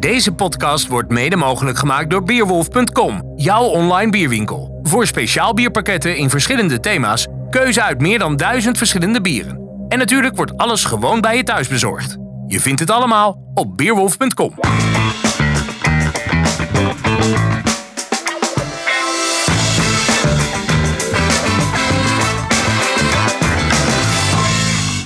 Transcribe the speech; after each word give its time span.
Deze 0.00 0.32
podcast 0.32 0.86
wordt 0.86 1.10
mede 1.10 1.36
mogelijk 1.36 1.78
gemaakt 1.78 2.10
door 2.10 2.22
Beerwolf.com, 2.22 3.32
jouw 3.36 3.64
online 3.64 4.10
bierwinkel. 4.10 4.80
Voor 4.82 5.06
speciaal 5.06 5.54
bierpakketten 5.54 6.16
in 6.16 6.30
verschillende 6.30 6.80
thema's, 6.80 7.26
keuze 7.50 7.82
uit 7.82 8.00
meer 8.00 8.18
dan 8.18 8.36
duizend 8.36 8.78
verschillende 8.78 9.20
bieren. 9.20 9.60
En 9.88 9.98
natuurlijk 9.98 10.36
wordt 10.36 10.56
alles 10.56 10.84
gewoon 10.84 11.20
bij 11.20 11.36
je 11.36 11.42
thuis 11.42 11.68
bezorgd. 11.68 12.16
Je 12.46 12.60
vindt 12.60 12.80
het 12.80 12.90
allemaal 12.90 13.50
op 13.54 13.76
Beerwolf.com. 13.76 14.54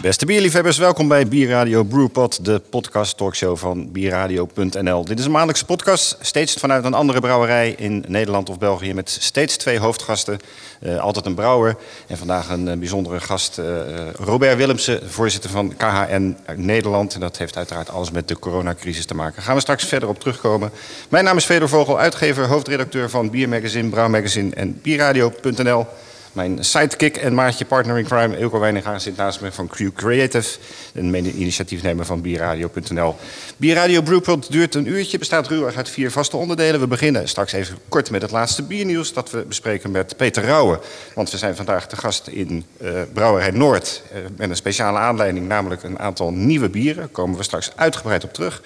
Beste 0.02 0.26
bierliefhebbers, 0.26 0.78
welkom 0.78 1.08
bij 1.08 1.28
Bierradio 1.28 1.82
Brewpot, 1.82 2.44
de 2.44 2.62
podcast 2.70 3.16
talkshow 3.16 3.56
van 3.56 3.92
bierradio.nl. 3.92 5.04
Dit 5.04 5.18
is 5.18 5.24
een 5.24 5.30
maandelijkse 5.30 5.64
podcast, 5.64 6.16
steeds 6.20 6.54
vanuit 6.54 6.84
een 6.84 6.94
andere 6.94 7.20
brouwerij 7.20 7.74
in 7.78 8.04
Nederland 8.08 8.50
of 8.50 8.58
België, 8.58 8.94
met 8.94 9.10
steeds 9.20 9.56
twee 9.56 9.78
hoofdgasten. 9.78 10.38
Uh, 10.80 11.00
altijd 11.00 11.26
een 11.26 11.34
brouwer 11.34 11.76
en 12.06 12.18
vandaag 12.18 12.48
een 12.48 12.66
uh, 12.66 12.76
bijzondere 12.76 13.20
gast, 13.20 13.58
uh, 13.58 13.66
Robert 14.12 14.56
Willemsen, 14.56 15.10
voorzitter 15.10 15.50
van 15.50 15.76
KHN 15.76 16.36
Nederland. 16.56 17.14
En 17.14 17.20
dat 17.20 17.38
heeft 17.38 17.56
uiteraard 17.56 17.90
alles 17.90 18.10
met 18.10 18.28
de 18.28 18.38
coronacrisis 18.38 19.06
te 19.06 19.14
maken. 19.14 19.34
Daar 19.34 19.44
gaan 19.44 19.54
we 19.54 19.60
straks 19.60 19.84
verder 19.84 20.08
op 20.08 20.20
terugkomen. 20.20 20.70
Mijn 21.08 21.24
naam 21.24 21.36
is 21.36 21.44
Fedor 21.44 21.68
Vogel, 21.68 21.98
uitgever, 21.98 22.46
hoofdredacteur 22.46 23.10
van 23.10 23.30
Biermagazine, 23.30 23.88
Brouwmagazine 23.88 24.54
en 24.54 24.80
Bierradio.nl. 24.82 25.86
Mijn 26.32 26.64
sidekick 26.64 27.16
en 27.16 27.34
maatje 27.34 27.64
partner 27.64 27.98
in 27.98 28.04
crime, 28.04 28.38
Ilko 28.38 28.58
Wijninga, 28.58 28.98
zit 28.98 29.16
naast 29.16 29.40
me 29.40 29.52
van 29.52 29.68
Q 29.68 29.92
Creative. 29.94 30.58
Een 30.94 31.10
mede-initiatiefnemer 31.10 32.04
van 32.04 32.20
Bierradio.nl. 32.20 33.16
Bierradio 33.56 34.02
Brewpot 34.02 34.52
duurt 34.52 34.74
een 34.74 34.86
uurtje, 34.86 35.18
bestaat 35.18 35.48
ruwweg 35.48 35.76
uit 35.76 35.88
vier 35.88 36.10
vaste 36.10 36.36
onderdelen. 36.36 36.80
We 36.80 36.86
beginnen 36.86 37.28
straks 37.28 37.52
even 37.52 37.78
kort 37.88 38.10
met 38.10 38.22
het 38.22 38.30
laatste 38.30 38.62
biernieuws 38.62 39.12
dat 39.12 39.30
we 39.30 39.44
bespreken 39.48 39.90
met 39.90 40.16
Peter 40.16 40.44
Rauwe. 40.44 40.80
Want 41.14 41.30
we 41.30 41.38
zijn 41.38 41.56
vandaag 41.56 41.88
te 41.88 41.96
gast 41.96 42.26
in 42.26 42.64
uh, 42.80 42.90
Brouwerij 43.12 43.50
Noord 43.50 44.02
uh, 44.12 44.18
met 44.36 44.50
een 44.50 44.56
speciale 44.56 44.98
aanleiding, 44.98 45.48
namelijk 45.48 45.82
een 45.82 45.98
aantal 45.98 46.32
nieuwe 46.32 46.68
bieren. 46.68 46.96
Daar 46.96 47.08
komen 47.08 47.36
we 47.36 47.42
straks 47.42 47.72
uitgebreid 47.76 48.24
op 48.24 48.32
terug. 48.32 48.62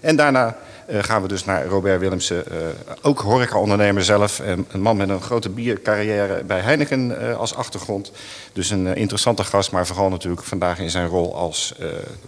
En 0.00 0.16
daarna 0.16 0.56
gaan 1.00 1.22
we 1.22 1.28
dus 1.28 1.44
naar 1.44 1.66
Robert 1.66 2.00
Willemsen, 2.00 2.44
uh, 2.52 2.56
ook 3.00 3.20
horecaondernemer 3.20 4.04
zelf. 4.04 4.42
een 4.68 4.82
man 4.82 4.96
met 4.96 5.08
een 5.08 5.20
grote 5.20 5.48
biercarrière 5.48 6.44
bij 6.44 6.60
Heineken 6.60 7.10
uh, 7.10 7.36
als 7.36 7.54
achtergrond. 7.54 8.12
Dus 8.52 8.70
een 8.70 8.86
interessante 8.96 9.44
gast, 9.44 9.70
maar 9.70 9.86
vooral 9.86 10.08
natuurlijk 10.08 10.42
vandaag 10.42 10.78
in 10.78 10.90
zijn 10.90 11.06
rol 11.06 11.36
als 11.36 11.74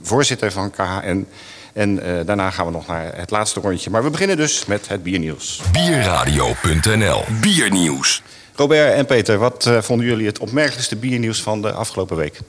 voorzitter 0.03 0.53
van 0.53 0.71
KHN. 0.71 1.27
En 1.73 1.97
daarna 2.27 2.51
gaan 2.51 2.67
we 2.67 2.73
nog 2.73 2.87
naar 2.87 3.17
het 3.17 3.31
laatste 3.31 3.61
rondje. 3.61 3.91
Maar 3.91 4.05
we 4.05 4.11
beginnen 4.11 4.37
dus 4.37 4.67
met 4.67 4.89
het 4.89 5.03
biernieuws. 5.03 5.61
Bierradio.nl 5.73 7.23
Biernieuws. 7.41 8.23
Robert 8.55 8.95
en 8.95 9.07
Peter, 9.07 9.39
wat 9.39 9.71
vonden 9.81 10.07
jullie 10.07 10.27
het 10.27 10.39
opmerkelijkste 10.39 10.97
biernieuws 10.97 11.43
van 11.43 11.63
de 11.63 11.73
afgelopen 11.73 12.17
week? 12.17 12.41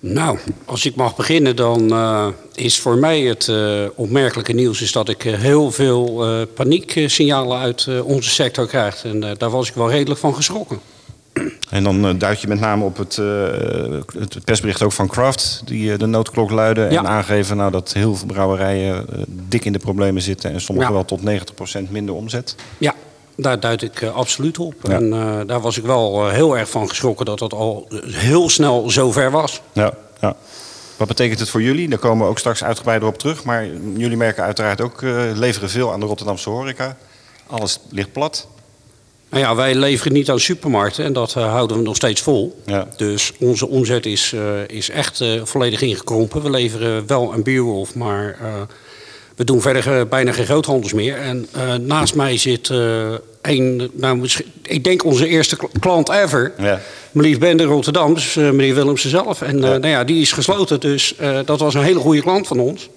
Nou, 0.00 0.38
als 0.64 0.86
ik 0.86 0.94
mag 0.94 1.16
beginnen, 1.16 1.56
dan 1.56 1.92
uh, 1.92 2.26
is 2.54 2.78
voor 2.78 2.96
mij 2.96 3.20
het 3.20 3.46
uh, 3.46 3.84
opmerkelijke 3.94 4.52
nieuws 4.52 4.82
is 4.82 4.92
dat 4.92 5.08
ik 5.08 5.24
uh, 5.24 5.34
heel 5.34 5.70
veel 5.70 6.26
panieksignalen 6.54 7.58
uit 7.58 8.02
onze 8.02 8.30
sector 8.30 8.66
krijg. 8.66 9.04
En 9.04 9.20
daar 9.38 9.50
was 9.50 9.68
ik 9.68 9.74
wel 9.74 9.90
redelijk 9.90 10.20
van 10.20 10.34
geschrokken. 10.34 10.80
En 11.70 11.82
dan 11.82 12.18
duid 12.18 12.40
je 12.40 12.48
met 12.48 12.60
name 12.60 12.84
op 12.84 12.96
het, 12.96 13.16
het 14.18 14.44
persbericht 14.44 14.82
ook 14.82 14.92
van 14.92 15.08
Kraft, 15.08 15.62
die 15.64 15.96
de 15.96 16.06
noodklok 16.06 16.50
luiden 16.50 16.88
en 16.88 17.06
aangeven 17.06 17.56
nou, 17.56 17.70
dat 17.70 17.92
heel 17.92 18.14
veel 18.14 18.26
brouwerijen 18.26 19.06
dik 19.48 19.64
in 19.64 19.72
de 19.72 19.78
problemen 19.78 20.22
zitten 20.22 20.52
en 20.52 20.60
sommigen 20.60 20.90
ja. 20.90 20.96
wel 20.96 21.04
tot 21.04 21.20
90% 21.86 21.90
minder 21.90 22.14
omzet. 22.14 22.54
Ja, 22.78 22.94
daar 23.42 23.60
duid 23.60 23.82
ik 23.82 24.00
uh, 24.00 24.14
absoluut 24.14 24.58
op. 24.58 24.74
Ja. 24.82 24.90
En 24.90 25.04
uh, 25.04 25.40
daar 25.46 25.60
was 25.60 25.78
ik 25.78 25.84
wel 25.84 26.26
uh, 26.26 26.32
heel 26.32 26.58
erg 26.58 26.70
van 26.70 26.88
geschrokken 26.88 27.26
dat 27.26 27.38
dat 27.38 27.52
al 27.52 27.88
heel 28.06 28.48
snel 28.48 28.90
zover 28.90 29.30
was. 29.30 29.60
Ja, 29.72 29.94
ja. 30.20 30.36
Wat 30.96 31.08
betekent 31.08 31.40
het 31.40 31.48
voor 31.48 31.62
jullie? 31.62 31.88
Daar 31.88 31.98
komen 31.98 32.24
we 32.24 32.30
ook 32.30 32.38
straks 32.38 32.64
uitgebreider 32.64 33.08
op 33.08 33.18
terug. 33.18 33.44
Maar 33.44 33.66
jullie 33.96 34.16
merken 34.16 34.42
uiteraard 34.42 34.80
ook, 34.80 35.00
leveren 35.34 35.70
veel 35.70 35.92
aan 35.92 36.00
de 36.00 36.06
Rotterdamse 36.06 36.50
horeca. 36.50 36.96
Alles 37.46 37.80
ligt 37.90 38.12
plat. 38.12 38.48
Nou 39.28 39.42
ja, 39.42 39.54
wij 39.54 39.74
leveren 39.74 40.12
niet 40.12 40.30
aan 40.30 40.40
supermarkten 40.40 41.04
en 41.04 41.12
dat 41.12 41.32
houden 41.32 41.76
we 41.76 41.82
nog 41.82 41.96
steeds 41.96 42.20
vol. 42.20 42.62
Ja. 42.66 42.88
Dus 42.96 43.32
onze 43.38 43.68
omzet 43.68 44.06
is, 44.06 44.34
is 44.66 44.90
echt 44.90 45.24
volledig 45.42 45.80
ingekrompen. 45.80 46.42
We 46.42 46.50
leveren 46.50 47.06
wel 47.06 47.32
een 47.34 47.42
bierwolf, 47.42 47.94
maar 47.94 48.38
we 49.40 49.46
doen 49.46 49.60
verder 49.60 50.08
bijna 50.08 50.32
geen 50.32 50.44
groothandels 50.44 50.92
meer. 50.92 51.16
En 51.16 51.48
naast 51.86 52.14
mij 52.14 52.36
zit 52.38 52.68
een, 53.42 53.90
nou, 53.92 54.28
ik 54.62 54.84
denk 54.84 55.04
onze 55.04 55.28
eerste 55.28 55.56
klant 55.80 56.08
ever. 56.08 56.52
Ja. 56.58 56.80
Meneer 57.10 57.38
Bender 57.38 57.66
Rotterdam, 57.66 58.14
dus 58.14 58.34
meneer 58.34 58.74
Willemsen 58.74 59.10
zelf. 59.10 59.42
En 59.42 59.58
nou 59.58 59.86
ja, 59.86 60.04
die 60.04 60.20
is 60.20 60.32
gesloten, 60.32 60.80
dus 60.80 61.14
dat 61.44 61.60
was 61.60 61.74
een 61.74 61.82
hele 61.82 61.98
goede 61.98 62.22
klant 62.22 62.46
van 62.46 62.58
ons. 62.58 62.88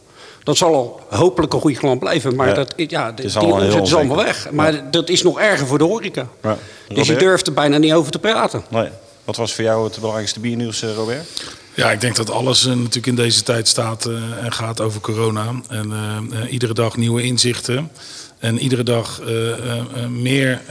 Dat 0.43 0.57
zal 0.57 0.73
al 0.75 0.99
hopelijk 1.09 1.53
een 1.53 1.59
goede 1.59 1.77
klant 1.77 1.99
blijven, 1.99 2.35
maar 2.35 2.47
Ja. 2.47 2.53
dat, 2.53 2.73
ja, 2.75 3.05
Het 3.05 3.23
is 3.23 3.33
die 3.33 3.81
is 3.81 3.93
allemaal 3.95 4.17
weg. 4.17 4.47
Maar 4.51 4.91
dat 4.91 5.09
is 5.09 5.23
nog 5.23 5.39
erger 5.39 5.67
voor 5.67 5.77
de 5.77 5.83
horeca. 5.83 6.27
Ja. 6.43 6.57
Dus 6.87 7.07
je 7.07 7.15
durft 7.15 7.47
er 7.47 7.53
bijna 7.53 7.77
niet 7.77 7.93
over 7.93 8.11
te 8.11 8.19
praten. 8.19 8.63
Nee. 8.69 8.87
Wat 9.23 9.35
was 9.35 9.53
voor 9.53 9.63
jou 9.63 9.83
het 9.83 9.95
belangrijkste 9.95 10.39
biernieuws, 10.39 10.81
eh, 10.81 10.93
Robert? 10.93 11.43
Ja, 11.73 11.91
ik 11.91 12.01
denk 12.01 12.15
dat 12.15 12.29
alles 12.29 12.65
eh, 12.65 12.73
natuurlijk 12.73 13.07
in 13.07 13.15
deze 13.15 13.43
tijd 13.43 13.67
staat 13.67 14.05
eh, 14.05 14.43
en 14.43 14.53
gaat 14.53 14.81
over 14.81 15.01
corona. 15.01 15.53
En 15.69 15.91
iedere 16.49 16.73
dag 16.73 16.97
nieuwe 16.97 17.23
inzichten. 17.23 17.91
En 18.39 18.59
iedere 18.59 18.83
dag 18.83 19.21
meer 20.09 20.61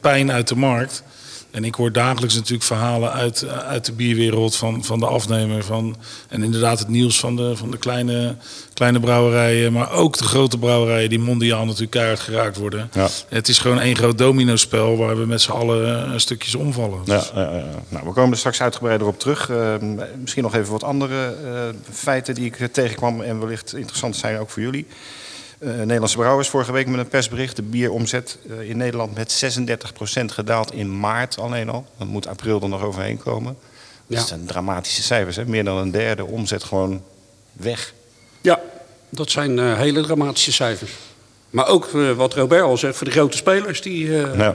pijn 0.00 0.32
uit 0.32 0.48
de 0.48 0.56
markt. 0.56 1.02
En 1.54 1.64
ik 1.64 1.74
hoor 1.74 1.92
dagelijks 1.92 2.34
natuurlijk 2.34 2.64
verhalen 2.64 3.12
uit, 3.12 3.42
eh, 3.42 3.58
uit 3.58 3.84
de 3.84 3.92
bierwereld 3.92 4.56
van, 4.56 4.84
van 4.84 4.98
de 4.98 5.06
afnemer. 5.06 5.64
Van, 5.64 5.96
en 6.28 6.42
inderdaad 6.42 6.78
het 6.78 6.88
nieuws 6.88 7.20
van 7.20 7.36
de, 7.36 7.56
van 7.56 7.70
de 7.70 7.78
kleine, 7.78 8.36
kleine 8.72 9.00
brouwerijen. 9.00 9.72
Maar 9.72 9.92
ook 9.92 10.16
de 10.16 10.24
grote 10.24 10.58
brouwerijen 10.58 11.08
die 11.08 11.18
mondiaal 11.18 11.64
natuurlijk 11.64 11.90
keihard 11.90 12.20
geraakt 12.20 12.56
worden. 12.56 12.90
Ja. 12.92 13.08
Het 13.28 13.48
is 13.48 13.58
gewoon 13.58 13.80
één 13.80 13.96
groot 13.96 14.18
dominospel 14.18 14.96
waar 14.96 15.18
we 15.18 15.26
met 15.26 15.42
z'n 15.42 15.50
allen 15.50 16.06
eh, 16.06 16.12
stukjes 16.16 16.54
omvallen. 16.54 17.00
Ja, 17.04 17.22
ja, 17.34 17.40
ja. 17.40 17.64
nou, 17.88 18.06
we 18.06 18.12
komen 18.12 18.30
er 18.30 18.38
straks 18.38 18.60
uitgebreider 18.60 19.06
op 19.06 19.18
terug. 19.18 19.50
Eh, 19.50 19.74
misschien 20.20 20.42
nog 20.42 20.54
even 20.54 20.72
wat 20.72 20.84
andere 20.84 21.34
feiten 21.92 22.34
die 22.34 22.44
ik 22.44 22.72
tegenkwam 22.72 23.20
en 23.20 23.40
wellicht 23.40 23.74
interessant 23.74 24.16
zijn 24.16 24.38
ook 24.38 24.50
voor 24.50 24.62
jullie. 24.62 24.86
Eh, 25.64 25.70
Nederlandse 25.70 26.16
Brouwers 26.16 26.48
vorige 26.48 26.72
week 26.72 26.86
met 26.86 27.00
een 27.00 27.08
persbericht. 27.08 27.56
De 27.56 27.62
bieromzet 27.62 28.38
eh, 28.50 28.68
in 28.68 28.76
Nederland 28.76 29.14
met 29.14 29.44
36% 30.20 30.24
gedaald 30.24 30.72
in 30.72 31.00
maart 31.00 31.38
alleen 31.38 31.68
al. 31.68 31.86
Dan 31.98 32.08
moet 32.08 32.26
april 32.26 32.60
er 32.62 32.68
nog 32.68 32.82
overheen 32.82 33.18
komen. 33.18 33.56
Ja. 34.06 34.16
Dat 34.16 34.28
zijn 34.28 34.46
dramatische 34.46 35.02
cijfers. 35.02 35.36
Hè? 35.36 35.44
Meer 35.44 35.64
dan 35.64 35.76
een 35.76 35.90
derde 35.90 36.24
omzet 36.24 36.64
gewoon 36.64 37.02
weg. 37.52 37.94
Ja, 38.40 38.60
dat 39.08 39.30
zijn 39.30 39.58
eh, 39.58 39.76
hele 39.76 40.02
dramatische 40.02 40.52
cijfers. 40.52 40.92
Maar 41.50 41.68
ook 41.68 41.90
wat 42.16 42.34
Robert 42.34 42.62
al 42.62 42.76
zegt, 42.76 42.96
voor 42.96 43.06
de 43.06 43.12
grote 43.12 43.36
spelers 43.36 43.82
die 43.82 44.08
Nou, 44.10 44.54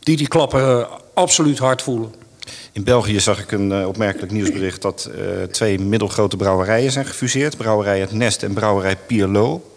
die, 0.00 0.16
die 0.16 0.28
klappen 0.28 0.88
absoluut 1.14 1.58
hard 1.58 1.82
voelen. 1.82 2.14
in 2.72 2.84
België 2.84 3.20
zag 3.20 3.40
ik 3.40 3.52
een 3.52 3.86
opmerkelijk 3.86 4.32
nieuwsbericht 4.32 4.82
dat 4.82 5.10
twee 5.50 5.78
middelgrote 5.78 6.36
brouwerijen 6.36 6.92
zijn 6.92 7.06
gefuseerd. 7.06 7.56
Brouwerij 7.56 8.00
Het 8.00 8.12
Nest 8.12 8.42
en 8.42 8.52
Brouwerij 8.52 8.96
Pierlot. 8.96 9.75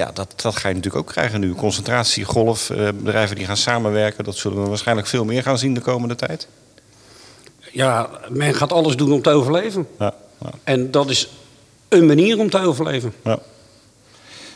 Ja, 0.00 0.10
dat, 0.14 0.32
dat 0.42 0.56
ga 0.56 0.68
je 0.68 0.74
natuurlijk 0.74 1.02
ook 1.02 1.12
krijgen 1.12 1.40
nu. 1.40 1.54
Concentratiegolf, 1.54 2.70
eh, 2.70 2.88
bedrijven 2.94 3.36
die 3.36 3.46
gaan 3.46 3.56
samenwerken. 3.56 4.24
Dat 4.24 4.36
zullen 4.36 4.62
we 4.62 4.68
waarschijnlijk 4.68 5.06
veel 5.06 5.24
meer 5.24 5.42
gaan 5.42 5.58
zien 5.58 5.74
de 5.74 5.80
komende 5.80 6.14
tijd. 6.14 6.48
Ja, 7.72 8.10
men 8.28 8.54
gaat 8.54 8.72
alles 8.72 8.96
doen 8.96 9.12
om 9.12 9.22
te 9.22 9.30
overleven. 9.30 9.88
Ja, 9.98 10.14
ja, 10.40 10.50
En 10.64 10.90
dat 10.90 11.10
is 11.10 11.28
een 11.88 12.06
manier 12.06 12.38
om 12.38 12.50
te 12.50 12.58
overleven. 12.58 13.12
ja. 13.24 13.38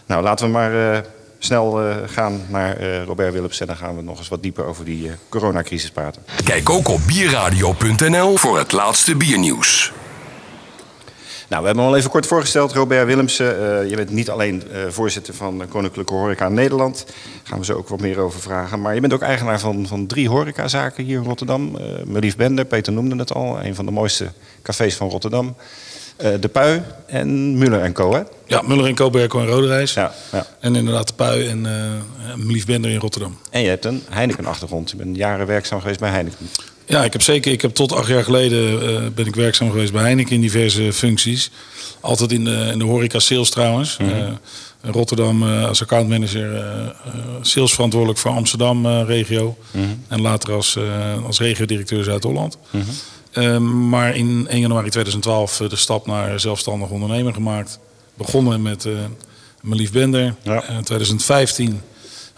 Nou, 0.06 0.22
laten 0.22 0.46
we 0.46 0.52
maar 0.52 0.94
eh, 0.94 1.00
snel 1.38 1.80
eh, 1.82 1.96
gaan 2.06 2.46
naar 2.48 2.76
eh, 2.76 3.04
Robert 3.04 3.32
Willems. 3.32 3.60
En 3.60 3.66
dan 3.66 3.76
gaan 3.76 3.96
we 3.96 4.02
nog 4.02 4.18
eens 4.18 4.28
wat 4.28 4.42
dieper 4.42 4.64
over 4.64 4.84
die 4.84 5.08
eh, 5.08 5.14
coronacrisis 5.28 5.90
praten. 5.90 6.22
Kijk 6.44 6.70
ook 6.70 6.88
op 6.88 7.00
bierradio.nl 7.06 8.36
voor 8.36 8.58
het 8.58 8.72
laatste 8.72 9.16
biernieuws. 9.16 9.92
Nou, 11.54 11.66
we 11.66 11.72
hebben 11.72 11.84
hem 11.84 11.94
al 11.94 12.00
even 12.00 12.14
kort 12.14 12.26
voorgesteld. 12.26 12.72
Robert 12.72 13.06
Willemsen, 13.06 13.80
eh, 13.80 13.90
je 13.90 13.96
bent 13.96 14.10
niet 14.10 14.30
alleen 14.30 14.62
eh, 14.72 14.80
voorzitter 14.88 15.34
van 15.34 15.62
eh, 15.62 15.68
Koninklijke 15.68 16.14
Horeca 16.14 16.48
Nederland. 16.48 17.04
Daar 17.06 17.16
gaan 17.42 17.58
we 17.58 17.64
zo 17.64 17.72
ook 17.72 17.88
wat 17.88 18.00
meer 18.00 18.18
over 18.18 18.40
vragen. 18.40 18.80
Maar 18.80 18.94
je 18.94 19.00
bent 19.00 19.12
ook 19.12 19.22
eigenaar 19.22 19.60
van, 19.60 19.86
van 19.86 20.06
drie 20.06 20.28
horecazaken 20.28 21.04
hier 21.04 21.18
in 21.18 21.24
Rotterdam. 21.24 21.76
Eh 21.76 21.84
Melief 22.04 22.36
Bender, 22.36 22.64
Peter 22.64 22.92
noemde 22.92 23.16
het 23.16 23.34
al, 23.34 23.64
een 23.64 23.74
van 23.74 23.84
de 23.84 23.90
mooiste 23.90 24.32
cafés 24.62 24.96
van 24.96 25.08
Rotterdam. 25.08 25.56
De 26.16 26.48
Pui 26.52 26.82
en 27.06 27.58
Muller 27.58 27.92
Co. 27.92 28.14
Hè? 28.14 28.22
Ja, 28.46 28.62
Muller 28.62 28.86
en 28.86 28.94
Koberko 28.94 29.40
en 29.40 29.46
Roderijs. 29.46 29.94
Ja, 29.94 30.12
ja. 30.32 30.46
En 30.60 30.76
inderdaad 30.76 31.06
de 31.06 31.14
Pui 31.14 31.48
en 31.48 31.64
uh, 32.38 32.46
Lief 32.46 32.66
Bender 32.66 32.90
in 32.90 32.98
Rotterdam. 32.98 33.38
En 33.50 33.62
je 33.62 33.68
hebt 33.68 33.84
een 33.84 34.02
Heineken-achtergrond. 34.08 34.90
Je 34.90 34.96
bent 34.96 35.16
jaren 35.16 35.46
werkzaam 35.46 35.80
geweest 35.80 36.00
bij 36.00 36.10
Heineken. 36.10 36.48
Ja, 36.86 37.04
ik 37.04 37.12
heb 37.12 37.22
zeker. 37.22 37.52
Ik 37.52 37.62
heb 37.62 37.74
tot 37.74 37.92
acht 37.92 38.08
jaar 38.08 38.24
geleden 38.24 38.82
uh, 38.82 39.08
ben 39.14 39.26
ik 39.26 39.34
werkzaam 39.34 39.70
geweest 39.70 39.92
bij 39.92 40.02
Heineken 40.02 40.34
in 40.34 40.40
diverse 40.40 40.92
functies. 40.92 41.50
Altijd 42.00 42.32
in 42.32 42.44
de, 42.44 42.68
in 42.72 42.78
de 42.78 42.84
horeca 42.84 43.18
sales 43.18 43.50
trouwens. 43.50 43.96
Mm 43.96 44.08
-hmm. 44.08 44.16
uh, 44.16 44.28
In 44.84 44.92
Rotterdam 44.92 45.42
eh, 45.42 45.68
als 45.68 45.82
accountmanager, 45.82 46.54
eh 46.54 46.86
eh, 46.86 46.92
salesverantwoordelijk 47.40 48.18
voor 48.20 48.30
Amsterdam 48.30 48.86
eh, 48.86 49.02
regio. 49.06 49.56
En 50.08 50.20
later 50.20 50.52
als, 50.52 50.76
eh 50.76 51.24
als 51.26 51.38
regio-directeur 51.38 52.04
Zuid-Holland. 52.04 52.58
Eh, 53.32 53.58
maar 53.58 54.16
in 54.16 54.46
1 54.48 54.60
januari 54.60 54.90
2012 54.90 55.56
de 55.56 55.76
stap 55.76 56.06
naar 56.06 56.40
zelfstandig 56.40 56.88
ondernemer 56.88 57.34
gemaakt. 57.34 57.78
Begonnen 58.14 58.62
met 58.62 58.84
eh 58.84 58.92
mijn 59.64 59.80
lief 59.80 59.92
Bender. 59.92 60.34
Ja. 60.42 60.62
Eh, 60.62 60.78
2015 60.78 61.80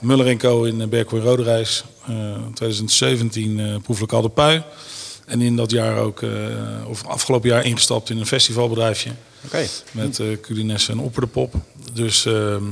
Muller 0.00 0.36
Co. 0.36 0.64
in 0.64 0.80
eh, 0.80 1.00
en 1.00 1.20
Roderijs. 1.20 1.84
Eh 2.08 2.14
2017 2.54 3.60
eh 3.60 3.74
Proefelijk 3.82 4.12
de 4.22 4.28
Pui. 4.28 4.62
En 5.26 5.40
in 5.40 5.56
dat 5.56 5.70
jaar 5.70 5.98
ook, 5.98 6.22
eh, 6.22 6.30
of 6.88 7.06
afgelopen 7.06 7.48
jaar 7.48 7.64
ingestapt 7.64 8.10
in 8.10 8.18
een 8.18 8.26
festivalbedrijfje. 8.26 9.10
Met 9.92 10.18
uh, 10.18 10.26
Culinesse 10.40 10.92
en 10.92 10.98
Opper 10.98 11.20
de 11.20 11.26
Pop. 11.26 11.54
Dus 11.92 12.26
ehm, 12.26 12.62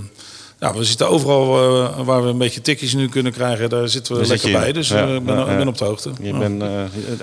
ja, 0.61 0.75
we 0.75 0.85
zitten 0.85 1.09
overal 1.09 1.63
eh, 1.85 2.01
waar 2.07 2.23
we 2.23 2.29
een 2.29 2.39
beetje 2.39 2.61
tikjes 2.61 2.95
nu 2.95 3.09
kunnen 3.09 3.33
krijgen. 3.33 3.69
Daar 3.71 3.89
zitten 3.89 4.13
we 4.15 4.19
Daar 4.21 4.29
lekker 4.29 4.53
bij. 4.53 4.73
Dus 4.73 4.89
Ja, 4.89 5.07
eh, 5.07 5.15
ik 5.15 5.25
ben, 5.25 5.69
op 5.69 5.79
de 5.79 5.85
hoogte. 5.85 6.11
Je 6.21 6.27
Ja. 6.33 6.39
bent 6.39 6.63
eh, 6.63 6.69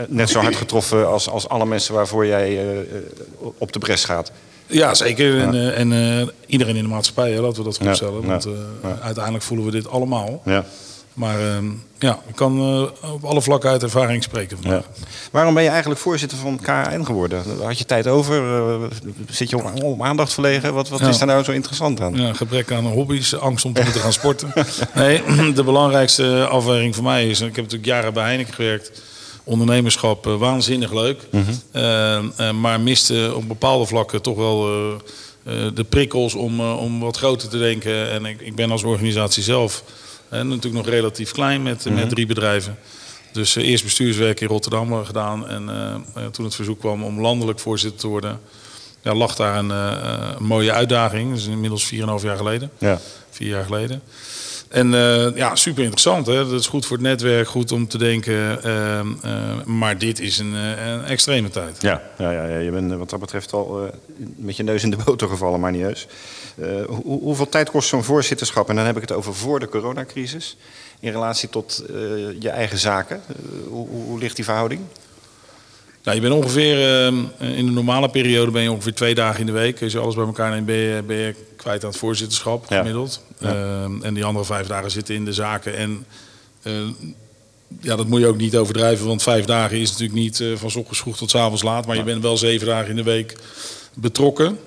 net 0.08 0.30
zo 0.30 0.40
hard 0.40 0.56
getroffen 0.56 1.08
als, 1.08 1.30
als 1.30 1.48
alle 1.50 1.66
mensen 1.66 1.94
waarvoor 1.94 2.26
jij 2.26 2.48
eh, 2.58 2.80
eh, 2.80 2.86
op 3.58 3.72
de 3.72 3.80
bres 3.80 4.04
gaat. 4.06 4.32
Ja, 4.68 4.94
zeker. 4.94 5.40
En, 5.40 5.54
eh, 5.54 5.80
en 5.80 5.92
eh, 6.22 6.28
iedereen 6.46 6.76
in 6.76 6.84
de 6.84 6.90
maatschappij, 6.90 7.32
hè, 7.32 7.42
laten 7.42 7.58
we 7.58 7.64
dat 7.64 7.78
voorstellen. 7.78 8.26
Want 8.26 8.46
eh, 8.46 8.52
uiteindelijk 9.02 9.44
voelen 9.44 9.66
we 9.66 9.72
dit 9.72 9.90
allemaal. 9.90 10.42
Ja. 10.46 10.66
Maar 11.14 11.40
ehm, 11.40 11.66
ja, 12.00 12.20
ik 12.28 12.36
kan 12.36 12.58
eh, 13.02 13.12
op 13.14 13.24
alle 13.24 13.42
vlakken 13.42 13.70
uit 13.70 13.84
ervaring 13.84 14.24
spreken. 14.24 14.58
Ja. 14.62 14.64
vandaag. 14.70 14.86
Waarom 15.32 15.54
ben 15.54 15.64
je 15.64 15.70
eigenlijk 15.70 16.00
voorzitter 16.00 16.38
van 16.38 16.60
KN 16.62 17.04
geworden? 17.04 17.44
Had 17.64 17.78
je 17.78 17.86
tijd 17.86 18.08
over? 18.08 18.56
Eh, 18.56 18.98
Zit 19.30 19.50
je 19.50 19.58
om, 19.58 19.82
om 19.84 20.04
aandacht 20.04 20.34
verlegen? 20.34 20.74
Wat, 20.74 20.90
wat 20.90 21.00
Ja. 21.00 21.08
is 21.08 21.18
daar 21.18 21.28
nou 21.28 21.44
zo 21.44 21.52
interessant 21.52 22.02
aan? 22.02 22.16
Ja, 22.16 22.34
gebrek 22.34 22.72
aan 22.72 22.86
hobby's, 22.86 23.34
angst 23.36 23.66
om 23.66 23.74
te 23.74 23.82
moeten 23.84 24.02
gaan 24.02 24.14
sporten. 24.14 24.54
Nee, 24.94 25.24
de 25.54 25.64
belangrijkste 25.64 26.48
afweging 26.48 26.96
voor 26.96 27.04
mij 27.04 27.28
is... 27.30 27.40
ik 27.40 27.46
heb 27.56 27.64
natuurlijk 27.64 27.86
jaren 27.86 28.14
bij 28.14 28.24
Heineken 28.24 28.54
gewerkt... 28.54 29.02
ondernemerschap 29.44 30.28
eh, 30.28 30.36
waanzinnig 30.36 30.94
leuk. 30.94 31.22
Eh, 31.72 32.16
eh, 32.18 32.52
maar 32.52 32.80
miste 32.80 33.32
op 33.36 33.48
bepaalde 33.48 33.86
vlakken 33.86 34.22
toch 34.22 34.38
wel 34.38 34.60
de 35.74 35.86
prikkels 35.90 36.34
om, 36.36 36.62
om 36.62 37.00
wat 37.00 37.18
groter 37.18 37.50
te 37.50 37.58
denken. 37.58 38.12
En 38.12 38.26
ik, 38.26 38.42
ik 38.42 38.56
ben 38.56 38.72
als 38.72 38.84
organisatie 38.84 39.44
zelf 39.44 39.84
eh, 40.32 40.42
natuurlijk 40.42 40.86
nog 40.86 40.88
relatief 40.94 41.32
klein 41.32 41.64
met, 41.64 41.86
met 41.90 42.10
drie 42.10 42.26
bedrijven. 42.26 42.78
Dus 43.32 43.56
eh, 43.56 43.68
eerst 43.68 43.84
bestuurswerk 43.84 44.42
in 44.42 44.48
Rotterdam 44.48 44.92
eh, 44.92 45.06
gedaan. 45.06 45.48
En 45.48 45.70
eh, 46.16 46.26
toen 46.26 46.46
het 46.46 46.56
verzoek 46.56 46.80
kwam 46.80 47.04
om 47.04 47.22
landelijk 47.22 47.60
voorzitter 47.60 48.00
te 48.00 48.08
worden... 48.08 48.40
Ja, 49.04 49.14
lag 49.16 49.36
daar 49.36 49.58
een, 49.58 49.70
een 49.70 50.44
mooie 50.44 50.72
uitdaging. 50.72 51.30
Dat 51.30 51.40
is 51.40 51.48
inmiddels 51.48 51.94
4,5 51.94 52.00
jaar 52.24 52.38
geleden. 52.38 52.72
Ja. 52.78 53.00
Vier 53.30 53.48
jaar 53.48 53.64
geleden. 53.64 54.02
En 54.68 54.90
ja, 55.36 55.56
super 55.56 55.82
interessant. 55.82 56.26
Hè? 56.28 56.36
Dat 56.50 56.60
is 56.60 56.68
goed 56.68 56.86
voor 56.86 56.98
het 56.98 57.06
netwerk, 57.06 57.48
goed 57.48 57.72
om 57.72 57.88
te 57.88 57.98
denken. 57.98 58.64
ehm, 58.64 59.08
eh, 59.22 59.64
maar 59.66 59.98
dit 59.98 60.20
is 60.20 60.38
een, 60.38 60.54
een 60.54 61.04
extreme 61.06 61.50
tijd. 61.50 61.82
Ja, 61.82 62.02
ja, 62.18 62.32
ja, 62.32 62.46
ja, 62.46 62.58
je 62.58 62.72
bent 62.72 62.94
wat 62.94 63.10
dat 63.10 63.20
betreft 63.20 63.54
al 63.54 63.90
met 64.36 64.56
je 64.56 64.64
neus 64.64 64.84
in 64.84 64.90
de 64.90 64.98
boter 65.06 65.28
gevallen, 65.28 65.60
maar 65.60 65.72
niet. 65.72 66.08
Eh, 66.56 66.86
hoe, 66.86 67.22
hoeveel 67.22 67.50
tijd 67.50 67.70
kost 67.70 67.88
zo'n 67.90 68.04
voorzitterschap? 68.04 68.70
En 68.70 68.76
dan 68.76 68.86
heb 68.86 68.96
ik 68.96 69.02
het 69.02 69.12
over 69.12 69.36
voor 69.36 69.60
de 69.60 69.70
coronacrisis. 69.70 70.58
In 71.00 71.12
relatie 71.12 71.50
tot 71.50 71.84
eh, 71.90 71.96
je 72.40 72.50
eigen 72.50 72.78
zaken. 72.78 73.22
Eh, 73.28 73.36
hoe, 73.68 73.88
hoe, 73.88 74.20
ligt 74.20 74.36
die 74.36 74.46
verhouding? 74.46 74.82
Nou, 76.04 76.16
je 76.16 76.22
bent 76.22 76.34
ongeveer, 76.34 77.08
in 77.40 77.66
de 77.66 77.72
normale 77.72 78.10
periode 78.10 78.52
ben 78.52 78.62
je 78.62 78.72
ongeveer 78.72 78.94
twee 78.94 79.16
dagen 79.16 79.40
in 79.40 79.46
de 79.46 79.52
week. 79.52 79.82
Als 79.82 79.92
je 79.92 80.00
alles 80.00 80.16
bij 80.16 80.26
elkaar 80.26 80.52
neemt, 80.52 80.66
ben 80.66 80.76
je, 80.76 81.04
ben 81.04 81.18
je 81.18 81.36
kwijt 81.56 81.84
aan 81.84 81.90
het 81.90 82.00
voorzitterschap 82.00 82.66
Ja. 82.70 82.78
gemiddeld. 82.78 83.24
En 84.02 84.14
die 84.14 84.26
andere 84.26 84.46
vijf 84.46 84.68
dagen 84.68 84.92
zitten 84.92 85.16
in 85.16 85.26
de 85.26 85.34
zaken. 85.34 85.78
En 85.78 86.06
ja, 87.80 87.96
dat 87.96 88.08
moet 88.08 88.20
je 88.20 88.28
ook 88.28 88.38
niet 88.38 88.58
overdrijven, 88.58 89.08
want 89.08 89.24
vijf 89.24 89.46
dagen 89.46 89.78
is 89.80 89.92
natuurlijk 89.92 90.20
niet 90.20 90.40
eh, 90.40 90.48
van 90.56 90.76
ochtends 90.76 91.00
vroeg 91.00 91.18
tot 91.18 91.30
's 91.30 91.36
avonds 91.36 91.64
laat. 91.64 91.86
Maar 91.86 91.96
je 91.96 92.04
bent 92.04 92.22
wel 92.22 92.38
zeven 92.38 92.68
dagen 92.68 92.90
in 92.90 92.96
de 92.96 93.04
week 93.04 93.38
betrokken. 93.94 94.60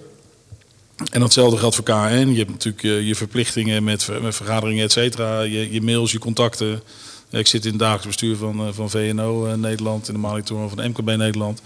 En 1.12 1.20
datzelfde 1.20 1.56
geldt 1.56 1.74
voor 1.74 1.84
KN. 1.84 2.28
Je 2.30 2.36
hebt 2.38 2.50
natuurlijk 2.50 2.82
je, 2.82 3.06
je 3.06 3.14
verplichtingen 3.14 3.84
met, 3.84 4.04
ver- 4.04 4.22
met 4.22 4.34
vergaderingen, 4.34 4.84
et 4.84 4.92
cetera. 4.92 5.40
Je, 5.40 5.72
je 5.72 5.82
mails, 5.82 6.12
je 6.12 6.18
contacten. 6.18 6.82
Ik 7.30 7.46
zit 7.46 7.64
in 7.64 7.70
het 7.70 7.78
dagelijks 7.78 8.06
bestuur 8.06 8.36
van, 8.36 8.60
eh, 8.60 8.72
van 8.72 8.90
VNO 8.90 9.46
eh, 9.46 9.54
Nederland, 9.54 10.08
in 10.08 10.14
de 10.14 10.20
monitoring 10.20 10.70
van 10.70 10.88
MKB 10.88 11.16
Nederland. 11.16 11.62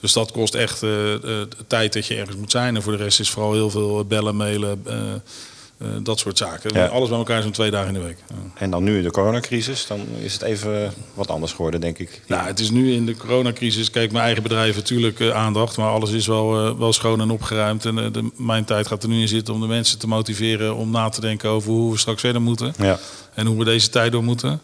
Dus 0.00 0.12
dat 0.12 0.32
kost 0.32 0.54
echt 0.54 0.82
eh, 0.82 1.12
eh, 1.14 1.20
tijd 1.66 1.92
dat 1.92 2.06
je 2.06 2.14
ergens 2.14 2.36
moet 2.36 2.50
zijn. 2.50 2.76
En 2.76 2.82
voor 2.82 2.96
de 2.96 3.02
rest 3.02 3.20
is 3.20 3.30
vooral 3.30 3.52
heel 3.52 3.70
veel 3.70 4.04
bellen, 4.04 4.36
mailen, 4.36 4.80
eh, 4.86 4.96
eh, 5.82 5.88
dat 6.02 6.18
soort 6.18 6.38
zaken. 6.38 6.70
Ja. 6.74 6.86
Alles 6.86 7.08
bij 7.08 7.18
elkaar 7.18 7.42
zo'n 7.42 7.50
twee 7.50 7.70
dagen 7.70 7.88
in 7.88 7.94
de 7.94 8.06
week. 8.06 8.18
Ja. 8.28 8.34
En 8.54 8.70
dan 8.70 8.82
nu 8.82 9.02
de 9.02 9.10
coronacrisis, 9.10 9.86
dan 9.86 10.00
is 10.20 10.32
het 10.32 10.42
even 10.42 10.92
wat 11.14 11.28
anders 11.28 11.52
geworden, 11.52 11.80
denk 11.80 11.98
ik. 11.98 12.20
Nou, 12.26 12.46
het 12.46 12.60
is 12.60 12.70
nu 12.70 12.92
in 12.92 13.06
de 13.06 13.16
coronacrisis, 13.16 13.90
kijk, 13.90 14.12
mijn 14.12 14.24
eigen 14.24 14.42
bedrijf 14.42 14.76
natuurlijk 14.76 15.20
eh, 15.20 15.30
aandacht, 15.30 15.76
maar 15.76 15.88
alles 15.88 16.10
is 16.10 16.26
wel, 16.26 16.66
eh, 16.66 16.78
wel 16.78 16.92
schoon 16.92 17.20
en 17.20 17.30
opgeruimd. 17.30 17.84
En 17.84 17.94
de, 18.12 18.30
mijn 18.36 18.64
tijd 18.64 18.86
gaat 18.86 19.02
er 19.02 19.08
nu 19.08 19.20
in 19.20 19.28
zitten 19.28 19.54
om 19.54 19.60
de 19.60 19.66
mensen 19.66 19.98
te 19.98 20.08
motiveren 20.08 20.76
om 20.76 20.90
na 20.90 21.08
te 21.08 21.20
denken 21.20 21.50
over 21.50 21.70
hoe 21.70 21.92
we 21.92 21.98
straks 21.98 22.20
verder 22.20 22.42
moeten. 22.42 22.74
Ja. 22.78 22.98
En 23.34 23.46
hoe 23.46 23.58
we 23.58 23.64
deze 23.64 23.88
tijd 23.88 24.12
door 24.12 24.24
moeten. 24.24 24.60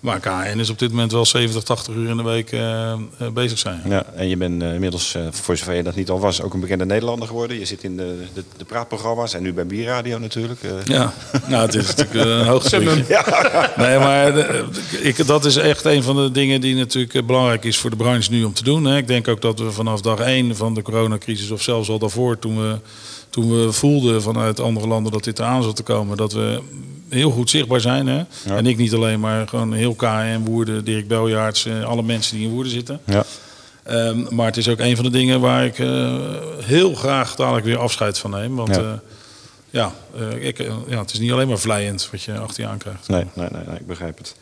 Maar 0.00 0.20
KN 0.20 0.58
is 0.58 0.70
op 0.70 0.78
dit 0.78 0.90
moment 0.90 1.12
wel 1.12 1.24
70, 1.26 1.62
80 1.62 1.94
uur 1.94 2.08
in 2.08 2.16
de 2.16 2.22
week 2.22 2.52
eh, 2.52 2.92
eh, 2.92 2.98
bezig 3.32 3.58
zijn. 3.58 3.80
Ja, 3.88 4.04
en 4.14 4.28
je 4.28 4.36
bent 4.36 4.62
eh, 4.62 4.74
inmiddels, 4.74 5.14
eh, 5.14 5.22
voor 5.30 5.56
zover 5.56 5.74
je 5.74 5.82
dat 5.82 5.94
niet 5.94 6.10
al 6.10 6.20
was, 6.20 6.42
ook 6.42 6.54
een 6.54 6.60
bekende 6.60 6.86
Nederlander 6.86 7.28
geworden. 7.28 7.58
Je 7.58 7.64
zit 7.64 7.82
in 7.84 7.96
de, 7.96 8.24
de, 8.34 8.44
de 8.56 8.64
praatprogramma's 8.64 9.34
en 9.34 9.42
nu 9.42 9.52
bij 9.52 9.66
Bierradio 9.66 10.18
natuurlijk. 10.18 10.62
eh. 10.62 10.70
Ja, 10.84 11.12
nou, 11.46 11.62
het 11.66 11.74
is 11.74 11.86
natuurlijk 11.94 12.26
een 12.26 12.46
hoogtepuntje. 12.46 13.24
Nee, 13.76 13.98
maar 13.98 14.36
ik, 15.02 15.26
dat 15.26 15.44
is 15.44 15.56
echt 15.56 15.84
een 15.84 16.02
van 16.02 16.16
de 16.16 16.30
dingen 16.30 16.60
die 16.60 16.74
natuurlijk 16.74 17.26
belangrijk 17.26 17.64
is 17.64 17.78
voor 17.78 17.90
de 17.90 17.96
branche 17.96 18.30
nu 18.30 18.44
om 18.44 18.52
te 18.52 18.64
doen. 18.64 18.84
Hè. 18.84 18.96
Ik 18.96 19.06
denk 19.06 19.28
ook 19.28 19.40
dat 19.42 19.58
we 19.58 19.70
vanaf 19.70 20.00
dag 20.00 20.18
één 20.20 20.56
van 20.56 20.74
de 20.74 20.82
coronacrisis, 20.82 21.50
of 21.50 21.62
zelfs 21.62 21.88
al 21.88 21.98
daarvoor, 21.98 22.38
toen 22.38 22.56
we, 22.60 22.78
toen 23.30 23.50
we 23.64 23.72
voelden 23.72 24.22
vanuit 24.22 24.60
andere 24.60 24.86
landen 24.86 25.12
dat 25.12 25.24
dit 25.24 25.38
eraan 25.38 25.62
zat 25.62 25.76
te 25.76 25.82
komen, 25.82 26.16
dat 26.16 26.32
we 26.32 26.60
heel 27.10 27.30
goed 27.30 27.50
zichtbaar 27.50 27.80
zijn. 27.80 28.06
Hè. 28.06 28.22
En 28.56 28.66
ik 28.66 28.76
niet 28.76 28.94
alleen, 28.94 29.20
maar 29.20 29.48
gewoon 29.48 29.72
heel 29.72 29.94
KN, 29.94 30.40
Woerden, 30.44 30.84
Dirk 30.84 31.08
Beljaarts, 31.08 31.66
eh, 31.66 31.84
alle 31.84 32.02
mensen 32.02 32.36
die 32.36 32.46
in 32.46 32.52
Woerden 32.52 32.72
zitten. 32.72 33.00
Ja. 33.04 33.24
Ehm, 33.82 34.34
maar 34.34 34.46
het 34.46 34.56
is 34.56 34.68
ook 34.68 34.78
een 34.78 34.96
van 34.96 35.04
de 35.04 35.10
dingen 35.10 35.40
waar 35.40 35.64
ik 35.64 35.78
eh, 35.78 36.18
heel 36.58 36.94
graag 36.94 37.34
dadelijk 37.34 37.64
weer 37.66 37.78
afscheid 37.78 38.18
van 38.18 38.30
neem. 38.30 38.56
Want 38.56 38.74
Ja. 38.76 38.82
ja, 38.82 39.00
ja, 39.70 39.92
eh, 40.16 40.46
ik, 40.46 40.58
eh, 40.58 40.72
ja, 40.88 40.98
het 41.00 41.12
is 41.12 41.18
niet 41.18 41.32
alleen 41.32 41.48
maar 41.48 41.58
vlijend 41.58 42.08
wat 42.10 42.22
je 42.22 42.38
achter 42.38 42.62
je 42.62 42.68
aankrijgt. 42.68 43.08
Nee, 43.08 43.24
nee, 43.34 43.48
nee, 43.52 43.62
nee, 43.66 43.78
ik 43.78 43.86
begrijp 43.86 44.18
het. 44.18 44.34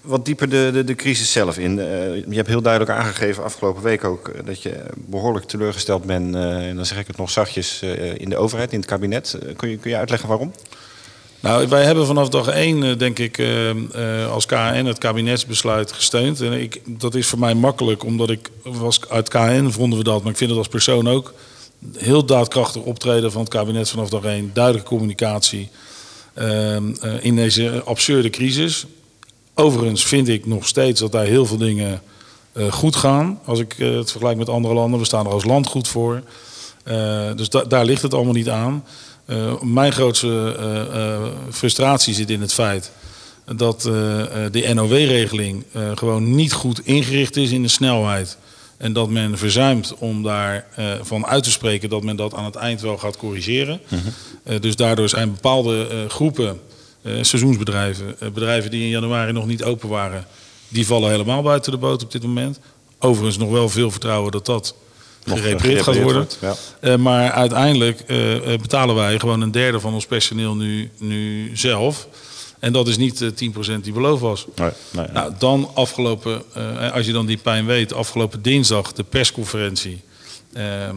Wat 0.00 0.24
dieper 0.24 0.48
de, 0.48 0.70
de, 0.72 0.84
de 0.84 0.94
crisis 0.94 1.32
zelf 1.32 1.58
in. 1.58 1.78
Eh, 1.78 1.86
je 2.14 2.34
hebt 2.34 2.48
heel 2.48 2.62
duidelijk 2.62 2.92
aangegeven 2.92 3.44
afgelopen 3.44 3.82
week 3.82 4.04
ook 4.04 4.28
eh, 4.28 4.40
dat 4.46 4.62
je 4.62 4.84
behoorlijk 4.96 5.46
teleurgesteld 5.46 6.04
bent, 6.04 6.34
eh, 6.34 6.68
en 6.68 6.76
dan 6.76 6.86
zeg 6.86 6.98
ik 6.98 7.06
het 7.06 7.16
nog 7.16 7.30
zachtjes, 7.30 7.82
eh, 7.82 8.14
in 8.14 8.28
de 8.28 8.36
overheid, 8.36 8.72
in 8.72 8.78
het 8.78 8.88
kabinet. 8.88 9.34
Eh, 9.42 9.56
kun, 9.56 9.68
je, 9.70 9.76
kun 9.76 9.90
je 9.90 9.96
uitleggen 9.96 10.28
waarom? 10.28 10.52
Nou, 11.40 11.68
wij 11.68 11.84
hebben 11.84 12.06
vanaf 12.06 12.28
dag 12.28 12.46
één, 12.48 12.82
eh, 12.82 12.98
denk 12.98 13.18
ik, 13.18 13.38
eh, 13.38 13.70
eh, 13.70 14.32
als 14.32 14.46
KN 14.46 14.84
het 14.84 14.98
kabinetsbesluit 14.98 15.92
gesteund. 15.92 16.40
En 16.40 16.52
ik, 16.52 16.80
dat 16.86 17.14
is 17.14 17.26
voor 17.26 17.38
mij 17.38 17.54
makkelijk, 17.54 18.04
omdat 18.04 18.30
ik 18.30 18.50
was 18.62 19.08
uit 19.08 19.28
KN 19.28 19.68
vonden 19.70 19.98
we 19.98 20.04
dat, 20.04 20.22
maar 20.22 20.30
ik 20.32 20.36
vind 20.38 20.50
het 20.50 20.58
als 20.58 20.68
persoon 20.68 21.08
ook 21.08 21.34
heel 21.96 22.24
daadkrachtig 22.24 22.82
optreden 22.82 23.32
van 23.32 23.40
het 23.40 23.50
kabinet 23.50 23.90
vanaf 23.90 24.08
dag 24.08 24.24
één. 24.24 24.50
Duidelijke 24.52 24.88
communicatie 24.88 25.68
ehm, 26.34 26.94
eh, 27.00 27.24
in 27.24 27.36
deze 27.36 27.82
absurde 27.84 28.30
crisis. 28.30 28.86
Overigens 29.54 30.04
vind 30.04 30.28
ik 30.28 30.46
nog 30.46 30.66
steeds 30.66 31.00
dat 31.00 31.12
daar 31.12 31.24
heel 31.24 31.46
veel 31.46 31.56
dingen 31.56 32.02
goed 32.70 32.96
gaan. 32.96 33.40
Als 33.44 33.58
ik 33.58 33.74
het 33.78 34.10
vergelijk 34.10 34.38
met 34.38 34.48
andere 34.48 34.74
landen, 34.74 34.98
we 35.00 35.04
staan 35.06 35.26
er 35.26 35.32
als 35.32 35.44
land 35.44 35.66
goed 35.66 35.88
voor. 35.88 36.22
Dus 37.36 37.48
da- 37.48 37.64
daar 37.64 37.84
ligt 37.84 38.02
het 38.02 38.14
allemaal 38.14 38.32
niet 38.32 38.48
aan. 38.48 38.84
Eh, 39.30 39.60
mijn 39.62 39.92
grootste 39.92 40.56
eh, 40.58 40.80
eh, 40.80 41.22
frustratie 41.50 42.14
zit 42.14 42.30
in 42.30 42.40
het 42.40 42.52
feit 42.52 42.90
dat 43.56 43.82
de 44.52 44.70
NOW-regeling 44.74 45.64
gewoon 45.94 46.34
niet 46.34 46.52
goed 46.52 46.86
ingericht 46.86 47.36
is 47.36 47.50
in 47.50 47.62
de 47.62 47.68
snelheid. 47.68 48.36
En 48.76 48.92
dat 48.92 49.10
men 49.10 49.38
verzuimt 49.38 49.94
om 49.98 50.22
daarvan 50.22 51.06
van 51.06 51.26
uit 51.26 51.42
te 51.44 51.50
spreken 51.50 51.88
dat 51.88 52.02
men 52.02 52.16
dat 52.16 52.34
aan 52.34 52.44
het 52.44 52.54
eind 52.54 52.80
wel 52.80 52.98
gaat 52.98 53.16
corrigeren. 53.16 53.80
Eh, 54.42 54.60
dus 54.60 54.76
daardoor 54.76 55.08
zijn 55.08 55.32
bepaalde 55.32 56.06
groepen, 56.08 56.60
seizoensbedrijven, 57.04 58.16
bedrijven 58.18 58.70
die 58.70 58.82
in 58.82 58.88
januari 58.88 59.32
nog 59.32 59.46
niet 59.46 59.64
open 59.64 59.88
waren, 59.88 60.26
die 60.68 60.86
vallen 60.86 61.10
helemaal 61.10 61.42
buiten 61.42 61.72
de 61.72 61.78
boot 61.78 62.02
op 62.02 62.12
dit 62.12 62.22
moment. 62.22 62.60
Overigens 62.98 63.38
nog 63.38 63.50
wel 63.50 63.68
veel 63.68 63.90
vertrouwen 63.90 64.32
dat 64.32 64.46
dat 64.46 64.74
gerepareerd 65.24 65.82
gaat 65.82 66.02
worden. 66.02 66.14
wordt, 66.14 66.38
ja. 66.40 66.54
Eh, 66.80 66.96
maar 66.96 67.30
uiteindelijk 67.30 68.00
eh, 68.00 68.52
eh, 68.52 68.60
betalen 68.60 68.94
wij 68.94 69.18
gewoon 69.18 69.40
een 69.40 69.50
derde 69.50 69.80
van 69.80 69.94
ons 69.94 70.06
personeel 70.06 70.54
nu, 70.54 70.90
nu 70.98 71.50
zelf. 71.54 72.08
En 72.58 72.72
dat 72.72 72.88
is 72.88 72.96
niet 72.96 73.18
de 73.18 73.32
10% 73.78 73.80
die 73.84 73.92
beloofd 73.92 74.22
was. 74.22 74.46
Nee, 74.54 74.70
nee, 74.90 75.04
nee. 75.04 75.12
Nou, 75.14 75.32
dan 75.38 75.70
afgelopen, 75.74 76.42
eh, 76.54 76.92
als 76.92 77.06
je 77.06 77.12
dan 77.12 77.26
die 77.26 77.36
pijn 77.36 77.66
weet, 77.66 77.92
afgelopen 77.92 78.42
dinsdag 78.42 78.92
de 78.92 79.04
persconferentie. 79.04 80.00
Eh, 80.52 80.88
eh, 80.88 80.94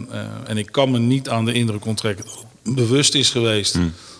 en 0.47 0.57
ik 0.57 0.71
kan 0.71 0.91
me 0.91 0.99
niet 0.99 1.29
aan 1.29 1.45
de 1.45 1.53
indruk 1.53 1.85
onttrekken 1.85 2.25
dat 2.25 2.45
het 2.63 2.75
bewust 2.75 3.15
is 3.15 3.29
geweest 3.29 3.77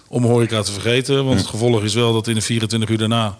om 0.08 0.24
horeca 0.26 0.62
te 0.62 0.72
vergeten. 0.72 1.26
Want 1.26 1.40
het 1.40 1.48
gevolg 1.50 1.84
is 1.84 1.94
wel 1.94 2.14
dat 2.14 2.28
in 2.28 2.36
de 2.36 2.42
24 2.42 2.90
uur 2.90 2.98
daarna 2.98 3.38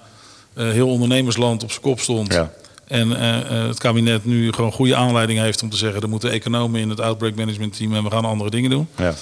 eh, 0.54 0.70
heel 0.70 0.90
ondernemersland 0.90 1.64
op 1.64 1.70
zijn 1.70 1.82
kop 1.82 2.00
stond. 2.00 2.34
Ja. 2.34 2.54
En 2.88 3.20
eh, 3.20 3.40
eh, 3.40 3.68
het 3.68 3.80
kabinet 3.80 4.26
nu 4.26 4.52
gewoon 4.52 4.72
goede 4.72 4.96
aanleiding 4.96 5.40
heeft 5.40 5.64
om 5.64 5.70
te 5.70 5.78
zeggen... 5.78 6.02
er 6.02 6.10
moeten 6.10 6.32
economen 6.32 6.82
in 6.82 6.90
het 6.90 7.00
outbreak 7.00 7.36
management 7.36 7.78
team 7.78 7.94
en 7.94 8.04
we 8.04 8.10
gaan 8.10 8.26
andere 8.26 8.50
dingen 8.50 8.70
doen. 8.70 8.88
Ja. 8.98 9.14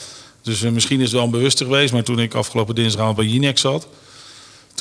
Dus 0.42 0.64
eh, 0.64 0.72
misschien 0.72 0.98
is 0.98 1.06
het 1.06 1.14
wel 1.14 1.24
een 1.24 1.32
bewuster 1.32 1.66
geweest. 1.66 1.94
Maar 1.94 2.04
toen 2.04 2.20
ik 2.20 2.34
afgelopen 2.34 2.76
dinsdagavond 2.76 3.18
bij 3.18 3.26
Jinek 3.26 3.58
zat... 3.58 3.88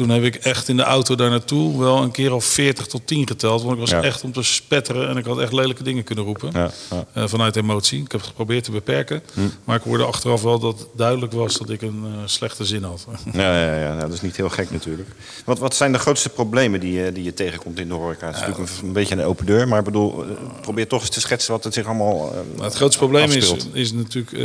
toen 0.00 0.08
heb 0.10 0.22
ik 0.22 0.34
echt 0.34 0.68
in 0.68 0.76
de 0.76 0.82
auto 0.82 1.14
daar 1.14 1.30
naartoe 1.30 1.78
wel 1.78 2.02
een 2.02 2.10
keer 2.10 2.32
of 2.32 2.44
40 2.44 2.86
tot 2.86 3.06
10 3.06 3.26
geteld. 3.26 3.60
Want 3.62 3.74
ik 3.74 3.80
was 3.80 3.90
Ja. 3.90 4.02
echt 4.02 4.22
om 4.24 4.32
te 4.32 4.42
spetteren 4.42 5.08
en 5.08 5.16
ik 5.16 5.24
had 5.24 5.38
echt 5.38 5.52
lelijke 5.52 5.82
dingen 5.82 6.04
kunnen 6.04 6.24
roepen. 6.24 6.50
Ja, 6.52 6.70
ja. 6.90 7.04
eh, 7.12 7.24
vanuit 7.26 7.56
emotie. 7.56 8.02
Ik 8.02 8.12
heb 8.12 8.20
het 8.20 8.28
geprobeerd 8.28 8.64
te 8.64 8.70
beperken. 8.70 9.22
Maar 9.64 9.76
ik 9.76 9.82
hoorde 9.82 10.04
achteraf 10.04 10.42
wel 10.42 10.58
dat 10.58 10.86
duidelijk 10.96 11.32
was 11.32 11.58
dat 11.58 11.70
ik 11.70 11.82
een 11.82 12.02
eh, 12.04 12.10
slechte 12.24 12.64
zin 12.64 12.82
had. 12.82 13.06
Ja, 13.32 13.60
ja, 13.64 13.78
ja, 13.80 13.96
dat 13.98 14.12
is 14.12 14.20
niet 14.20 14.36
heel 14.36 14.48
gek 14.48 14.70
natuurlijk. 14.70 15.08
Wat, 15.44 15.58
wat 15.58 15.74
zijn 15.74 15.92
de 15.92 15.98
grootste 15.98 16.28
problemen 16.28 16.80
die 16.80 16.92
je, 16.92 17.12
die 17.12 17.24
je 17.24 17.34
tegenkomt 17.34 17.78
in 17.78 17.88
de 17.88 17.94
horeca? 17.94 18.26
Het 18.26 18.34
is 18.36 18.40
natuurlijk 18.40 18.70
een, 18.70 18.86
een 18.86 18.92
beetje 18.92 19.14
een 19.14 19.24
open 19.24 19.46
deur, 19.46 19.68
maar 19.68 19.78
ik 19.78 19.84
bedoel, 19.84 20.22
eh, 20.24 20.30
probeer 20.60 20.86
toch 20.88 21.00
eens 21.00 21.10
te 21.10 21.20
schetsen 21.20 21.52
wat 21.52 21.64
het 21.64 21.74
zich 21.74 21.86
allemaal. 21.86 22.16
Nou, 22.54 22.64
het 22.64 22.74
grootste 22.74 22.98
probleem 22.98 23.30
is, 23.30 23.50
afspeelt. 23.52 23.74
is 23.74 23.92
natuurlijk 23.92 24.36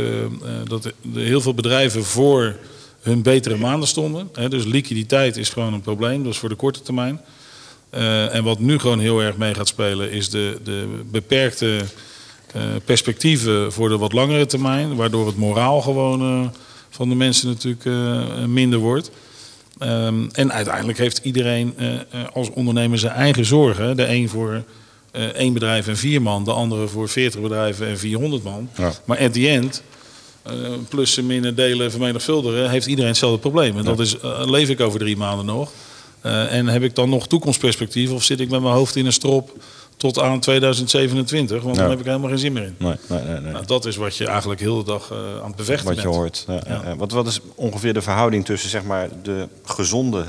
dat 0.68 0.84
er 0.84 0.92
heel 1.14 1.40
veel 1.40 1.54
bedrijven 1.54 2.04
voor 2.04 2.56
hun 3.06 3.22
betere 3.22 3.56
maanden 3.56 3.88
stonden. 3.88 4.28
Hè, 4.32 4.48
dus 4.48 4.64
liquiditeit 4.64 5.36
is 5.36 5.48
gewoon 5.48 5.72
een 5.72 5.80
probleem, 5.80 6.22
dat 6.22 6.32
is 6.32 6.38
voor 6.38 6.48
de 6.48 6.54
korte 6.54 6.82
termijn. 6.82 7.20
Eh, 7.90 8.34
en 8.34 8.44
wat 8.44 8.58
nu 8.58 8.78
gewoon 8.78 8.98
heel 8.98 9.22
erg 9.22 9.36
mee 9.36 9.54
gaat 9.54 9.68
spelen, 9.68 10.10
is 10.10 10.30
de, 10.30 10.58
de 10.64 11.00
beperkte 11.10 11.80
eh, 12.52 12.62
perspectieven 12.84 13.72
voor 13.72 13.88
de 13.88 13.98
wat 13.98 14.12
langere 14.12 14.46
termijn. 14.46 14.96
Waardoor 14.96 15.26
het 15.26 15.36
moraal 15.36 15.80
gewoon 15.80 16.20
eh, 16.20 16.48
van 16.90 17.08
de 17.08 17.14
mensen 17.14 17.48
natuurlijk 17.48 17.84
minder 18.48 18.78
wordt. 18.78 19.10
Ehm, 19.78 20.26
en 20.32 20.52
uiteindelijk 20.52 20.98
heeft 20.98 21.20
iedereen 21.22 21.74
als 22.32 22.50
ondernemer 22.50 22.98
zijn 22.98 23.12
eigen 23.12 23.44
zorgen. 23.44 23.96
De 23.96 24.08
een 24.08 24.28
voor 24.28 24.62
één 25.34 25.52
bedrijf 25.52 25.88
en 25.88 25.96
vier 25.96 26.22
man, 26.22 26.44
de 26.44 26.52
andere 26.52 26.86
voor 26.86 27.08
40 27.08 27.40
bedrijven 27.40 27.86
en 27.86 27.98
400 27.98 28.42
man. 28.42 28.68
Ja. 28.76 28.92
Maar 29.04 29.18
at 29.18 29.32
the 29.32 29.48
end, 29.48 29.82
eh, 30.48 30.54
plussen, 30.88 31.26
minnen, 31.26 31.54
delen, 31.54 31.90
vermenigvuldigen, 31.90 32.70
heeft 32.70 32.86
iedereen 32.86 33.10
hetzelfde 33.10 33.38
probleem. 33.38 33.78
En 33.78 33.84
dat 33.84 34.00
is, 34.00 34.18
eh, 34.18 34.42
leef 34.44 34.68
ik 34.68 34.80
over 34.80 34.98
drie 34.98 35.16
maanden 35.16 35.46
nog? 35.46 35.70
Eh, 36.20 36.52
en 36.52 36.66
heb 36.66 36.82
ik 36.82 36.94
dan 36.94 37.08
nog 37.08 37.26
toekomstperspectief 37.26 38.10
of 38.10 38.22
zit 38.24 38.40
ik 38.40 38.50
met 38.50 38.60
mijn 38.60 38.74
hoofd 38.74 38.96
in 38.96 39.06
een 39.06 39.12
strop 39.12 39.52
tot 39.96 40.18
aan 40.20 40.40
2027? 40.40 41.62
Want 41.62 41.76
Ja. 41.76 41.80
dan 41.82 41.90
heb 41.90 42.00
ik 42.00 42.06
helemaal 42.06 42.28
geen 42.28 42.38
zin 42.38 42.52
meer 42.52 42.62
in. 42.62 42.74
Nee, 42.78 42.94
nee, 43.08 43.22
nee, 43.22 43.40
nee. 43.40 43.52
Nou, 43.52 43.66
dat 43.66 43.84
is 43.84 43.96
wat 43.96 44.16
je 44.16 44.26
eigenlijk 44.26 44.60
heel 44.60 44.76
de 44.78 44.84
dag 44.84 45.12
aan 45.12 45.46
het 45.46 45.56
bevechten 45.56 45.86
Wat 45.86 45.96
je 45.96 46.02
bent. 46.02 46.14
hoort. 46.14 46.44
Ja, 46.46 46.60
Ja. 46.66 46.82
ja. 46.84 46.96
Wat, 46.96 47.12
wat 47.12 47.26
is 47.26 47.40
ongeveer 47.54 47.94
de 47.94 48.02
verhouding 48.02 48.44
tussen 48.44 48.70
zeg 48.70 48.82
maar, 48.84 49.08
de 49.22 49.48
gezonde 49.64 50.24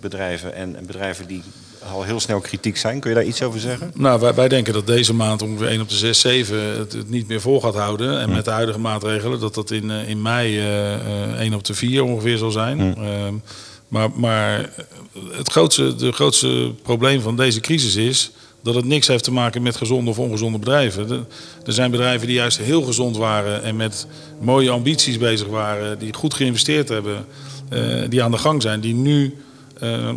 bedrijven 0.00 0.54
en, 0.54 0.76
en 0.76 0.86
bedrijven 0.86 1.26
die 1.26 1.42
al 1.92 2.02
heel 2.02 2.20
snel 2.20 2.40
kritiek 2.40 2.76
zijn? 2.76 3.00
Kun 3.00 3.10
je 3.10 3.16
daar 3.16 3.24
iets 3.24 3.42
over 3.42 3.60
zeggen? 3.60 3.90
Nou, 3.94 4.20
wij, 4.20 4.34
wij 4.34 4.48
denken 4.48 4.72
dat 4.72 4.86
deze 4.86 5.14
maand 5.14 5.42
ongeveer 5.42 5.68
1 5.68 5.80
op 5.80 5.88
de 5.88 5.94
6, 5.94 6.20
7 6.20 6.78
het, 6.78 6.92
het 6.92 7.10
niet 7.10 7.28
meer 7.28 7.40
vol 7.40 7.60
gaat 7.60 7.74
houden. 7.74 8.20
En 8.20 8.30
met 8.30 8.44
de 8.44 8.50
huidige 8.50 8.78
maatregelen 8.78 9.40
dat 9.40 9.54
dat 9.54 9.70
in, 9.70 9.90
eh, 9.90 10.08
in 10.08 10.22
mei 10.22 10.58
eh, 10.58 10.94
eh, 10.94 11.40
1 11.40 11.54
op 11.54 11.64
de 11.64 11.74
4 11.74 12.04
ongeveer 12.04 12.38
zal 12.38 12.50
zijn. 12.50 12.96
Ehm, 12.96 13.34
maar 13.88 14.10
maar 14.14 14.70
het 15.30 15.50
grootste, 15.50 15.94
de 15.94 16.12
grootste 16.12 16.72
probleem 16.82 17.20
van 17.20 17.36
deze 17.36 17.60
crisis 17.60 17.96
is 17.96 18.30
dat 18.66 18.74
het 18.74 18.84
niks 18.84 19.06
heeft 19.06 19.24
te 19.24 19.32
maken 19.32 19.62
met 19.62 19.76
gezonde 19.76 20.10
of 20.10 20.18
ongezonde 20.18 20.58
bedrijven. 20.58 21.26
Er 21.64 21.72
zijn 21.72 21.90
bedrijven 21.90 22.26
die 22.26 22.36
juist 22.36 22.58
heel 22.58 22.82
gezond 22.82 23.16
waren 23.16 23.62
en 23.62 23.76
met 23.76 24.06
mooie 24.40 24.70
ambities 24.70 25.18
bezig 25.18 25.46
waren, 25.46 25.98
die 25.98 26.14
goed 26.14 26.34
geïnvesteerd 26.34 26.88
hebben, 26.88 27.26
eh, 27.68 28.02
die 28.08 28.22
aan 28.22 28.30
de 28.30 28.38
gang 28.38 28.62
zijn, 28.62 28.80
die 28.80 28.94
nu 28.94 29.36
eh, 29.80 30.10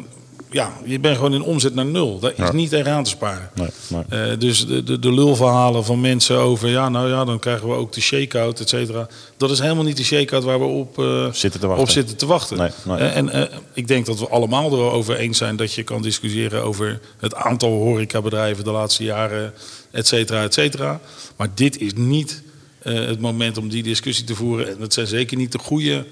ja, 0.51 0.73
je 0.85 0.99
bent 0.99 1.15
gewoon 1.15 1.33
in 1.33 1.41
omzet 1.41 1.75
naar 1.75 1.85
nul. 1.85 2.19
Daar 2.19 2.31
is 2.31 2.37
Ja. 2.37 2.51
niet 2.53 2.69
tegen 2.69 2.91
aan 2.91 3.03
te 3.03 3.09
sparen. 3.09 3.49
Nee, 3.55 3.67
nee. 3.87 4.03
Eh, 4.31 4.39
dus 4.39 4.65
de, 4.67 4.83
de, 4.83 4.99
de 4.99 5.11
lulverhalen 5.13 5.85
van 5.85 6.01
mensen 6.01 6.37
over, 6.37 6.69
ja, 6.69 6.89
nou 6.89 7.09
ja, 7.09 7.25
dan 7.25 7.39
krijgen 7.39 7.67
we 7.67 7.73
ook 7.73 7.93
de 7.93 8.01
shake-out, 8.01 8.59
et 8.59 8.69
cetera. 8.69 9.07
Dat 9.37 9.51
is 9.51 9.59
helemaal 9.59 9.83
niet 9.83 9.97
de 9.97 10.03
shake-out 10.03 10.43
waar 10.43 10.59
we 10.59 10.65
op, 10.65 10.99
eh, 10.99 11.31
Zitten 11.31 11.59
te 11.59 11.67
wachten. 11.67 11.85
op 11.85 11.89
zitten 11.91 12.17
te 12.17 12.25
wachten. 12.25 12.57
Nee, 12.85 12.97
en 12.97 13.29
eh, 13.29 13.57
ik 13.73 13.87
denk 13.87 14.05
dat 14.05 14.19
we 14.19 14.27
allemaal 14.27 14.71
er 14.71 14.77
wel 14.77 14.91
over 14.91 15.15
eens 15.15 15.37
zijn 15.37 15.55
dat 15.55 15.73
je 15.73 15.83
kan 15.83 16.01
discussiëren 16.01 16.63
over 16.63 16.99
het 17.17 17.35
aantal 17.35 17.69
horecabedrijven 17.71 18.63
de 18.63 18.71
laatste 18.71 19.03
jaren, 19.03 19.53
et 19.91 20.07
cetera, 20.07 20.43
et 20.43 20.53
cetera. 20.53 20.99
Maar 21.37 21.47
dit 21.55 21.79
is 21.81 21.91
niet 21.95 22.41
het 22.79 23.19
moment 23.19 23.57
om 23.57 23.69
die 23.69 23.83
discussie 23.83 24.25
te 24.25 24.35
voeren. 24.35 24.67
En 24.69 24.81
het 24.81 24.93
zijn 24.93 25.07
zeker 25.07 25.37
niet 25.37 25.51
de 25.51 25.57
goede 25.59 26.05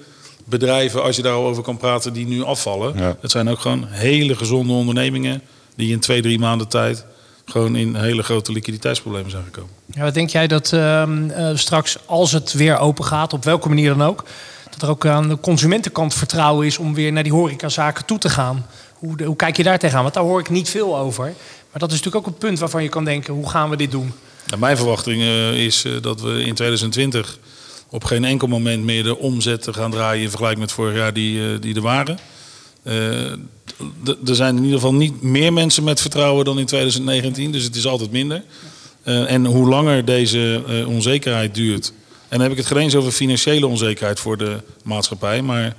bedrijven, 0.48 1.02
als 1.02 1.16
je 1.16 1.22
daarover 1.22 1.62
kan 1.62 1.76
praten, 1.76 2.12
die 2.12 2.26
nu 2.26 2.42
afvallen. 2.42 2.98
Ja. 2.98 3.16
Het 3.20 3.30
zijn 3.30 3.48
ook 3.48 3.58
gewoon 3.58 3.86
hele 3.88 4.36
gezonde 4.36 4.72
ondernemingen 4.72 5.42
die 5.76 5.92
in 5.92 6.00
twee, 6.00 6.22
drie 6.22 6.38
maanden 6.38 6.68
tijd 6.68 7.04
gewoon 7.44 7.76
in 7.76 7.94
hele 7.94 8.22
grote 8.22 8.52
liquiditeitsproblemen 8.52 9.30
zijn 9.30 9.44
gekomen. 9.44 9.70
Ja, 9.86 10.02
wat 10.02 10.14
denk 10.14 10.30
jij 10.30 10.46
dat 10.46 10.72
ehm, 10.72 11.30
eh, 11.30 11.56
straks, 11.56 11.98
als 12.06 12.32
het 12.32 12.52
weer 12.52 12.78
open 12.78 13.04
gaat, 13.04 13.32
op 13.32 13.44
welke 13.44 13.68
manier 13.68 13.88
dan 13.88 14.02
ook, 14.02 14.24
dat 14.70 14.82
er 14.82 14.88
ook 14.88 15.06
aan 15.06 15.28
de 15.28 15.40
consumentenkant 15.40 16.14
vertrouwen 16.14 16.66
is 16.66 16.78
om 16.78 16.94
weer 16.94 17.12
naar 17.12 17.22
die 17.22 17.32
horecazaken 17.32 18.04
toe 18.04 18.18
te 18.18 18.28
gaan? 18.28 18.66
Hoe, 18.94 19.24
hoe 19.24 19.36
kijk 19.36 19.56
je 19.56 19.62
daar 19.62 19.78
tegenaan? 19.78 20.02
Want 20.02 20.14
daar 20.14 20.22
hoor 20.22 20.40
ik 20.40 20.50
niet 20.50 20.68
veel 20.68 20.98
over. 20.98 21.24
Maar 21.70 21.80
dat 21.80 21.92
is 21.92 21.96
natuurlijk 21.96 22.26
ook 22.26 22.32
een 22.32 22.38
punt 22.38 22.58
waarvan 22.58 22.82
je 22.82 22.88
kan 22.88 23.04
denken, 23.04 23.34
hoe 23.34 23.48
gaan 23.48 23.70
we 23.70 23.76
dit 23.76 23.90
doen? 23.90 24.12
En 24.50 24.58
mijn 24.58 24.76
verwachting 24.76 25.22
eh, 25.22 25.52
is 25.52 25.84
eh, 25.84 25.92
dat 26.00 26.20
we 26.20 26.42
in 26.42 26.54
2020 26.54 27.38
op 27.90 28.04
geen 28.04 28.24
enkel 28.24 28.48
moment 28.48 28.84
meer 28.84 29.02
de 29.02 29.18
omzet 29.18 29.68
gaan 29.70 29.90
draaien 29.90 30.22
in 30.22 30.28
vergelijking 30.28 30.60
met 30.60 30.72
vorig 30.72 30.96
jaar 30.96 31.12
die, 31.12 31.40
eh, 31.40 31.60
die 31.60 31.74
er 31.74 31.80
waren. 31.80 32.18
Eh, 32.82 33.30
er 34.26 34.34
zijn 34.34 34.56
in 34.56 34.62
ieder 34.62 34.78
geval 34.78 34.94
niet 34.94 35.22
meer 35.22 35.52
mensen 35.52 35.84
met 35.84 36.00
vertrouwen 36.00 36.44
dan 36.44 36.58
in 36.58 36.66
2019, 36.66 37.52
dus 37.52 37.64
het 37.64 37.76
is 37.76 37.86
altijd 37.86 38.10
minder. 38.10 38.42
Eh, 39.02 39.32
en 39.32 39.44
hoe 39.44 39.68
langer 39.68 40.04
deze 40.04 40.62
onzekerheid 40.86 41.54
duurt, 41.54 41.92
en 42.28 42.38
dan 42.38 42.40
heb 42.40 42.50
ik 42.50 42.56
het 42.56 42.66
geen 42.66 42.78
eens 42.78 42.94
over 42.94 43.12
financiële 43.12 43.66
onzekerheid 43.66 44.20
voor 44.20 44.36
de 44.36 44.56
maatschappij, 44.84 45.42
maar 45.42 45.76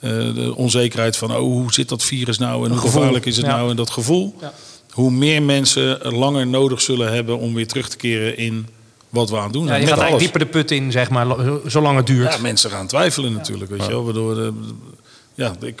de 0.00 0.52
onzekerheid 0.56 1.16
van 1.16 1.30
oh, 1.30 1.38
hoe 1.38 1.72
zit 1.72 1.88
dat 1.88 2.04
virus 2.04 2.38
nou 2.38 2.64
en 2.64 2.70
hoe 2.70 2.80
gevaarlijk 2.80 3.26
is 3.26 3.36
het 3.36 3.46
ja. 3.46 3.56
nou 3.56 3.70
en 3.70 3.76
dat 3.76 3.90
gevoel. 3.90 4.34
Ja. 4.40 4.52
Hoe 4.90 5.10
meer 5.10 5.42
mensen 5.42 6.04
er 6.04 6.14
langer 6.14 6.46
nodig 6.46 6.80
zullen 6.80 7.12
hebben 7.12 7.38
om 7.38 7.54
weer 7.54 7.66
terug 7.66 7.88
te 7.88 7.96
keren 7.96 8.36
in 8.36 8.66
wat 9.10 9.30
we 9.30 9.36
aan 9.36 9.42
het 9.42 9.52
doen 9.52 9.62
Ja, 9.62 9.68
zijn. 9.68 9.80
je 9.80 9.86
Met 9.86 9.94
gaat 9.94 10.02
eigenlijk 10.02 10.32
dieper 10.32 10.52
de 10.52 10.58
put 10.58 10.70
in, 10.70 10.92
zeg 10.92 11.10
maar, 11.10 11.26
zolang 11.66 11.96
het 11.96 12.06
duurt. 12.06 12.32
Ja, 12.34 12.40
mensen 12.40 12.70
gaan 12.70 12.86
twijfelen 12.86 13.32
natuurlijk, 13.32 13.70
weet 13.70 13.84
je 13.84 13.88
wel. 13.90 14.04
Waardoor 14.04 14.34
de, 14.34 14.52
ja, 15.34 15.52
ik, 15.60 15.80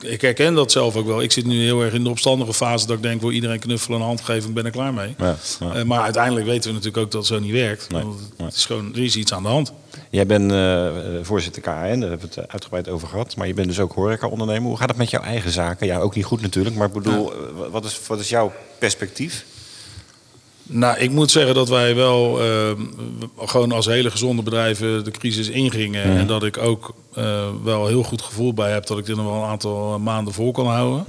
ik 0.00 0.20
herken 0.20 0.54
dat 0.54 0.72
zelf 0.72 0.96
ook 0.96 1.06
wel. 1.06 1.22
Ik 1.22 1.32
zit 1.32 1.44
nu 1.46 1.62
heel 1.62 1.82
erg 1.82 1.92
in 1.92 2.04
de 2.04 2.10
opstandige 2.10 2.54
fase 2.54 2.86
dat 2.86 2.96
ik 2.96 3.02
denk, 3.02 3.20
wil 3.20 3.30
iedereen 3.30 3.58
knuffelen 3.58 3.96
en 3.96 4.02
een 4.02 4.08
hand 4.08 4.20
geven, 4.20 4.52
ben 4.52 4.66
ik 4.66 4.72
klaar 4.72 4.94
mee. 4.94 5.14
Ja, 5.18 5.36
ja. 5.60 5.72
Eh, 5.74 5.82
maar 5.82 6.00
uiteindelijk 6.00 6.46
weten 6.46 6.68
we 6.68 6.76
natuurlijk 6.76 7.04
ook 7.04 7.10
dat 7.10 7.20
het 7.28 7.30
zo 7.30 7.38
niet 7.38 7.52
werkt. 7.52 7.90
Nee, 7.90 8.02
Want 8.02 8.18
nee. 8.36 8.46
Het 8.46 8.56
is 8.56 8.64
gewoon, 8.64 8.94
er 8.94 9.02
is 9.02 9.16
iets 9.16 9.32
aan 9.32 9.42
de 9.42 9.48
hand. 9.48 9.72
Jij 10.10 10.26
bent 10.26 10.50
eh, 10.50 10.86
eh, 10.86 11.24
voorzitter 11.24 11.62
KN, 11.62 11.70
daar 11.70 11.88
hebben 11.90 12.18
we 12.18 12.26
het 12.26 12.36
eh, 12.36 12.44
uitgebreid 12.46 12.88
over 12.88 13.08
gehad. 13.08 13.36
Maar 13.36 13.46
je 13.46 13.54
bent 13.54 13.68
dus 13.68 13.80
ook 13.80 13.92
horeca-ondernemer. 13.92 14.68
Hoe 14.68 14.76
gaat 14.78 14.88
het 14.88 14.98
met 14.98 15.10
jouw 15.10 15.22
eigen 15.22 15.50
zaken? 15.50 15.86
Ja, 15.86 15.98
ook 15.98 16.14
niet 16.14 16.24
goed 16.24 16.40
natuurlijk. 16.40 16.76
Maar 16.76 16.86
ik 16.86 16.92
bedoel, 16.92 17.32
eh, 17.32 17.38
wat, 17.70 17.84
is, 17.84 18.00
wat 18.06 18.20
is 18.20 18.28
jouw 18.28 18.52
perspectief? 18.78 19.44
Nou, 20.62 20.98
ik 20.98 21.10
moet 21.10 21.30
zeggen 21.30 21.54
dat 21.54 21.68
wij 21.68 21.94
wel 21.94 22.40
eh, 22.40 22.70
gewoon 23.36 23.72
als 23.72 23.86
hele 23.86 24.10
gezonde 24.10 24.42
bedrijven 24.42 25.04
de 25.04 25.10
crisis 25.10 25.48
ingingen. 25.48 26.04
En 26.04 26.26
dat 26.26 26.44
ik 26.44 26.58
ook 26.58 26.94
eh, 27.14 27.48
wel 27.64 27.86
heel 27.86 28.02
goed 28.02 28.22
gevoel 28.22 28.54
bij 28.54 28.72
heb 28.72 28.86
dat 28.86 28.98
ik 28.98 29.06
dit 29.06 29.16
nog 29.16 29.24
wel 29.24 29.42
een 29.42 29.48
aantal 29.48 29.98
maanden 29.98 30.34
vol 30.34 30.52
kan 30.52 30.66
houden. 30.66 31.04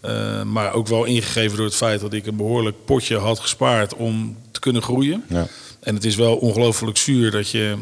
Eh, 0.00 0.42
maar 0.42 0.72
ook 0.72 0.86
wel 0.86 1.04
ingegeven 1.04 1.56
door 1.56 1.66
het 1.66 1.74
feit 1.74 2.00
dat 2.00 2.12
ik 2.12 2.26
een 2.26 2.36
behoorlijk 2.36 2.76
potje 2.84 3.16
had 3.16 3.38
gespaard 3.38 3.94
om 3.94 4.36
te 4.50 4.60
kunnen 4.60 4.82
groeien. 4.82 5.24
Ja. 5.28 5.46
En 5.80 5.94
het 5.94 6.04
is 6.04 6.16
wel 6.16 6.36
ongelooflijk 6.36 6.96
zuur 6.96 7.30
dat 7.30 7.50
je, 7.50 7.74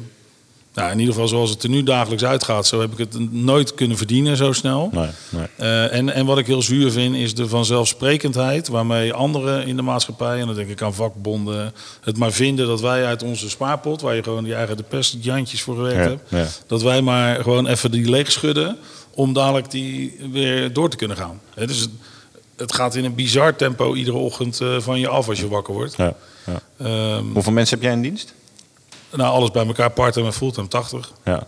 nou, 0.74 0.90
in 0.90 0.98
ieder 0.98 1.14
geval 1.14 1.28
zoals 1.28 1.50
het 1.50 1.62
er 1.62 1.68
nu 1.68 1.82
dagelijks 1.82 2.24
uitgaat, 2.24 2.66
zo 2.66 2.80
heb 2.80 2.92
ik 2.92 2.98
het 2.98 3.32
nooit 3.32 3.74
kunnen 3.74 3.96
verdienen 3.96 4.36
zo 4.36 4.52
snel. 4.52 4.90
Nee, 4.92 5.08
nee. 5.30 5.46
Eh, 5.56 5.94
en, 5.94 6.10
en 6.14 6.26
wat 6.26 6.38
ik 6.38 6.46
heel 6.46 6.62
zuur 6.62 6.90
vind, 6.90 7.16
is 7.16 7.34
de 7.34 7.48
vanzelfsprekendheid 7.48 8.68
waarmee 8.68 9.12
anderen 9.12 9.66
in 9.66 9.76
de 9.76 9.82
maatschappij, 9.82 10.40
en 10.40 10.46
dan 10.46 10.54
denk 10.54 10.68
ik 10.68 10.82
aan 10.82 10.94
vakbonden, 10.94 11.72
het 12.00 12.18
maar 12.18 12.32
vinden 12.32 12.66
dat 12.66 12.80
wij 12.80 13.04
uit 13.06 13.22
onze 13.22 13.50
spaarpot, 13.50 14.00
waar 14.00 14.14
je 14.14 14.22
gewoon 14.22 14.44
je 14.44 14.54
eigen 14.54 14.76
de 14.76 14.82
pestjantjes 14.82 15.62
voor 15.62 15.74
gewerkt 15.74 15.96
Ja, 15.96 16.08
hebt, 16.08 16.30
ja. 16.30 16.46
dat 16.66 16.82
wij 16.82 17.02
maar 17.02 17.42
gewoon 17.42 17.66
even 17.66 17.90
die 17.90 18.10
leeg 18.10 18.32
schudden 18.32 18.76
om 19.14 19.32
dadelijk 19.32 19.70
die 19.70 20.16
weer 20.30 20.72
door 20.72 20.90
te 20.90 20.96
kunnen 20.96 21.16
gaan. 21.16 21.40
Hè, 21.54 21.66
dus 21.66 21.78
het, 21.80 21.90
het 22.56 22.74
gaat 22.74 22.94
in 22.94 23.04
een 23.04 23.14
bizar 23.14 23.56
tempo 23.56 23.94
iedere 23.94 24.16
ochtend 24.16 24.60
eh, 24.60 24.76
van 24.78 25.00
je 25.00 25.08
af 25.08 25.28
als 25.28 25.40
je 25.40 25.48
wakker 25.48 25.74
wordt. 25.74 25.96
Ja, 25.96 26.14
ja. 26.46 26.60
Ehm, 26.78 27.24
Hoeveel 27.32 27.52
mensen 27.52 27.74
heb 27.76 27.84
jij 27.84 27.92
in 27.92 28.02
dienst? 28.02 28.34
Nou, 29.12 29.34
alles 29.34 29.50
bij 29.50 29.66
elkaar, 29.66 29.90
part-time 29.90 30.26
en 30.26 30.32
fulltime 30.32 30.68
80. 30.68 31.12
Ja. 31.24 31.46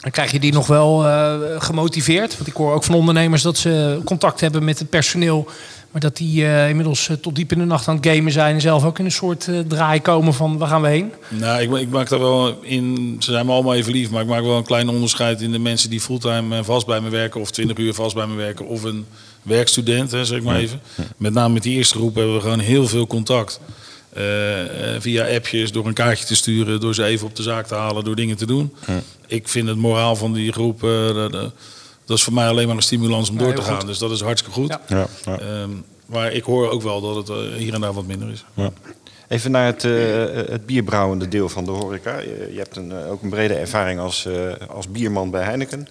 En 0.00 0.10
krijg 0.10 0.30
je 0.30 0.40
die 0.40 0.52
nog 0.52 0.66
wel 0.66 1.06
eh, 1.06 1.34
gemotiveerd? 1.58 2.36
Want 2.36 2.48
ik 2.48 2.54
hoor 2.54 2.72
ook 2.72 2.84
van 2.84 2.94
ondernemers 2.94 3.42
dat 3.42 3.56
ze 3.56 4.00
contact 4.04 4.40
hebben 4.40 4.64
met 4.64 4.78
het 4.78 4.90
personeel. 4.90 5.48
Maar 5.90 6.00
dat 6.00 6.16
die 6.16 6.44
eh, 6.44 6.68
inmiddels 6.68 7.08
eh, 7.08 7.16
tot 7.16 7.34
diep 7.34 7.52
in 7.52 7.58
de 7.58 7.64
nacht 7.64 7.88
aan 7.88 7.96
het 7.96 8.06
gamen 8.06 8.32
zijn... 8.32 8.54
en 8.54 8.60
zelf 8.60 8.84
ook 8.84 8.98
in 8.98 9.04
een 9.04 9.12
soort 9.12 9.48
eh, 9.48 9.58
draai 9.58 10.00
komen 10.00 10.34
van 10.34 10.58
waar 10.58 10.68
gaan 10.68 10.82
we 10.82 10.88
heen? 10.88 11.12
Nou, 11.28 11.60
ik, 11.60 11.72
ik 11.72 11.88
maak 11.88 12.08
daar 12.08 12.18
wel 12.18 12.58
in. 12.62 13.16
Ze 13.18 13.30
zijn 13.30 13.46
me 13.46 13.52
allemaal 13.52 13.74
even 13.74 13.92
lief, 13.92 14.10
maar 14.10 14.22
ik 14.22 14.28
maak 14.28 14.42
wel 14.42 14.56
een 14.56 14.64
klein 14.64 14.88
onderscheid 14.88 15.40
in 15.40 15.52
de 15.52 15.58
mensen 15.58 15.90
die 15.90 16.00
fulltime 16.00 16.64
vast 16.64 16.86
bij 16.86 17.00
me 17.00 17.08
werken, 17.08 17.40
of 17.40 17.50
20 17.50 17.76
uur 17.76 17.94
vast 17.94 18.14
bij 18.14 18.26
me 18.26 18.34
werken, 18.34 18.66
of 18.66 18.82
een 18.82 19.06
werkstudent, 19.42 20.10
hè, 20.10 20.24
zeg 20.24 20.38
ik 20.38 20.44
maar 20.44 20.56
even. 20.56 20.80
Met 21.16 21.32
name 21.32 21.54
met 21.54 21.62
die 21.62 21.76
eerste 21.76 21.94
groep 21.94 22.14
hebben 22.14 22.34
we 22.34 22.40
gewoon 22.40 22.58
heel 22.58 22.88
veel 22.88 23.06
contact. 23.06 23.60
Eh, 24.22 24.94
eh, 24.94 25.00
via 25.00 25.34
appjes, 25.34 25.72
door 25.72 25.86
een 25.86 25.92
kaartje 25.94 26.24
te 26.24 26.36
sturen, 26.36 26.80
door 26.80 26.94
ze 26.94 27.04
even 27.04 27.26
op 27.26 27.36
de 27.36 27.42
zaak 27.42 27.66
te 27.66 27.74
halen, 27.74 28.04
door 28.04 28.16
dingen 28.16 28.36
te 28.36 28.46
doen. 28.46 28.74
Ik 29.26 29.48
vind 29.48 29.68
het 29.68 29.76
moraal 29.76 30.16
van 30.16 30.32
die 30.32 30.52
groep, 30.52 30.82
eh, 30.82 30.88
de- 30.90 31.50
dat 32.04 32.16
is 32.16 32.22
voor 32.22 32.32
mij 32.32 32.48
alleen 32.48 32.66
maar 32.66 32.76
een 32.76 32.82
stimulans 32.82 33.30
om 33.30 33.38
Ja, 33.38 33.42
door 33.42 33.54
te 33.54 33.62
gaan. 33.62 33.76
goed. 33.78 33.86
Dus 33.86 33.98
dat 33.98 34.10
is 34.10 34.20
hartstikke 34.20 34.58
goed. 34.60 34.68
Ja. 34.68 34.80
Ja, 34.88 35.06
ja. 35.24 35.38
Ehm, 35.38 35.70
maar 36.06 36.32
ik 36.32 36.42
hoor 36.44 36.70
ook 36.70 36.82
wel 36.82 37.00
dat 37.00 37.28
het 37.28 37.36
hier 37.56 37.74
en 37.74 37.80
daar 37.80 37.92
wat 37.92 38.06
minder 38.06 38.28
is. 38.30 38.44
Ja. 38.54 38.70
Even 39.28 39.50
naar 39.50 39.66
het, 39.66 39.84
eh, 39.84 39.92
het 40.50 40.66
bierbrouwende 40.66 41.28
deel 41.28 41.48
van 41.48 41.64
de 41.64 41.70
horeca. 41.70 42.18
Je, 42.18 42.48
je 42.52 42.58
hebt 42.58 42.76
een, 42.76 42.92
ook 42.92 43.22
een 43.22 43.28
brede 43.30 43.54
ervaring 43.54 44.00
als, 44.00 44.26
eh, 44.26 44.52
als 44.68 44.88
bierman 44.88 45.30
bij 45.30 45.42
Heineken. 45.44 45.86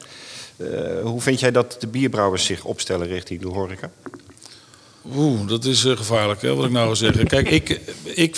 Eh, 0.58 0.68
hoe 1.04 1.22
vind 1.22 1.40
jij 1.40 1.52
dat 1.52 1.76
de 1.80 1.88
bierbrouwers 1.88 2.46
zich 2.46 2.64
opstellen 2.64 3.08
richting 3.08 3.42
de 3.42 3.48
horeca? 3.48 3.90
Oeh, 5.16 5.48
dat 5.48 5.66
is 5.66 5.86
eh, 5.86 5.98
gevaarlijk, 5.98 6.42
hè, 6.42 6.56
wat 6.56 6.66
ik 6.66 6.72
nou 6.72 6.86
wil 6.86 6.96
zeggen. 6.96 7.28
Kijk, 7.28 7.50
ik, 7.50 7.82
ik, 8.04 8.38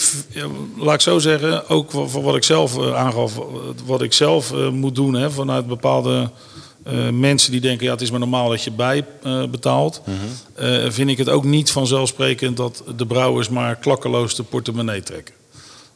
laat 0.77 0.93
ik 0.93 1.01
zo 1.01 1.19
zeggen, 1.19 1.69
ook 1.69 1.91
van 1.91 2.21
wat 2.21 2.35
ik 2.35 2.43
zelf 2.43 2.77
eh, 2.77 2.95
aangaf, 2.95 3.39
wat 3.85 4.01
ik 4.01 4.13
zelf 4.13 4.51
eh, 4.51 4.69
moet 4.69 4.95
doen, 4.95 5.13
hè, 5.13 5.31
vanuit 5.31 5.67
bepaalde 5.67 6.29
mensen 7.11 7.51
die 7.51 7.61
denken, 7.61 7.85
ja, 7.85 7.91
het 7.91 8.01
is 8.01 8.11
maar 8.11 8.19
normaal 8.19 8.49
dat 8.49 8.63
je 8.63 8.71
bij 8.71 9.05
betaalt, 9.51 10.01
eh, 10.55 10.83
vind 10.87 11.09
ik 11.09 11.17
het 11.17 11.29
ook 11.29 11.43
niet 11.43 11.71
vanzelfsprekend 11.71 12.57
dat 12.57 12.83
de 12.97 13.05
brouwers 13.05 13.49
maar 13.49 13.75
klakkeloos 13.75 14.35
de 14.35 14.43
portemonnee 14.43 15.03
trekken. 15.03 15.33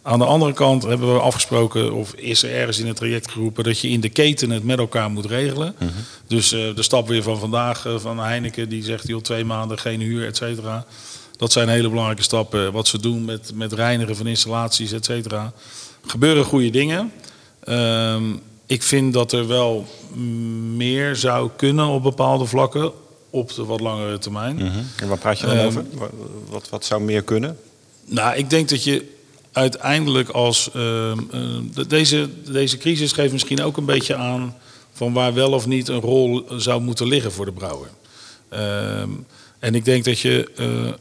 Aan 0.05 0.19
de 0.19 0.25
andere 0.25 0.53
kant 0.53 0.83
hebben 0.83 1.13
we 1.13 1.19
afgesproken, 1.19 1.93
of 1.93 2.13
is 2.13 2.43
er 2.43 2.51
ergens 2.53 2.79
in 2.79 2.87
het 2.87 2.95
traject 2.95 3.31
geroepen, 3.31 3.63
dat 3.63 3.79
je 3.79 3.89
in 3.89 4.01
de 4.01 4.09
keten 4.09 4.49
het 4.49 4.63
met 4.63 4.77
elkaar 4.77 5.09
moet 5.11 5.25
regelen. 5.25 5.75
Dus 6.27 6.51
eh, 6.51 6.75
de 6.75 6.83
stap 6.83 7.07
weer 7.07 7.23
van 7.23 7.39
vandaag 7.39 7.85
eh, 7.85 7.97
van 7.99 8.19
Heineken, 8.19 8.69
die 8.69 8.83
zegt 8.83 9.07
joh, 9.07 9.21
twee 9.21 9.45
maanden 9.45 9.79
geen 9.79 10.01
huur, 10.01 10.27
et 10.27 10.37
cetera. 10.37 10.85
Dat 11.37 11.51
zijn 11.51 11.69
hele 11.69 11.89
belangrijke 11.89 12.23
stappen. 12.23 12.71
Wat 12.71 12.87
ze 12.87 12.99
doen 12.99 13.25
met, 13.25 13.51
met 13.55 13.73
reinigen 13.73 14.15
van 14.15 14.27
installaties, 14.27 14.91
et 14.91 15.05
cetera. 15.05 15.53
Gebeuren 16.05 16.43
goede 16.45 16.69
dingen. 16.69 17.11
Ehm, 17.63 18.23
ik 18.65 18.83
vind 18.83 19.13
dat 19.13 19.31
er 19.31 19.47
wel 19.47 19.85
meer 20.75 21.15
zou 21.15 21.49
kunnen 21.55 21.87
op 21.87 22.03
bepaalde 22.03 22.45
vlakken, 22.45 22.91
op 23.29 23.53
de 23.55 23.65
wat 23.65 23.79
langere 23.79 24.17
termijn. 24.17 24.59
En 24.95 25.07
waar 25.07 25.17
praat 25.17 25.39
je 25.39 25.45
dan 25.45 25.55
Ehm, 25.57 25.65
over? 25.67 25.85
Wa- 25.93 26.09
Wat, 26.49 26.69
wat 26.69 26.85
zou 26.85 27.01
meer 27.01 27.21
kunnen? 27.23 27.57
Nou, 28.05 28.35
ik 28.37 28.49
denk 28.49 28.69
dat 28.69 28.83
je 28.83 29.11
uiteindelijk 29.53 30.29
als. 30.29 30.69
ehm, 30.73 31.17
ehm, 31.31 31.61
de- 31.73 31.87
deze, 31.87 32.29
deze 32.51 32.77
crisis 32.77 33.11
geeft 33.11 33.31
misschien 33.31 33.61
ook 33.63 33.77
een 33.77 33.85
beetje 33.85 34.15
aan. 34.15 34.55
van 34.95 35.13
waar 35.13 35.33
wel 35.33 35.51
of 35.51 35.65
niet 35.67 35.87
een 35.87 35.99
rol 35.99 36.45
zou 36.57 36.81
moeten 36.81 37.07
liggen 37.07 37.31
voor 37.31 37.45
de 37.45 37.51
brouwer. 37.51 37.89
Ehm, 38.49 39.09
en 39.59 39.75
ik 39.75 39.85
denk 39.85 40.05
dat 40.05 40.19
je. 40.19 40.51
eh, 40.55 40.87
eh, 40.87 40.93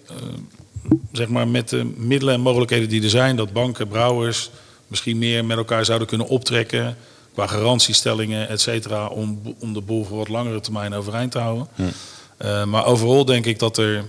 zeg 1.13 1.29
maar 1.29 1.49
met 1.49 1.69
de 1.69 1.85
middelen 1.97 2.35
en 2.35 2.41
mogelijkheden 2.41 2.89
die 2.89 3.03
er 3.03 3.11
zijn. 3.11 3.37
dat 3.37 3.53
banken, 3.53 3.89
brouwers. 3.89 4.51
misschien 4.87 5.19
meer 5.19 5.45
met 5.45 5.57
elkaar 5.57 5.85
zouden 5.85 6.09
kunnen 6.09 6.27
optrekken. 6.27 6.97
qua 7.35 7.47
garantiestellingen, 7.47 8.49
et 8.49 8.61
cetera. 8.61 9.07
Om, 9.07 9.41
om 9.59 9.73
de 9.75 9.81
boel 9.81 10.05
voor 10.05 10.17
wat 10.17 10.29
langere 10.29 10.61
termijn 10.61 10.95
overeind 10.95 11.33
te 11.33 11.39
houden. 11.39 11.69
Eh, 12.37 12.65
maar 12.65 12.85
overal 12.87 13.25
denk 13.25 13.47
ik 13.47 13.59
dat 13.59 13.79
er 13.79 14.05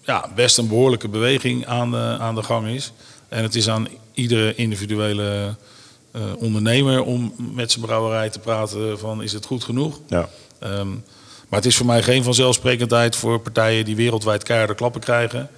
ja, 0.00 0.30
best 0.34 0.58
een 0.58 0.68
behoorlijke 0.68 1.08
beweging 1.08 1.66
aan 1.66 1.90
de, 1.90 2.16
aan 2.20 2.34
de 2.34 2.42
gang 2.42 2.68
is. 2.68 2.92
En 3.28 3.42
het 3.42 3.54
is 3.54 3.68
aan 3.68 3.88
iedere 4.12 4.54
individuele 4.54 5.54
eh, 6.10 6.22
ondernemer 6.38 7.02
om 7.02 7.34
met 7.54 7.72
zijn 7.72 7.84
brouwerij 7.84 8.30
te 8.30 8.38
praten 8.38 8.98
van 8.98 9.22
is 9.22 9.32
het 9.32 9.44
goed 9.44 9.64
genoeg. 9.64 10.00
Ja. 10.06 10.28
Ehm, 10.58 10.90
maar 11.48 11.58
het 11.58 11.66
is 11.66 11.76
voor 11.76 11.86
mij 11.86 12.02
geen 12.02 12.22
vanzelfsprekendheid 12.22 13.16
voor 13.16 13.40
partijen 13.40 13.84
die 13.84 13.96
wereldwijd 13.96 14.42
keiharde 14.42 14.74
klappen 14.74 15.00
krijgen. 15.00 15.50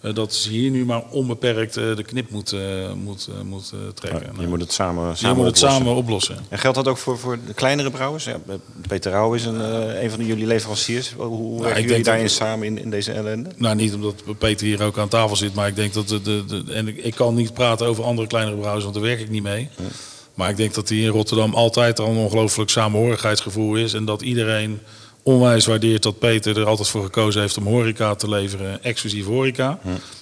Eh, 0.00 0.14
dat 0.14 0.34
ze 0.34 0.50
hier 0.50 0.70
nu 0.70 0.84
maar 0.84 1.02
onbeperkt 1.10 1.76
eh, 1.76 1.96
de 1.96 2.02
knip 2.02 2.30
moet, 2.30 2.52
eh, 2.52 2.60
moet, 3.04 3.28
eh, 3.36 3.42
moet 3.44 3.70
eh, 3.74 3.78
trekken. 3.94 4.32
Je 4.40 4.46
moet 4.46 4.60
het 4.60 4.72
samen, 4.72 5.08
je 5.08 5.14
samen 5.16 5.36
moet 5.36 5.46
het 5.46 5.54
oplossen. 5.56 5.80
samen 5.84 5.94
oplossen. 5.96 6.36
En 6.48 6.58
geldt 6.58 6.76
dat 6.76 6.88
ook 6.88 6.98
voor, 6.98 7.18
voor 7.18 7.38
de 7.46 7.54
kleinere 7.54 7.90
brouwers? 7.90 8.24
Ja, 8.24 8.36
Peter 8.88 9.12
Rauw 9.12 9.34
is 9.34 9.44
een, 9.44 9.60
eh, 9.60 10.02
een 10.02 10.10
van 10.10 10.24
jullie 10.26 10.46
leveranciers. 10.46 11.12
Hoe, 11.16 11.26
hoe 11.26 11.62
werken 11.62 11.82
ik 11.82 11.88
jullie 11.88 12.04
daarin 12.04 12.24
dat- 12.24 12.32
samen 12.32 12.66
in, 12.66 12.78
in 12.78 12.90
deze 12.90 13.12
ellende? 13.12 13.50
Nou, 13.56 13.74
niet 13.76 13.94
omdat 13.94 14.14
Peter 14.38 14.66
hier 14.66 14.82
ook 14.82 14.98
aan 14.98 15.08
tafel 15.08 15.36
zit, 15.36 15.54
maar 15.54 15.68
ik 15.68 15.76
denk 15.76 15.92
dat 15.92 16.08
de, 16.08 16.22
de, 16.22 16.44
de- 16.46 16.72
en 16.72 16.88
ik, 16.88 16.96
ik 16.96 17.14
kan 17.14 17.34
niet 17.34 17.54
praten 17.54 17.86
over 17.86 18.04
andere 18.04 18.28
kleinere 18.28 18.56
brouwers, 18.56 18.82
want 18.84 18.96
daar 18.96 19.04
werk 19.04 19.20
ik 19.20 19.30
niet 19.30 19.42
mee. 19.42 19.68
Maar 20.34 20.50
ik 20.50 20.56
denk 20.56 20.74
dat 20.74 20.88
hier 20.88 21.02
in 21.04 21.08
Rotterdam 21.10 21.54
altijd 21.54 21.98
al 22.00 22.08
een 22.10 22.16
ongelooflijk 22.16 22.70
samenhorigheidsgevoel 22.70 23.74
is 23.76 23.92
en 23.94 24.04
dat 24.04 24.22
iedereen 24.22 24.80
onwijs 25.22 25.66
waardeert 25.66 26.02
dat 26.02 26.18
Peter 26.18 26.58
er 26.58 26.66
altijd 26.66 26.88
voor 26.88 27.02
gekozen 27.04 27.40
heeft 27.40 27.56
om 27.56 27.66
horeca 27.66 28.14
te 28.14 28.28
leveren, 28.28 28.82
exclusief 28.82 29.26
horeca. 29.26 29.78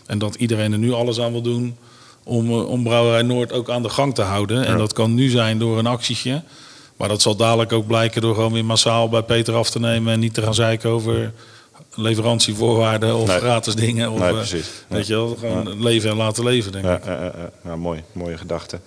En 0.07 0.19
dat 0.19 0.35
iedereen 0.35 0.73
er 0.73 0.79
nu 0.79 0.93
alles 0.93 1.21
aan 1.21 1.33
wil 1.33 1.43
doen 1.43 1.77
om, 2.25 2.49
eh, 2.51 2.69
om 2.69 2.83
Brouwerij 2.83 3.23
Noord 3.23 3.53
ook 3.53 3.71
aan 3.71 3.83
de 3.83 3.89
gang 3.89 4.15
te 4.15 4.23
houden. 4.23 4.65
En 4.65 4.79
dat 4.79 4.93
kan 4.93 5.15
nu 5.15 5.29
zijn 5.29 5.59
door 5.59 5.79
een 5.79 5.87
actietje. 5.87 6.43
Maar 6.97 7.09
dat 7.09 7.23
zal 7.23 7.37
dadelijk 7.37 7.73
ook 7.73 7.87
blijken 7.87 8.21
door 8.21 8.35
gewoon 8.35 8.53
weer 8.53 8.65
massaal 8.65 9.09
bij 9.09 9.23
Peter 9.23 9.55
af 9.55 9.71
te 9.71 9.81
nemen 9.81 10.13
en 10.13 10.21
niet 10.21 10.35
te 10.35 10.43
gaan 10.43 10.55
zeiken 10.55 10.91
over 10.91 11.33
leverantievoorwaarden 11.95 13.17
of 13.17 13.27
Nee. 13.29 13.39
gratis 13.39 13.75
dingen. 13.75 14.11
Of, 14.11 14.19
Nee, 14.19 14.29
eh, 14.29 14.35
precies. 14.35 14.67
Weet 14.89 15.07
je 15.07 15.15
wel, 15.15 15.37
gewoon 15.41 15.83
leven 15.83 16.11
en 16.11 16.17
laten 16.17 16.45
leven, 16.45 16.73
denk 16.73 16.85
Ja, 16.85 16.97
ik. 16.97 17.05
eh, 17.05 17.27
nou, 17.63 17.79
mooi, 17.79 18.03
mooie 18.13 18.39
gedachte. 18.39 18.81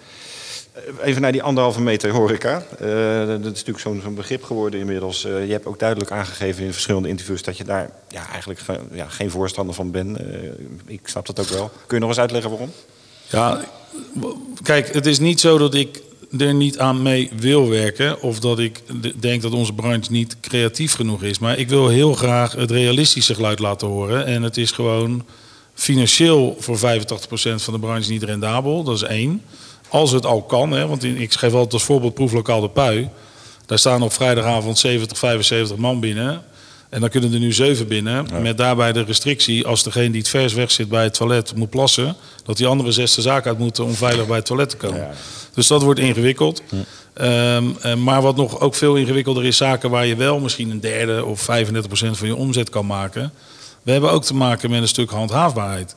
Eh, 0.74 0.82
Even 1.04 1.22
naar 1.22 1.32
die 1.32 1.44
anderhalve 1.44 1.82
meter 1.82 2.12
horeca. 2.12 2.64
Eh, 2.80 3.28
dat 3.28 3.40
is 3.40 3.64
natuurlijk 3.64 3.80
zo'n 3.80 4.16
begrip 4.16 4.44
geworden 4.44 4.80
inmiddels. 4.80 5.26
Eh, 5.26 5.46
je 5.46 5.52
hebt 5.52 5.66
ook 5.66 5.80
duidelijk 5.80 6.12
aangegeven 6.12 6.64
in 6.64 6.72
verschillende 6.74 7.10
interviews 7.10 7.42
dat 7.42 7.58
je 7.58 7.64
daar 7.64 7.90
ja, 8.10 8.28
eigenlijk 8.30 8.60
ge- 8.60 8.80
ja, 8.92 9.08
geen 9.08 9.30
voorstander 9.32 9.76
van 9.76 9.92
bent. 9.92 10.18
Ik 10.86 11.00
snap 11.04 11.26
dat 11.26 11.40
ook 11.40 11.48
wel. 11.48 11.72
Kun 11.86 11.96
je 11.98 12.00
nog 12.00 12.10
eens 12.10 12.20
uitleggen 12.20 12.50
waarom? 12.50 12.72
Ja, 13.30 13.62
kijk, 14.64 14.94
het 14.94 15.06
is 15.06 15.20
niet 15.20 15.40
zo 15.40 15.58
dat 15.58 15.74
ik 15.74 16.02
er 16.38 16.54
niet 16.54 16.80
aan 16.80 17.02
mee 17.02 17.32
wil 17.38 17.70
werken. 17.70 18.22
Of 18.22 18.40
dat 18.40 18.60
ik 18.60 18.82
denk 19.22 19.42
dat 19.42 19.52
onze 19.52 19.74
branche 19.74 20.12
niet 20.12 20.36
creatief 20.42 20.94
genoeg 20.94 21.24
is. 21.24 21.40
Maar 21.40 21.58
ik 21.58 21.70
wil 21.70 21.88
heel 21.88 22.14
graag 22.14 22.52
het 22.52 22.72
realistische 22.72 23.36
geluid 23.36 23.60
laten 23.60 23.88
horen. 23.88 24.26
En 24.26 24.44
het 24.44 24.58
is 24.58 24.72
gewoon 24.72 25.26
financieel 25.74 26.56
voor 26.60 26.78
85% 26.78 27.64
van 27.64 27.74
de 27.74 27.80
branche 27.80 28.12
niet 28.12 28.24
rendabel. 28.24 28.84
Dat 28.84 28.96
is 28.96 29.02
één. 29.04 29.42
Als 29.92 30.12
het 30.12 30.26
al 30.26 30.42
kan, 30.42 30.72
hè, 30.72 30.88
want 30.88 31.04
ik 31.04 31.34
geef 31.34 31.54
altijd 31.54 31.74
als 31.74 31.84
voorbeeld 31.84 32.14
proeflokaal 32.14 32.62
de 32.62 32.70
Pui. 32.70 33.10
Daar 33.66 33.80
staan 33.80 34.02
op 34.02 34.14
vrijdagavond 34.14 34.80
70, 34.80 35.18
75 35.18 35.78
man 35.78 36.00
binnen. 36.00 36.44
En 36.90 37.00
dan 37.00 37.10
kunnen 37.10 37.34
er 37.34 37.40
nu 37.40 37.54
zeven 37.54 37.88
binnen. 37.88 38.26
Met 38.42 38.58
daarbij 38.58 38.92
de 38.92 39.04
restrictie, 39.04 39.68
als 39.68 39.84
degene 39.84 40.10
die 40.10 40.20
het 40.20 40.30
vers 40.30 40.54
weg 40.54 40.72
zit 40.72 40.90
bij 40.90 41.04
het 41.04 41.14
toilet 41.14 41.56
moet 41.56 41.70
plassen, 41.70 42.16
dat 42.44 42.58
die 42.58 42.68
andere 42.68 42.92
zes 42.92 43.16
de 43.16 43.22
zaak 43.22 43.48
uit 43.48 43.58
moeten 43.58 43.84
om 43.84 43.94
veilig 43.94 44.28
bij 44.28 44.36
het 44.36 44.46
toilet 44.46 44.70
te 44.70 44.78
komen. 44.78 45.08
Dus 45.54 45.68
dat 45.68 45.82
wordt 45.82 46.00
ingewikkeld. 46.00 46.62
Ehm, 47.14 47.64
eh, 47.82 47.96
maar 47.96 48.22
wat 48.22 48.36
nog 48.36 48.60
ook 48.60 48.76
veel 48.76 48.96
ingewikkelder 48.96 49.46
is, 49.46 49.58
zaken 49.58 49.90
waar 49.90 50.06
je 50.06 50.16
wel 50.16 50.40
misschien 50.40 50.70
een 50.70 50.80
derde 50.80 51.26
of 51.26 51.42
35% 51.42 52.18
van 52.18 52.28
je 52.28 52.36
omzet 52.36 52.70
kan 52.70 52.86
maken. 52.86 53.34
We 53.84 53.92
hebben 53.92 54.12
ook 54.12 54.24
te 54.24 54.36
maken 54.36 54.70
met 54.70 54.82
een 54.82 54.88
stuk 54.88 55.10
handhaafbaarheid. 55.10 55.96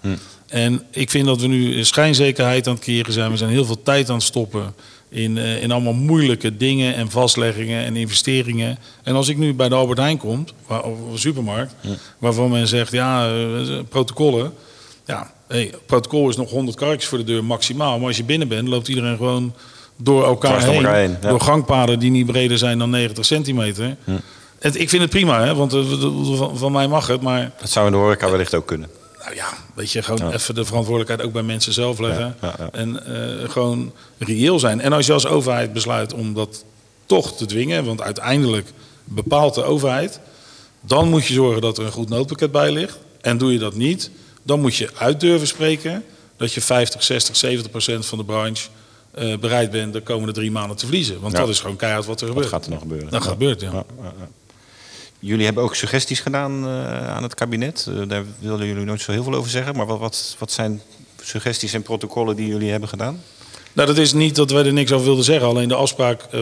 En 0.49 0.83
ik 0.90 1.11
vind 1.11 1.27
dat 1.27 1.40
we 1.40 1.47
nu 1.47 1.85
schijnzekerheid 1.85 2.66
aan 2.66 2.75
het 2.75 2.83
creëren 2.83 3.12
zijn. 3.12 3.31
We 3.31 3.37
zijn 3.37 3.51
heel 3.51 3.64
veel 3.64 3.83
tijd 3.83 4.09
aan 4.09 4.14
het 4.14 4.25
stoppen 4.25 4.75
in, 5.09 5.38
eh, 5.38 5.62
in 5.62 5.73
allemaal 5.73 5.92
moeilijke 5.92 6.57
dingen 6.57 6.94
en 6.94 7.11
vastleggingen 7.11 7.85
en 7.85 7.97
investeringen. 7.97 8.79
En 9.03 9.14
als 9.14 9.29
ik 9.29 9.37
nu 9.37 9.55
bij 9.55 9.68
de 9.68 9.75
Albert 9.75 9.99
Heijn 9.99 10.18
kom, 10.18 10.44
waar, 10.66 10.83
of 10.83 10.99
een 11.12 11.18
supermarkt, 11.18 11.75
waarvan 12.18 12.51
men 12.51 12.68
zegt, 12.68 12.92
ja, 12.92 13.27
eh, 13.27 13.79
protocollen. 13.88 14.53
Ja, 15.07 15.31
hey, 15.49 15.73
protocol 15.87 16.29
is 16.29 16.37
nog 16.37 16.51
100 16.51 16.77
karretjes 16.77 17.09
voor 17.09 17.18
de 17.18 17.25
deur 17.25 17.44
maximaal. 17.44 17.99
Maar 17.99 18.07
als 18.07 18.16
je 18.16 18.25
binnen 18.25 18.49
bent, 18.49 18.68
loopt 18.68 18.88
iedereen 18.88 19.16
gewoon 19.16 19.55
door 19.97 20.25
elkaar 20.25 20.51
Dwars 20.51 20.64
door 20.64 20.75
heen. 20.75 20.85
elkaar 20.85 21.01
heen, 21.01 21.16
ja. 21.23 21.29
Door 21.29 21.40
gangpaden 21.40 21.99
die 21.99 22.11
niet 22.11 22.27
breder 22.27 22.59
zijn 22.59 22.79
dan 22.79 22.90
90 22.90 23.25
centimeter. 23.25 23.97
Het, 24.59 24.81
ik 24.81 24.88
vind 24.88 25.03
het 25.03 25.11
prima, 25.11 25.45
hè, 25.45 25.55
want 25.55 25.73
eh, 25.73 25.81
van, 26.37 26.59
van 26.59 26.73
mij 26.73 26.88
mag 26.88 27.07
het. 27.07 27.21
Maar 27.21 27.53
Dat 27.61 27.71
zou 27.71 27.87
in 27.87 27.93
de 27.93 27.99
horeca 27.99 28.31
wellicht 28.31 28.55
ook 28.55 28.67
kunnen. 28.67 28.88
nou 29.23 29.35
ja, 29.35 29.49
weet 29.75 29.90
je, 29.93 30.03
gewoon 30.03 30.33
even 30.33 30.55
de 30.55 30.64
verantwoordelijkheid 30.64 31.23
ook 31.29 31.33
bij 31.33 31.43
mensen 31.43 31.73
zelf 31.73 31.99
leggen. 31.99 32.37
Ja, 32.40 32.49
ja, 32.49 32.55
ja. 32.59 32.69
En 32.73 33.07
eh, 33.43 33.51
gewoon 33.51 33.93
reëel 34.19 34.59
zijn. 34.59 34.81
En 34.81 34.93
als 34.93 35.07
je 35.07 35.12
als 35.12 35.27
overheid 35.27 35.73
besluit 35.73 36.12
om 36.14 36.35
dat 36.35 36.64
toch 37.07 37.37
te 37.37 37.47
dwingen, 37.47 37.85
want 37.85 38.03
uiteindelijk 38.03 38.69
bepaalt 39.05 39.55
de 39.55 39.62
overheid, 39.62 40.21
dan 40.81 41.09
moet 41.09 41.27
je 41.27 41.35
zorgen 41.35 41.61
dat 41.61 41.79
er 41.79 41.85
een 41.85 41.93
goed 41.93 42.09
noodpakket 42.09 42.53
bij 42.53 42.73
ligt. 42.73 42.99
En 43.21 43.38
doe 43.38 43.53
je 43.53 43.59
dat 43.59 43.75
niet, 43.75 44.11
dan 44.43 44.61
moet 44.61 44.77
je 44.77 44.90
uit 44.99 45.21
durven 45.21 45.47
spreken 45.47 46.05
dat 46.37 46.53
je 46.53 46.61
50, 46.61 47.03
60, 47.03 47.37
70 47.37 47.71
procent 47.71 48.07
van 48.07 48.19
de 48.19 48.25
branche 48.25 48.69
eh, 49.11 49.37
bereid 49.38 49.71
bent 49.71 49.93
de 49.93 50.01
komende 50.01 50.33
drie 50.33 50.51
maanden 50.51 50.77
te 50.77 50.87
verliezen. 50.87 51.21
Want 51.21 51.37
dat 51.37 51.49
is 51.49 51.61
gewoon 51.61 51.77
keihard 51.77 52.07
wat 52.07 52.21
er 52.21 52.27
Wat 52.27 52.35
gebeurt. 52.35 52.53
gaat 52.53 52.64
er 52.64 52.71
nog 52.71 52.81
gebeuren? 52.81 53.11
Dat 53.11 53.25
Ja. 53.25 53.31
gebeurt, 53.31 53.61
ja. 53.61 53.85
Jullie 55.26 55.44
hebben 55.44 55.62
ook 55.62 55.74
suggesties 55.74 56.20
gedaan 56.20 56.64
uh, 56.64 57.08
aan 57.08 57.22
het 57.22 57.34
kabinet. 57.34 57.87
Uh, 57.88 58.08
daar 58.08 58.24
wilden 58.38 58.66
jullie 58.66 58.84
nooit 58.84 59.00
zo 59.00 59.12
heel 59.12 59.22
veel 59.22 59.34
over 59.34 59.50
zeggen. 59.50 59.76
Maar 59.76 59.87
wat, 59.87 59.98
wat, 59.98 60.37
wat 60.38 60.52
zijn 60.52 60.80
suggesties 61.22 61.72
en 61.72 61.82
protocollen 61.82 62.37
die 62.37 62.46
jullie 62.46 62.70
hebben 62.70 62.88
gedaan? 62.88 63.20
Nou, 63.72 63.88
dat 63.88 63.98
is 63.98 64.12
niet 64.12 64.34
dat 64.34 64.50
wij 64.50 64.64
er 64.64 64.72
niks 64.72 64.92
over 64.92 65.06
wilden 65.06 65.24
zeggen. 65.24 65.48
Alleen 65.48 65.68
de 65.68 65.74
afspraak 65.74 66.22
uh, 66.34 66.40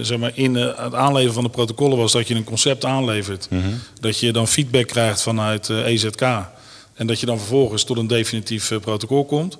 zeg 0.00 0.18
maar 0.18 0.30
in 0.34 0.54
het 0.54 0.94
aanleveren 0.94 1.34
van 1.34 1.42
de 1.42 1.50
protocollen 1.50 1.98
was 1.98 2.12
dat 2.12 2.28
je 2.28 2.34
een 2.34 2.44
concept 2.44 2.84
aanlevert. 2.84 3.46
Mm 3.50 3.62
-hmm. 3.62 3.80
Dat 4.00 4.18
je 4.18 4.32
dan 4.32 4.48
feedback 4.48 4.86
krijgt 4.86 5.22
vanuit 5.22 5.68
EZK. 5.68 6.20
E 6.20 6.40
en 6.94 7.06
dat 7.06 7.20
je 7.20 7.26
dan 7.26 7.38
vervolgens 7.38 7.84
tot 7.84 7.96
een 7.96 8.06
definitief 8.06 8.72
protocol 8.80 9.24
komt. 9.24 9.58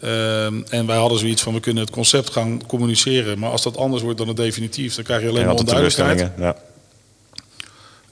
Ehm, 0.00 0.62
en 0.68 0.86
wij 0.86 0.96
hadden 0.96 1.18
zoiets 1.18 1.42
van, 1.42 1.54
we 1.54 1.60
kunnen 1.60 1.82
het 1.82 1.92
concept 1.92 2.30
gaan 2.30 2.66
communiceren. 2.66 3.38
Maar 3.38 3.50
als 3.50 3.62
dat 3.62 3.76
anders 3.76 4.02
wordt 4.02 4.18
dan 4.18 4.28
het 4.28 4.36
definitief, 4.36 4.94
dan 4.94 5.04
krijg 5.04 5.22
je 5.22 5.28
alleen 5.28 5.46
maar 5.46 5.54
onduidelijkheid. 5.54 6.30
Ja. 6.38 6.56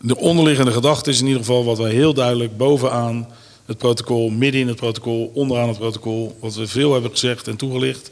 De 0.06 0.16
onderliggende 0.16 0.72
gedachte 0.72 1.10
is 1.10 1.20
in 1.20 1.26
ieder 1.26 1.40
geval 1.40 1.64
wat 1.64 1.78
wij 1.78 1.92
heel 1.92 2.14
duidelijk 2.14 2.56
bovenaan 2.56 3.28
het 3.66 3.78
protocol, 3.78 4.30
midden 4.30 4.60
in 4.60 4.68
het 4.68 4.76
protocol, 4.76 5.30
onderaan 5.34 5.68
het 5.68 5.78
protocol, 5.78 6.36
wat 6.40 6.54
we 6.54 6.66
veel 6.66 6.92
hebben 6.92 7.10
gezegd 7.10 7.48
en 7.48 7.56
toegelicht, 7.56 8.10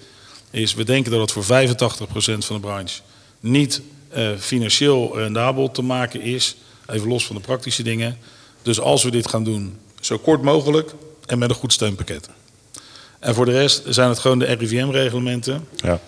is 0.50 0.74
we 0.74 0.84
denken 0.84 1.12
dat 1.12 1.20
het 1.20 1.32
voor 1.32 1.44
85% 1.44 2.38
van 2.38 2.56
de 2.56 2.60
branche 2.60 3.00
niet 3.40 3.82
uh, 4.16 4.28
financieel 4.38 5.18
rendabel 5.18 5.70
te 5.70 5.82
maken 5.82 6.20
is, 6.20 6.56
even 6.86 7.08
los 7.08 7.26
van 7.26 7.36
de 7.36 7.42
praktische 7.42 7.82
dingen. 7.82 8.18
Dus 8.62 8.80
als 8.80 9.02
we 9.02 9.10
dit 9.10 9.28
gaan 9.28 9.44
doen, 9.44 9.78
zo 10.00 10.18
kort 10.18 10.42
mogelijk 10.42 10.94
en 11.26 11.38
met 11.38 11.50
een 11.50 11.56
goed 11.56 11.72
steunpakket. 11.72 12.28
En 13.18 13.34
voor 13.34 13.44
de 13.44 13.52
rest 13.52 13.82
zijn 13.88 14.08
het 14.08 14.18
gewoon 14.18 14.38
de 14.38 14.44
RIVM-reglementen. 14.44 15.68
Ja. 15.76 16.00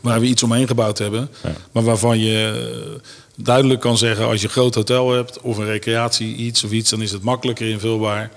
Waar 0.00 0.20
we 0.20 0.26
iets 0.26 0.42
omheen 0.42 0.66
gebouwd 0.66 0.98
hebben. 0.98 1.30
Ja. 1.42 1.52
Maar 1.72 1.82
waarvan 1.82 2.18
je 2.18 2.98
duidelijk 3.36 3.80
kan 3.80 3.98
zeggen: 3.98 4.26
als 4.26 4.40
je 4.40 4.46
een 4.46 4.52
groot 4.52 4.74
hotel 4.74 5.10
hebt 5.10 5.40
of 5.40 5.56
een 5.56 5.66
recreatie, 5.66 6.36
iets 6.36 6.64
of 6.64 6.70
iets, 6.70 6.90
dan 6.90 7.02
is 7.02 7.12
het 7.12 7.22
makkelijker 7.22 7.68
invulbaar 7.68 8.30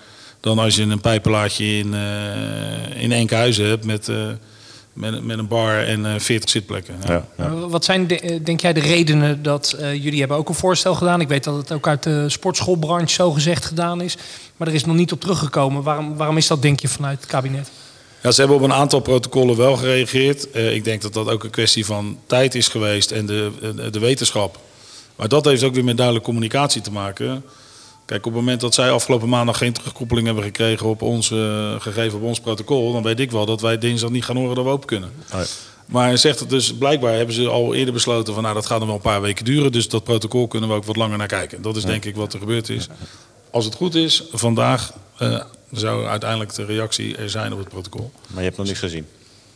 dan 0.43 0.60
als 0.60 0.76
je 0.76 0.82
een 0.82 1.02
pijpenlaadje 1.02 1.65
in, 1.65 1.93
uh, 1.93 3.02
in 3.04 3.12
Enkhuizen 3.12 3.67
hebt 3.67 3.86
met. 3.86 4.08
Uh, 4.08 4.28
met, 4.93 5.23
met 5.23 5.38
een 5.38 5.47
bar 5.47 5.84
en 5.84 5.99
uh, 5.99 6.13
40 6.17 6.49
zitplekken. 6.49 6.95
Ja. 7.08 7.26
Ja. 7.38 7.49
Wat 7.49 7.86
zijn, 7.86 8.08
de, 8.08 8.39
denk 8.43 8.62
jij, 8.62 8.73
de 8.73 8.80
redenen 8.80 9.43
dat 9.43 9.76
uh, 9.80 9.93
jullie 9.93 10.19
hebben 10.19 10.38
ook 10.38 10.49
een 10.49 10.56
voorstel 10.56 10.95
gedaan? 10.95 11.21
Ik 11.21 11.28
weet 11.28 11.43
dat 11.43 11.56
het 11.56 11.71
ook 11.71 11.88
uit 11.88 12.04
de 12.04 12.30
sportschoolbranche 12.30 13.13
zo 13.13 13.32
gezegd 13.32 13.65
gedaan 13.65 14.02
is. 14.02 14.17
Maar 14.58 14.67
er 14.67 14.73
is 14.73 14.86
nog 14.86 14.95
niet 14.95 15.12
op 15.12 15.21
teruggekomen. 15.21 15.84
Waarom, 15.84 16.15
waarom 16.15 16.38
is 16.38 16.47
dat, 16.47 16.62
denk 16.62 16.80
je, 16.80 16.88
vanuit 16.88 17.21
het 17.21 17.30
kabinet? 17.30 17.69
Ja, 18.23 18.31
ze 18.31 18.39
hebben 18.39 18.57
op 18.57 18.63
een 18.63 18.73
aantal 18.73 18.99
protocollen 18.99 19.57
wel 19.57 19.75
gereageerd. 19.75 20.47
Uh, 20.55 20.75
ik 20.75 20.83
denk 20.83 21.01
dat 21.01 21.13
dat 21.13 21.29
ook 21.29 21.43
een 21.43 21.49
kwestie 21.49 21.86
van 21.86 22.19
tijd 22.25 22.55
is 22.55 22.67
geweest 22.67 23.12
en 23.12 23.25
de, 23.25 23.51
de, 23.75 23.89
de 23.89 23.99
wetenschap. 23.99 24.59
Maar 25.15 25.27
dat 25.27 25.45
heeft 25.45 25.63
ook 25.63 25.73
weer 25.73 25.83
met 25.83 25.97
duidelijke 25.97 26.29
communicatie 26.29 26.81
te 26.81 26.91
maken. 26.91 27.43
Kijk, 28.05 28.25
op 28.25 28.31
het 28.31 28.41
moment 28.41 28.62
dat 28.62 28.73
zij 28.73 28.91
afgelopen 28.91 29.29
maandag 29.29 29.57
geen 29.57 29.73
terugkoppeling 29.73 30.25
hebben 30.25 30.43
gekregen 30.43 30.88
op 30.88 31.01
ons, 31.01 31.29
uh, 31.29 31.75
gegeven 31.79 32.17
op 32.17 32.23
ons 32.23 32.39
protocol, 32.39 32.91
dan 32.91 33.03
weet 33.03 33.19
ik 33.19 33.31
wel 33.31 33.45
dat 33.45 33.62
wij 33.62 33.77
dinsdag 33.77 34.09
niet 34.09 34.25
gaan 34.25 34.36
horen 34.36 34.55
dat 34.55 34.63
we 34.63 34.69
open 34.69 34.88
kunnen. 34.88 35.12
Nee. 35.33 35.45
Maar 35.86 36.17
zegt 36.17 36.39
het 36.39 36.49
dus, 36.49 36.73
blijkbaar 36.73 37.13
hebben 37.13 37.36
ze 37.36 37.47
al 37.47 37.73
eerder 37.73 37.93
besloten 37.93 38.33
van 38.33 38.43
nou 38.43 38.55
dat 38.55 38.65
gaat 38.65 38.79
nog 38.79 38.88
wel 38.88 38.95
een 38.95 39.01
paar 39.01 39.21
weken 39.21 39.45
duren. 39.45 39.71
Dus 39.71 39.89
dat 39.89 40.03
protocol 40.03 40.47
kunnen 40.47 40.69
we 40.69 40.75
ook 40.75 40.86
wat 40.86 40.95
langer 40.95 41.17
naar 41.17 41.27
kijken. 41.27 41.62
Dat 41.62 41.75
is 41.75 41.83
denk 41.83 42.05
ik 42.05 42.15
wat 42.15 42.33
er 42.33 42.39
gebeurd 42.39 42.69
is. 42.69 42.88
Als 43.51 43.65
het 43.65 43.75
goed 43.75 43.95
is, 43.95 44.23
vandaag 44.31 44.93
zou 45.73 46.05
uiteindelijk 46.05 46.53
de 46.53 46.65
reactie 46.65 47.17
er 47.17 47.29
zijn 47.29 47.53
op 47.53 47.59
het 47.59 47.69
protocol. 47.69 48.12
Maar 48.27 48.38
je 48.38 48.45
hebt 48.45 48.57
nog 48.57 48.67
niks 48.67 48.79
gezien? 48.79 49.05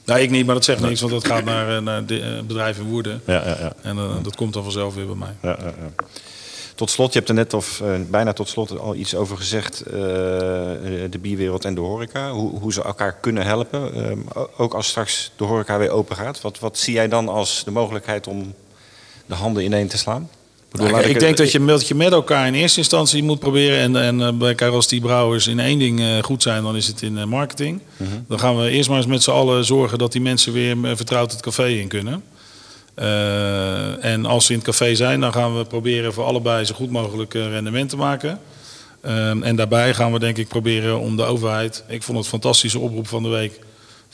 Nou, 0.05 0.19
ik 0.19 0.29
niet, 0.29 0.45
maar 0.45 0.55
dat 0.55 0.63
zegt 0.63 0.81
niks, 0.81 0.99
want 0.99 1.11
dat 1.11 1.25
gaat 1.25 1.43
naar, 1.43 1.83
naar 1.83 2.05
de, 2.05 2.43
bedrijf 2.47 2.77
in 2.77 2.83
Woerden. 2.83 3.21
Ja, 3.25 3.47
ja, 3.47 3.57
ja. 3.59 3.73
En 3.81 3.97
uh, 3.97 4.15
dat 4.21 4.35
komt 4.35 4.53
dan 4.53 4.63
vanzelf 4.63 4.95
weer 4.95 5.05
bij 5.05 5.15
mij. 5.15 5.35
Ja, 5.41 5.57
ja, 5.59 5.65
ja. 5.65 6.05
Tot 6.75 6.89
slot, 6.89 7.13
je 7.13 7.17
hebt 7.17 7.29
er 7.29 7.35
net 7.35 7.53
of 7.53 7.79
uh, 7.79 7.95
bijna 8.09 8.33
tot 8.33 8.49
slot 8.49 8.79
al 8.79 8.95
iets 8.95 9.15
over 9.15 9.37
gezegd, 9.37 9.83
uh, 9.87 9.93
de 9.93 11.19
bierwereld 11.21 11.65
en 11.65 11.75
de 11.75 11.81
horeca. 11.81 12.31
Hoe, 12.31 12.59
hoe 12.59 12.73
ze 12.73 12.83
elkaar 12.83 13.13
kunnen 13.13 13.43
helpen. 13.43 13.97
Uh, 13.97 14.43
ook 14.57 14.73
als 14.73 14.87
straks 14.87 15.31
de 15.35 15.43
horeca 15.43 15.77
weer 15.77 15.89
open 15.89 16.15
gaat. 16.15 16.41
Wat, 16.41 16.59
wat 16.59 16.77
zie 16.77 16.93
jij 16.93 17.07
dan 17.07 17.29
als 17.29 17.63
de 17.63 17.71
mogelijkheid 17.71 18.27
om 18.27 18.53
de 19.25 19.35
handen 19.35 19.63
ineen 19.63 19.87
te 19.87 19.97
slaan? 19.97 20.29
Bedoel, 20.77 20.91
nou, 20.91 21.03
ik, 21.03 21.09
ik 21.09 21.19
denk 21.19 21.37
dat 21.37 21.51
je, 21.51 21.65
dat 21.65 21.87
je 21.87 21.95
met 21.95 22.11
elkaar 22.11 22.47
in 22.47 22.53
eerste 22.53 22.79
instantie 22.79 23.23
moet 23.23 23.39
proberen. 23.39 23.79
En, 23.79 23.95
en 23.95 24.19
uh, 24.19 24.29
bij 24.31 24.55
Carols 24.55 24.87
die 24.87 25.01
Brouwers 25.01 25.47
in 25.47 25.59
één 25.59 25.79
ding 25.79 25.99
uh, 25.99 26.23
goed 26.23 26.41
zijn, 26.41 26.63
dan 26.63 26.75
is 26.75 26.87
het 26.87 27.01
in 27.01 27.17
uh, 27.17 27.23
marketing. 27.23 27.81
-hmm. 27.97 28.25
Dan 28.27 28.39
gaan 28.39 28.57
we 28.57 28.69
eerst 28.69 28.89
maar 28.89 28.97
eens 28.97 29.07
met 29.07 29.23
z'n 29.23 29.31
allen 29.31 29.65
zorgen 29.65 29.97
dat 29.97 30.11
die 30.11 30.21
mensen 30.21 30.53
weer 30.53 30.77
vertrouwd 30.95 31.31
het 31.31 31.41
café 31.41 31.67
in 31.67 31.87
kunnen. 31.87 32.23
Uh, 32.99 34.05
en 34.05 34.25
als 34.25 34.45
ze 34.45 34.51
in 34.51 34.57
het 34.57 34.67
café 34.67 34.95
zijn, 34.95 35.19
dan 35.19 35.33
gaan 35.33 35.57
we 35.57 35.65
proberen 35.65 36.13
voor 36.13 36.23
allebei 36.23 36.65
zo 36.65 36.75
goed 36.75 36.91
mogelijk 36.91 37.33
rendement 37.33 37.89
te 37.89 37.97
maken. 37.97 38.39
Uh, 39.05 39.45
en 39.45 39.55
daarbij 39.55 39.93
gaan 39.93 40.11
we 40.11 40.19
denk 40.19 40.37
ik 40.37 40.47
proberen 40.47 40.99
om 40.99 41.15
de 41.15 41.23
overheid. 41.23 41.83
Ik 41.87 42.03
vond 42.03 42.17
het 42.17 42.25
een 42.25 42.31
fantastische 42.31 42.79
oproep 42.79 43.07
van 43.07 43.23
de 43.23 43.29
week 43.29 43.59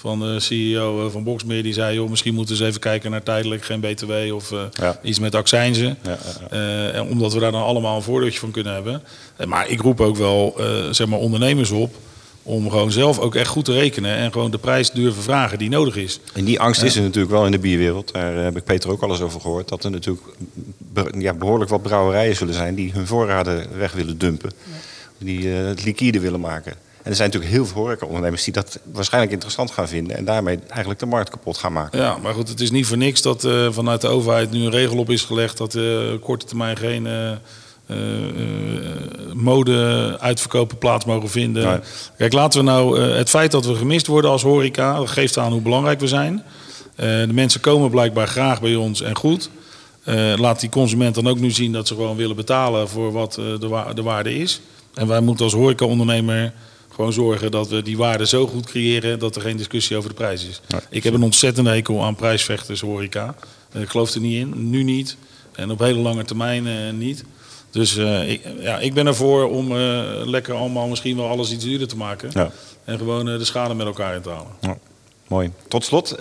van 0.04 0.20
de 0.20 0.40
CEO 0.40 1.10
van 1.10 1.24
Boxmeer. 1.24 1.64
Die 1.64 1.74
zei, 1.74 1.96
joh, 1.96 2.10
misschien 2.10 2.34
moeten 2.34 2.56
ze 2.56 2.66
even 2.66 2.80
kijken 2.80 3.12
naar 3.12 3.24
tijdelijk 3.24 3.64
geen 3.64 3.80
BTW 3.80 4.12
of 4.34 4.52
uh, 4.52 4.62
ja. 4.72 5.00
iets 5.04 5.20
met 5.20 5.36
accijnzen. 5.36 5.98
Ja, 6.04 6.18
ja, 6.52 6.96
uh, 6.96 7.10
omdat 7.10 7.34
we 7.34 7.40
daar 7.40 7.52
dan 7.52 7.64
allemaal 7.64 7.96
een 7.96 8.02
voordeeltje 8.02 8.40
van 8.40 8.52
kunnen 8.52 8.74
hebben. 8.74 9.04
Maar 9.46 9.70
ik 9.70 9.82
roep 9.82 10.02
ook 10.02 10.16
wel 10.16 10.56
uh, 10.60 10.66
zeg 10.92 11.08
maar 11.08 11.20
ondernemers 11.20 11.72
op 11.72 11.96
om 12.44 12.70
gewoon 12.70 12.92
zelf 12.92 13.20
ook 13.20 13.36
echt 13.36 13.48
goed 13.48 13.66
te 13.66 13.72
rekenen 13.72 14.16
en 14.16 14.32
gewoon 14.32 14.52
de 14.52 14.58
prijs 14.58 14.92
durven 14.92 15.24
vragen 15.24 15.58
die 15.58 15.70
nodig 15.70 15.96
is. 15.96 16.20
En 16.34 16.44
die 16.44 16.60
angst 16.60 16.84
is 16.84 16.96
er 16.96 17.02
natuurlijk 17.02 17.34
wel 17.34 17.46
in 17.46 17.52
de 17.52 17.60
bierwereld. 17.60 18.14
Daar 18.14 18.34
heb 18.34 18.58
ik 18.58 18.64
Peter 18.64 18.90
ook 18.90 19.02
alles 19.02 19.22
over 19.22 19.42
gehoord. 19.42 19.70
Dat 19.70 19.84
er 19.84 19.92
natuurlijk 19.92 20.26
ja, 21.18 21.34
behoorlijk 21.34 21.70
wat 21.70 21.82
brouwerijen 21.82 22.36
zullen 22.36 22.54
zijn 22.54 22.76
die 22.76 22.92
hun 22.92 23.08
voorraden 23.08 23.78
weg 23.78 23.92
willen 23.94 24.18
dumpen. 24.18 24.52
Die 25.18 25.48
het 25.48 25.84
liquide 25.84 26.20
willen 26.20 26.40
maken. 26.40 26.74
En 27.04 27.10
er 27.10 27.16
zijn 27.16 27.30
natuurlijk 27.30 27.56
heel 27.56 27.66
veel 27.66 27.82
horecaondernemers 27.82 28.44
die 28.44 28.54
dat 28.54 28.80
waarschijnlijk 28.92 29.34
interessant 29.34 29.72
gaan 29.72 29.88
vinden. 29.88 30.18
En 30.18 30.26
daarmee 30.26 30.60
eigenlijk 30.68 31.00
de 31.00 31.06
markt 31.06 31.30
kapot 31.30 31.58
gaan 31.58 31.74
maken. 31.74 32.00
Ja, 32.00 32.18
maar 32.18 32.34
goed, 32.34 32.48
het 32.48 32.60
is 32.60 32.72
niet 32.72 32.86
voor 32.86 32.98
niks 32.98 33.22
dat 33.22 33.44
uh, 33.44 33.72
vanuit 33.72 34.02
de 34.02 34.08
overheid 34.08 34.52
nu 34.52 34.64
een 34.64 34.72
regel 34.72 34.98
op 34.98 35.10
is 35.10 35.22
gelegd 35.22 35.58
dat 35.58 35.76
uh, 35.76 36.00
korte 36.22 36.46
termijn 36.46 36.78
geen 36.78 37.06
uh, 37.06 37.32
mode-uitverkopen 39.34 40.78
plaats 40.78 41.06
mogen 41.06 41.30
vinden. 41.30 41.84
Kijk, 42.18 42.34
laten 42.34 42.60
we 42.60 42.66
nou 42.66 43.02
het 43.02 43.30
feit 43.30 43.52
dat 43.52 43.66
we 43.66 43.76
gemist 43.76 44.08
worden 44.08 44.32
als 44.32 44.42
horeca, 44.42 44.98
dat 44.98 45.10
geeft 45.10 45.38
aan 45.38 45.52
hoe 45.52 45.62
belangrijk 45.62 46.00
we 46.00 46.08
zijn. 46.08 46.44
de 46.96 47.30
mensen 47.32 47.62
komen 47.62 47.90
blijkbaar 47.90 48.28
graag 48.28 48.62
bij 48.62 48.76
ons 48.76 49.02
en 49.02 49.16
goed. 49.16 49.50
laat 50.36 50.60
die 50.60 50.70
consument 50.70 51.16
dan 51.16 51.28
ook 51.28 51.40
nu 51.40 51.52
zien 51.52 51.72
dat 51.72 51.88
ze 51.88 51.96
gewoon 51.96 52.18
willen 52.18 52.36
betalen 52.36 52.90
voor 52.90 53.12
wat 53.12 53.34
de, 53.34 53.68
wa 53.68 53.94
de 53.94 54.04
waarde 54.04 54.36
is. 54.36 54.62
En 54.94 55.08
wij 55.08 55.22
moeten 55.22 55.46
als 55.46 55.54
horecaondernemer 55.54 56.54
gewoon 56.94 57.14
zorgen 57.14 57.52
dat 57.52 57.68
we 57.70 57.82
die 57.82 57.98
waarde 57.98 58.28
zo 58.28 58.48
goed 58.48 58.66
creëren 58.66 59.20
dat 59.20 59.36
er 59.36 59.42
geen 59.42 59.58
discussie 59.58 59.98
over 59.98 60.10
de 60.10 60.16
prijs 60.16 60.48
is. 60.48 60.62
Ik 60.90 61.04
heb 61.04 61.14
een 61.14 61.24
ontzettende 61.24 61.70
hekel 61.70 62.04
aan 62.04 62.16
prijsvechters 62.16 62.82
horeca. 62.82 63.36
Ik 63.74 63.90
geloof 63.90 64.14
er 64.14 64.22
niet 64.22 64.40
in, 64.40 64.70
nu 64.70 64.84
niet. 64.84 65.18
En 65.56 65.72
op 65.72 65.80
hele 65.80 66.00
lange 66.00 66.24
termijn 66.24 66.66
uh, 66.66 66.74
niet. 66.94 67.24
Dus 67.72 67.98
uh, 67.98 68.32
ik, 68.32 68.42
ja, 68.60 68.80
ik 68.80 68.94
ben 68.94 69.08
ervoor 69.08 69.50
om 69.50 69.72
uh, 69.72 70.04
lekker 70.26 70.54
allemaal 70.54 70.88
misschien 70.88 71.16
wel 71.16 71.28
alles 71.28 71.52
iets 71.52 71.64
duurder 71.64 71.88
te 71.88 71.98
maken. 71.98 72.30
Ja. 72.34 72.52
En 72.84 72.98
gewoon 72.98 73.26
de 73.26 73.46
schade 73.46 73.74
met 73.74 73.86
elkaar 73.86 74.16
in 74.16 74.22
te 74.22 74.30
halen. 74.30 74.52
Ja. 74.62 74.78
Mooi. 75.28 75.52
Tot 75.68 75.84
slot, 75.84 76.16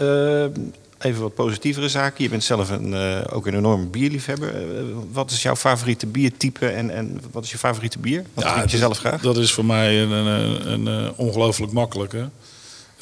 even 1.02 1.22
wat 1.22 1.34
positievere 1.34 1.88
zaken. 1.88 2.24
Je 2.24 2.30
bent 2.30 2.44
zelf 2.44 2.70
een, 2.70 2.92
uh, 2.92 3.18
ook 3.32 3.46
een 3.46 3.54
enorme 3.54 3.86
bierliefhebber. 3.86 4.54
Uh, 4.54 4.82
wat 5.12 5.30
is 5.30 5.42
jouw 5.42 5.56
favoriete 5.56 6.06
biertype 6.06 6.68
en, 6.68 6.90
en 6.90 7.20
wat 7.30 7.44
is 7.44 7.50
je 7.50 7.58
favoriete 7.58 7.98
bier? 7.98 8.24
Wat 8.34 8.44
ja, 8.44 8.52
drink 8.52 8.70
je 8.70 8.76
zelf 8.76 8.98
graag? 8.98 9.22
Dat 9.22 9.36
is 9.36 9.52
voor 9.52 9.64
mij 9.64 10.02
een, 10.02 10.10
een, 10.10 10.72
een, 10.72 10.86
een 10.86 11.12
ongelooflijk 11.16 11.72
makkelijke. 11.72 12.28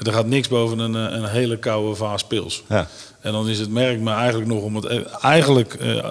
Er 0.03 0.13
gaat 0.13 0.27
niks 0.27 0.49
boven 0.49 0.79
een, 0.79 0.95
een 0.95 1.29
hele 1.29 1.59
koude 1.59 1.95
vaas 1.95 2.25
pils. 2.25 2.65
Ja. 2.69 2.89
En 3.21 3.33
dan 3.33 3.49
is 3.49 3.59
het 3.59 3.71
merk 3.71 4.01
me 4.01 4.13
eigenlijk 4.13 4.51
nog 4.51 4.63
om 4.63 4.77
het... 4.77 4.85
E- 4.85 5.05
eigenlijk... 5.21 5.77
Uh, 5.81 6.05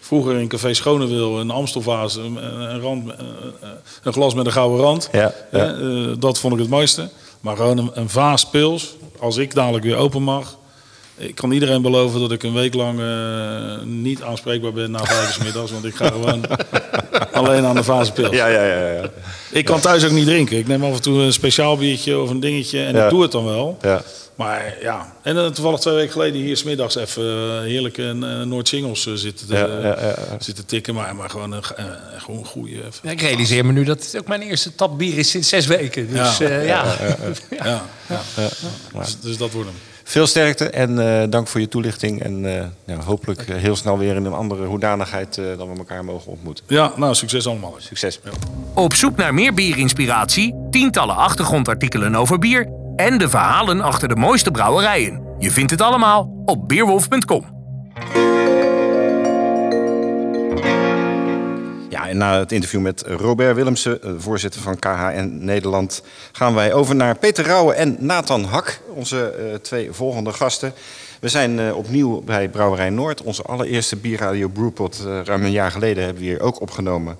vroeger 0.00 0.38
in 0.38 0.48
Café 0.48 0.74
Schonewil 0.74 1.40
een 1.40 1.50
Amstelvaas, 1.50 2.16
een, 2.16 2.36
een, 2.44 2.80
rand, 2.80 3.12
een, 4.02 4.12
glas 4.12 4.34
met 4.34 4.46
een 4.46 4.52
gouden 4.52 4.80
rand. 4.80 5.08
Ja, 5.12 5.34
ja. 5.52 5.74
dat 6.18 6.38
vond 6.38 6.54
ik 6.54 6.60
het 6.60 6.68
mooiste. 6.68 7.10
Maar 7.40 7.56
gewoon 7.56 7.78
een, 7.78 7.90
een 7.94 8.08
vaas 8.08 8.48
pils, 8.48 8.94
als 9.18 9.36
ik 9.36 9.54
dadelijk 9.54 9.84
weer 9.84 9.96
open 9.96 10.22
mag, 10.22 10.56
ik 11.20 11.34
kan 11.34 11.50
iedereen 11.50 11.82
beloven 11.82 12.20
dat 12.20 12.32
ik 12.32 12.42
een 12.42 12.52
week 12.52 12.74
lang 12.74 13.00
uh, 13.00 13.82
niet 13.82 14.22
aanspreekbaar 14.22 14.72
ben 14.72 14.90
na 14.90 15.04
vijf 15.04 15.38
uur 15.38 15.44
middags. 15.44 15.70
Want 15.70 15.84
ik 15.84 15.94
ga 15.94 16.06
gewoon 16.06 16.44
alleen 17.32 17.64
aan 17.64 17.74
de 17.74 17.84
fase 17.84 18.12
pils. 18.12 18.34
Ja, 18.34 18.46
ja, 18.46 18.64
ja, 18.64 18.90
ja. 18.90 19.10
Ik 19.50 19.64
kan 19.64 19.80
thuis 19.80 20.04
ook 20.04 20.10
niet 20.10 20.26
drinken. 20.26 20.58
Ik 20.58 20.66
neem 20.66 20.84
af 20.84 20.94
en 20.94 21.02
toe 21.02 21.22
een 21.22 21.32
speciaal 21.32 21.76
biertje 21.76 22.18
of 22.18 22.30
een 22.30 22.40
dingetje 22.40 22.84
en 22.84 22.94
ja. 22.94 23.04
ik 23.04 23.10
doe 23.10 23.22
het 23.22 23.32
dan 23.32 23.44
wel. 23.44 23.78
Ja. 23.82 24.02
Maar 24.34 24.76
ja, 24.80 25.12
en 25.22 25.34
dan 25.34 25.52
toevallig 25.52 25.80
twee 25.80 25.94
weken 25.94 26.12
geleden 26.12 26.40
hier 26.40 26.56
smiddags 26.56 26.94
even 26.94 27.24
uh, 27.24 27.60
heerlijk 27.60 27.96
een 27.96 28.22
uh, 28.22 28.42
Noord-Singles 28.42 29.06
uh, 29.06 29.14
zitten, 29.14 29.46
te, 29.46 29.54
ja, 29.54 29.66
ja, 29.66 29.96
ja, 30.00 30.14
zitten 30.38 30.66
tikken. 30.66 30.94
Maar, 30.94 31.16
maar 31.16 31.30
gewoon 31.30 31.52
een, 31.52 31.62
gewoon 32.16 32.40
een 32.40 32.46
goede... 32.46 32.76
Ja, 33.02 33.10
ik 33.10 33.20
realiseer 33.20 33.66
me 33.66 33.72
nu 33.72 33.84
dat 33.84 34.04
het 34.04 34.18
ook 34.18 34.28
mijn 34.28 34.42
eerste 34.42 34.74
tap 34.74 34.98
bier 34.98 35.18
is 35.18 35.30
sinds 35.30 35.48
zes 35.48 35.66
weken. 35.66 36.12
Dus 36.12 36.38
ja, 36.38 36.48
ja. 36.48 36.84
ja. 37.58 37.82
Dus, 38.98 39.20
dus, 39.20 39.36
dat 39.36 39.50
wordt 39.50 39.68
hem. 39.68 39.78
Veel 40.10 40.26
sterkte 40.26 40.70
en 40.70 41.22
eh, 41.22 41.30
dank 41.30 41.48
voor 41.48 41.60
je 41.60 41.68
toelichting. 41.68 42.22
En 42.22 42.56
eh, 42.56 42.64
ja, 42.84 43.02
hopelijk 43.04 43.40
eh, 43.40 43.56
heel 43.56 43.76
snel 43.76 43.98
weer 43.98 44.16
in 44.16 44.24
een 44.24 44.32
andere 44.32 44.64
hoedanigheid 44.64 45.38
eh, 45.38 45.44
dan 45.58 45.72
we 45.72 45.78
elkaar 45.78 46.04
mogen 46.04 46.30
ontmoeten. 46.30 46.64
Ja, 46.68 46.92
nou, 46.96 47.14
succes 47.14 47.46
allemaal. 47.46 47.74
Succes. 47.78 48.20
Op 48.74 48.94
zoek 48.94 49.16
naar 49.16 49.34
meer 49.34 49.54
bierinspiratie, 49.54 50.54
tientallen 50.70 51.16
achtergrondartikelen 51.16 52.14
over 52.14 52.38
bier 52.38 52.68
en 52.96 53.18
de 53.18 53.28
verhalen 53.28 53.80
achter 53.80 54.08
de 54.08 54.16
mooiste 54.16 54.50
brouwerijen. 54.50 55.22
Je 55.38 55.50
vindt 55.50 55.70
het 55.70 55.80
allemaal 55.80 56.42
op 56.44 56.68
beerwolf.com. 56.68 57.59
Na 62.12 62.38
het 62.38 62.52
interview 62.52 62.80
met 62.80 63.02
Robert 63.06 63.54
Willemsen, 63.54 64.02
eh, 64.02 64.10
voorzitter 64.18 64.60
van 64.60 64.78
KHN 64.78 65.38
Nederland, 65.40 66.02
gaan 66.32 66.54
wij 66.54 66.72
over 66.72 66.96
naar 66.96 67.18
Peter 67.18 67.44
Rauwe 67.44 67.72
en 67.72 67.96
Nathan 67.98 68.44
Hak, 68.44 68.80
onze 68.94 69.30
eh, 69.30 69.54
twee 69.54 69.92
volgende 69.92 70.32
gasten. 70.32 70.72
We 71.20 71.28
zijn 71.28 71.58
eh, 71.58 71.76
opnieuw 71.76 72.20
bij 72.20 72.48
Brouwerij 72.48 72.90
Noord. 72.90 73.22
Onze 73.22 73.42
allereerste 73.42 73.96
bierradio 73.96 74.48
Brewpot, 74.48 75.02
ruim 75.24 75.44
een 75.44 75.50
jaar 75.50 75.70
geleden, 75.70 76.04
hebben 76.04 76.22
we 76.22 76.28
hier 76.28 76.40
ook 76.40 76.60
opgenomen. 76.60 77.16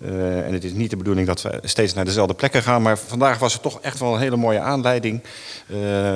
En 0.00 0.52
het 0.52 0.64
is 0.64 0.72
niet 0.72 0.90
de 0.90 0.96
bedoeling 0.96 1.26
dat 1.26 1.42
we 1.42 1.60
steeds 1.62 1.94
naar 1.94 2.04
dezelfde 2.04 2.34
plekken 2.34 2.62
gaan. 2.62 2.82
Maar 2.82 2.98
vandaag 2.98 3.38
was 3.38 3.52
het 3.52 3.62
toch 3.62 3.80
echt 3.80 3.98
wel 3.98 4.14
een 4.14 4.20
hele 4.20 4.36
mooie 4.36 4.60
aanleiding. 4.60 5.22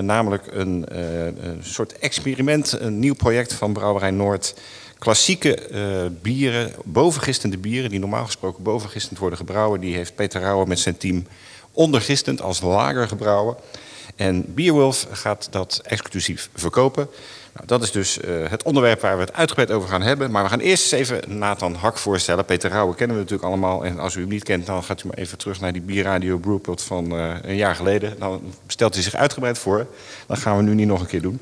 Namelijk 0.00 0.46
een, 0.50 0.84
een 1.46 1.60
soort 1.62 1.98
experiment, 1.98 2.80
een 2.80 2.98
nieuw 2.98 3.14
project 3.14 3.52
van 3.52 3.72
Brouwerij 3.72 4.10
Noord. 4.10 4.54
Klassieke 5.00 5.54
eh, 5.54 5.82
bieren, 6.22 6.72
bovengistende 6.84 7.58
bieren, 7.58 7.90
die 7.90 7.98
normaal 7.98 8.24
gesproken 8.24 8.62
bovengistend 8.62 9.18
worden 9.18 9.38
gebrouwen. 9.38 9.80
Die 9.80 9.94
heeft 9.94 10.14
Peter 10.14 10.40
Rauwe 10.40 10.66
met 10.66 10.78
zijn 10.78 10.96
team 10.96 11.26
ondergistend 11.72 12.42
als 12.42 12.60
lager 12.60 13.08
gebrouwen. 13.08 13.56
En 14.16 14.54
Beerwolf 14.54 15.06
gaat 15.10 15.48
dat 15.50 15.80
exclusief 15.84 16.50
verkopen. 16.54 17.08
Nou, 17.54 17.66
dat 17.66 17.82
is 17.82 17.90
dus 17.90 18.20
eh, 18.20 18.48
het 18.48 18.62
onderwerp 18.62 19.00
waar 19.00 19.16
we 19.16 19.22
het 19.22 19.32
uitgebreid 19.32 19.70
over 19.70 19.88
gaan 19.88 20.02
hebben. 20.02 20.30
Maar 20.30 20.42
we 20.42 20.48
gaan 20.48 20.60
eerst 20.60 20.92
eens 20.92 21.10
even 21.10 21.38
Nathan 21.38 21.74
Hak 21.74 21.98
voorstellen. 21.98 22.44
Peter 22.44 22.70
Rauwe 22.70 22.94
kennen 22.94 23.16
we 23.16 23.22
natuurlijk 23.22 23.48
allemaal. 23.48 23.84
En 23.84 23.98
als 23.98 24.14
u 24.14 24.20
hem 24.20 24.28
niet 24.28 24.44
kent, 24.44 24.66
dan 24.66 24.82
gaat 24.82 25.02
u 25.02 25.06
maar 25.06 25.18
even 25.18 25.38
terug 25.38 25.60
naar 25.60 25.72
die 25.72 25.82
Bierradio 25.82 26.38
Brewpot 26.38 26.82
van 26.82 27.16
eh, 27.16 27.34
een 27.42 27.56
jaar 27.56 27.74
geleden. 27.74 28.14
Dan 28.18 28.54
stelt 28.66 28.94
hij 28.94 29.02
zich 29.02 29.14
uitgebreid 29.14 29.58
voor. 29.58 29.86
Dat 30.26 30.38
gaan 30.38 30.56
we 30.56 30.62
nu 30.62 30.74
niet 30.74 30.86
nog 30.86 31.00
een 31.00 31.06
keer 31.06 31.22
doen. 31.22 31.40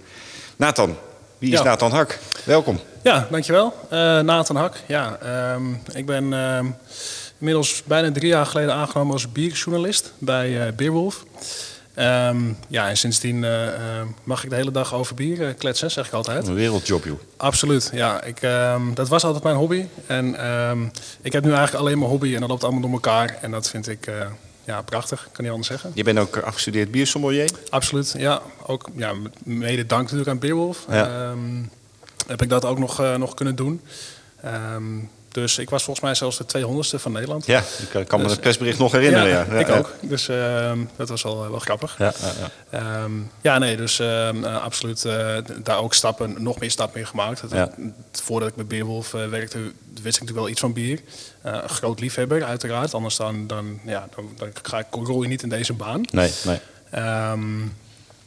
Nathan, 0.57 0.97
wie 1.38 1.53
is 1.53 1.59
Ja. 1.59 1.64
Nathan 1.64 1.90
Hak? 1.90 2.18
Welkom. 2.44 2.81
Ja, 3.03 3.27
dankjewel. 3.31 3.74
Eh 3.90 3.98
Nathan 4.20 4.57
Hak. 4.57 4.77
Ja, 4.87 5.18
ehm, 5.22 5.72
ik 5.92 6.07
ben 6.07 6.33
ehm, 6.33 6.66
inmiddels 7.38 7.83
bijna 7.85 8.12
drie 8.12 8.29
jaar 8.29 8.46
geleden 8.46 8.74
aangenomen 8.74 9.12
als 9.12 9.33
bierjournalist 9.33 10.12
bij 10.18 10.66
eh 10.66 10.72
Beerwolf. 10.72 11.24
Ehm, 11.94 12.38
ja, 12.68 12.88
en 12.88 12.96
sindsdien 12.96 13.44
eh, 13.44 13.68
mag 14.24 14.44
ik 14.44 14.51
de 14.51 14.57
hele 14.57 14.70
dag 14.70 14.94
over 14.94 15.14
bier 15.14 15.55
kletsen, 15.55 15.90
zeg 15.90 16.07
ik 16.07 16.12
altijd. 16.12 16.46
Een 16.46 16.55
wereldjob, 16.55 17.05
joh. 17.05 17.18
Absoluut, 17.37 17.90
ja. 17.92 18.22
Ik, 18.22 18.40
dat 18.94 19.09
was 19.09 19.24
altijd 19.24 19.44
mijn 19.44 19.57
hobby. 19.57 19.87
En 20.07 20.27
ik 21.22 21.33
heb 21.33 21.44
nu 21.44 21.51
eigenlijk 21.51 21.85
alleen 21.85 21.98
mijn 21.98 22.11
hobby 22.11 22.35
en 22.35 22.40
dat 22.40 22.48
loopt 22.48 22.62
allemaal 22.64 22.81
door 22.81 22.90
elkaar. 22.92 23.38
En 23.40 23.51
dat 23.51 23.68
vind 23.68 23.88
ik 23.88 24.09
ja, 24.68 24.83
prachtig, 24.83 25.28
kan 25.33 25.44
niet 25.44 25.52
anders 25.52 25.68
zeggen. 25.68 25.90
Je 25.94 26.02
bent 26.02 26.18
ook 26.18 26.37
afgestudeerd 26.37 26.90
biersommelier. 26.90 27.50
Absoluut, 27.70 28.14
ja. 28.16 28.42
Ook 28.66 28.88
ja, 28.96 29.14
mede 29.42 29.87
dank 29.87 30.02
natuurlijk 30.02 30.28
aan 30.31 30.38
Beerwolf. 30.38 30.87
Ja. 30.90 31.31
Ehm, 31.31 31.62
heb 32.26 32.42
ik 32.42 32.48
dat 32.48 32.64
ook 32.64 32.78
nog, 32.78 33.00
eh, 33.00 33.14
nog 33.14 33.35
kunnen 33.35 33.57
doen. 33.57 33.81
Ehm, 34.42 34.98
dus 35.40 35.59
ik 35.59 35.70
was 35.70 35.83
volgens 35.83 36.05
mij 36.05 36.14
zelfs 36.14 36.37
de 36.38 36.44
200ste 36.46 37.01
van 37.01 37.12
Nederland. 37.12 37.46
Ja, 37.46 37.62
ik 37.92 38.07
kan- 38.07 38.18
me 38.18 38.22
Dus- 38.24 38.33
het 38.33 38.40
persbericht 38.40 38.79
nog 38.79 38.92
herinneren. 38.92 39.29
Ja, 39.29 39.59
ik 39.59 39.66
ja. 39.68 39.77
ook. 39.77 39.94
Dus 40.01 40.29
ehm, 40.29 40.79
dat 40.96 41.09
was 41.09 41.22
wel, 41.22 41.51
wel 41.51 41.59
grappig. 41.59 41.94
Ja, 41.98 42.12
ja, 42.20 42.33
ja. 42.40 42.79
Ehm, 43.03 43.12
ja, 43.40 43.59
nee, 43.59 43.77
dus 43.77 43.98
ehm, 43.98 44.44
eh, 44.44 44.62
absoluut 44.62 45.05
eh, 45.05 45.37
daar 45.62 45.79
ook 45.79 45.94
stappen, 45.94 46.42
nog 46.42 46.59
meer 46.59 46.70
stappen 46.70 47.01
in 47.01 47.07
gemaakt. 47.07 47.51
Dat-. 47.51 47.70
Voordat 48.12 48.48
ik 48.48 48.57
met 48.57 48.68
Beerwolf 48.68 49.14
eh, 49.14 49.27
werkte, 49.29 49.59
wist 49.59 49.72
ik 49.96 50.03
natuurlijk 50.05 50.38
wel 50.38 50.48
iets 50.48 50.61
van 50.61 50.72
bier. 50.72 51.01
Eh, 51.42 51.64
groot 51.64 52.01
liefhebber, 52.01 52.44
uiteraard. 52.44 52.94
Anders 52.94 53.16
dan, 53.16 53.46
dan, 53.46 53.81
ja, 53.85 54.09
dan, 54.16 54.31
dan 54.37 54.48
ga 54.62 54.79
ik, 54.79 54.87
rol 54.90 55.22
je 55.22 55.29
niet 55.29 55.42
in 55.42 55.48
deze 55.48 55.72
baan. 55.72 56.03
Nee, 56.11 56.33
nee. 56.44 56.59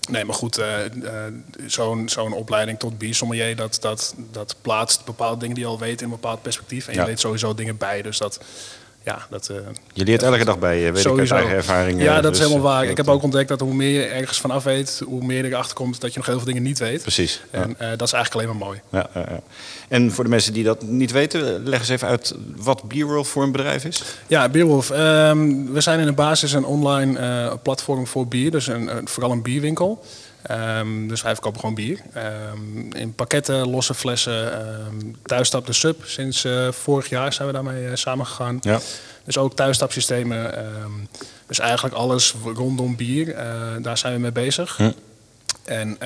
Nee, 0.09 0.25
maar 0.25 0.35
goed, 0.35 0.57
eh, 0.57 0.85
eh, 0.85 1.33
zo'n 1.65 2.09
zo'n 2.09 2.33
opleiding 2.33 2.79
tot 2.79 2.97
biersommelier, 2.97 3.55
dat, 3.55 3.77
dat, 3.81 4.15
dat 4.31 4.55
plaatst 4.61 5.05
bepaalde 5.05 5.39
dingen 5.39 5.55
die 5.55 5.63
je 5.63 5.69
al 5.69 5.79
weet 5.79 5.99
in 6.01 6.05
een 6.05 6.11
bepaald 6.11 6.41
perspectief. 6.41 6.87
En 6.87 6.93
Ja. 6.93 7.01
je 7.01 7.07
weet 7.07 7.19
sowieso 7.19 7.53
dingen 7.53 7.77
bij, 7.77 8.01
dus 8.01 8.17
dat, 8.17 8.39
ja, 9.03 9.27
dat... 9.29 9.49
eh, 9.49 9.55
Je 9.93 10.03
leert 10.03 10.23
elke 10.23 10.45
dag 10.45 10.59
bij 10.59 10.79
je, 10.79 10.91
weet 10.91 11.05
ik 11.05 11.19
uit 11.19 11.31
eigen 11.31 11.51
ervaring. 11.55 12.01
Ja, 12.01 12.21
dat 12.21 12.31
is 12.31 12.37
dus, 12.39 12.47
helemaal 12.47 12.71
waar. 12.71 12.85
Ik 12.85 12.97
heb 12.97 13.07
ook 13.07 13.23
ontdekt 13.23 13.49
dat 13.49 13.59
hoe 13.59 13.73
meer 13.73 14.01
je 14.01 14.05
ergens 14.05 14.39
vanaf 14.39 14.63
weet, 14.63 15.01
hoe 15.05 15.23
meer 15.23 15.43
je 15.45 15.49
erachter 15.49 15.75
komt 15.75 16.01
dat 16.01 16.11
je 16.11 16.17
nog 16.17 16.27
heel 16.27 16.37
veel 16.37 16.45
dingen 16.45 16.63
niet 16.63 16.79
weet. 16.79 17.01
Precies. 17.01 17.41
En 17.51 17.75
dat 17.79 18.01
is 18.07 18.13
eigenlijk 18.13 18.33
alleen 18.33 18.47
maar 18.57 18.67
mooi. 18.67 18.81
Ja, 18.91 19.09
ja, 19.13 19.25
ja. 19.29 19.41
En 19.91 20.11
voor 20.11 20.23
de 20.23 20.29
mensen 20.29 20.53
die 20.53 20.63
dat 20.63 20.81
niet 20.81 21.11
weten, 21.11 21.63
leg 21.63 21.79
eens 21.79 21.89
even 21.89 22.07
uit 22.07 22.35
wat 22.55 22.83
Beerworld 22.83 23.27
voor 23.27 23.43
een 23.43 23.51
bedrijf 23.51 23.85
is. 23.85 24.03
Ja, 24.27 24.49
Beerwolf. 24.49 24.89
ehm, 24.89 25.65
we 25.71 25.81
zijn 25.81 25.99
in 25.99 26.05
de 26.05 26.11
basis 26.11 26.53
een 26.53 26.65
online 26.65 27.19
eh, 27.19 27.53
platform 27.63 28.07
voor 28.07 28.27
bier, 28.27 28.51
dus 28.51 28.67
een, 28.67 29.07
vooral 29.07 29.31
een 29.31 29.41
bierwinkel. 29.41 30.03
Ehm, 30.41 31.07
dus 31.07 31.21
wij 31.21 31.33
verkopen 31.33 31.59
gewoon 31.59 31.75
bier. 31.75 31.99
Ehm, 32.13 32.91
in 32.91 33.13
pakketten, 33.15 33.69
losse 33.69 33.93
flessen. 33.93 34.51
thuisstap 35.23 35.65
de 35.65 35.73
sub. 35.73 36.01
Sinds 36.05 36.43
eh, 36.43 36.71
vorig 36.71 37.09
jaar 37.09 37.33
zijn 37.33 37.47
we 37.47 37.53
daarmee 37.53 37.87
eh, 37.87 37.95
samengegaan. 37.95 38.57
Ja. 38.61 38.79
Dus 39.23 39.37
ook 39.37 39.55
thuisstapsystemen. 39.55 40.53
dus 41.47 41.59
eigenlijk 41.59 41.95
alles 41.95 42.35
rondom 42.55 42.95
bier. 42.95 43.35
daar 43.81 43.97
zijn 43.97 44.13
we 44.13 44.19
mee 44.19 44.31
bezig. 44.31 44.77
Hm. 44.77 44.91
En 45.63 45.97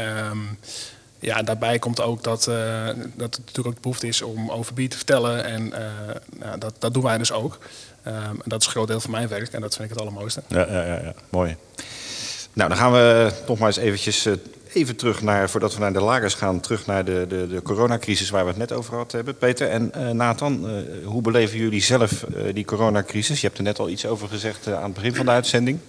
ja, 1.26 1.44
daarbij 1.44 1.80
komt 1.80 2.02
ook 2.02 2.24
dat, 2.24 2.48
eh, 2.48 2.86
dat 3.16 3.36
er 3.36 3.42
natuurlijk 3.46 3.68
ook 3.68 3.82
behoefte 3.82 4.08
is 4.08 4.22
om 4.22 4.52
over 4.52 4.74
bier 4.74 4.90
te 4.90 4.98
vertellen. 4.98 5.46
En 5.46 5.74
nou, 6.40 6.60
dat, 6.60 6.74
dat 6.80 6.94
doen 6.94 7.04
wij 7.04 7.18
dus 7.18 7.32
ook. 7.32 7.58
Ehm, 8.04 8.16
en 8.18 8.42
dat 8.44 8.60
is 8.60 8.66
een 8.66 8.72
groot 8.72 8.88
deel 8.88 9.00
van 9.00 9.12
mijn 9.12 9.28
werk 9.28 9.54
en 9.54 9.62
dat 9.62 9.76
vind 9.76 9.84
ik 9.84 9.90
het 9.90 10.00
allermooiste. 10.00 10.42
Ja, 10.48 10.68
ja, 10.70 10.86
ja, 10.86 11.00
ja. 11.04 11.14
mooi. 11.30 11.56
Nou, 12.54 12.70
dan 12.70 12.78
gaan 12.78 12.92
we 12.92 13.32
nog 13.48 13.58
maar 13.58 13.68
eens 13.68 13.78
eventjes 13.78 14.26
eh, 14.26 14.34
even 14.74 14.96
terug 14.96 15.22
naar, 15.22 15.50
voordat 15.50 15.74
we 15.74 15.80
naar 15.80 15.94
de 15.94 16.02
lagers 16.02 16.34
gaan, 16.34 16.60
terug 16.60 16.86
naar 16.86 17.06
de, 17.06 17.26
de, 17.30 17.48
de 17.48 17.62
coronacrisis 17.62 18.30
waar 18.30 18.44
we 18.44 18.50
het 18.50 18.60
net 18.60 18.72
over 18.72 18.92
gehad 18.92 19.12
hebben. 19.12 19.38
Peter 19.38 19.70
en 19.70 20.16
Nathan, 20.18 20.84
hoe 21.04 21.22
beleven 21.22 21.58
jullie 21.58 21.82
zelf 21.82 22.26
die 22.54 22.66
coronacrisis? 22.66 23.42
Je 23.42 23.48
hebt 23.48 23.58
er 23.58 23.64
net 23.64 23.80
al 23.80 23.90
iets 23.90 24.06
over 24.06 24.28
gezegd 24.28 24.68
aan 24.68 24.84
het 24.84 24.94
begin 24.94 25.16
van 25.16 25.26
de 25.26 25.32
uitzending. 25.32 25.80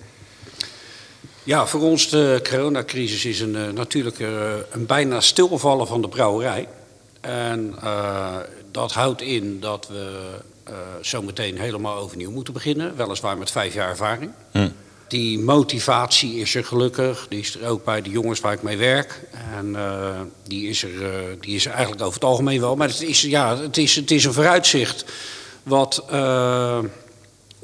Ja, 1.47 1.67
voor 1.67 1.81
ons 1.81 2.09
de 2.09 2.41
coronacrisis 2.51 3.25
is 3.25 3.41
een, 3.41 3.57
eh, 3.57 3.69
natuurlijk 3.69 4.21
eh, 4.21 4.29
een 4.71 4.87
bijna 4.87 5.21
stilvallen 5.21 5.87
van 5.87 6.03
de 6.03 6.09
brouwerij. 6.09 6.69
En 7.21 7.75
eh, 7.83 8.37
dat 8.71 8.93
houdt 8.93 9.23
in 9.23 9.61
dat 9.61 9.89
we 9.89 10.21
eh, 10.65 10.75
zometeen 11.01 11.59
helemaal 11.59 11.97
overnieuw 11.97 12.31
moeten 12.31 12.53
beginnen. 12.53 12.97
Weliswaar 12.97 13.39
met 13.39 13.51
vijf 13.51 13.75
jaar 13.75 13.89
ervaring. 13.89 14.31
Die 15.09 15.39
motivatie 15.39 16.35
is 16.35 16.55
er 16.55 16.65
gelukkig. 16.65 17.27
Die 17.29 17.41
is 17.41 17.57
er 17.57 17.69
ook 17.69 17.85
bij 17.85 18.03
de 18.03 18.11
jongens 18.11 18.41
waar 18.41 18.53
ik 18.53 18.63
mee 18.63 18.77
werk. 18.77 19.21
En 19.55 19.77
die, 20.43 20.69
is 20.69 20.83
er, 20.83 20.91
die 21.41 21.55
is 21.55 21.67
er 21.67 21.73
eigenlijk 21.73 22.03
over 22.03 22.15
het 22.15 22.25
algemeen 22.25 22.61
wel. 22.61 22.77
Maar 22.77 22.89
het 22.89 23.03
is, 23.03 23.23
ja, 23.23 23.57
het 23.57 23.77
is, 23.77 23.97
het 23.97 24.11
is 24.11 24.25
een 24.25 24.33
vooruitzicht 24.33 25.05
wat... 25.63 26.05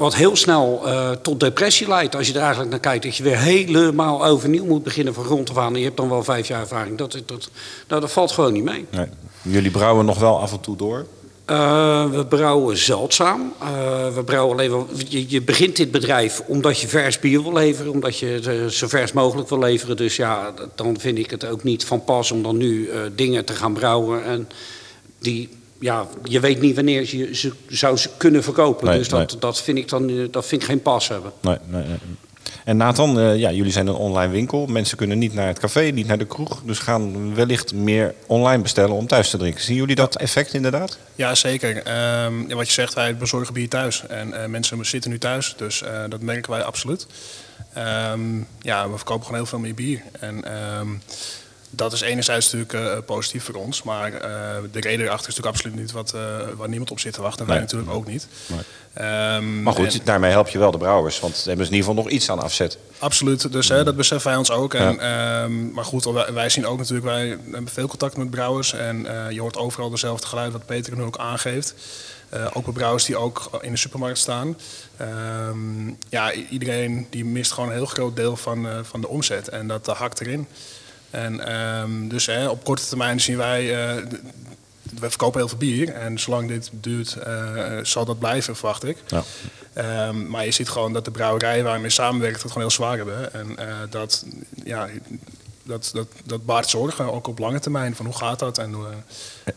wat 0.03 0.15
heel 0.15 0.37
snel 0.37 0.81
eh, 0.85 1.11
tot 1.11 1.41
depressie 1.41 1.89
leidt. 1.89 2.17
Als 2.17 2.27
je 2.27 2.33
er 2.33 2.41
eigenlijk 2.41 2.71
naar 2.71 2.81
kijkt, 2.81 3.05
dat 3.05 3.17
je 3.17 3.23
weer 3.23 3.39
helemaal 3.39 4.27
overnieuw 4.27 4.65
moet 4.65 4.83
beginnen 4.83 5.15
van 5.15 5.25
grond 5.25 5.51
af 5.51 5.57
aan. 5.57 5.73
En 5.73 5.79
je 5.79 5.85
hebt 5.85 5.97
dan 5.97 6.09
wel 6.09 6.25
vijf 6.25 6.49
jaar 6.49 6.61
ervaring. 6.61 6.99
Dat, 6.99 7.23
dat, 7.27 7.51
nou, 7.89 8.01
dat 8.01 8.13
valt 8.13 8.33
gewoon 8.33 8.53
niet 8.53 8.65
mee. 8.65 8.87
Nee. 8.91 9.07
Jullie 9.43 9.71
brouwen 9.71 10.05
nog 10.05 10.19
wel 10.19 10.41
af 10.41 10.53
en 10.53 10.61
toe 10.61 10.77
door. 10.77 11.07
Eh, 11.45 12.11
we 12.11 12.27
brouwen 12.27 12.77
zeldzaam. 12.77 13.53
Eh, 13.61 14.15
we 14.15 14.25
brouwen 14.25 14.53
alleen 14.53 14.71
wel, 14.71 14.89
je, 15.09 15.31
je 15.31 15.43
begint 15.43 15.77
dit 15.77 15.91
bedrijf 15.91 16.43
omdat 16.47 16.81
je 16.81 16.89
vers 16.89 17.19
bier 17.19 17.43
wil 17.43 17.53
leveren, 17.53 17.93
omdat 17.93 18.19
je 18.19 18.27
het 18.27 18.73
zo 18.73 18.89
vers 18.89 19.13
mogelijk 19.13 19.49
wil 19.49 19.59
leveren. 19.59 19.97
Dus 19.97 20.17
ja, 20.17 20.55
dan 20.75 20.99
vind 20.99 21.19
ik 21.19 21.31
het 21.31 21.47
ook 21.47 21.63
niet 21.63 21.85
van 21.85 22.05
pas 22.05 22.31
om 22.31 22.43
dan 22.43 22.57
nu 22.57 22.91
dingen 23.15 23.45
te 23.45 23.53
gaan 23.53 23.73
brouwen. 23.73 24.25
En 24.25 24.49
die, 25.19 25.49
ja, 25.83 26.07
je 26.25 26.41
weet 26.41 26.61
niet 26.61 26.75
wanneer 26.75 27.17
je 27.17 27.35
ze 27.35 27.53
zou 27.69 27.97
ze 27.97 28.09
kunnen 28.17 28.43
verkopen. 28.43 28.87
Nee, 28.87 28.99
dus 28.99 29.09
dat, 29.09 29.31
nee. 29.31 29.41
dat 29.41 29.63
vind 29.63 29.79
ik 29.79 29.89
dan 29.89 30.09
eh, 30.09 30.25
dat 30.31 30.47
vind 30.47 30.63
ik 30.63 30.69
geen 30.69 30.83
pas 30.83 31.09
hebben. 31.09 31.33
Nee, 31.41 31.57
nee, 31.67 31.85
nee. 31.85 31.99
En 32.65 32.77
Nathan, 32.77 33.19
eh, 33.19 33.37
ja, 33.37 33.51
jullie 33.51 33.73
zijn 33.73 33.87
een 33.87 33.95
online 33.95 34.33
winkel. 34.33 34.67
Mensen 34.67 34.97
kunnen 34.97 35.19
niet 35.19 35.35
naar 35.35 35.47
het 35.47 35.59
café, 35.59 35.81
niet 35.81 36.07
naar 36.07 36.19
de 36.19 36.27
kroeg. 36.27 36.63
Dus 36.65 36.79
gaan 36.79 37.35
wellicht 37.35 37.75
meer 37.75 38.15
online 38.27 38.63
bestellen 38.63 38.97
om 38.97 39.07
thuis 39.07 39.31
te 39.31 39.37
drinken. 39.37 39.63
Zien 39.63 39.77
jullie 39.77 39.95
dat 39.95 40.17
effect 40.17 40.55
inderdaad? 40.55 40.99
Ja, 41.15 41.35
zeker. 41.35 41.77
Ehm, 41.77 42.49
ja, 42.49 42.55
wat 42.55 42.67
je 42.67 42.73
zegt, 42.73 42.95
wij 42.95 43.17
bezorgen 43.17 43.55
bier 43.55 43.69
thuis. 43.69 44.07
En 44.07 44.43
eh, 44.43 44.49
mensen 44.49 44.87
zitten 44.87 45.11
nu 45.11 45.19
thuis, 45.19 45.55
dus 45.57 45.83
eh, 45.83 46.03
dat 46.09 46.21
merken 46.21 46.51
wij 46.51 46.63
absoluut. 46.63 47.07
Ehm, 47.75 48.21
ja, 48.61 48.91
we 48.91 48.97
verkopen 48.97 49.25
gewoon 49.25 49.41
heel 49.41 49.49
veel 49.49 49.59
meer 49.59 49.75
bier. 49.75 50.03
En 50.21 50.45
ehm, 50.45 50.89
dat 51.75 51.93
is 51.93 52.01
enerzijds 52.01 52.53
natuurlijk 52.53 52.97
eh, 52.97 53.05
positief 53.07 53.45
voor 53.45 53.55
ons. 53.55 53.83
Maar 53.83 54.13
eh, 54.13 54.21
de 54.73 54.81
reden 54.81 55.07
erachter 55.07 55.29
is 55.29 55.37
natuurlijk 55.37 55.47
absoluut 55.57 55.77
niet 55.77 55.93
wat, 55.93 56.13
eh, 56.15 56.21
waar 56.57 56.69
niemand 56.69 56.91
op 56.91 57.01
zit 57.01 57.13
te 57.13 57.23
wachten. 57.23 57.41
En 57.47 57.51
wij 57.53 57.61
natuurlijk 57.61 57.91
ook 57.93 58.07
niet. 58.07 58.27
Nee. 58.47 58.59
Ehm, 58.93 59.63
Maar 59.63 59.73
goed, 59.73 59.95
en- 59.95 60.01
daarmee 60.05 60.31
help 60.31 60.49
je 60.49 60.59
wel 60.59 60.71
de 60.71 60.79
brouwers. 60.79 61.21
Want 61.21 61.35
dan 61.35 61.43
hebben 61.47 61.67
ze 61.67 61.73
in 61.73 61.77
ieder 61.79 61.89
geval 61.91 62.03
nog 62.05 62.13
iets 62.13 62.31
aan 62.31 62.41
afzet. 62.41 62.79
Absoluut, 62.99 63.53
dus 63.53 63.69
hè, 63.69 63.85
dat 63.85 63.97
beseffen 63.97 64.31
wij 64.31 64.39
ons 64.39 64.51
ook. 64.51 64.75
En, 64.75 65.01
ehm, 65.01 65.73
maar 65.73 65.85
goed, 65.85 66.05
wij, 66.35 66.49
zien 66.49 66.67
ook 66.67 66.79
natuurlijk, 66.79 67.07
wij 67.07 67.39
hebben 67.51 67.73
veel 67.73 67.87
contact 67.87 68.17
met 68.17 68.31
brouwers. 68.31 68.73
En 68.73 69.07
eh, 69.07 69.31
je 69.31 69.41
hoort 69.41 69.57
overal 69.57 69.91
dezelfde 69.91 70.27
geluid 70.27 70.53
wat 70.53 70.67
Peter 70.67 70.97
nu 70.97 71.03
ook 71.03 71.19
aangeeft. 71.19 71.75
Eh, 72.29 72.47
ook 72.53 72.65
bij 72.65 72.73
brouwers 72.73 73.05
die 73.05 73.17
ook 73.17 73.51
in 73.61 73.71
de 73.71 73.77
supermarkt 73.79 74.19
staan. 74.19 74.57
Ehm, 74.97 75.89
ja, 76.09 76.33
iedereen 76.33 77.07
die 77.11 77.25
mist 77.25 77.53
gewoon 77.53 77.69
een 77.69 77.75
heel 77.75 77.87
groot 77.87 78.17
deel 78.17 78.37
van, 78.37 78.69
eh, 78.69 78.79
van 78.83 79.01
de 79.01 79.09
omzet. 79.09 79.49
En 79.49 79.67
dat 79.67 79.87
hakt 79.87 80.21
erin. 80.21 80.47
En 81.13 82.09
dus 82.09 82.23
dus 82.25 82.27
hè, 82.27 82.49
op 82.49 82.65
korte 82.65 82.87
termijn 82.87 83.21
zien 83.21 83.37
wij... 83.37 83.87
eh, 83.97 84.03
we 84.99 85.09
verkopen 85.09 85.39
heel 85.41 85.49
veel 85.49 85.59
bier 85.59 85.89
en 85.89 86.19
zolang 86.19 86.49
dit 86.49 86.71
duurt, 86.73 87.17
eh, 87.17 87.79
zal 87.83 88.05
dat 88.05 88.19
blijven, 88.19 88.57
verwacht 88.57 88.85
ik. 88.85 88.99
Ja. 89.07 89.23
Ehm, 89.73 90.27
maar 90.27 90.45
je 90.45 90.51
ziet 90.51 90.69
gewoon 90.69 90.93
dat 90.93 91.05
de 91.05 91.11
brouwerijen 91.11 91.65
waar 91.65 91.75
we 91.75 91.81
mee 91.81 91.91
samenwerken 91.91 92.43
het 92.43 92.53
gewoon 92.53 92.67
heel 92.69 92.77
zwaar 92.77 92.97
hebben. 92.97 93.33
En 93.33 93.59
eh, 93.59 93.77
dat, 93.91 94.25
ja, 94.65 94.89
dat, 95.63 95.91
dat, 95.93 96.07
dat 96.25 96.45
baart 96.45 96.69
zorgen, 96.69 97.13
ook 97.13 97.27
op 97.27 97.39
lange 97.39 97.61
termijn. 97.61 97.97
Van 97.97 98.07
hoe 98.07 98.17
gaat 98.17 98.39
dat? 98.39 98.59
En, 98.59 98.73
hoe, 98.73 98.87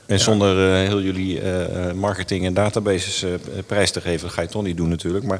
En 0.05 0.19
zonder 0.19 0.71
eh, 0.73 0.87
heel 0.87 1.01
jullie 1.01 1.41
eh, 1.41 1.91
marketing 1.93 2.45
en 2.45 2.53
databases 2.53 3.23
eh, 3.23 3.29
prijs 3.65 3.91
te 3.91 4.01
geven, 4.01 4.21
dat 4.27 4.31
ga 4.35 4.41
je 4.41 4.47
toch 4.47 4.63
niet 4.63 4.77
doen 4.77 4.89
natuurlijk. 4.89 5.25
Maar 5.25 5.39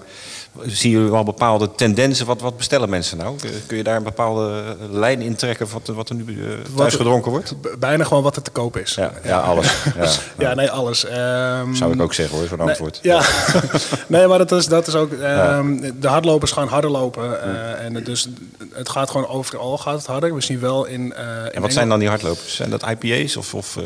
zien 0.65 0.91
jullie 0.91 1.12
wel 1.12 1.23
bepaalde 1.23 1.71
tendensen? 1.75 2.25
Wat, 2.25 2.41
wat 2.41 2.58
bestellen 2.58 2.89
mensen 2.89 3.17
nou? 3.17 3.36
Kun- 3.67 3.77
je 3.77 3.84
daar 3.84 3.95
een 3.97 4.03
bepaalde 4.03 4.63
eh, 4.79 4.89
lijn 4.91 5.21
in 5.21 5.36
trekken 5.36 5.67
wat, 5.73 5.88
wat 5.95 6.10
er 6.10 6.15
nu 6.15 6.23
eh, 6.43 6.47
thuis 6.75 6.91
er- 6.91 6.97
gedronken 6.97 7.31
wordt? 7.31 7.53
bijna 7.79 8.03
gewoon 8.03 8.23
wat 8.23 8.36
er 8.36 8.41
te 8.41 8.51
koop 8.51 8.77
is. 8.77 8.93
Ja, 8.95 9.12
ja 9.23 9.39
alles. 9.39 9.73
Ja. 9.99 10.10
Ja, 10.38 10.53
nee, 10.53 10.69
alles. 10.69 11.05
Ehm, 11.05 11.73
Zou 11.73 11.93
ik 11.93 12.01
ook 12.01 12.13
zeggen 12.13 12.38
hoor, 12.38 12.47
zo'n 12.47 12.58
nee, 12.58 12.67
antwoord. 12.67 12.99
Ja, 13.01 13.21
nee, 14.08 14.27
maar 14.27 14.38
dat 14.38 14.51
is, 14.51 14.65
dat 14.67 14.88
is 14.88 14.95
ook. 14.95 15.12
ehm, 15.13 15.77
De 15.99 16.08
hardlopers 16.08 16.51
gaan 16.51 16.67
harder 16.67 16.91
lopen. 16.91 17.41
eh, 17.43 17.86
en 17.86 18.03
dus 18.03 18.27
het 18.73 18.89
gaat 18.89 19.10
gewoon 19.10 19.27
overal 19.27 19.77
gaat 19.77 19.97
het 19.97 20.05
harder. 20.05 20.36
We 20.36 20.41
zien 20.41 20.60
wel 20.60 20.86
in. 20.86 21.13
eh, 21.13 21.23
in 21.45 21.51
En 21.51 21.62
wat 21.62 21.73
zijn 21.73 21.89
dan 21.89 21.99
die 21.99 22.08
hardlopers? 22.10 22.55
Zijn 22.55 22.69
dat 22.69 22.86
IPA's 22.89 23.36
of... 23.36 23.53
of 23.53 23.77
eh, 23.77 23.84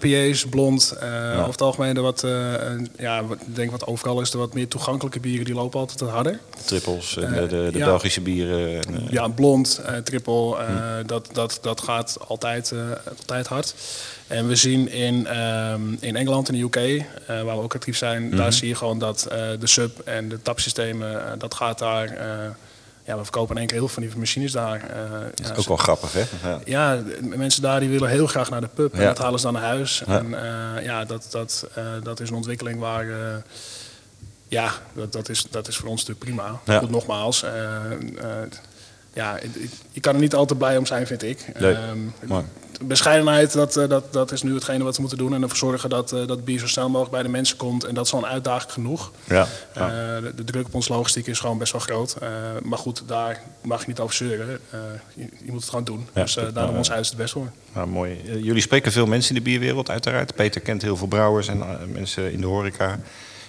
IPA's, 0.00 0.46
blond, 0.46 0.94
eh 1.00 1.32
over 1.38 1.50
het 1.50 1.60
algemeen 1.60 1.94
de 1.94 2.00
wat, 2.00 2.24
eh, 2.24 2.30
ja, 2.98 3.18
ik 3.20 3.56
denk 3.56 3.70
wat 3.70 3.86
overal 3.86 4.20
is, 4.20 4.30
de 4.30 4.38
wat 4.38 4.54
meer 4.54 4.68
toegankelijke 4.68 5.20
bieren, 5.20 5.44
die 5.44 5.54
lopen 5.54 5.80
altijd 5.80 6.00
wat 6.00 6.10
harder. 6.10 6.38
trippels 6.64 7.16
Eh, 7.16 7.32
de, 7.32 7.46
de, 7.46 7.68
de 7.72 7.78
ja. 7.78 7.84
Belgische 7.84 8.20
bieren? 8.20 8.84
En, 8.84 9.06
Ja, 9.10 9.28
blond, 9.28 9.80
triple, 10.04 10.56
eh, 10.56 10.96
dat, 11.06 11.28
dat, 11.32 11.58
dat 11.62 11.80
gaat 11.80 12.16
altijd, 12.26 12.72
altijd 13.18 13.46
hard. 13.46 13.74
En 14.26 14.48
we 14.48 14.56
zien 14.56 14.88
in, 14.88 15.26
ehm, 15.26 15.80
in 16.00 16.16
Engeland 16.16 16.48
en 16.48 16.54
de 16.54 16.60
UK, 16.60 17.04
waar 17.26 17.56
we 17.56 17.62
ook 17.62 17.74
actief 17.74 17.96
zijn, 17.96 18.30
daar 18.36 18.52
zie 18.52 18.68
je 18.68 18.74
gewoon 18.74 18.98
dat 18.98 19.26
de 19.60 19.66
sub 19.66 19.98
en 20.04 20.28
de 20.28 20.42
tapsystemen, 20.42 21.26
eh, 21.26 21.32
dat 21.38 21.54
gaat 21.54 21.78
daar. 21.78 22.18
Ja, 23.04 23.16
we 23.16 23.22
verkopen 23.22 23.54
in 23.54 23.58
één 23.58 23.66
keer 23.66 23.76
heel 23.78 23.88
veel 23.88 24.02
van 24.02 24.10
die 24.10 24.18
machines 24.18 24.52
daar. 24.52 24.90
eh, 24.90 25.20
ja, 25.34 25.54
ook 25.56 25.66
wel 25.66 25.76
grappig 25.76 26.12
hè? 26.12 26.24
Ja. 26.64 27.02
mensen 27.20 27.62
daar 27.62 27.80
die 27.80 27.88
willen 27.88 28.08
heel 28.08 28.26
graag 28.26 28.50
naar 28.50 28.60
de 28.60 28.68
pub. 28.74 28.94
En 28.94 29.04
dat 29.04 29.18
halen 29.18 29.38
ze 29.38 29.44
dan 29.44 29.54
naar 29.54 29.62
huis. 29.62 30.02
Ja. 30.06 30.18
En 30.18 30.34
eh, 30.34 30.84
ja, 30.84 31.04
dat, 31.04 31.26
dat, 31.30 31.68
eh, 31.74 31.84
dat 32.02 32.20
is 32.20 32.28
een 32.28 32.36
ontwikkeling 32.36 32.80
waar... 32.80 33.06
ja, 34.48 34.72
dat, 34.92 35.12
dat, 35.12 35.28
is, 35.28 35.46
dat 35.50 35.68
is 35.68 35.76
voor 35.76 35.88
ons 35.88 36.04
natuurlijk 36.06 36.36
prima. 36.36 36.78
Goed, 36.78 36.90
nogmaals. 36.90 37.44
Ja, 39.14 39.38
je 39.92 40.00
kan 40.00 40.14
er 40.14 40.20
niet 40.20 40.34
altijd 40.34 40.58
blij 40.58 40.76
om 40.76 40.86
zijn, 40.86 41.06
vind 41.06 41.22
ik. 41.22 41.46
Nee, 41.58 41.72
Ehm, 41.74 41.98
bescheidenheid, 42.82 43.52
dat, 43.52 43.76
eh, 43.76 43.88
dat, 43.88 44.12
dat 44.12 44.32
is 44.32 44.42
nu 44.42 44.54
hetgene 44.54 44.84
wat 44.84 44.94
we 44.94 45.00
moeten 45.00 45.18
doen. 45.18 45.34
En 45.34 45.42
ervoor 45.42 45.56
zorgen 45.56 45.90
dat, 45.90 46.12
eh, 46.12 46.26
dat 46.26 46.44
bier 46.44 46.58
zo 46.58 46.66
snel 46.66 46.86
mogelijk 46.88 47.10
bij 47.10 47.22
de 47.22 47.28
mensen 47.28 47.56
komt. 47.56 47.84
En 47.84 47.94
dat 47.94 48.06
is 48.06 48.12
al 48.12 48.18
een 48.18 48.26
uitdaging 48.26 48.72
genoeg. 48.72 49.12
Ja, 49.24 49.46
Eh, 49.72 49.86
de, 50.22 50.32
de 50.34 50.44
druk 50.44 50.66
op 50.66 50.74
ons 50.74 50.88
logistiek 50.88 51.26
is 51.26 51.38
gewoon 51.38 51.58
best 51.58 51.72
wel 51.72 51.80
groot. 51.80 52.16
Maar 52.62 52.78
goed, 52.78 53.02
daar 53.06 53.42
mag 53.62 53.80
je 53.80 53.86
niet 53.88 54.00
over 54.00 54.14
zeuren. 54.14 54.60
Je, 55.14 55.28
je 55.44 55.50
moet 55.52 55.60
het 55.60 55.68
gewoon 55.70 55.84
doen. 55.84 56.08
Ja, 56.14 56.22
dus 56.22 56.38
daarom 56.54 56.76
ons 56.76 56.88
huis 56.88 57.08
het 57.08 57.16
best 57.16 57.32
voor. 57.32 57.50
Nou, 57.72 57.86
mooi. 57.88 58.20
Jullie 58.42 58.62
spreken 58.62 58.92
veel 58.92 59.06
mensen 59.06 59.36
in 59.36 59.42
de 59.42 59.50
bierwereld, 59.50 59.90
uiteraard. 59.90 60.34
Peter 60.34 60.60
kent 60.60 60.82
heel 60.82 60.96
veel 60.96 61.06
brouwers 61.06 61.48
en 61.48 61.62
mensen 61.92 62.32
in 62.32 62.40
de 62.40 62.46
horeca. 62.46 62.98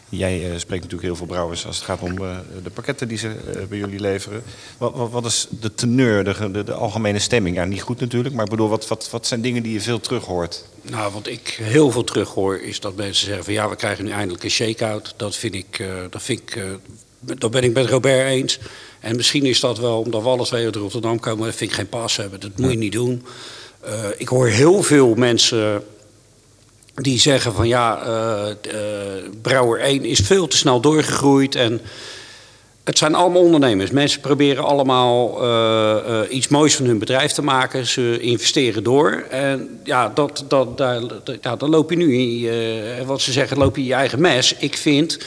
Jij 0.10 0.44
eh, 0.44 0.58
spreekt 0.58 0.84
natuurlijk 0.84 1.02
heel 1.02 1.16
veel 1.16 1.26
brouwers 1.26 1.66
als 1.66 1.76
het 1.76 1.86
gaat 1.86 2.02
om 2.02 2.18
eh, 2.18 2.38
de 2.64 2.70
pakketten 2.70 3.08
die 3.08 3.18
ze 3.18 3.28
eh, 3.28 3.64
bij 3.70 3.78
jullie 3.78 4.00
leveren. 4.00 4.44
Wat, 4.78 4.94
wat, 4.96 5.12
wat 5.12 5.26
is 5.26 5.48
de 5.50 5.74
teneur, 5.74 6.24
de, 6.24 6.52
de, 6.52 6.64
de 6.64 6.74
algemene 6.74 7.20
stemming? 7.20 7.56
Ja, 7.56 7.66
niet 7.66 7.82
goed 7.82 8.00
natuurlijk, 8.00 8.36
maar 8.36 8.44
ik 8.44 8.50
bedoel, 8.50 8.70
wat, 8.70 8.88
wat, 8.88 9.10
wat 9.12 9.28
zijn 9.28 9.42
dingen 9.42 9.64
die 9.64 9.74
je 9.74 9.82
veel 9.82 10.00
terug 10.00 10.26
hoort? 10.26 10.66
Nou, 10.82 11.14
wat 11.14 11.28
ik 11.28 11.60
heel 11.62 11.92
veel 11.92 12.04
terug 12.04 12.30
hoor 12.30 12.60
is 12.60 12.80
dat 12.80 12.96
mensen 12.96 13.26
zeggen 13.26 13.44
van 13.44 13.54
ja, 13.54 13.70
we 13.70 13.76
krijgen 13.76 14.06
nu 14.06 14.12
eindelijk 14.12 14.44
een 14.44 14.50
shake-out. 14.50 15.14
Dat 15.18 15.36
vind 15.36 15.56
ik, 15.56 15.84
dat 16.10 16.22
vind 16.22 16.40
ik, 16.40 16.64
dat 17.20 17.52
ben 17.52 17.64
ik 17.64 17.74
met 17.74 17.90
Robert 17.90 18.28
eens. 18.28 18.60
En 19.00 19.16
misschien 19.16 19.46
is 19.46 19.60
dat 19.60 19.80
wel 19.80 20.00
omdat 20.00 20.22
we 20.22 20.28
alle 20.28 20.46
twee 20.46 20.66
uit 20.66 20.76
Rotterdam 20.76 21.20
komen, 21.20 21.46
dat 21.46 21.56
vind 21.56 21.70
ik 21.70 21.76
geen 21.76 21.90
pas 21.90 22.18
hebben. 22.18 22.40
Dat 22.40 22.58
moet 22.58 22.72
je 22.72 22.78
niet 22.78 22.92
doen. 22.92 23.26
Ik 24.18 24.28
hoor 24.28 24.48
heel 24.48 24.84
veel 24.84 25.16
mensen 25.16 25.84
die 26.96 27.20
zeggen 27.20 27.54
van 27.54 27.68
ja, 27.68 28.02
eh, 28.04 28.50
eh, 28.50 29.24
Brouwer 29.42 29.80
1 29.80 30.04
is 30.04 30.20
veel 30.20 30.48
te 30.48 30.58
snel 30.58 30.80
doorgegroeid 30.80 31.56
en 31.56 31.82
het 32.84 32.98
zijn 32.98 33.16
allemaal 33.16 33.42
ondernemers. 33.42 33.92
Mensen 33.92 34.22
proberen 34.22 34.64
allemaal 34.64 35.44
eh, 35.44 36.20
iets 36.30 36.48
moois 36.48 36.76
van 36.76 36.86
hun 36.86 37.00
bedrijf 37.00 37.32
te 37.32 37.42
maken. 37.42 37.86
Ze 37.88 38.20
investeren 38.20 38.84
door. 38.84 39.26
En 39.30 39.80
ja, 39.84 40.12
dat, 40.16 40.46
dat, 40.48 40.78
daar, 40.78 41.02
ja, 41.42 41.56
dan 41.56 41.70
loop 41.70 41.90
je 41.90 41.98
nu, 41.98 42.18
in, 42.18 43.06
wat 43.06 43.22
ze 43.22 43.32
zeggen, 43.32 43.58
loop 43.58 43.76
je 43.76 43.82
in 43.82 43.88
je 43.88 43.94
eigen 43.94 44.22
mes. 44.22 44.56
Ik 44.56 44.78
vind, 44.78 45.18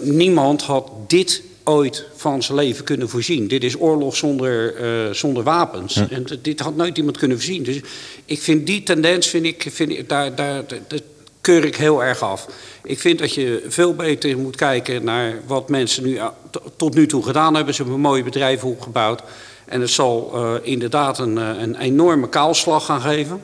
niemand 0.00 0.62
had 0.62 0.90
dit 1.06 1.42
ooit 1.68 2.04
van 2.16 2.42
zijn 2.42 2.58
leven 2.58 2.84
kunnen 2.84 3.08
voorzien. 3.08 3.48
Dit 3.48 3.64
is 3.64 3.80
oorlog 3.80 4.16
zonder, 4.16 4.74
eh, 4.76 5.12
zonder 5.14 5.42
wapens. 5.42 5.96
En 5.96 6.24
dit 6.42 6.60
had 6.60 6.76
nooit 6.76 6.98
iemand 6.98 7.16
kunnen 7.18 7.36
voorzien. 7.36 7.62
Dus 7.62 7.80
ik 8.24 8.42
vind 8.42 8.66
die 8.66 8.82
tendens, 8.82 9.26
vind 9.26 9.44
ik, 9.44 9.66
vind 9.70 9.90
ik, 9.90 10.08
daar, 10.08 10.34
daar, 10.34 10.62
dat- 10.88 11.02
keur 11.40 11.64
ik 11.64 11.76
heel 11.76 12.04
erg 12.04 12.22
af. 12.22 12.46
Ik 12.84 12.98
vind 12.98 13.18
dat 13.18 13.34
je 13.34 13.64
veel 13.68 13.94
beter 13.94 14.38
moet 14.38 14.56
kijken 14.56 15.04
naar 15.04 15.40
wat 15.46 15.68
mensen 15.68 16.04
nu 16.04 16.18
a- 16.18 16.34
t- 16.50 16.60
tot 16.76 16.94
nu 16.94 17.06
toe 17.06 17.22
gedaan 17.22 17.54
hebben. 17.54 17.74
Ze 17.74 17.82
hebben 17.82 18.00
mooie 18.00 18.22
bedrijven 18.22 18.68
opgebouwd. 18.68 19.22
En 19.64 19.80
het 19.80 19.90
zal 19.90 20.30
eh, 20.34 20.52
inderdaad 20.62 21.18
een, 21.18 21.38
eh, 21.38 21.50
een 21.58 21.76
enorme 21.76 22.28
kaalslag 22.28 22.84
gaan 22.84 23.00
geven. 23.00 23.40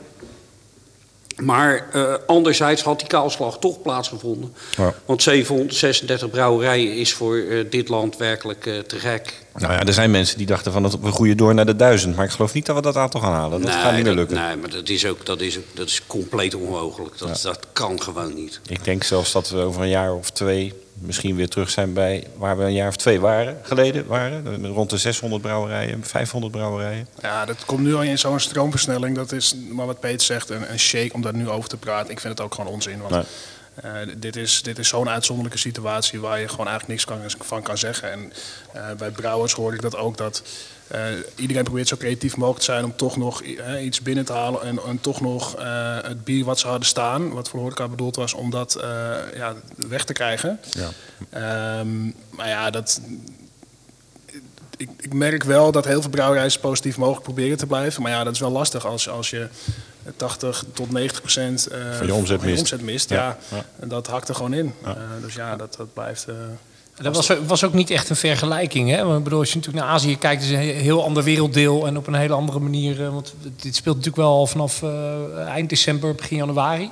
Maar 1.35 1.89
eh, 1.91 2.13
anderzijds 2.27 2.81
had 2.81 2.99
die 2.99 3.07
kaalslag 3.07 3.59
toch 3.59 3.81
plaatsgevonden. 3.81 4.53
Ja. 4.77 4.93
Want 5.05 5.23
736 5.23 6.29
brouwerijen 6.29 6.95
is 6.95 7.13
voor 7.13 7.37
eh, 7.37 7.65
dit 7.69 7.89
land 7.89 8.17
werkelijk 8.17 8.65
eh, 8.65 8.79
te 8.79 8.99
gek. 8.99 9.43
Nou 9.53 9.73
ja, 9.73 9.83
er 9.83 9.93
zijn 9.93 10.11
mensen 10.11 10.37
die 10.37 10.47
dachten 10.47 10.71
van 10.71 10.81
dat 10.83 10.99
we 10.99 11.11
groeien 11.11 11.37
door 11.37 11.53
naar 11.53 11.65
de 11.65 11.75
duizend. 11.75 12.15
Maar 12.15 12.25
ik 12.25 12.31
geloof 12.31 12.53
niet 12.53 12.65
dat 12.65 12.75
we 12.75 12.81
dat 12.81 12.95
aantal 12.95 13.21
gaan 13.21 13.33
halen. 13.33 13.61
Dat 13.61 13.71
gaat 13.71 13.83
niet 13.83 13.93
meer 13.93 14.03
dat- 14.03 14.15
lukken. 14.15 14.37
Nee, 14.47 14.55
maar 14.55 14.69
dat 14.69 14.89
is 14.89 15.05
ook 15.05 15.25
dat 15.25 15.41
is, 15.41 15.59
dat 15.73 15.87
is 15.87 16.01
compleet 16.07 16.55
onmogelijk. 16.55 17.17
Dat, 17.17 17.39
dat 17.41 17.59
kan 17.73 18.01
gewoon 18.01 18.33
niet. 18.33 18.59
Ik 18.67 18.83
denk 18.83 19.03
zelfs 19.03 19.31
dat 19.31 19.49
we 19.49 19.57
over 19.57 19.81
een 19.81 19.89
jaar 19.89 20.13
of 20.13 20.29
twee 20.29 20.73
misschien 20.99 21.35
weer 21.35 21.49
terug 21.49 21.69
zijn 21.69 21.93
bij 21.93 22.27
waar 22.37 22.57
we 22.57 22.63
een 22.63 22.73
jaar 22.73 22.87
of 22.87 22.95
twee 22.95 23.19
waren, 23.19 23.57
geleden 23.61 24.05
waren. 24.07 24.65
Rond 24.67 24.89
de 24.89 24.97
600 24.97 25.41
brouwerijen, 25.41 26.03
500 26.03 26.51
brouwerijen. 26.51 27.07
Ja, 27.21 27.45
dat 27.45 27.65
komt 27.65 27.81
nu 27.83 27.95
al 27.95 28.01
in 28.03 28.17
zo'n 28.19 28.39
stroomversnelling. 28.39 29.15
Dat 29.15 29.31
is 29.31 29.55
maar 29.69 29.85
wat 29.85 29.99
Peter 29.99 30.25
zegt, 30.25 30.49
een, 30.49 30.71
een 30.71 30.79
shake 30.79 31.13
om 31.13 31.21
daar 31.21 31.35
nu 31.35 31.49
over 31.49 31.69
te 31.69 31.77
praten. 31.77 32.11
Ik 32.11 32.19
vind 32.19 32.37
het 32.37 32.45
ook 32.47 32.55
gewoon 32.55 32.71
onzin. 32.73 32.99
Want 33.01 33.11
Nee. 33.11 33.23
eh, 34.07 34.15
dit 34.17 34.35
is, 34.35 34.61
dit 34.63 34.77
is 34.79 34.87
zo'n 34.87 35.09
uitzonderlijke 35.09 35.59
situatie 35.59 36.19
waar 36.19 36.39
je 36.39 36.47
gewoon 36.47 36.67
eigenlijk 36.67 37.05
niks 37.05 37.05
kan, 37.35 37.45
van 37.47 37.61
kan 37.61 37.77
zeggen. 37.77 38.11
En 38.11 38.33
eh, 38.73 38.81
bij 38.97 39.09
brouwers 39.11 39.53
hoor 39.53 39.73
ik 39.73 39.81
dat 39.81 39.95
ook 39.97 40.17
dat 40.17 40.43
eh, 40.87 41.01
iedereen 41.35 41.63
probeert 41.63 41.87
zo 41.87 41.97
creatief 41.97 42.35
mogelijk 42.35 42.59
te 42.59 42.71
zijn 42.71 42.83
om 42.83 42.95
toch 42.95 43.17
nog 43.17 43.41
eh, 43.41 43.85
iets 43.85 44.01
binnen 44.01 44.25
te 44.25 44.33
halen. 44.33 44.61
En, 44.61 44.79
en 44.87 45.01
toch 45.01 45.21
nog 45.21 45.55
eh, 45.55 45.97
het 46.01 46.23
bier 46.23 46.45
wat 46.45 46.59
ze 46.59 46.67
hadden 46.67 46.87
staan, 46.87 47.29
wat 47.29 47.49
voor 47.49 47.59
horeca 47.59 47.87
bedoeld 47.87 48.15
was, 48.15 48.33
om 48.33 48.49
dat 48.49 48.77
ja, 49.35 49.53
weg 49.75 50.03
te 50.03 50.13
krijgen. 50.13 50.59
Ja. 50.69 50.89
Ehm, 51.29 52.03
maar 52.29 52.47
ja, 52.47 52.69
dat, 52.69 53.01
ik, 54.77 54.89
ik 54.99 55.13
merk 55.13 55.43
wel 55.43 55.71
dat 55.71 55.85
heel 55.85 56.01
veel 56.01 56.09
brouwerijen 56.09 56.51
zo 56.51 56.59
positief 56.59 56.97
mogelijk 56.97 57.23
proberen 57.23 57.57
te 57.57 57.67
blijven. 57.67 58.01
Maar 58.01 58.11
ja, 58.11 58.23
dat 58.23 58.33
is 58.33 58.39
wel 58.39 58.51
lastig 58.51 58.85
als, 58.85 59.09
als 59.09 59.29
je 59.29 59.47
80 60.15 60.65
tot 60.73 60.91
90 60.91 61.19
procent 61.19 61.67
Van 61.97 62.05
je 62.05 62.13
omzet 62.13 62.41
mist. 62.41 62.59
omzet 62.59 62.81
mist. 62.81 63.09
Ja. 63.09 63.37
En 63.79 63.87
dat 63.87 64.07
hakt 64.07 64.29
er 64.29 64.35
gewoon 64.35 64.53
in. 64.53 64.73
Dus 65.21 65.33
ja, 65.33 65.55
dat, 65.55 65.75
dat 65.75 65.93
blijft... 65.93 66.27
Dat 67.01 67.15
was, 67.15 67.31
was 67.47 67.63
ook 67.63 67.73
niet 67.73 67.89
echt 67.89 68.09
een 68.09 68.15
vergelijking. 68.15 68.89
Hè? 68.89 69.03
Want 69.05 69.17
ik 69.17 69.23
bedoel, 69.23 69.39
als 69.39 69.49
je 69.51 69.55
natuurlijk 69.55 69.85
naar 69.85 69.93
Azië 69.93 70.17
kijkt, 70.17 70.43
is 70.43 70.49
het 70.49 70.59
een 70.59 70.65
heel 70.65 71.03
ander 71.03 71.23
werelddeel 71.23 71.87
en 71.87 71.97
op 71.97 72.07
een 72.07 72.13
hele 72.13 72.33
andere 72.33 72.59
manier. 72.59 73.03
eh, 73.05 73.13
Want 73.13 73.33
dit 73.61 73.75
speelt 73.75 73.95
natuurlijk 73.95 74.23
wel 74.27 74.31
al 74.33 74.47
vanaf 74.47 74.81
eh, 74.83 75.47
eind 75.47 75.69
december, 75.69 76.15
begin 76.15 76.37
januari. 76.37 76.89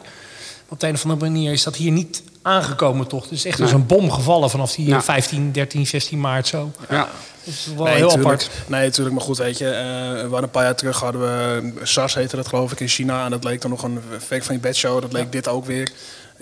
Op 0.67 0.79
de 0.79 0.87
een 0.87 0.93
of 0.93 1.03
andere 1.03 1.31
manier 1.31 1.51
is 1.51 1.63
dat 1.63 1.75
hier 1.75 1.91
niet 1.91 2.23
aangekomen 2.41 3.07
toch. 3.07 3.23
Het 3.23 3.31
is 3.31 3.45
echt 3.45 3.61
als 3.61 3.71
een 3.71 3.85
bom 3.85 4.11
gevallen 4.11 4.49
vanaf 4.49 4.71
die 4.75 4.85
Ja. 4.87 5.01
15, 5.01 5.51
13, 5.51 5.87
16 5.87 6.19
maart 6.19 6.47
zo. 6.47 6.71
Ja. 6.89 6.97
Dat 7.43 7.53
is 7.53 7.67
wel 7.75 7.85
Nee, 7.85 7.95
heel 7.95 8.07
tuurlijk. 8.07 8.27
apart. 8.27 8.49
Nee, 8.67 8.83
natuurlijk. 8.85 9.15
Maar 9.15 9.25
goed, 9.25 9.37
weet 9.37 9.57
je, 9.57 9.69
eh, 9.69 9.73
we 10.13 10.19
hadden 10.21 10.43
een 10.43 10.49
paar 10.49 10.63
jaar 10.63 10.75
terug 10.75 10.99
hadden 10.99 11.21
we 11.21 11.71
SARS 11.83 12.13
heette 12.15 12.35
dat 12.35 12.47
geloof 12.47 12.71
ik 12.71 12.79
in 12.79 12.87
China. 12.87 13.25
En 13.25 13.31
dat 13.31 13.43
leek 13.43 13.61
dan 13.61 13.69
nog 13.71 13.83
een 13.83 13.99
fake 14.25 14.43
van 14.43 14.55
je 14.55 14.61
bedshow. 14.61 15.01
Dat 15.01 15.13
leek 15.13 15.31
dit 15.31 15.47
ook 15.47 15.65
weer. 15.65 15.91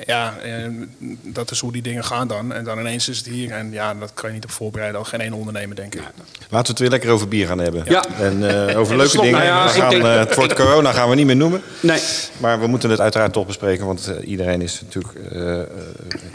Ja, 0.06 0.38
eh, 0.44 0.68
dat 1.24 1.52
is 1.52 1.60
hoe 1.60 1.72
die 1.72 1.82
dingen 1.82 2.04
gaan 2.04 2.28
dan. 2.28 2.54
En 2.54 2.64
dan 2.64 2.80
ineens 2.80 3.10
is 3.10 3.18
het 3.18 3.26
hier. 3.28 3.52
En 3.52 3.72
ja, 3.72 3.94
dat 3.94 4.12
kan 4.14 4.30
je 4.30 4.36
niet 4.36 4.44
op 4.44 4.52
voorbereiden. 4.52 5.00
Al 5.00 5.06
geen 5.06 5.22
één 5.22 5.34
ondernemer, 5.34 5.76
denk 5.76 5.96
ik. 5.96 6.02
Laten 6.02 6.50
we 6.50 6.68
het 6.68 6.80
weer 6.80 6.90
lekker 6.90 7.10
over 7.10 7.28
bier 7.28 7.48
gaan 7.48 7.60
hebben. 7.60 7.84
Ja. 7.88 8.06
En 8.20 8.68
eh, 8.70 8.80
over 8.80 8.92
En 8.92 8.98
leuke 8.98 9.18
dingen. 9.18 9.32
nou 9.32 9.44
ja, 9.44 9.68
gaan, 9.68 9.90
denk- 9.90 10.04
eh, 10.04 10.20
het 10.20 10.36
woord 10.36 10.54
corona 10.54 10.92
gaan 10.92 11.10
we 11.10 11.16
niet 11.16 11.26
meer 11.26 11.36
noemen. 11.36 11.62
Nee. 11.80 12.02
Maar 12.38 12.60
we 12.60 12.68
moeten 12.68 12.90
het 12.90 13.00
uiteraard 13.00 13.34
toch 13.34 13.46
bespreken, 13.46 13.86
want 13.86 14.12
iedereen 14.24 14.62
is 14.62 14.82
natuurlijk 14.82 15.14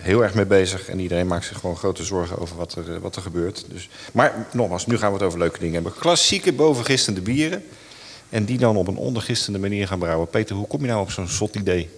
heel 0.00 0.22
erg 0.22 0.34
mee 0.34 0.46
bezig. 0.46 0.88
En 0.88 1.00
iedereen 1.00 1.26
maakt 1.26 1.44
zich 1.44 1.58
gewoon 1.58 1.76
grote 1.76 2.04
zorgen 2.04 2.38
over 2.38 2.56
wat 2.56 2.74
er, 2.74 3.00
wat 3.00 3.16
er 3.16 3.22
gebeurt. 3.22 3.64
Dus, 3.72 3.88
maar 4.12 4.46
nogmaals, 4.52 4.86
nu 4.86 4.98
gaan 4.98 5.08
we 5.08 5.16
het 5.16 5.26
over 5.26 5.38
leuke 5.38 5.58
dingen 5.58 5.74
hebben. 5.74 5.92
Klassieke 5.98 6.52
bovengistende 6.52 7.20
bieren. 7.20 7.62
En 8.28 8.44
die 8.44 8.58
dan 8.58 8.76
op 8.76 8.88
een 8.88 8.96
ondergistende 8.96 9.58
manier 9.58 9.86
gaan 9.86 9.98
brouwen. 9.98 10.28
Peter, 10.28 10.56
hoe 10.56 10.66
kom 10.66 10.80
je 10.80 10.86
nou 10.86 11.00
op 11.00 11.10
zo'n 11.10 11.28
zot 11.28 11.54
idee? 11.54 11.88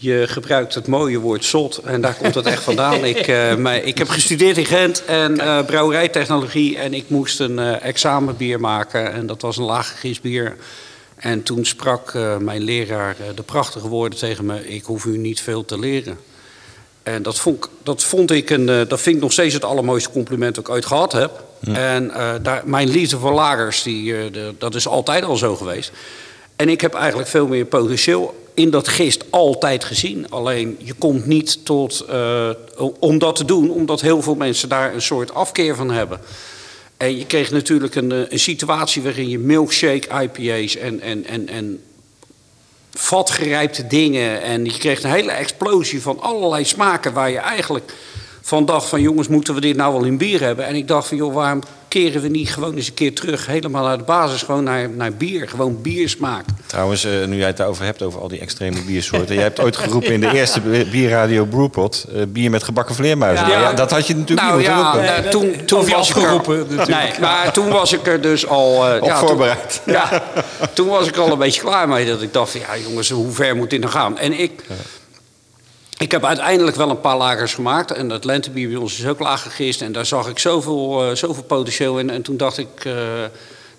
Je 0.00 0.24
gebruikt 0.28 0.74
het 0.74 0.86
mooie 0.86 1.18
woord 1.18 1.44
zot 1.44 1.76
en 1.76 2.00
daar 2.00 2.14
komt 2.14 2.34
het 2.34 2.46
echt 2.46 2.62
vandaan. 2.62 3.04
Ik, 3.04 3.26
mij- 3.58 3.80
ik 3.80 3.98
heb 3.98 4.08
gestudeerd 4.08 4.56
in 4.56 4.64
Gent 4.66 5.04
en 5.04 5.40
eh, 5.40 5.64
brouwerijtechnologie 5.64 6.78
en 6.78 6.94
ik 6.94 7.04
moest 7.08 7.40
een 7.40 7.58
eh, 7.58 7.82
examenbier 7.84 8.60
maken 8.60 9.12
en 9.12 9.26
dat 9.26 9.42
was 9.42 9.56
een 9.56 9.64
laaggegisbier. 9.64 10.56
En 11.16 11.42
toen 11.42 11.64
sprak 11.64 12.14
mijn 12.40 12.62
leraar 12.62 13.16
de 13.34 13.42
prachtige 13.42 13.88
woorden 13.88 14.18
tegen 14.18 14.44
me: 14.46 14.68
Ik 14.68 14.84
hoef 14.84 15.04
u 15.04 15.16
niet 15.18 15.40
veel 15.40 15.64
te 15.64 15.78
leren. 15.78 16.18
En 17.02 17.22
dat 17.22 17.38
vond, 17.38 17.64
ik- 17.64 17.70
dat 17.82 18.04
vond 18.04 18.30
ik 18.30 18.50
een, 18.50 18.66
dat 18.66 19.00
vind 19.00 19.16
ik 19.16 19.22
nog 19.22 19.32
steeds 19.32 19.54
het 19.54 19.64
allermooiste 19.64 20.10
compliment 20.10 20.54
dat 20.54 20.64
ik 20.66 20.70
ooit 20.70 20.86
gehad 20.86 21.12
heb. 21.12 21.44
En 21.72 22.12
daar, 22.42 22.62
mijn 22.64 22.88
liefde 22.88 23.18
voor 23.18 23.32
lagers, 23.32 23.82
die, 23.82 24.30
de- 24.30 24.54
dat 24.58 24.74
is 24.74 24.86
altijd 24.88 25.24
al 25.24 25.36
zo 25.36 25.56
geweest. 25.56 25.90
En 26.56 26.68
ik 26.68 26.80
heb 26.80 26.94
eigenlijk 26.94 27.28
veel 27.28 27.46
meer 27.46 27.64
potentieel 27.64 28.47
in 28.58 28.70
dat 28.70 28.88
gist 28.88 29.24
altijd 29.30 29.84
gezien. 29.84 30.30
Alleen 30.30 30.76
je 30.82 30.92
komt 30.92 31.26
niet 31.26 31.64
tot, 31.64 32.00
eh, 32.00 32.50
om 32.98 33.18
dat 33.18 33.36
te 33.36 33.44
doen, 33.44 33.70
omdat 33.70 34.00
heel 34.00 34.22
veel 34.22 34.34
mensen 34.34 34.68
daar 34.68 34.94
een 34.94 35.02
soort 35.02 35.34
afkeer 35.34 35.76
van 35.76 35.90
hebben. 35.90 36.20
En 36.96 37.18
je 37.18 37.26
kreeg 37.26 37.50
natuurlijk 37.50 37.94
een, 37.94 38.12
eh, 38.12 38.18
een 38.28 38.38
situatie 38.38 39.02
waarin 39.02 39.28
je 39.28 39.38
milkshake 39.38 40.22
IPA's 40.22 40.76
en, 40.76 41.00
en, 41.00 41.26
en, 41.26 41.48
en 41.48 41.82
vatgerijpte 42.90 43.86
dingen. 43.86 44.42
En 44.42 44.64
je 44.64 44.78
kreeg 44.78 45.02
een 45.02 45.10
hele 45.10 45.32
explosie 45.32 46.02
van 46.02 46.20
allerlei 46.20 46.64
smaken 46.64 47.12
waar 47.12 47.30
je 47.30 47.38
eigenlijk 47.38 47.92
van 48.48 48.64
dacht 48.66 48.88
van 48.88 49.00
jongens, 49.00 49.28
moeten 49.28 49.54
we 49.54 49.60
dit 49.60 49.76
nou 49.76 49.92
wel 49.92 50.04
in 50.04 50.18
bier 50.18 50.40
hebben? 50.40 50.66
En 50.66 50.74
ik 50.74 50.88
dacht 50.88 51.08
van 51.08 51.16
joh, 51.16 51.34
waarom 51.34 51.60
keren 51.88 52.22
we 52.22 52.28
niet 52.28 52.50
gewoon 52.50 52.74
eens 52.76 52.86
een 52.86 52.94
keer 52.94 53.14
terug 53.14 53.46
helemaal 53.46 53.84
naar 53.84 53.98
de 53.98 54.04
basis, 54.04 54.42
gewoon 54.42 54.64
naar, 54.64 54.90
naar 54.90 55.12
bier, 55.12 55.48
gewoon 55.48 55.82
biersmaak. 55.82 56.44
Trouwens, 56.66 57.04
eh, 57.04 57.24
nu 57.26 57.36
jij 57.36 57.46
het 57.46 57.56
daarover 57.56 57.84
hebt, 57.84 58.02
over 58.02 58.20
al 58.20 58.28
die 58.28 58.38
extreme 58.40 58.80
biersoorten. 58.82 59.34
Jij 59.34 59.42
hebt 59.44 59.60
ooit 59.60 59.76
geroepen 59.76 60.12
in 60.12 60.20
de 60.20 60.32
eerste 60.34 60.60
bierradio 60.90 61.44
Brewpot... 61.44 62.04
eh, 62.14 62.22
bier 62.28 62.50
met 62.50 62.62
gebakken 62.62 62.94
vleermuizen. 62.94 63.48
Ja. 63.48 63.72
Dat 63.72 63.90
had 63.90 64.06
je 64.06 64.16
natuurlijk 64.16 64.46
Nou 64.48 64.58
niet 64.60 64.68
moeten 64.68 65.02
ja, 65.02 65.12
roepen. 65.14 65.24
eh, 65.24 65.30
toen, 65.30 65.64
toen 65.66 65.78
Of 65.80 65.88
je 65.88 65.94
was 65.94 66.10
ik 66.10 66.16
er, 66.16 66.22
afgeroepen, 66.22 66.58
natuurlijk. 66.58 66.88
Nee, 66.88 67.20
maar 67.20 67.52
toen 67.52 67.68
was 67.68 67.92
ik 67.92 68.06
er 68.06 68.20
dus 68.20 68.46
al... 68.46 68.88
eh, 68.88 69.02
Op 69.02 69.08
ja, 69.08 69.18
toen- 69.18 69.28
voorbereid. 69.28 69.80
ja, 69.86 70.22
toen 70.72 70.88
was 70.88 71.06
ik 71.06 71.16
al 71.16 71.32
een 71.32 71.38
beetje 71.38 71.60
klaar 71.60 71.88
mee. 71.88 72.06
Dat 72.06 72.22
ik 72.22 72.32
dacht 72.32 72.50
van, 72.50 72.60
ja 72.60 72.76
jongens, 72.88 73.10
hoe 73.10 73.32
ver 73.32 73.56
moet 73.56 73.70
dit 73.70 73.80
nou 73.80 73.92
gaan? 73.92 74.18
En 74.18 74.32
ik... 74.40 74.50
Ik 75.98 76.10
heb 76.10 76.24
uiteindelijk 76.24 76.76
wel 76.76 76.90
een 76.90 77.00
paar 77.00 77.16
lagers 77.16 77.54
gemaakt. 77.54 77.90
En 77.90 78.08
dat 78.08 78.24
lentebier 78.24 78.68
bij 78.68 78.76
ons 78.76 78.98
is 78.98 79.06
ook 79.06 79.18
laag 79.18 79.42
gegist. 79.42 79.82
En 79.82 79.92
daar 79.92 80.06
zag 80.06 80.28
ik 80.28 80.38
zoveel, 80.38 81.08
eh, 81.10 81.16
zoveel 81.16 81.42
potentieel 81.42 81.98
in. 81.98 82.10
En 82.10 82.22
toen 82.22 82.36
dacht 82.36 82.58
ik... 82.58 82.84
eh, 82.84 82.92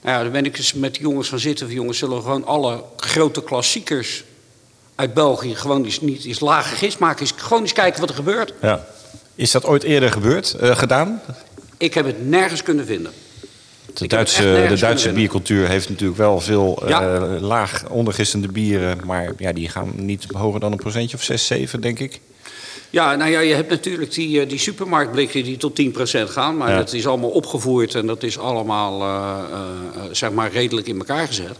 nou 0.01 0.17
ja, 0.17 0.22
daar 0.22 0.32
ben 0.32 0.45
ik 0.45 0.57
eens 0.57 0.74
met 0.74 0.95
de 0.95 1.01
jongens 1.01 1.30
gaan 1.30 1.39
zitten. 1.39 1.65
Van, 1.65 1.76
jongens, 1.76 1.97
zullen 1.97 2.17
we 2.17 2.24
gewoon 2.24 2.45
alle 2.45 2.84
grote 2.97 3.43
klassiekers 3.43 4.24
uit 4.95 5.13
België... 5.13 5.55
gewoon 5.55 5.84
eens 5.86 6.01
niet 6.01 6.26
eens 6.26 6.39
laag 6.39 6.70
gegist 6.70 6.99
maken? 6.99 7.22
Eens, 7.22 7.34
gewoon 7.36 7.61
eens 7.61 7.74
kijken 7.74 7.99
wat 7.99 8.09
er 8.09 8.15
gebeurt. 8.15 8.53
Ja. 8.61 8.86
Is 9.36 9.51
dat 9.51 9.65
ooit 9.65 9.84
eerder 9.84 10.11
gebeurd, 10.11 10.53
eh, 10.53 10.78
gedaan? 10.78 11.22
Ik 11.78 11.93
heb 11.93 12.05
het 12.05 12.28
nergens 12.28 12.63
kunnen 12.63 12.86
vinden. 12.86 13.11
De 13.94 14.08
Duitse, 14.08 14.66
de 14.70 14.78
Duitse 14.80 15.12
biercultuur 15.12 15.68
heeft 15.68 15.90
natuurlijk 15.90 16.18
wel 16.18 16.40
veel 16.40 16.82
eh, 16.84 16.90
Ja. 16.90 17.20
laag 17.40 17.90
ondergistende 17.90 18.48
bieren. 18.48 18.98
Maar 19.06 19.32
ja, 19.38 19.52
die 19.54 19.70
gaan 19.70 19.92
niet 19.96 20.26
hoger 20.34 20.60
dan 20.60 20.72
een 20.72 20.78
procentje 20.78 21.18
of 21.18 21.24
6, 21.24 21.46
7, 21.46 21.82
denk 21.82 22.00
ik. 22.00 22.20
Ja, 22.90 23.16
nou 23.16 23.32
ja, 23.32 23.40
je 23.40 23.54
hebt 23.54 23.70
natuurlijk 23.70 24.14
die, 24.14 24.42
eh, 24.42 24.50
die 24.50 24.58
supermarktblikken 24.60 25.44
die 25.44 25.58
tot 25.58 25.76
10% 25.76 26.30
gaan. 26.30 26.58
Maar 26.58 26.70
Ja. 26.70 26.78
dat 26.78 26.94
is 26.94 27.08
allemaal 27.08 27.30
opgevoerd 27.30 27.96
en 27.96 28.06
dat 28.08 28.24
is 28.24 28.38
allemaal 28.40 29.02
eh, 29.02 29.40
eh, 29.52 29.60
eh, 30.06 30.10
zeg 30.12 30.32
maar 30.32 30.52
redelijk 30.52 30.88
in 30.88 30.98
elkaar 30.98 31.28
gezet. 31.28 31.58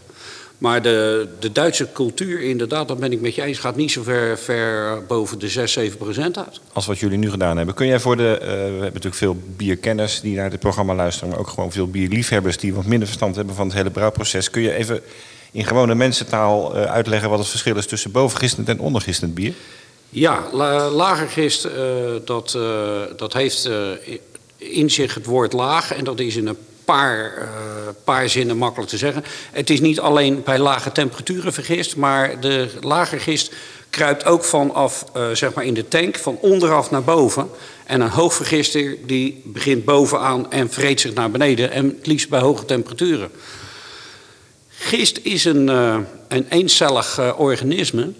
Maar 0.60 0.82
de, 0.82 1.28
de 1.38 1.52
Duitse 1.52 1.88
cultuur, 1.92 2.40
inderdaad, 2.40 2.88
dat 2.88 2.98
ben 2.98 3.12
ik 3.12 3.20
met 3.20 3.34
je 3.34 3.42
eens, 3.42 3.58
gaat 3.58 3.76
niet 3.76 3.90
zo 3.90 4.02
ver, 4.02 4.38
ver 4.38 5.04
boven 5.06 5.38
de 5.38 5.48
6, 5.48 5.78
7% 5.78 5.82
uit. 6.32 6.60
Als 6.72 6.86
wat 6.86 6.98
jullie 6.98 7.18
nu 7.18 7.30
gedaan 7.30 7.56
hebben. 7.56 7.74
Kun 7.74 7.86
jij 7.86 8.00
voor 8.00 8.16
de. 8.16 8.38
eh, 8.38 8.48
we 8.48 8.54
hebben 8.54 8.82
natuurlijk 8.82 9.14
veel 9.14 9.36
bierkenners 9.56 10.20
die 10.20 10.36
naar 10.36 10.50
dit 10.50 10.60
programma 10.60 10.94
luisteren. 10.94 11.28
Maar 11.28 11.38
ook 11.38 11.48
gewoon 11.48 11.72
veel 11.72 11.88
bierliefhebbers 11.88 12.56
die 12.56 12.74
wat 12.74 12.84
minder 12.84 13.06
verstand 13.06 13.36
hebben 13.36 13.54
van 13.54 13.66
het 13.66 13.76
hele 13.76 13.90
brouwproces. 13.90 14.50
Kun 14.50 14.62
je 14.62 14.72
even 14.74 15.00
in 15.52 15.64
gewone 15.64 15.94
mensentaal 15.94 16.76
eh, 16.76 16.84
uitleggen 16.84 17.30
wat 17.30 17.38
het 17.38 17.48
verschil 17.48 17.76
is 17.76 17.86
tussen 17.86 18.10
bovengistend 18.10 18.68
en 18.68 18.80
ondergistend 18.80 19.34
bier? 19.34 19.52
Ja, 20.08 20.48
la, 20.52 20.88
lagergist, 20.88 21.64
eh, 21.64 21.72
dat, 22.24 22.58
dat 23.16 23.32
heeft 23.32 23.70
in 24.56 24.90
zich 24.90 25.14
het 25.14 25.26
woord 25.26 25.52
laag. 25.52 25.94
En 25.94 26.04
dat 26.04 26.20
is 26.20 26.36
in 26.36 26.46
een 26.46 26.56
paar, 26.90 27.32
eh, 27.36 27.48
paar 28.04 28.28
zinnen 28.28 28.56
makkelijk 28.56 28.90
te 28.90 28.96
zeggen. 28.96 29.24
Het 29.52 29.70
is 29.70 29.80
niet 29.80 30.00
alleen 30.00 30.42
bij 30.42 30.58
lage 30.58 30.92
temperaturen 30.92 31.52
vergist, 31.52 31.96
maar 31.96 32.40
de 32.40 32.70
lagergist 32.80 33.52
kruipt 33.90 34.24
ook 34.24 34.44
vanaf, 34.44 35.04
eh, 35.14 35.30
zeg 35.32 35.54
maar 35.54 35.64
in 35.64 35.74
de 35.74 35.88
tank, 35.88 36.16
van 36.16 36.38
onderaf 36.40 36.90
naar 36.90 37.02
boven. 37.02 37.50
En 37.86 38.00
een 38.00 38.08
hoogvergister 38.08 38.96
die 39.06 39.42
begint 39.44 39.84
bovenaan 39.84 40.50
en 40.52 40.70
vreet 40.70 41.00
zich 41.00 41.14
naar 41.14 41.30
beneden. 41.30 41.70
En 41.70 41.84
het 41.84 42.06
liefst 42.06 42.28
bij 42.28 42.40
hoge 42.40 42.64
temperaturen. 42.64 43.30
Gist 44.68 45.20
is 45.22 45.44
een, 45.44 45.68
eh, 45.68 45.98
een 46.28 46.46
eencellig 46.48 47.36
organisme. 47.36 48.12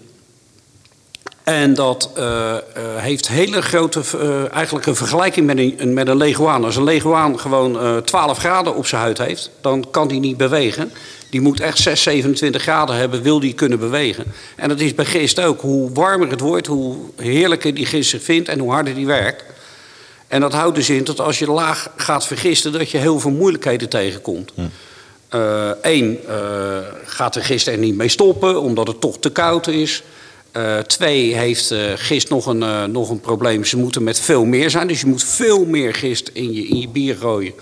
En 1.43 1.73
dat 1.73 2.09
eh, 2.15 2.51
eh, 2.55 2.61
heeft 2.95 3.27
hele 3.27 3.61
grote, 3.61 4.01
eh, 4.19 4.53
eigenlijk 4.53 4.85
een 4.85 4.95
vergelijking 4.95 5.45
met 5.45 5.57
een, 5.57 5.93
met 5.93 6.07
een 6.07 6.17
leguaan. 6.17 6.65
Als 6.65 6.75
een 6.75 6.83
leguaan 6.83 7.39
gewoon 7.39 7.79
eh 7.79 7.97
12 7.97 8.37
graden 8.37 8.75
op 8.75 8.87
zijn 8.87 9.01
huid 9.01 9.17
heeft, 9.17 9.49
dan 9.61 9.87
kan 9.91 10.07
die 10.07 10.19
niet 10.19 10.37
bewegen. 10.37 10.91
Die 11.29 11.41
moet 11.41 11.59
echt 11.59 11.77
6, 11.77 12.03
27 12.03 12.61
graden 12.61 12.95
hebben, 12.95 13.21
wil 13.21 13.39
die 13.39 13.53
kunnen 13.53 13.79
bewegen. 13.79 14.25
En 14.55 14.69
dat 14.69 14.79
is 14.79 14.95
bij 14.95 15.05
gist 15.05 15.39
ook. 15.39 15.61
Hoe 15.61 15.91
warmer 15.91 16.29
het 16.29 16.39
wordt, 16.39 16.67
hoe 16.67 16.95
heerlijker 17.15 17.73
die 17.73 17.85
gist 17.85 18.09
zich 18.09 18.23
vindt 18.23 18.49
en 18.49 18.59
hoe 18.59 18.71
harder 18.71 18.95
die 18.95 19.05
werkt. 19.05 19.43
En 20.27 20.41
dat 20.41 20.53
houdt 20.53 20.75
dus 20.75 20.89
in 20.89 21.03
dat 21.03 21.19
als 21.19 21.39
je 21.39 21.51
laag 21.51 21.89
gaat 21.95 22.27
vergisten, 22.27 22.71
dat 22.71 22.91
je 22.91 22.97
heel 22.97 23.19
veel 23.19 23.31
moeilijkheden 23.31 23.89
tegenkomt. 23.89 24.51
Eén, 25.81 26.19
gaat 27.05 27.33
de 27.33 27.41
gist 27.41 27.67
er 27.67 27.77
niet 27.77 27.95
mee 27.95 28.07
stoppen, 28.07 28.61
omdat 28.61 28.87
het 28.87 29.01
toch 29.01 29.19
te 29.19 29.29
koud 29.29 29.67
is. 29.67 30.03
Eh, 30.51 30.77
twee, 30.77 31.35
heeft 31.35 31.71
eh, 31.71 31.79
gist 31.95 32.29
nog 32.29 32.45
een, 32.45 32.63
eh, 32.63 32.83
nog 32.83 33.09
een 33.09 33.19
probleem. 33.19 33.65
Ze 33.65 33.77
moeten 33.77 34.03
met 34.03 34.19
veel 34.19 34.45
meer 34.45 34.69
zijn. 34.69 34.87
Dus 34.87 34.99
je 34.99 35.07
moet 35.07 35.23
veel 35.23 35.65
meer 35.65 35.93
gist 35.93 36.29
in 36.33 36.53
je, 36.53 36.67
in 36.67 36.79
je 36.79 36.87
bier 36.87 37.15
gooien. 37.15 37.53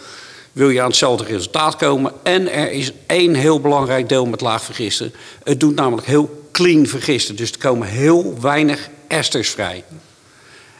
Wil 0.51 0.69
je 0.69 0.81
aan 0.81 0.87
hetzelfde 0.87 1.23
resultaat 1.23 1.75
komen. 1.75 2.11
En 2.23 2.51
er 2.51 2.71
is 2.71 2.91
één 3.05 3.33
heel 3.35 3.61
belangrijk 3.61 4.09
deel 4.09 4.25
met 4.25 4.41
laag 4.41 4.63
vergisten. 4.63 5.13
Het 5.43 5.59
doet 5.59 5.75
namelijk 5.75 6.07
heel 6.07 6.47
clean 6.51 6.85
vergisten. 6.87 7.35
Dus 7.35 7.51
er 7.51 7.57
komen 7.57 7.87
heel 7.87 8.35
weinig 8.41 8.89
esters 9.07 9.49
vrij. 9.49 9.83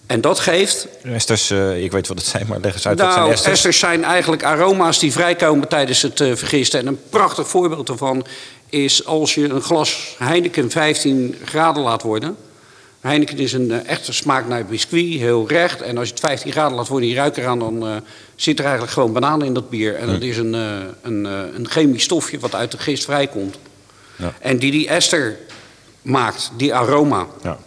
En 0.09 0.21
dat 0.21 0.39
geeft 0.39 0.87
Esters, 1.03 1.51
ik 1.77 1.91
weet 1.91 2.07
wat 2.07 2.17
het 2.17 2.25
zijn, 2.25 2.45
maar 2.47 2.59
leg 2.59 2.73
eens 2.73 2.87
uit 2.87 2.99
wat 2.99 3.07
nou, 3.07 3.19
zijn 3.19 3.33
esters. 3.33 3.53
esters 3.53 3.79
zijn 3.79 4.03
eigenlijk 4.03 4.43
aroma's 4.43 4.99
die 4.99 5.11
vrijkomen 5.11 5.67
tijdens 5.67 6.01
het 6.01 6.21
eh, 6.21 6.35
vergisten. 6.35 6.79
En 6.79 6.87
een 6.87 6.99
prachtig 7.09 7.47
voorbeeld 7.47 7.87
daarvan 7.87 8.25
is 8.69 9.05
als 9.05 9.35
je 9.35 9.49
een 9.49 9.61
glas 9.61 10.15
Heineken 10.17 10.71
15 10.71 11.35
graden 11.45 11.83
laat 11.83 12.01
worden. 12.01 12.37
Heineken 12.99 13.37
is 13.37 13.53
een 13.53 13.71
eh, 13.71 13.89
echte 13.89 14.13
smaak 14.13 14.47
naar 14.47 14.65
biscuit, 14.65 15.19
heel 15.19 15.47
recht. 15.47 15.81
En 15.81 15.97
als 15.97 16.07
je 16.07 16.13
het 16.13 16.23
15 16.23 16.51
graden 16.51 16.77
laat 16.77 16.87
worden 16.87 17.07
en 17.09 17.13
je 17.15 17.19
ruikt 17.19 17.37
eraan, 17.37 17.59
dan 17.59 17.87
eh, 17.87 17.95
zit 18.35 18.57
er 18.57 18.63
eigenlijk 18.63 18.93
gewoon 18.93 19.13
banaan 19.13 19.43
in 19.43 19.53
dat 19.53 19.69
bier. 19.69 19.95
En 19.95 20.07
dat 20.07 20.21
is 20.21 20.37
een, 20.37 20.55
eh, 20.55 20.77
een, 21.01 21.25
een 21.55 21.67
chemisch 21.69 22.03
stofje 22.03 22.39
wat 22.39 22.55
uit 22.55 22.71
de 22.71 22.77
gist 22.77 23.03
vrijkomt. 23.03 23.57
Ja. 24.15 24.33
En 24.39 24.57
die 24.57 24.71
die 24.71 24.87
ester 24.87 25.37
maakt, 26.01 26.51
die 26.57 26.73
aroma. 26.73 27.27
Ja. 27.43 27.57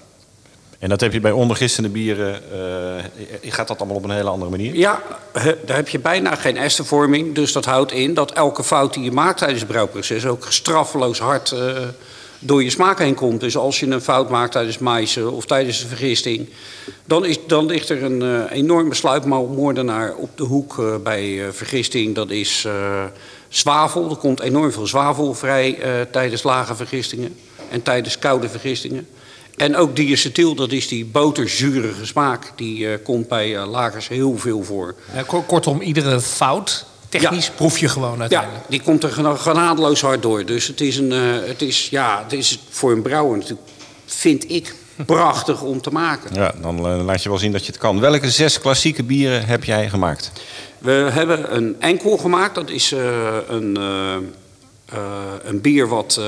En 0.83 0.89
dat 0.89 1.01
heb 1.01 1.13
je 1.13 1.21
bij 1.21 1.31
ondergistende 1.31 1.89
bieren. 1.89 2.43
eh, 3.43 3.53
gaat 3.53 3.69
dat 3.69 3.79
allemaal 3.79 3.97
op 3.97 4.05
een 4.05 4.11
hele 4.11 4.29
andere 4.29 4.51
manier? 4.51 4.75
Ja, 4.75 5.03
daar 5.67 5.77
heb 5.77 5.89
je 5.89 5.99
bijna 5.99 6.35
geen 6.35 6.57
estervorming. 6.57 7.35
Dus 7.35 7.53
dat 7.53 7.65
houdt 7.65 7.93
in 7.93 8.15
dat 8.15 8.33
elke 8.33 8.65
fout 8.65 8.95
die 8.95 9.03
je 9.03 9.13
maakt 9.13 9.39
tijdens 9.39 9.61
het 9.61 9.71
brouwproces 9.71 10.27
ook 10.27 10.47
straffeloos 10.49 11.19
hard 11.19 11.53
eh, 11.53 11.77
door 12.39 12.63
je 12.63 12.71
smaak 12.71 12.99
heen 12.99 13.15
komt. 13.15 13.41
Dus 13.41 13.57
als 13.57 13.81
je 13.81 13.87
een 13.87 14.01
fout 14.01 14.31
maakt 14.31 14.53
tijdens 14.53 14.79
maaisen 14.79 15.33
of 15.33 15.47
tijdens 15.47 15.81
de 15.81 15.87
vergisting, 15.87 16.49
dan, 17.05 17.25
is, 17.25 17.39
dan 17.47 17.67
ligt 17.67 17.89
er 17.89 18.03
een 18.03 18.23
uh, 18.23 18.43
enorme 18.51 18.95
sluipmoordenaar 18.95 20.15
op 20.15 20.31
de 20.35 20.45
hoek 20.45 21.01
bij 21.03 21.53
vergisting. 21.53 22.15
Dat 22.15 22.31
is 22.31 22.67
zwavel. 23.49 24.11
Er 24.11 24.17
komt 24.17 24.41
enorm 24.41 24.73
veel 24.73 24.87
zwavel 24.87 25.35
vrij 25.35 25.79
tijdens 26.11 26.43
lage 26.43 26.75
vergistingen 26.75 27.37
en 27.71 27.83
tijdens 27.83 28.19
koude 28.19 28.49
vergistingen. 28.49 29.07
En 29.57 29.77
ook 29.77 29.97
diacetyl, 29.97 30.55
dat 30.55 30.73
is 30.73 30.89
die 30.89 31.05
boterzurige 31.05 32.07
smaak, 32.07 32.53
die 32.57 32.99
komt 32.99 33.29
bij 33.29 33.67
lagers 33.67 34.09
heel 34.09 34.39
veel 34.39 34.63
voor. 34.63 34.95
kortom, 35.47 35.81
iedere 35.81 36.21
fout 36.21 36.87
technisch 37.21 37.47
ja. 37.47 37.53
proef 37.53 37.79
je 37.79 37.89
gewoon 37.89 38.21
uiteindelijk. 38.21 38.63
Ja, 38.63 38.71
die 38.71 38.83
komt 38.83 39.03
er 39.03 39.37
genadeloos 39.37 40.01
hard 40.01 40.23
door. 40.23 40.45
Dus 40.45 40.67
het 40.67 40.81
is, 40.81 40.97
een, 40.97 41.13
uh, 41.13 41.49
het 41.49 41.63
is, 41.63 41.89
ja, 41.91 42.23
het 42.23 42.33
is 42.33 42.59
voor 42.71 42.93
een 42.93 43.03
brouwer 43.03 43.39
natuurlijk, 43.39 43.69
vind 44.07 44.51
ik, 44.51 44.75
prachtig 45.07 45.63
om 45.63 45.81
te 45.81 45.91
maken. 45.91 46.35
Ja, 46.35 46.55
dan 46.61 46.79
uh, 46.79 47.05
laat 47.05 47.23
je 47.23 47.29
wel 47.29 47.39
zien 47.39 47.53
dat 47.53 47.67
je 47.67 47.73
het 47.73 47.81
kan. 47.81 48.01
Welke 48.01 48.31
zes 48.31 48.61
klassieke 48.61 49.03
bieren 49.03 49.47
heb 49.47 49.65
jij 49.65 49.89
gemaakt? 49.89 50.33
We 50.79 51.09
hebben 51.13 51.57
een 51.57 51.77
enkel 51.81 52.17
gemaakt. 52.17 52.55
Dat 52.55 52.71
is 52.71 52.93
uh, 52.93 53.37
een, 53.49 53.79
een 55.45 55.61
bier 55.61 55.89
wat 55.89 56.21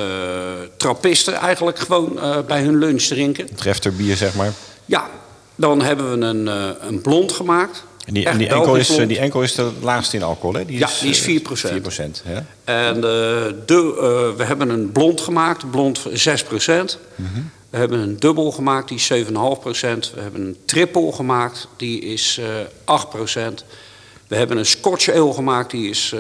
trappisten 0.77 1.35
eigenlijk 1.35 1.79
gewoon 1.79 2.19
bij 2.47 2.63
hun 2.63 2.79
lunch 2.79 3.03
drinken. 3.03 3.47
Het 3.51 3.61
refterbier, 3.61 4.17
zeg 4.17 4.35
maar. 4.35 4.53
Ja, 4.85 5.11
dan 5.55 5.83
hebben 5.83 6.19
we 6.19 6.27
een, 6.27 6.47
een 6.87 7.01
blond 7.01 7.33
gemaakt. 7.33 7.85
En 8.05 8.15
die, 8.15 8.27
en 8.27 8.39
die, 8.39 8.49
enkel 8.49 8.77
is, 8.77 8.87
die 8.87 9.19
enkel 9.19 9.43
is 9.43 9.55
de 9.55 9.71
laagste 9.81 10.17
in 10.17 10.23
alcohol, 10.23 10.55
hè? 10.55 10.65
Die 10.65 10.79
ja, 10.79 10.87
is, 10.87 10.99
die 10.99 11.11
is 11.11 11.21
4 11.21 11.41
4 11.53 11.81
procent. 11.81 12.23
Ja. 12.27 12.45
En 12.65 12.97
uh, 12.97 13.03
de, 13.03 13.95
uh, 14.31 14.37
we 14.37 14.45
hebben 14.45 14.69
een 14.69 14.93
blond 14.93 15.21
gemaakt, 15.21 15.71
blond 15.71 16.07
6 16.13 16.43
procent. 16.43 16.99
Mm 17.15 17.27
-hmm. 17.33 17.51
We 17.71 17.81
hebben 17.81 17.99
een 17.99 18.19
dubbel 18.19 18.51
gemaakt, 18.51 18.89
die 18.89 18.97
is 18.97 19.13
7,5 19.27 19.33
procent. 19.61 20.13
We 20.15 20.21
hebben 20.21 20.41
een 20.41 20.57
triple 20.65 21.13
gemaakt, 21.13 21.69
die 21.77 22.01
is 22.01 22.39
uh, 22.41 22.47
8 22.85 23.09
procent. 23.09 23.65
We 24.29 24.37
hebben 24.37 24.57
een 24.57 24.67
Scotch 24.67 25.09
ale 25.09 25.33
gemaakt, 25.33 25.71
die 25.71 25.91
is 25.91 26.15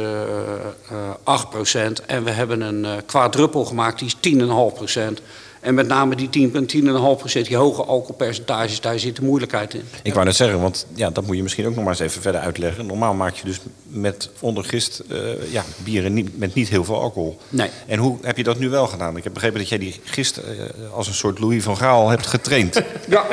8 1.22 1.50
procent. 1.50 2.00
En 2.00 2.24
we 2.24 2.30
hebben 2.30 2.60
een 2.60 3.04
quadruppel 3.06 3.64
gemaakt, 3.64 3.98
die 3.98 4.14
is 4.20 4.34
10,5 4.34 4.46
procent. 4.74 5.20
En 5.64 5.74
met 5.74 5.86
name 5.86 6.16
die 6.16 6.30
10, 6.30 6.52
10,5%, 6.52 7.32
die 7.32 7.56
hoge 7.56 7.84
alcoholpercentages, 7.84 8.80
daar 8.80 8.98
zit 8.98 9.16
de 9.16 9.22
moeilijkheid 9.22 9.74
in. 9.74 9.82
Ik 10.02 10.14
wou 10.14 10.26
net 10.26 10.36
zeggen, 10.36 10.60
want 10.60 10.86
ja, 10.94 11.10
dat 11.10 11.26
moet 11.26 11.36
je 11.36 11.42
misschien 11.42 11.66
ook 11.66 11.74
nog 11.74 11.84
maar 11.84 11.92
eens 11.92 12.02
even 12.02 12.22
verder 12.22 12.40
uitleggen. 12.40 12.86
Normaal 12.86 13.14
maak 13.14 13.34
je 13.34 13.44
dus 13.44 13.60
met 13.82 14.30
ondergist 14.40 15.02
uh, 15.10 15.52
ja, 15.52 15.64
bieren 15.76 16.12
niet, 16.12 16.38
met 16.38 16.54
niet 16.54 16.68
heel 16.68 16.84
veel 16.84 17.00
alcohol. 17.00 17.38
Nee. 17.48 17.70
En 17.86 17.98
hoe 17.98 18.18
heb 18.22 18.36
je 18.36 18.42
dat 18.42 18.58
nu 18.58 18.68
wel 18.68 18.86
gedaan? 18.86 19.16
Ik 19.16 19.24
heb 19.24 19.32
begrepen 19.32 19.58
dat 19.58 19.68
jij 19.68 19.78
die 19.78 20.00
gist 20.04 20.38
uh, 20.38 20.94
als 20.94 21.06
een 21.06 21.14
soort 21.14 21.38
Louis 21.38 21.62
van 21.62 21.76
Gaal 21.76 22.08
hebt 22.08 22.26
getraind. 22.26 22.74
ja, 23.08 23.24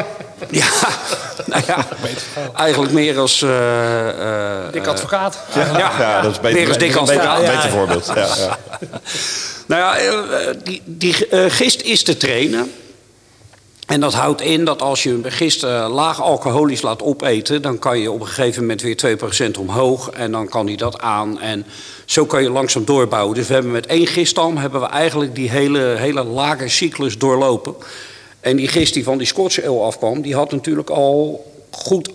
ja. 0.50 0.68
nou 1.46 1.64
ja, 1.68 1.88
eigenlijk 2.56 2.94
meer 2.94 3.20
als... 3.20 3.42
Uh, 3.42 4.72
dik 4.72 4.88
advocaat. 4.88 5.44
Ja, 5.56 5.78
ja, 5.78 6.00
ja, 6.00 6.22
dat 6.22 6.32
is 6.32 6.40
beter, 6.40 6.60
meer 6.60 6.68
als 6.68 6.78
dik 6.78 6.96
advocaat. 6.96 7.40
Een 7.40 7.46
beter, 7.46 7.56
beter 7.56 7.70
voorbeeld. 7.70 8.12
Ja, 8.16 8.28
ja. 8.38 8.58
Nou 9.66 9.82
ja, 9.82 10.54
die, 10.64 10.82
die 10.86 11.16
uh, 11.32 11.46
gist 11.48 11.82
is 11.82 12.04
te 12.04 12.18
trainen. 12.18 12.72
En 13.92 14.00
dat 14.00 14.14
houdt 14.14 14.42
in 14.42 14.66
dat 14.66 14.82
als 14.82 15.04
je 15.04 15.10
een 15.10 15.32
gist 15.32 15.64
uh, 15.64 15.88
laag 15.94 16.22
alcoholisch 16.22 16.82
laat 16.82 17.02
opeten... 17.02 17.62
dan 17.62 17.80
kan 17.80 18.00
je 18.00 18.12
op 18.12 18.20
een 18.20 18.28
gegeven 18.28 18.62
moment 18.62 18.82
weer 18.82 19.18
2% 19.56 19.60
omhoog. 19.60 20.10
En 20.10 20.32
dan 20.32 20.50
kan 20.50 20.68
hij 20.68 20.76
dat 20.76 21.00
aan. 21.00 21.40
En 21.40 21.66
zo 22.06 22.26
kan 22.26 22.44
je 22.44 22.50
langzaam 22.50 22.86
doorbouwen. 22.86 23.36
Dus 23.36 23.48
we 23.48 23.54
hebben 23.54 23.72
met 23.72 23.86
één 23.86 24.08
giststam 24.08 24.58
hebben 24.58 24.82
we 24.82 24.88
eigenlijk 24.88 25.36
die 25.36 25.50
hele, 25.50 25.80
hele 25.80 26.24
lage 26.24 26.68
cyclus 26.68 27.18
doorlopen. 27.18 27.76
En 28.40 28.56
die 28.56 28.68
gist 28.68 28.94
die 28.94 29.04
van 29.04 29.18
die 29.18 29.28
Scotch 29.28 29.64
ale 29.64 29.80
afkwam... 29.80 30.22
die 30.22 30.36
had 30.36 30.52
natuurlijk 30.52 30.90
al 30.90 31.46
goed 31.72 32.10
8% 32.10 32.14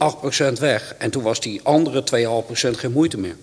weg. 0.58 0.94
En 0.98 1.10
toen 1.10 1.22
was 1.22 1.40
die 1.40 1.60
andere 1.62 2.04
2,5% 2.72 2.78
geen 2.78 2.92
moeite 2.92 3.18
meer. 3.18 3.36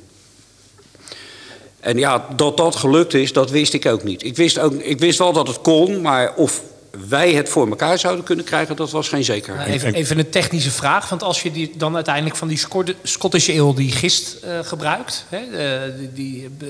En 1.84 1.98
ja, 1.98 2.28
dat 2.36 2.58
dat 2.58 2.76
gelukt 2.76 3.14
is, 3.14 3.34
dat 3.34 3.50
wist 3.50 3.74
ik 3.74 3.86
ook 3.86 4.04
niet. 4.04 4.24
Ik 4.24 4.36
wist, 4.36 4.60
ook, 4.60 4.74
ik 4.74 5.00
wist 5.00 5.18
wel 5.18 5.34
dat 5.34 5.48
het 5.48 5.62
kon, 5.62 6.02
maar 6.02 6.34
of 6.36 6.62
wij 7.10 7.34
het 7.34 7.50
voor 7.50 7.70
elkaar 7.70 8.00
zouden 8.00 8.26
kunnen 8.26 8.46
krijgen, 8.46 8.76
dat 8.76 8.92
was 8.92 9.10
geen 9.10 9.24
zekerheid. 9.24 9.68
Even, 9.68 9.94
even 9.94 10.20
een 10.20 10.30
technische 10.30 10.72
vraag, 10.72 11.10
want 11.10 11.24
als 11.24 11.42
je 11.42 11.52
die, 11.52 11.72
dan 11.78 11.96
uiteindelijk 11.96 12.36
van 12.36 12.48
die 12.48 12.60
Scottish 13.04 13.50
Ale 13.50 13.76
die 13.76 13.92
gist 13.92 14.38
uh, 14.46 14.60
gebruikt, 14.62 15.26
hè, 15.30 15.40
uh, 15.40 15.98
die, 15.98 16.14
die 16.14 16.50
uh, 16.62 16.70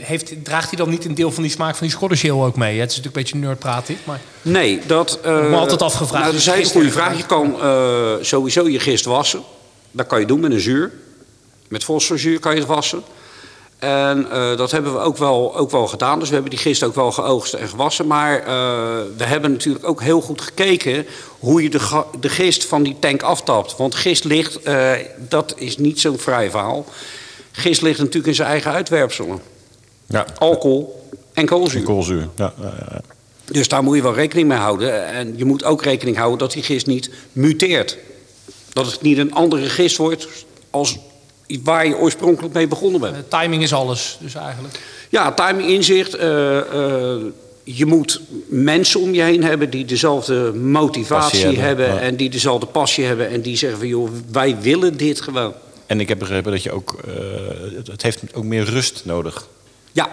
heeft, 0.00 0.44
draagt 0.44 0.68
hij 0.68 0.78
dan 0.78 0.90
niet 0.90 1.04
een 1.04 1.14
deel 1.14 1.30
van 1.30 1.42
die 1.42 1.52
smaak 1.52 1.76
van 1.76 1.86
die 1.86 1.96
Scottish 1.96 2.24
Ale 2.24 2.44
ook 2.44 2.56
mee? 2.56 2.80
Het 2.80 2.90
is 2.90 2.96
natuurlijk 2.96 3.16
een 3.16 3.22
beetje 3.22 3.46
nerdpraat 3.46 3.86
dit, 3.86 3.98
maar... 4.04 4.20
Nee, 4.42 4.80
dat... 4.86 5.18
me 5.24 5.56
altijd 5.56 5.82
afgevraagd. 5.82 6.22
Nou, 6.22 6.32
dat 6.32 6.40
is 6.40 6.46
een 6.46 6.52
hele 6.52 6.68
goede 6.68 6.90
vraag. 6.90 7.16
Je 7.16 7.26
kan 7.26 7.56
sowieso 8.24 8.68
je 8.68 8.80
gist 8.80 9.04
wassen. 9.04 9.42
Dat 9.90 10.06
kan 10.06 10.20
je 10.20 10.26
doen 10.26 10.40
met 10.40 10.52
een 10.52 10.60
zuur. 10.60 10.92
Met 11.68 11.84
fosforzuur 11.84 12.38
kan 12.38 12.52
je 12.52 12.58
het 12.58 12.68
wassen. 12.68 13.02
En 13.82 14.26
uh, 14.32 14.56
dat 14.56 14.70
hebben 14.70 14.92
we 14.92 14.98
ook 14.98 15.16
wel, 15.16 15.56
ook 15.56 15.70
wel 15.70 15.86
gedaan. 15.86 16.18
Dus 16.18 16.28
we 16.28 16.34
hebben 16.34 16.50
die 16.50 16.60
gist 16.60 16.82
ook 16.82 16.94
wel 16.94 17.12
geoogst 17.12 17.54
en 17.54 17.68
gewassen. 17.68 18.06
Maar 18.06 18.38
uh, 18.38 18.46
we 19.16 19.24
hebben 19.24 19.52
natuurlijk 19.52 19.88
ook 19.88 20.02
heel 20.02 20.20
goed 20.20 20.40
gekeken 20.40 21.06
hoe 21.38 21.62
je 21.62 21.70
de, 21.70 22.04
de 22.20 22.28
gist 22.28 22.64
van 22.64 22.82
die 22.82 22.96
tank 22.98 23.22
aftapt. 23.22 23.76
Want 23.76 23.94
gist 23.94 24.24
ligt, 24.24 24.68
uh, 24.68 24.92
dat 25.28 25.54
is 25.56 25.76
niet 25.76 26.00
zo'n 26.00 26.18
vrij 26.18 26.50
verhaal. 26.50 26.84
Gist 27.52 27.82
ligt 27.82 27.98
natuurlijk 27.98 28.26
in 28.26 28.34
zijn 28.34 28.48
eigen 28.48 28.70
uitwerpselen. 28.72 29.40
Ja. 30.06 30.26
Alcohol 30.38 31.08
en 31.32 31.46
koolzuur. 31.46 31.80
En 31.80 31.86
koolzuur, 31.86 32.28
ja, 32.36 32.52
ja, 32.60 32.74
ja. 32.90 33.00
Dus 33.44 33.68
daar 33.68 33.82
moet 33.82 33.96
je 33.96 34.02
wel 34.02 34.14
rekening 34.14 34.48
mee 34.48 34.58
houden. 34.58 35.06
En 35.06 35.34
je 35.36 35.44
moet 35.44 35.64
ook 35.64 35.82
rekening 35.82 36.16
houden 36.16 36.38
dat 36.38 36.52
die 36.52 36.62
gist 36.62 36.86
niet 36.86 37.10
muteert. 37.32 37.98
Dat 38.72 38.86
het 38.86 39.02
niet 39.02 39.18
een 39.18 39.34
andere 39.34 39.68
gist 39.68 39.96
wordt 39.96 40.28
als 40.70 40.98
waar 41.62 41.86
je 41.86 41.96
oorspronkelijk 41.96 42.54
mee 42.54 42.68
begonnen 42.68 43.00
bent. 43.00 43.16
Uh, 43.16 43.40
timing 43.40 43.62
is 43.62 43.72
alles, 43.72 44.18
dus 44.20 44.34
eigenlijk. 44.34 44.80
Ja, 45.08 45.32
timing, 45.32 45.68
inzicht. 45.68 46.16
Uh, 46.16 46.56
uh, 46.74 47.14
je 47.64 47.86
moet 47.86 48.20
mensen 48.48 49.00
om 49.00 49.14
je 49.14 49.22
heen 49.22 49.44
hebben 49.44 49.70
die 49.70 49.84
dezelfde 49.84 50.52
motivatie 50.52 51.44
hebben, 51.44 51.64
hebben 51.64 51.86
ja. 51.86 52.00
en 52.00 52.16
die 52.16 52.30
dezelfde 52.30 52.66
passie 52.66 53.04
hebben 53.04 53.28
en 53.28 53.42
die 53.42 53.56
zeggen 53.56 53.78
van 53.78 53.88
joh, 53.88 54.10
wij 54.30 54.60
willen 54.60 54.96
dit 54.96 55.20
gewoon. 55.20 55.54
En 55.86 56.00
ik 56.00 56.08
heb 56.08 56.18
begrepen 56.18 56.52
dat 56.52 56.62
je 56.62 56.72
ook, 56.72 56.96
het, 57.76 57.86
het 57.86 58.02
heeft 58.02 58.22
ook 58.34 58.44
meer 58.44 58.64
rust 58.64 59.02
nodig. 59.04 59.46
Ja, 59.92 60.08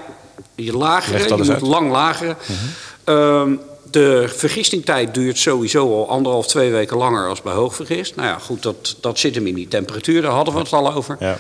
je 0.56 0.78
lageren, 0.78 1.28
je 1.28 1.36
moet 1.36 1.50
uit. 1.50 1.62
lang 1.62 1.92
lageren. 1.92 2.38
-huh. 2.46 3.48
Uh, 3.50 3.58
de 3.92 4.26
vergistingtijd 4.28 5.14
duurt 5.14 5.38
sowieso 5.38 5.94
al 5.94 6.10
anderhalf, 6.10 6.48
twee 6.48 6.72
weken 6.72 6.98
langer 6.98 7.28
als 7.28 7.42
bij 7.42 7.54
hoogvergist. 7.54 8.16
Nou 8.16 8.28
ja, 8.28 8.38
goed, 8.38 8.64
dat, 8.64 8.96
dat 9.02 9.20
zit 9.20 9.36
hem 9.36 9.48
in 9.48 9.56
die 9.56 9.68
temperatuur, 9.68 10.22
daar 10.22 10.32
hadden 10.32 10.54
we 10.54 10.60
het 10.60 10.74
al 10.74 10.94
over. 10.94 11.18
Ja. 11.20 11.38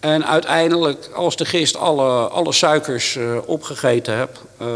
En 0.00 0.26
uiteindelijk, 0.26 1.10
als 1.14 1.36
de 1.36 1.44
gist 1.44 1.76
alle, 1.76 2.08
alle 2.28 2.52
suikers 2.52 3.14
uh, 3.14 3.38
opgegeten 3.46 4.16
hebt, 4.16 4.38
uh, 4.62 4.68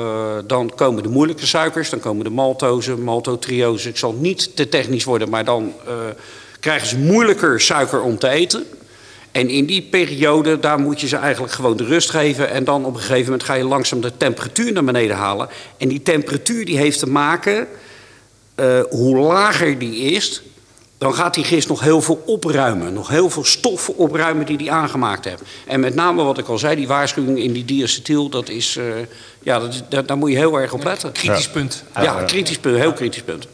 dan 0.47 0.73
komen 0.75 1.03
de 1.03 1.09
moeilijke 1.09 1.47
suikers, 1.47 1.91
dan 1.91 2.01
komen 2.01 2.25
de 2.25 2.31
maltose, 2.31 2.97
maltotriose. 2.97 3.89
Ik 3.89 3.97
zal 3.97 4.13
niet 4.13 4.57
te 4.57 4.69
technisch 4.69 5.05
worden, 5.05 5.29
maar 5.29 5.45
dan 5.45 5.73
uh, 5.89 5.93
krijgen 6.61 6.89
ze 6.89 6.99
moeilijker 6.99 7.61
suiker 7.61 8.01
om 8.01 8.19
te 8.19 8.29
eten. 8.29 8.67
En 9.33 9.49
in 9.49 9.67
die 9.67 9.83
periode, 9.83 10.61
daar 10.61 10.79
moet 10.79 11.01
je 11.01 11.09
ze 11.09 11.17
eigenlijk 11.17 11.53
gewoon 11.53 11.77
de 11.77 11.85
rust 11.85 12.11
geven. 12.11 12.51
En 12.51 12.65
dan 12.65 12.85
op 12.85 12.95
een 12.95 13.01
gegeven 13.01 13.25
moment 13.25 13.43
ga 13.43 13.55
je 13.55 13.65
langzaam 13.65 14.01
de 14.01 14.17
temperatuur 14.17 14.73
naar 14.73 14.85
beneden 14.85 15.17
halen. 15.17 15.49
En 15.77 15.89
die 15.89 16.03
temperatuur 16.03 16.65
die 16.65 16.77
heeft 16.77 16.99
te 16.99 17.09
maken, 17.09 17.67
uh, 18.57 18.81
hoe 18.91 19.17
lager 19.17 19.79
die 19.79 19.97
is... 19.97 20.43
dan 20.99 21.15
gaat 21.15 21.35
die 21.35 21.45
gist 21.45 21.69
nog 21.69 21.81
heel 21.81 22.03
veel 22.03 22.23
opruimen. 22.27 22.93
Nog 22.93 23.09
heel 23.09 23.31
veel 23.31 23.45
stoffen 23.45 23.97
opruimen 23.97 24.47
die 24.47 24.57
die 24.57 24.73
aangemaakt 24.73 25.25
heeft. 25.25 25.43
En 25.67 25.81
met 25.81 25.95
name 25.95 26.23
wat 26.23 26.39
ik 26.39 26.49
al 26.49 26.59
zei, 26.59 26.77
die 26.77 26.89
waarschuwing 26.89 27.39
in 27.39 27.53
die 27.53 27.65
diacetyl... 27.65 28.29
dat 28.29 28.49
is, 28.49 28.77
uh, 28.77 28.85
ja, 29.43 29.59
dat, 29.59 29.83
dat, 29.89 30.09
daar 30.09 30.17
moet 30.17 30.31
je 30.31 30.37
heel 30.37 30.61
erg 30.61 30.73
op 30.73 30.85
letten. 30.85 31.13
Kritisch 31.13 31.49
punt. 31.49 31.85
Ja, 31.95 32.03
ja, 32.03 32.23
kritisch 32.23 32.59
punt, 32.59 32.77
heel 32.77 32.93
kritisch 32.93 33.23
punt. 33.23 33.47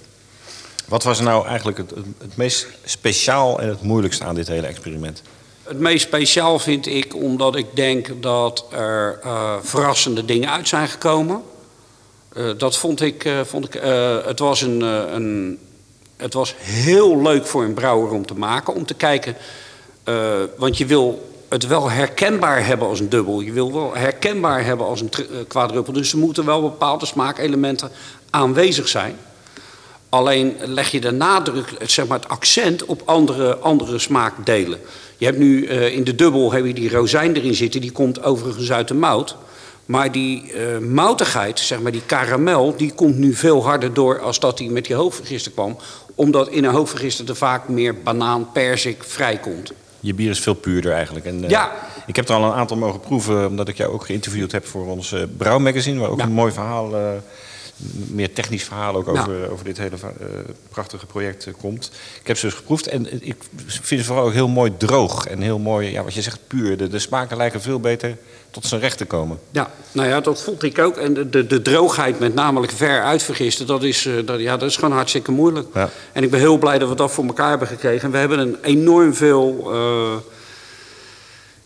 Wat 0.89 1.03
was 1.03 1.21
nou 1.21 1.47
eigenlijk 1.47 1.79
het, 1.79 1.91
het 2.19 2.37
meest 2.37 2.67
speciaal 2.85 3.61
en 3.61 3.69
het 3.69 3.83
moeilijkste 3.83 4.25
aan 4.25 4.35
dit 4.35 4.49
hele 4.49 4.67
experiment? 4.67 5.23
Het 5.67 5.79
meest 5.79 6.07
speciaal 6.07 6.59
vind 6.59 6.87
ik 6.87 7.15
omdat 7.15 7.57
ik 7.57 7.67
denk 7.75 8.23
dat 8.23 8.65
er 8.71 9.21
uh, 9.25 9.55
verrassende 9.61 10.25
dingen 10.25 10.51
uit 10.51 10.69
zijn 10.69 10.89
gekomen. 10.89 11.43
Uh, 12.37 12.51
dat 12.59 12.77
vond 12.77 13.01
ik. 13.01 13.25
Uh, 13.25 13.41
vond 13.45 13.65
ik 13.65 13.83
het, 14.25 14.39
was 14.39 14.61
een, 14.63 14.81
een, 14.81 15.59
het 16.17 16.35
was 16.35 16.55
heel 16.59 17.23
leuk 17.23 17.47
voor 17.47 17.65
een 17.65 17.75
brouwer 17.75 18.13
om 18.13 18.27
te 18.27 18.35
maken. 18.35 18.75
Om 18.75 18.87
te 18.87 18.95
kijken. 18.95 19.37
want 20.57 20.79
je 20.79 20.87
wil 20.87 21.33
het 21.49 21.67
wel 21.67 21.91
herkenbaar 21.91 22.67
hebben 22.67 22.89
als 22.89 23.01
een 23.01 23.09
dubbel. 23.09 23.41
Je 23.41 23.53
wil 23.53 23.73
wel 23.73 23.95
herkenbaar 23.95 24.65
hebben 24.65 24.87
als 24.87 25.01
een 25.01 25.11
quadruppel. 25.49 25.93
Dus 25.93 26.13
er 26.13 26.19
moeten 26.19 26.45
wel 26.45 26.63
bepaalde 26.63 27.07
smaakelementen 27.07 27.91
aanwezig 28.31 28.89
zijn. 28.89 29.19
Alleen 30.09 30.57
leg 30.61 30.91
je 30.91 31.01
de 31.01 31.11
nadruk, 31.11 31.69
zeg 31.87 32.07
maar 32.07 32.19
het 32.19 32.29
accent 32.29 32.85
op 32.85 33.03
andere, 33.05 33.57
andere 33.57 33.99
smaakdelen. 33.99 34.81
Je 35.19 35.25
hebt 35.25 35.39
nu 35.39 35.67
uh, 35.69 35.95
in 35.95 36.05
de 36.05 36.15
dubbel 36.15 36.53
heb 36.53 36.67
je 36.67 36.75
die 36.75 36.91
rozijn 36.91 37.37
erin 37.37 37.55
zitten, 37.55 37.81
die 37.81 37.93
komt 37.93 38.23
overigens 38.23 38.73
uit 38.73 38.89
de 38.89 38.95
mout. 38.95 39.37
Maar 39.87 40.13
die 40.13 40.53
eh, 40.53 40.79
moutigheid, 40.79 41.59
zeg 41.59 41.81
maar 41.81 41.93
die 41.93 42.03
karamel, 42.07 42.75
die 42.77 42.93
komt 42.95 43.17
nu 43.17 43.35
veel 43.35 43.65
harder 43.65 43.95
door 43.95 44.21
als 44.21 44.39
dat 44.41 44.59
die 44.59 44.71
met 44.71 44.85
die 44.85 44.95
hoofdvergister 44.97 45.53
kwam. 45.53 45.77
Omdat 46.15 46.49
in 46.49 46.65
een 46.65 46.73
hoofdvergister 46.75 47.29
er 47.29 47.37
vaak 47.37 47.69
meer 47.69 48.03
banaan, 48.03 48.49
perzik 48.53 49.05
vrijkomt. 49.05 49.73
Je 50.01 50.15
bier 50.15 50.31
is 50.31 50.41
veel 50.41 50.55
puurder 50.55 50.93
eigenlijk. 50.93 51.27
En, 51.27 51.45
eh, 51.45 51.51
Ja. 51.51 51.73
Ik 52.07 52.17
heb 52.17 52.29
er 52.29 52.35
al 52.35 52.45
een 52.45 52.53
aantal 52.53 52.77
mogen 52.77 53.01
proeven, 53.01 53.47
omdat 53.49 53.69
ik 53.69 53.77
jou 53.77 53.93
ook 53.93 54.05
geïnterviewd 54.07 54.53
heb 54.53 54.67
voor 54.67 54.87
ons 54.87 55.13
eh 55.13 55.23
brouwmagazine. 55.37 56.01
Waar 56.01 56.11
ook 56.11 56.19
Ja. 56.19 56.25
een 56.25 56.33
mooi 56.33 56.53
verhaal, 56.53 56.95
eh, 56.97 57.01
meer 58.07 58.33
technisch 58.33 58.65
verhaal 58.65 58.95
ook 58.95 59.07
Ja. 59.07 59.21
over, 59.21 59.51
over 59.51 59.65
dit 59.65 59.79
hele 59.79 59.97
eh, 60.03 60.27
prachtige 60.69 61.07
project 61.07 61.47
eh, 61.47 61.53
komt. 61.61 61.91
Ik 62.21 62.27
heb 62.27 62.37
ze 62.37 62.47
dus 62.47 62.55
geproefd 62.55 62.87
en 62.87 63.11
eh, 63.11 63.19
ik 63.21 63.37
vind 63.67 64.01
ze 64.01 64.07
vooral 64.07 64.25
ook 64.25 64.33
heel 64.33 64.49
mooi 64.49 64.73
droog. 64.77 65.27
En 65.27 65.41
heel 65.41 65.59
mooi, 65.59 65.91
ja, 65.91 66.05
wat 66.05 66.15
je 66.15 66.23
zegt, 66.23 66.39
puur. 66.47 66.77
De, 66.77 66.89
de 66.89 66.99
smaken 66.99 67.37
lijken 67.37 67.61
veel 67.61 67.81
beter 67.81 68.17
tot 68.51 68.67
zijn 68.67 68.81
recht 68.81 68.99
te 68.99 69.05
komen. 69.05 69.39
Ja, 69.51 69.71
nou 69.93 70.09
ja, 70.09 70.21
dat 70.21 70.43
vond 70.43 70.63
ik 70.63 70.79
ook. 70.79 70.97
En 70.97 71.15
de, 71.15 71.29
de, 71.29 71.47
de 71.47 71.63
droogheid 71.63 72.19
met 72.19 72.35
namelijk 72.35 72.73
ver 72.73 73.03
uitvergisten, 73.03 73.67
dat 73.67 73.83
is, 73.83 74.09
dat, 74.25 74.41
ja, 74.41 74.57
dat 74.57 74.69
is 74.69 74.77
gewoon 74.77 74.95
hartstikke 74.95 75.31
moeilijk. 75.31 75.69
Ja. 75.75 75.91
En 76.13 76.23
ik 76.23 76.31
ben 76.31 76.41
heel 76.41 76.59
blij 76.59 76.79
dat 76.79 76.89
we 76.89 76.95
dat 76.95 77.13
voor 77.13 77.25
elkaar 77.25 77.49
hebben 77.49 77.69
gekregen. 77.69 78.03
En 78.05 78.11
we 78.11 78.19
hebben 78.19 78.39
een 78.39 78.57
enorm 78.63 79.15
veel, 79.15 79.71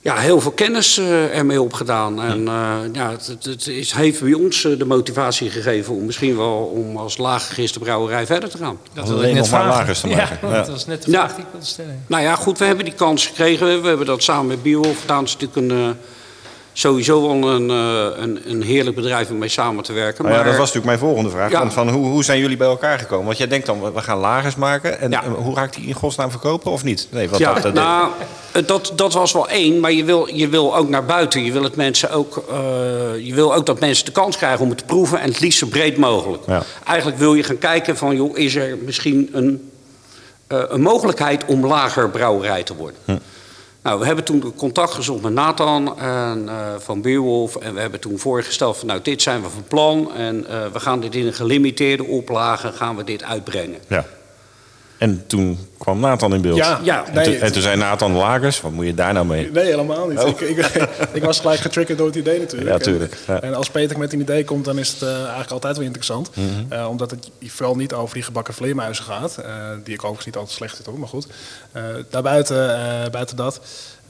ja, 0.00 0.16
heel 0.16 0.40
veel 0.40 0.50
kennis 0.50 0.98
eh, 0.98 1.36
ermee 1.38 1.62
opgedaan. 1.62 2.22
En 2.22 2.48
eh, 2.48 2.76
ja, 2.92 3.10
het, 3.10 3.36
het, 3.42 3.66
is, 3.66 3.92
heeft 3.92 4.20
bij 4.22 4.32
ons 4.32 4.64
eh, 4.64 4.78
de 4.78 4.84
motivatie 4.84 5.50
gegeven 5.50 5.94
om 5.94 6.04
misschien 6.04 6.36
wel 6.36 6.72
om 6.74 6.96
als 6.96 7.16
laaggegiste 7.16 7.78
brouwerij 7.78 8.26
verder 8.26 8.48
te 8.48 8.58
gaan. 8.58 8.78
Dat 8.92 9.04
Alleen 9.04 9.18
wil 9.18 9.28
ik 9.28 9.34
net 9.34 9.48
vragen. 9.48 9.68
lagers 9.68 10.00
te 10.00 10.06
maken. 10.06 10.38
Ja, 10.42 10.48
Ja. 10.48 10.56
dat 10.56 10.68
was 10.68 10.86
net 10.86 11.04
de 11.04 11.10
Ja. 11.10 11.18
vraag 11.18 11.34
die 11.34 11.44
ik 11.44 11.50
wilde 11.50 11.66
stellen. 11.66 12.04
Nou 12.06 12.22
ja, 12.22 12.34
goed, 12.36 12.58
we 12.58 12.64
hebben 12.64 12.84
die 12.84 12.94
kans 12.94 13.26
gekregen. 13.26 13.82
We 13.82 13.88
hebben 13.88 14.06
dat 14.06 14.22
samen 14.22 14.46
met 14.46 14.62
Bierwolf 14.62 15.00
gedaan. 15.00 15.18
Het 15.24 15.28
is 15.28 15.36
natuurlijk 15.36 15.72
een, 15.72 15.78
eh, 15.78 15.94
sowieso 16.72 17.22
wel 17.40 17.50
een, 17.50 17.70
eh, 17.70 18.22
een, 18.22 18.40
een 18.46 18.62
heerlijk 18.62 18.96
bedrijf 18.96 19.30
om 19.30 19.38
mee 19.38 19.48
samen 19.48 19.84
te 19.84 19.92
werken. 19.92 20.24
Nou 20.24 20.36
ja, 20.36 20.40
maar- 20.42 20.50
dat 20.50 20.58
was 20.60 20.72
natuurlijk 20.72 21.00
mijn 21.00 21.10
volgende 21.10 21.30
vraag. 21.30 21.50
Ja. 21.50 21.70
Van, 21.70 21.88
hoe, 21.88 22.06
hoe 22.06 22.24
zijn 22.24 22.38
jullie 22.40 22.56
bij 22.56 22.66
elkaar 22.68 22.98
gekomen? 22.98 23.26
Want 23.26 23.38
jij 23.38 23.46
denkt 23.48 23.66
dan, 23.66 23.92
we- 23.94 24.00
gaan 24.00 24.18
lagers 24.18 24.54
maken. 24.56 25.00
En 25.00 25.10
Ja. 25.10 25.22
hoe 25.28 25.54
raakt 25.54 25.74
die 25.74 25.86
in 25.86 25.94
godsnaam 25.94 26.30
verkopen 26.30 26.70
of 26.72 26.84
niet? 26.84 27.08
Nee, 27.10 27.28
want 27.28 27.42
ja, 27.42 27.52
dat, 27.54 27.62
dat- 27.62 27.74
nou, 27.74 28.08
dat, 28.66 28.92
dat 28.94 29.12
was 29.12 29.32
wel 29.32 29.48
één, 29.48 29.80
maar 29.80 29.92
je 29.92 30.04
wil, 30.04 30.28
je 30.34 30.48
wil 30.48 30.76
ook 30.76 30.88
naar 30.88 31.04
buiten. 31.04 31.44
Je 31.44 31.52
wil, 31.52 31.62
het 31.62 31.76
mensen 31.76 32.10
ook, 32.10 32.44
eh, 32.50 32.56
je 33.26 33.34
wil 33.34 33.54
ook 33.54 33.66
dat 33.66 33.80
mensen 33.80 34.04
de 34.04 34.12
kans 34.12 34.36
krijgen 34.36 34.60
om 34.60 34.68
het 34.68 34.78
te 34.78 34.84
proeven 34.84 35.20
en 35.20 35.28
het 35.28 35.40
liefst 35.40 35.58
zo 35.58 35.66
breed 35.66 35.96
mogelijk. 35.96 36.42
Eigenlijk 36.86 37.18
wil 37.18 37.34
je 37.34 37.42
gaan 37.42 37.58
kijken 37.58 37.96
van, 37.96 38.16
joh, 38.16 38.38
is 38.38 38.54
er 38.54 38.78
misschien 38.84 39.28
een, 39.32 39.70
eh, 40.46 40.62
een 40.68 40.80
mogelijkheid 40.82 41.44
om 41.44 41.66
lager 41.66 42.10
brouwerij 42.10 42.62
te 42.62 42.74
worden? 42.76 43.09
Nou, 43.82 43.98
we 44.00 44.06
hebben 44.06 44.24
toen 44.24 44.54
contact 44.56 44.92
gezocht 44.92 45.22
met 45.22 45.32
Nathan 45.32 45.98
en, 45.98 46.48
eh, 46.48 46.74
van 46.78 47.02
Beerwolf. 47.02 47.56
En 47.56 47.74
we 47.74 47.80
hebben 47.80 48.00
toen 48.00 48.18
voorgesteld 48.18 48.76
van, 48.76 48.86
nou, 48.86 49.00
dit 49.02 49.22
zijn 49.22 49.42
we 49.42 49.48
van 49.48 49.64
plan. 49.68 50.14
En 50.14 50.46
eh, 50.46 50.66
we 50.72 50.80
gaan 50.80 51.00
dit 51.00 51.14
in 51.14 51.26
een 51.26 51.32
gelimiteerde 51.32 52.04
oplage, 52.04 52.72
gaan 52.72 52.96
we 52.96 53.04
dit 53.04 53.22
uitbrengen. 53.22 53.78
ja. 53.86 54.04
En 55.00 55.24
toen 55.26 55.58
kwam 55.78 56.00
Nathan 56.00 56.34
in 56.34 56.40
beeld. 56.40 56.56
Ja, 56.56 56.80
Ja. 56.82 57.04
En, 57.06 57.14
nee, 57.14 57.24
toen, 57.24 57.34
en 57.34 57.52
toen 57.52 57.62
zei 57.62 57.76
Nathan 57.76 58.12
lagers, 58.12 58.60
wat 58.60 58.72
moet 58.72 58.86
je 58.86 58.94
daar 58.94 59.12
nou 59.12 59.26
mee? 59.26 59.50
Nee, 59.50 59.64
helemaal 59.64 60.08
niet. 60.08 60.18
Oh. 60.18 60.28
Ik, 60.28 60.40
ik, 60.40 60.66
ik 61.12 61.22
was 61.24 61.40
gelijk 61.40 61.60
getriggerd 61.60 61.98
door 61.98 62.06
het 62.06 62.16
idee 62.16 62.38
natuurlijk. 62.38 62.70
Ja, 62.70 62.78
tuurlijk, 62.78 63.16
ja. 63.26 63.40
En, 63.40 63.54
als 63.54 63.70
Peter 63.70 63.98
met 63.98 64.12
een 64.12 64.20
idee 64.20 64.44
komt, 64.44 64.64
dan 64.64 64.78
is 64.78 64.88
het 64.92 65.02
eh, 65.02 65.14
eigenlijk 65.18 65.50
altijd 65.50 65.76
wel 65.76 65.84
interessant. 65.84 66.30
Mhm. 66.36 66.46
Eh, 66.68 66.88
omdat 66.88 67.10
het 67.10 67.30
vooral 67.46 67.76
niet 67.76 67.92
over 67.92 68.14
die 68.14 68.22
gebakken 68.22 68.54
vleermuizen 68.54 69.04
gaat. 69.04 69.36
eh, 69.36 69.52
die 69.84 69.94
ik 69.94 70.00
overigens 70.00 70.26
niet 70.26 70.36
altijd 70.36 70.56
slecht 70.56 70.74
vind 70.74 70.86
hoor, 70.86 70.98
maar 70.98 71.08
goed. 71.08 71.26
Eh, 71.72 71.82
daarbuiten, 72.10 72.74
eh, 73.04 73.10
buiten 73.10 73.36
dat. 73.36 73.60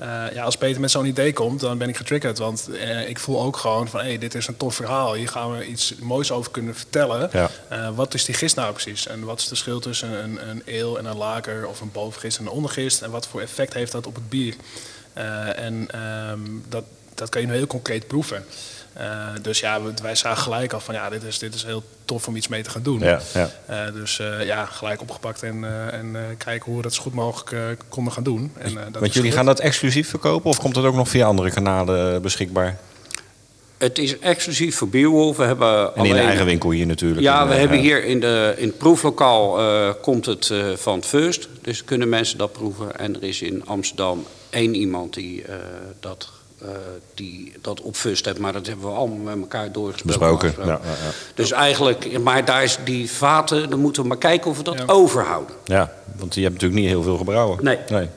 Eh, 0.01 0.25
ja, 0.33 0.43
als 0.43 0.57
Peter 0.57 0.81
met 0.81 0.91
zo'n 0.91 1.07
idee 1.07 1.33
komt, 1.33 1.61
dan 1.61 1.79
ben 1.79 1.89
ik 1.89 1.97
getriggerd. 1.97 2.39
Want 2.39 2.69
eh, 2.69 3.09
ik 3.09 3.19
voel 3.19 3.43
ook 3.43 3.57
gewoon 3.57 3.89
van, 3.89 4.01
hé, 4.01 4.07
hey, 4.07 4.19
dit 4.19 4.35
is 4.35 4.47
een 4.47 4.57
tof 4.57 4.75
verhaal. 4.75 5.15
Hier 5.15 5.29
gaan 5.29 5.57
we 5.57 5.67
iets 5.67 5.95
moois 5.95 6.33
over 6.33 6.51
kunnen 6.51 6.75
vertellen. 6.75 7.29
Ja. 7.33 7.51
Eh, 7.69 7.89
wat 7.95 8.15
is 8.15 8.25
die 8.25 8.35
gist 8.35 8.57
nou 8.57 8.73
precies? 8.73 9.07
En 9.07 9.25
wat 9.25 9.35
is 9.35 9.41
het 9.41 9.49
verschil 9.49 9.81
tussen 9.81 10.25
een, 10.25 10.49
een 10.49 10.63
eel 10.65 10.99
en 10.99 11.05
een 11.05 11.17
lager 11.17 11.67
of 11.67 11.81
een 11.81 11.93
bovengist 11.93 12.39
en 12.39 12.45
een 12.45 12.51
ondergist? 12.51 13.03
En 13.03 13.11
wat 13.11 13.27
voor 13.27 13.41
effect 13.41 13.75
heeft 13.75 13.93
dat 13.93 14.07
op 14.07 14.15
het 14.15 14.29
bier? 14.29 14.55
En 15.55 15.87
ehm, 15.91 16.41
dat, 16.69 16.85
dat 17.15 17.29
kan 17.29 17.41
je 17.41 17.47
nu 17.47 17.55
heel 17.55 17.67
concreet 17.67 18.07
proeven. 18.07 18.45
Eh, 18.93 19.27
dus 19.43 19.61
ja, 19.61 19.81
wij 20.03 20.15
zagen 20.15 20.43
gelijk 20.43 20.73
al 20.73 20.81
van 20.81 20.95
ja, 20.95 21.11
dit 21.11 21.23
is, 21.23 21.39
dit 21.39 21.55
is 21.55 21.65
heel 21.65 21.83
tof 22.05 22.27
om 22.29 22.37
iets 22.37 22.49
mee 22.49 22.63
te 22.63 22.71
gaan 22.71 22.83
doen. 22.83 23.01
Ja, 23.01 23.21
ja. 23.35 23.51
Eh, 23.67 23.93
dus 23.95 24.19
eh, 24.19 24.45
ja, 24.47 24.65
gelijk 24.65 25.01
opgepakt 25.01 25.43
en, 25.43 25.65
eh, 25.65 25.93
en 25.99 26.17
eh, 26.17 26.23
kijken 26.39 26.67
hoe 26.67 26.77
we 26.77 26.83
dat 26.83 26.95
zo 26.95 27.03
goed 27.03 27.15
mogelijk 27.15 27.77
konden 27.89 28.13
gaan 28.13 28.23
doen. 28.23 28.53
En, 28.59 28.75
dat 28.75 29.01
Want 29.01 29.13
jullie 29.15 29.33
gaan 29.33 29.45
dat 29.47 29.61
exclusief 29.61 30.09
verkopen 30.09 30.51
of 30.51 30.59
komt 30.59 30.75
dat 30.75 30.85
ook 30.85 30.95
nog 30.95 31.09
via 31.09 31.27
andere 31.27 31.51
kanalen 31.51 32.23
beschikbaar? 32.23 32.79
Het 33.79 33.99
is 33.99 34.19
exclusief 34.19 34.77
voor 34.77 34.89
Beerwolf. 34.89 35.37
We 35.37 35.43
hebben 35.45 35.69
En 35.79 35.87
in 35.97 36.03
de 36.03 36.11
alleen- 36.11 36.27
eigen 36.27 36.45
winkel 36.45 36.71
hier 36.71 36.87
natuurlijk. 36.87 37.21
Ja, 37.21 37.49
we 37.49 37.55
hebben 37.55 37.79
hier 37.79 38.05
in, 38.05 38.21
de, 38.21 38.55
in 38.57 38.67
het 38.69 38.79
proeflokaal 38.79 39.59
eh, 39.59 39.95
komt 40.03 40.27
het 40.27 40.51
eh, 40.51 40.73
van 40.77 41.03
First. 41.03 41.49
Dus 41.63 41.85
kunnen 41.85 42.09
mensen 42.09 42.39
dat 42.39 42.53
proeven. 42.53 42.99
En 42.99 43.17
er 43.17 43.23
is 43.23 43.43
in 43.43 43.67
Amsterdam 43.67 44.27
één 44.51 44.75
iemand 44.75 45.15
die, 45.15 45.43
eh, 45.43 45.55
dat, 46.01 46.29
die 47.15 47.53
dat 47.61 47.81
op 47.81 47.97
First 47.97 48.25
heeft. 48.25 48.39
Maar 48.39 48.53
dat 48.53 48.67
hebben 48.67 48.85
we 48.87 48.93
allemaal 48.95 49.19
met 49.19 49.37
elkaar 49.41 49.73
doorgesproken. 49.73 50.55
Ja, 50.59 50.65
ja, 50.67 50.73
ja. 50.85 51.11
Dus 51.35 51.51
eigenlijk, 51.53 52.21
maar 52.21 52.45
daar 52.45 52.63
is 52.63 52.79
die 52.85 53.11
vaten, 53.11 53.71
dan 53.71 53.79
moeten 53.79 54.03
we 54.03 54.09
maar 54.09 54.17
kijken 54.19 54.51
of 54.51 54.57
we 54.57 54.63
dat 54.63 54.79
Ja. 54.79 54.85
overhouden. 54.87 55.55
Ja, 55.65 55.93
want 56.17 56.35
je 56.35 56.41
hebt 56.41 56.53
natuurlijk 56.53 56.81
niet 56.81 56.91
heel 56.91 57.03
veel 57.03 57.17
gebrouwen. 57.17 57.59
Nee. 57.65 58.09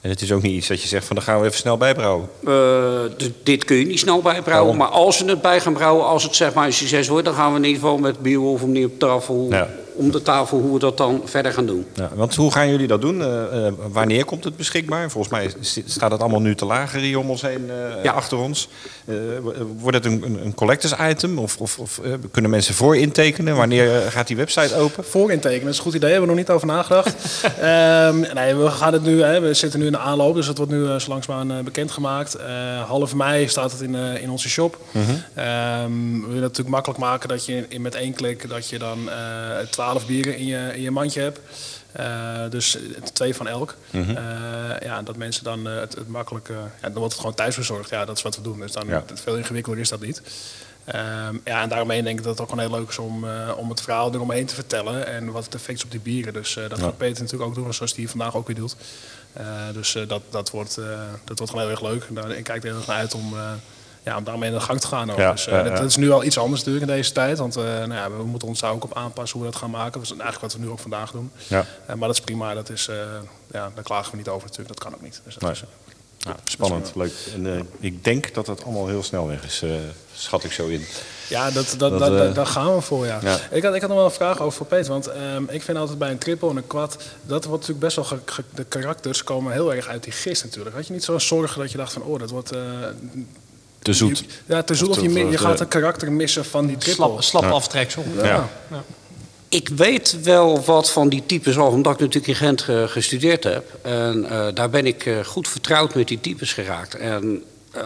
En 0.00 0.12
het 0.12 0.20
is 0.22 0.32
ook 0.32 0.42
niet 0.42 0.52
iets 0.56 0.66
dat 0.68 0.82
je 0.82 0.88
zegt 0.88 1.06
van 1.06 1.16
dan 1.16 1.24
gaan 1.24 1.40
we 1.40 1.46
even 1.46 1.58
snel 1.58 1.76
bijbrouwen. 1.76 2.28
Eh, 2.46 3.26
dit 3.42 3.64
kun 3.64 3.76
je 3.76 3.86
niet 3.86 3.98
snel 3.98 4.22
bijbrouwen. 4.22 4.76
Waarom? 4.76 4.76
Maar 4.76 5.02
als 5.04 5.20
we 5.20 5.30
het 5.30 5.42
bij 5.42 5.60
gaan 5.60 5.72
brouwen, 5.72 6.06
als 6.06 6.22
het 6.22 6.36
zeg 6.36 6.54
maar 6.54 6.66
een 6.66 6.72
succes 6.72 7.08
wordt... 7.08 7.24
dan 7.24 7.34
gaan 7.34 7.50
we 7.52 7.58
in 7.58 7.64
ieder 7.64 7.80
geval 7.80 7.98
met 7.98 8.18
Beerwolf 8.18 8.62
om, 8.62 8.84
op 8.84 8.98
tafel, 8.98 9.46
Ja. 9.50 9.68
Om 9.96 10.10
de 10.10 10.22
tafel 10.22 10.58
hoe 10.60 10.72
we 10.72 10.78
dat 10.78 10.96
dan 10.96 11.22
verder 11.24 11.52
gaan 11.52 11.66
doen. 11.66 11.86
Ja, 11.94 12.10
want 12.14 12.34
hoe 12.34 12.52
gaan 12.52 12.68
jullie 12.70 12.86
dat 12.86 13.00
doen? 13.00 13.22
Eh, 13.22 13.66
eh, 13.66 13.72
wanneer 13.92 14.24
komt 14.24 14.44
het 14.44 14.56
beschikbaar? 14.56 15.10
Volgens 15.10 15.32
mij 15.32 15.52
st- 15.60 15.82
staat 15.86 16.10
het 16.10 16.20
allemaal 16.20 16.40
nu 16.40 16.54
te 16.54 16.64
lager 16.64 17.00
hier 17.00 17.18
om 17.18 17.30
ons 17.30 17.42
heen, 17.42 17.70
eh, 17.70 18.04
Ja. 18.04 18.12
achter 18.12 18.38
ons. 18.38 18.68
Eh, 19.06 19.14
wordt 19.78 19.96
het 19.96 20.06
een, 20.06 20.22
een, 20.24 20.44
een 20.44 20.54
collectors 20.54 20.94
item? 21.10 21.38
Of, 21.38 21.56
of, 21.60 21.78
of 21.78 22.00
kunnen 22.30 22.50
mensen 22.50 22.74
voor 22.74 22.96
intekenen? 22.96 23.56
Wanneer 23.56 24.00
gaat 24.10 24.26
die 24.26 24.36
website 24.36 24.74
open? 24.76 25.04
Voor 25.04 25.30
intekenen, 25.32 25.64
dat 25.64 25.72
is 25.72 25.78
een 25.78 25.84
goed 25.84 25.94
idee, 25.94 26.10
hebben 26.10 26.28
we 26.28 26.34
nog 26.34 26.44
niet 26.44 26.54
over 26.54 26.66
nagedacht. 26.66 27.14
Ehm, 27.60 28.34
nee, 28.34 28.54
we 28.54 28.70
gaan 28.70 28.92
het 28.92 29.02
nu, 29.02 29.22
hè, 29.22 29.40
we 29.40 29.54
zitten 29.54 29.80
nu 29.80 29.86
in 29.86 29.92
de 29.92 29.98
aanloop, 29.98 30.34
dus 30.34 30.46
het 30.46 30.56
wordt 30.56 30.72
nu 30.72 30.78
uh, 30.78 30.96
zo 30.98 31.08
langzaamaan 31.10 31.64
bekendgemaakt. 31.64 32.34
Eh, 32.34 32.46
half 32.88 33.14
mei 33.14 33.48
staat 33.48 33.72
het 33.72 33.80
in, 33.80 33.94
uh, 33.94 34.22
in 34.22 34.30
onze 34.30 34.48
shop. 34.48 34.78
Ehm, 34.92 35.90
we 36.12 36.20
willen 36.20 36.32
het 36.32 36.40
natuurlijk 36.42 36.68
makkelijk 36.68 37.00
maken 37.00 37.28
dat 37.28 37.44
je 37.44 37.64
in, 37.68 37.82
met 37.82 37.94
één 37.94 38.12
klik 38.14 38.48
dat 38.48 38.68
je 38.68 38.78
dan 38.78 38.98
eh, 39.10 39.14
twaalf 39.86 40.06
bieren 40.06 40.36
in 40.36 40.46
je, 40.46 40.70
in 40.74 40.82
je 40.82 40.90
mandje 40.90 41.20
hebt. 41.20 41.40
Uh, 42.00 42.50
dus 42.50 42.78
twee 43.12 43.34
van 43.34 43.48
elk. 43.48 43.74
Uh, 43.92 44.04
ja, 44.80 45.02
dat 45.02 45.16
mensen 45.16 45.44
dan 45.44 45.68
uh, 45.68 45.80
het, 45.80 45.94
het 45.94 46.08
makkelijk. 46.08 46.48
ja, 46.48 46.70
dan 46.80 46.92
wordt 46.92 47.12
het 47.12 47.20
gewoon 47.20 47.34
thuis 47.36 47.54
verzorgd. 47.54 47.90
Ja, 47.90 48.04
dat 48.04 48.16
is 48.16 48.22
wat 48.22 48.36
we 48.36 48.42
doen. 48.42 48.58
Dus 48.58 48.72
dan 48.72 48.86
Ja. 48.88 49.04
veel 49.14 49.36
ingewikkelder 49.36 49.80
is 49.80 49.88
dat 49.88 50.00
niet. 50.00 50.22
Um, 50.88 51.40
ja, 51.44 51.62
en 51.62 51.68
daarmee 51.68 52.02
denk 52.02 52.18
ik 52.18 52.24
dat 52.24 52.32
het 52.32 52.40
ook 52.40 52.48
gewoon 52.50 52.68
heel 52.68 52.78
leuk 52.78 52.88
is 52.88 52.98
om, 52.98 53.26
om 53.56 53.68
het 53.70 53.80
verhaal 53.80 54.14
eromheen 54.14 54.46
te 54.46 54.54
vertellen. 54.54 55.06
En 55.06 55.30
wat 55.32 55.44
het 55.44 55.54
effect 55.54 55.78
is 55.78 55.84
op 55.84 55.90
die 55.90 56.00
bieren. 56.00 56.32
Dus 56.32 56.54
dat 56.54 56.78
Ja. 56.78 56.84
gaat 56.84 56.96
Peter 56.96 57.22
natuurlijk 57.22 57.50
ook 57.50 57.54
doen, 57.56 57.74
zoals 57.74 57.90
hij 57.92 58.00
hier 58.00 58.08
vandaag 58.10 58.36
ook 58.36 58.46
weer 58.46 58.56
doet. 58.56 58.76
Dus 59.72 59.92
dat, 60.08 60.22
dat, 60.30 60.50
wordt, 60.50 60.74
dat 61.24 61.38
wordt 61.38 61.50
gewoon 61.52 61.60
heel 61.60 61.70
erg 61.70 61.82
leuk. 61.82 62.04
En 62.08 62.14
daar, 62.14 62.30
ik 62.30 62.44
kijk 62.44 62.62
er 62.62 62.68
heel 62.68 62.76
erg 62.78 62.86
naar 62.86 62.96
uit 62.96 63.14
om, 63.14 63.34
ja, 64.06 64.16
om 64.16 64.24
daarmee 64.24 64.48
in 64.50 64.54
de 64.54 64.60
gang 64.62 64.80
te 64.80 64.86
gaan. 64.86 65.10
Ook. 65.10 65.16
Ja, 65.18 65.32
dus, 65.32 65.44
ja, 65.44 65.62
dat, 65.62 65.76
dat 65.76 65.84
is 65.86 65.96
nu 65.96 66.10
al 66.10 66.24
iets 66.24 66.38
anders 66.38 66.60
natuurlijk 66.64 66.90
in 66.90 66.96
deze 66.96 67.12
tijd. 67.12 67.38
Want 67.38 67.54
nou 67.54 67.92
ja, 67.94 68.10
we 68.10 68.22
moeten 68.24 68.48
ons 68.48 68.60
daar 68.60 68.72
ook 68.72 68.84
op 68.84 68.94
aanpassen 68.96 69.38
hoe 69.38 69.46
we 69.46 69.52
dat 69.52 69.60
gaan 69.60 69.70
maken. 69.70 69.92
Dat 69.92 70.02
is 70.02 70.10
eigenlijk 70.10 70.40
wat 70.40 70.52
we 70.52 70.58
nu 70.58 70.68
ook 70.68 70.78
vandaag 70.78 71.10
doen. 71.10 71.30
Ja. 71.48 71.64
maar 71.86 71.98
dat 72.08 72.10
is 72.18 72.20
prima. 72.20 72.54
Dat 72.54 72.70
is, 72.70 72.88
ja, 73.50 73.70
daar 73.74 73.84
klagen 73.84 74.10
we 74.10 74.16
niet 74.16 74.28
over 74.28 74.46
natuurlijk. 74.48 74.68
Dat 74.68 74.84
kan 74.84 74.94
ook 74.94 75.02
niet. 75.02 75.20
Dus 75.24 75.34
dat 75.34 75.42
Nee. 75.42 75.52
is, 75.52 75.62
Nou, 76.18 76.38
spannend, 76.44 76.92
leuk. 76.94 77.12
En 77.34 77.54
eh, 77.56 77.60
ik 77.80 78.04
denk 78.04 78.34
dat 78.34 78.46
het 78.46 78.64
allemaal 78.64 78.86
heel 78.88 79.02
snel 79.02 79.26
weg 79.26 79.44
is, 79.44 79.62
eh, 79.62 79.70
schat 80.14 80.44
ik 80.44 80.52
zo 80.52 80.66
in. 80.66 80.84
Ja, 81.28 81.50
dat, 81.50 81.74
dat, 81.78 81.78
Dat, 81.78 81.98
dat, 81.98 82.10
eh, 82.12 82.18
dat- 82.18 82.34
daar 82.34 82.46
gaan 82.46 82.74
we 82.74 82.80
voor, 82.80 83.06
ja. 83.06 83.18
ja. 83.22 83.38
Ik, 83.50 83.62
had, 83.62 83.74
ik 83.74 83.80
had 83.80 83.88
nog 83.90 83.98
wel 83.98 84.06
een 84.06 84.12
vraag 84.12 84.40
over 84.40 84.56
voor 84.56 84.66
Peter. 84.66 84.92
Want 84.92 85.06
ehm, 85.06 85.42
ik 85.48 85.62
vind 85.62 85.78
altijd 85.78 85.98
bij 85.98 86.10
een 86.10 86.18
triple 86.18 86.50
en 86.50 86.56
een 86.56 86.66
kwad... 86.66 86.96
dat 87.22 87.44
wordt 87.44 87.68
natuurlijk 87.68 87.80
best 87.80 87.96
wel... 87.96 88.04
ge- 88.04 88.32
ge- 88.32 88.44
de 88.54 88.64
karakters 88.64 89.24
komen 89.24 89.52
heel 89.52 89.74
erg 89.74 89.86
uit 89.86 90.02
die 90.02 90.12
gist 90.12 90.44
natuurlijk. 90.44 90.76
Had 90.76 90.86
je 90.86 90.92
niet 90.92 91.04
zo'n 91.04 91.20
zorgen 91.20 91.60
dat 91.60 91.70
je 91.70 91.76
dacht 91.78 91.92
van... 91.92 92.02
oh, 92.02 92.18
dat 92.18 92.30
wordt... 92.30 92.50
eh, 93.86 93.92
Te 93.92 93.98
zoet. 93.98 94.18
je- 94.18 94.24
ja, 94.46 94.62
te 94.62 94.74
zoet. 94.74 94.88
Of 94.88 94.96
Of 94.96 95.02
je, 95.02 95.12
te- 95.12 95.18
je 95.30 95.38
gaat 95.38 95.60
een 95.60 95.68
karakter 95.68 96.12
missen 96.12 96.44
van 96.44 96.66
die 96.66 96.76
triple. 96.76 97.04
Slap, 97.06 97.22
slap 97.22 97.42
Ja. 97.42 97.48
aftreksel. 97.50 98.04
Ja. 98.22 98.48
Ik 99.48 99.68
weet 99.68 100.16
wel 100.22 100.64
wat 100.64 100.90
van 100.90 101.08
die 101.08 101.22
types 101.26 101.58
al, 101.58 101.68
omdat 101.70 101.92
ik 101.92 101.98
natuurlijk 102.00 102.26
in 102.26 102.34
Gent 102.34 102.62
ge- 102.62 102.84
gestudeerd 102.88 103.44
heb. 103.44 103.64
En 103.82 104.26
eh, 104.30 104.46
daar 104.54 104.70
ben 104.70 104.86
ik 104.86 105.06
eh, 105.06 105.24
goed 105.24 105.48
vertrouwd 105.48 105.94
met 105.94 106.08
die 106.08 106.20
types 106.20 106.52
geraakt. 106.52 106.94
En 106.94 107.42
eh, 107.70 107.82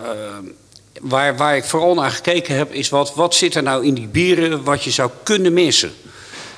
waar, 1.01 1.36
waar 1.36 1.57
ik 1.57 1.64
vooral 1.64 1.94
naar 1.94 2.11
gekeken 2.11 2.57
heb, 2.57 2.72
is 2.72 2.88
wat, 2.88 3.14
wat 3.14 3.34
zit 3.34 3.55
er 3.55 3.62
nou 3.62 3.86
in 3.86 3.94
die 3.94 4.09
bieren 4.09 4.62
wat 4.64 4.82
je 4.84 4.90
zou 4.90 5.11
kunnen 5.22 5.53
missen. 5.53 5.92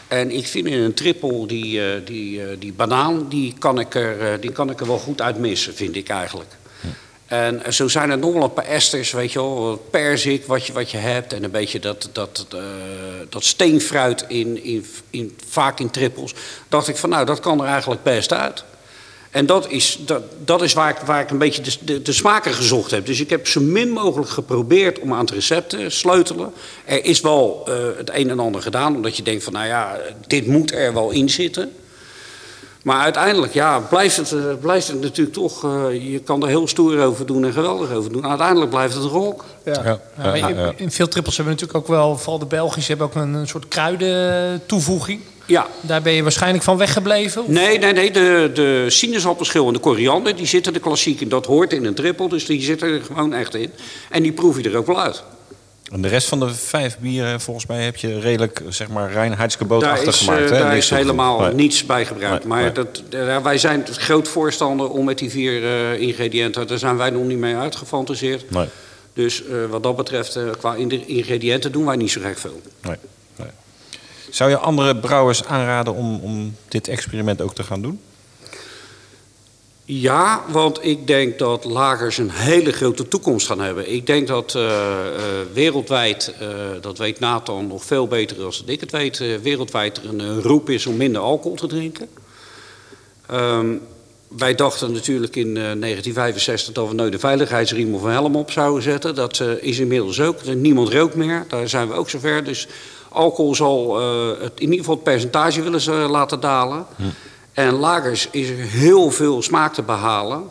En 0.09 0.31
ik 0.31 0.47
vind 0.47 0.67
in 0.67 0.79
een 0.81 0.95
triple 0.95 1.47
die, 1.47 1.81
eh, 1.93 2.01
die, 2.07 2.43
eh, 2.43 2.57
die 2.59 2.73
banaan, 2.73 3.27
die 3.29 3.55
kan, 3.59 3.79
ik 3.81 3.95
er, 3.95 4.21
eh, 4.33 4.41
die 4.41 4.53
kan 4.53 4.71
ik 4.71 4.81
er 4.81 4.87
wel 4.87 4.99
goed 4.99 5.21
uit 5.21 5.39
missen, 5.39 5.75
vind 5.75 5.97
ik 5.97 6.09
eigenlijk. 6.09 6.51
En 7.33 7.73
zo 7.73 7.89
zijn 7.89 8.11
er 8.11 8.19
nog 8.19 8.33
wel 8.33 8.43
een 8.43 8.53
paar 8.53 8.65
esters, 8.65 9.13
weet 9.13 9.33
je 9.33 9.39
wel, 9.39 9.87
perzik 9.91 10.47
wat 10.47 10.67
je, 10.67 10.73
wat 10.73 10.91
je 10.91 10.97
hebt 10.97 11.33
en 11.33 11.45
een 11.45 11.51
beetje 11.51 11.81
dat, 11.81 12.09
dat, 12.13 12.47
eh, 12.51 12.61
dat 13.29 13.45
steenfruit 13.45 14.25
in, 14.29 14.65
in, 14.65 14.87
in, 15.11 15.37
vaak 15.49 15.81
in 15.81 15.91
trippels. 15.91 16.35
Dacht 16.69 16.89
ik 16.89 16.97
van 16.97 17.09
nou, 17.09 17.27
dat 17.27 17.41
kan 17.41 17.61
er 17.61 17.67
eigenlijk 17.67 18.03
best 18.03 18.33
uit. 18.33 18.65
En 19.31 19.47
dat 19.47 19.71
is, 19.71 19.99
dat, 20.01 20.23
dat 20.45 20.63
is 20.63 20.73
waar, 20.73 20.91
ik, 20.91 20.97
waar 20.97 21.21
ik 21.21 21.31
een 21.31 21.39
beetje 21.39 21.63
de, 21.81 22.03
de, 22.03 22.13
smaken 22.13 22.55
gezocht 22.55 22.91
heb. 22.91 23.07
Dus 23.07 23.21
ik 23.21 23.31
heb 23.31 23.47
zo 23.47 23.61
min 23.61 23.91
mogelijk 23.91 24.31
geprobeerd 24.31 24.99
om 24.99 25.13
aan 25.13 25.25
het 25.25 25.31
recept 25.31 25.69
te 25.69 25.91
sleutelen. 25.91 26.53
Er 26.85 27.05
is 27.05 27.21
wel 27.21 27.63
eh, 27.67 27.75
het 27.97 28.11
een 28.13 28.31
en 28.31 28.41
ander 28.41 28.63
gedaan, 28.63 28.95
omdat 28.97 29.17
je 29.17 29.23
denkt 29.23 29.45
van 29.45 29.53
nou 29.53 29.67
ja, 29.67 29.99
dit 30.27 30.47
moet 30.47 30.73
er 30.73 30.95
wel 30.95 31.11
in 31.11 31.31
zitten. 31.31 31.73
Maar 32.83 33.01
uiteindelijk 33.01 33.53
ja, 33.53 33.79
blijft, 33.79 34.17
het, 34.17 34.33
eh, 34.33 34.41
blijft 34.61 34.89
het 34.89 35.01
natuurlijk 35.01 35.37
toch... 35.37 35.65
Uh, 35.65 36.13
je 36.13 36.19
kan 36.19 36.43
er 36.43 36.49
heel 36.49 36.69
stoer 36.69 37.03
over 37.03 37.27
doen 37.27 37.45
en 37.45 37.53
geweldig 37.53 37.93
over 37.93 38.13
doen. 38.13 38.27
Uiteindelijk 38.27 38.71
blijft 38.71 38.95
het 38.95 39.03
een 39.03 39.09
rock. 39.09 39.45
Ja. 39.65 40.01
Ja. 40.23 40.35
in, 40.35 40.73
in, 40.77 40.91
veel 40.91 41.09
trippels 41.09 41.37
hebben 41.37 41.55
we 41.55 41.61
natuurlijk 41.61 41.91
ook 41.91 41.97
wel... 41.97 42.19
vooral 42.19 42.39
de 42.39 42.47
Belgische 42.47 42.89
hebben 42.89 43.07
ook 43.07 43.15
een, 43.15 43.35
een 43.35 43.49
soort 43.49 43.69
kruidentoevoeging. 43.69 45.21
Ja. 45.47 45.67
Daar 45.81 46.03
ben 46.03 46.13
je 46.13 46.23
waarschijnlijk 46.23 46.65
van 46.65 46.77
weggebleven? 46.77 47.43
Of? 47.43 47.49
Nee, 47.49 47.79
nee, 47.79 47.93
nee. 47.93 48.11
De, 48.11 48.51
de 48.55 48.87
sinaasappelschil 48.89 49.67
en 49.67 49.73
de 49.73 49.79
koriander, 49.79 50.37
die 50.37 50.47
zitten 50.47 50.73
de 50.73 50.81
klassiek 50.81 51.31
Dat 51.31 51.47
hoort 51.47 51.73
in 51.73 51.85
een 51.85 51.95
trippel, 51.95 52.29
dus 52.29 52.47
die 52.47 52.63
zitten 52.63 52.89
er 52.89 53.03
gewoon 53.03 53.35
echt 53.35 53.55
in. 53.55 53.71
En 54.11 54.23
die 54.23 54.33
proef 54.33 54.63
je 54.63 54.71
er 54.71 54.77
ook 54.77 54.87
wel 54.87 55.01
uit. 55.01 55.23
En 55.93 56.03
de 56.03 56.09
rest 56.09 56.29
van 56.29 56.41
de 56.41 56.55
vijf 56.55 56.99
bieren, 56.99 57.41
volgens 57.41 57.67
mij, 57.67 57.85
heb 57.85 57.97
je 57.97 58.21
redelijk, 58.21 58.63
zeg 58.69 58.89
maar, 58.89 59.13
reinheidsgebootachtig 59.13 60.19
gemaakt. 60.19 60.43
Uh, 60.43 60.49
daar 60.49 60.77
is 60.77 60.91
helemaal 60.91 61.53
niets 61.53 61.87
bij 61.87 62.07
gebruikt. 62.07 62.45
maar 62.45 62.73
Dat, 62.73 63.03
wij 63.43 63.59
zijn 63.59 63.87
groot 63.87 64.29
voorstander 64.29 64.91
om 64.91 65.05
met 65.05 65.19
die 65.19 65.31
vier 65.31 65.63
uh, 65.63 66.01
ingrediënten... 66.01 66.67
daar 66.67 66.79
zijn 66.79 66.97
wij 66.97 67.11
nog 67.11 67.25
niet 67.25 67.39
mee 67.39 67.57
uitgefantaseerd. 67.57 68.51
Nee. 68.51 68.67
Dus 69.13 69.43
uh, 69.43 69.67
wat 69.67 69.83
dat 69.83 69.97
betreft, 69.97 70.39
qua 70.59 70.75
ingrediënten 71.07 71.73
doen 71.73 71.85
wij 71.85 71.97
niet 71.97 72.11
zo 72.11 72.21
gek 72.21 72.39
veel. 72.39 72.61
Nee. 72.83 72.97
nee. 73.37 73.49
Zou 74.31 74.51
je 74.51 74.59
andere 74.59 74.97
brouwers 74.97 75.45
aanraden 75.45 75.95
om, 75.95 76.21
om 76.21 76.57
dit 76.69 76.89
experiment 76.89 77.41
ook 77.41 77.55
te 77.55 77.63
gaan 77.63 77.83
doen? 77.83 78.01
Ja, 79.85 80.45
want 80.49 80.85
ik 80.85 81.07
denk 81.07 81.39
dat 81.39 81.65
lagers 81.65 82.19
een 82.19 82.31
hele 82.31 82.73
grote 82.73 83.09
toekomst 83.09 83.47
gaan 83.47 83.61
hebben. 83.61 83.93
Ik 83.93 84.07
denk 84.07 84.27
dat 84.27 84.55
uh, 84.55 84.63
uh, 84.63 84.71
wereldwijd, 85.53 86.35
uh, 86.43 86.49
dat 86.81 86.99
weet 86.99 87.21
Nathan 87.21 87.67
nog 87.67 87.85
veel 87.85 88.07
beter 88.07 88.37
dan 88.37 88.53
ik 88.67 88.81
het 88.81 88.91
weet, 88.91 89.19
wereldwijd 89.43 89.97
er 89.97 90.09
een 90.09 90.43
roep 90.43 90.71
is 90.71 90.87
om 90.87 90.97
minder 90.97 91.23
alcohol 91.23 91.57
te 91.57 91.67
drinken. 91.67 92.09
Um, 93.33 93.81
wij 94.29 94.55
dachten 94.55 94.93
natuurlijk 94.93 95.37
in 95.37 95.55
1965 95.55 96.75
dat 96.75 96.89
we 96.89 96.95
nooit 96.95 97.13
de 97.13 97.19
veiligheidsriem 97.19 97.95
of 97.95 98.03
een 98.03 98.11
helm 98.11 98.37
op 98.37 98.51
zouden 98.51 98.83
zetten. 98.83 99.15
Dat 99.15 99.43
is 99.61 99.79
inmiddels 99.79 100.21
ook. 100.21 100.45
Niemand 100.45 100.93
rookt 100.93 101.15
meer, 101.15 101.45
daar 101.49 101.69
zijn 101.69 101.89
we 101.89 101.95
ook 101.95 102.11
zover. 102.11 102.45
Dus 102.45 102.67
alcohol 103.09 103.55
zal 103.55 104.01
het, 104.41 104.53
in 104.55 104.63
ieder 104.63 104.79
geval 104.79 104.95
het 104.95 105.05
percentage 105.05 105.63
willen 105.63 105.81
ze 105.81 105.93
laten 105.93 106.41
dalen. 106.41 106.87
Hm. 106.97 107.03
En 107.53 107.73
lagers 107.73 108.29
is 108.31 108.49
er 108.49 108.57
heel 108.57 109.11
veel 109.11 109.43
smaak 109.43 109.75
te 109.75 109.83
behalen. 109.83 110.43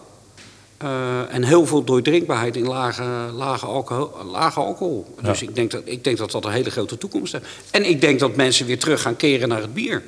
Uh, 0.84 1.34
en 1.34 1.44
heel 1.44 1.66
veel 1.66 1.84
doordrinkbaarheid 1.84 2.56
in 2.56 2.68
lage, 2.68 3.04
lage 3.34 3.66
alcohol. 3.66 4.26
Lage 4.32 4.60
alcohol. 4.60 5.16
Ja. 5.22 5.30
Dus 5.30 5.42
ik 5.42 5.56
denk, 5.56 5.72
dat, 5.72 5.82
ik 5.86 6.04
denk 6.04 6.18
dat 6.18 6.32
dat 6.32 6.46
een 6.46 6.52
hele 6.52 6.72
grote 6.72 6.98
toekomst 6.98 7.34
heeft. 7.34 7.46
En 7.72 7.90
ik 7.90 8.02
denk 8.02 8.20
dat 8.20 8.36
mensen 8.36 8.66
weer 8.66 8.80
terug 8.80 9.02
gaan 9.02 9.16
keren 9.16 9.50
naar 9.50 9.62
het 9.62 9.74
bier. 9.74 10.04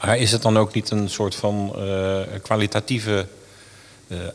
Maar 0.00 0.18
is 0.18 0.32
het 0.32 0.42
dan 0.42 0.58
ook 0.58 0.74
niet 0.74 0.90
een 0.90 1.10
soort 1.10 1.34
van 1.34 1.72
uh, 1.76 2.20
kwalitatieve 2.42 3.26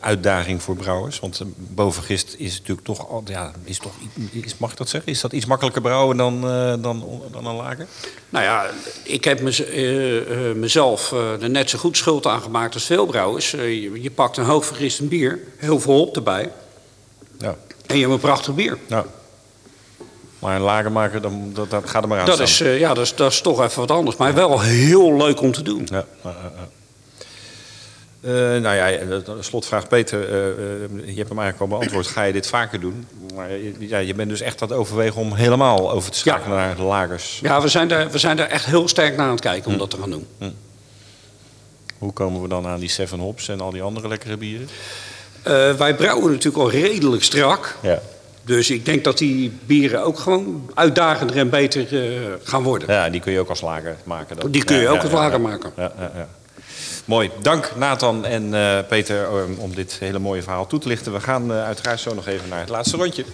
uitdaging 0.00 0.62
voor 0.62 0.76
brouwers? 0.76 1.20
Want 1.20 1.42
bovengist 1.56 2.34
is 2.38 2.58
natuurlijk 2.58 2.86
toch, 2.86 3.08
al, 3.08 3.22
ja, 3.26 3.52
is 3.64 3.78
toch 3.78 3.92
is, 4.30 4.56
mag 4.56 4.70
ik 4.70 4.76
dat 4.76 4.88
zeggen? 4.88 5.12
Is 5.12 5.20
dat 5.20 5.32
iets 5.32 5.46
makkelijker 5.46 5.82
brouwen 5.82 6.16
dan, 6.16 6.40
dan, 6.80 7.22
dan 7.30 7.46
een 7.46 7.54
lager? 7.54 7.86
Nou 8.28 8.44
ja, 8.44 8.66
ik 9.04 9.24
heb 9.24 9.40
mez, 9.40 9.60
uh, 9.60 10.52
mezelf 10.54 11.12
er 11.12 11.50
net 11.50 11.70
zo 11.70 11.78
goed 11.78 11.96
schuld 11.96 12.26
aan 12.26 12.42
gemaakt 12.42 12.74
als 12.74 12.84
veel 12.84 13.06
brouwers. 13.06 13.50
Je, 13.50 14.02
je, 14.02 14.10
pakt 14.10 14.36
een 14.36 14.44
hoogvergist 14.44 15.08
bier, 15.08 15.38
heel 15.56 15.80
veel 15.80 15.94
hop 15.94 16.16
erbij. 16.16 16.52
Ja. 17.38 17.56
En 17.86 17.96
je 17.96 18.00
hebt 18.00 18.12
een 18.12 18.20
prachtig 18.20 18.54
bier. 18.54 18.78
Ja. 18.86 19.04
Maar 20.38 20.56
een 20.56 20.62
lager 20.62 20.92
maken, 20.92 21.22
dan, 21.22 21.50
dat, 21.54 21.70
dat 21.70 21.90
gaat 21.90 22.02
er 22.02 22.08
maar 22.08 22.20
aan 22.20 22.26
dat 22.26 22.40
is, 22.40 22.58
ja, 22.58 22.94
dat 22.94 23.04
is, 23.04 23.14
dat 23.14 23.32
is 23.32 23.40
toch 23.40 23.62
even 23.62 23.80
wat 23.80 23.90
anders. 23.90 24.16
Maar 24.16 24.34
wel 24.34 24.60
heel 24.60 25.16
leuk 25.16 25.40
om 25.40 25.52
te 25.52 25.62
doen. 25.62 25.88
Ja. 25.90 26.04
Uh, 28.20 28.32
nou 28.32 28.76
ja, 28.76 28.86
de 28.86 29.22
slotvraag 29.40 29.88
Peter, 29.88 30.20
uh, 30.20 30.28
je 31.06 31.16
hebt 31.16 31.28
hem 31.28 31.38
eigenlijk 31.38 31.60
al 31.60 31.78
beantwoord. 31.78 32.06
Ga 32.06 32.22
je 32.22 32.32
dit 32.32 32.46
vaker 32.46 32.80
doen? 32.80 33.06
Maar 33.34 33.48
ja, 33.78 33.98
je 33.98 34.14
bent 34.14 34.28
dus 34.28 34.40
echt 34.40 34.62
aan 34.62 34.68
het 34.68 34.76
overwegen 34.76 35.20
om 35.20 35.34
helemaal 35.34 35.90
over 35.90 36.10
te 36.10 36.18
schakelen 36.18 36.58
ja. 36.58 36.66
naar 36.66 36.76
de 36.76 36.82
lagers. 36.82 37.38
Ja, 37.42 37.62
we 37.62 37.68
zijn, 37.68 37.88
daar, 37.88 38.10
we 38.10 38.18
zijn 38.18 38.36
daar 38.36 38.48
echt 38.48 38.64
heel 38.64 38.88
sterk 38.88 39.16
naar 39.16 39.26
aan 39.26 39.32
het 39.32 39.40
kijken 39.40 39.66
om 39.66 39.72
hm. 39.72 39.78
dat 39.78 39.90
te 39.90 39.96
gaan 39.96 40.10
doen. 40.10 40.26
Hm. 40.38 40.50
Hoe 41.98 42.12
komen 42.12 42.42
we 42.42 42.48
dan 42.48 42.66
aan 42.66 42.80
die 42.80 42.88
Seven 42.88 43.18
Hops 43.18 43.48
en 43.48 43.60
al 43.60 43.70
die 43.70 43.82
andere 43.82 44.08
lekkere 44.08 44.36
bieren? 44.36 44.68
Uh, 45.46 45.72
wij 45.72 45.94
brouwen 45.94 46.30
natuurlijk 46.30 46.62
al 46.62 46.70
redelijk 46.70 47.22
strak. 47.22 47.76
Ja. 47.82 48.00
Dus 48.44 48.70
ik 48.70 48.84
denk 48.84 49.04
dat 49.04 49.18
die 49.18 49.52
bieren 49.66 50.04
ook 50.04 50.18
gewoon 50.18 50.70
uitdagender 50.74 51.36
en 51.36 51.50
beter 51.50 51.86
gaan 52.42 52.62
worden. 52.62 52.94
Ja, 52.94 53.10
die 53.10 53.20
kun 53.20 53.32
je 53.32 53.40
ook 53.40 53.48
als 53.48 53.60
lager 53.60 53.96
maken. 54.04 54.36
Dan. 54.36 54.50
Die 54.50 54.64
kun 54.64 54.76
je 54.76 54.82
ja, 54.82 54.90
ook 54.90 55.02
als 55.02 55.12
lager 55.12 55.40
maken. 55.40 55.72
Ja, 55.76 55.92
ja, 55.98 56.10
ja. 56.14 56.28
Mooi. 57.10 57.30
Dank 57.42 57.72
Nathan 57.76 58.24
en 58.24 58.44
uh, 58.52 58.78
Peter 58.88 59.28
om 59.58 59.74
dit 59.74 59.96
hele 60.00 60.18
mooie 60.18 60.42
verhaal 60.42 60.66
toe 60.66 60.78
te 60.78 60.88
lichten. 60.88 61.12
We 61.12 61.20
gaan 61.20 61.50
uh, 61.50 61.64
uiteraard 61.64 62.00
zo 62.00 62.14
nog 62.14 62.26
even 62.26 62.48
naar 62.48 62.60
het 62.60 62.68
laatste 62.68 62.96
rondje. 62.96 63.24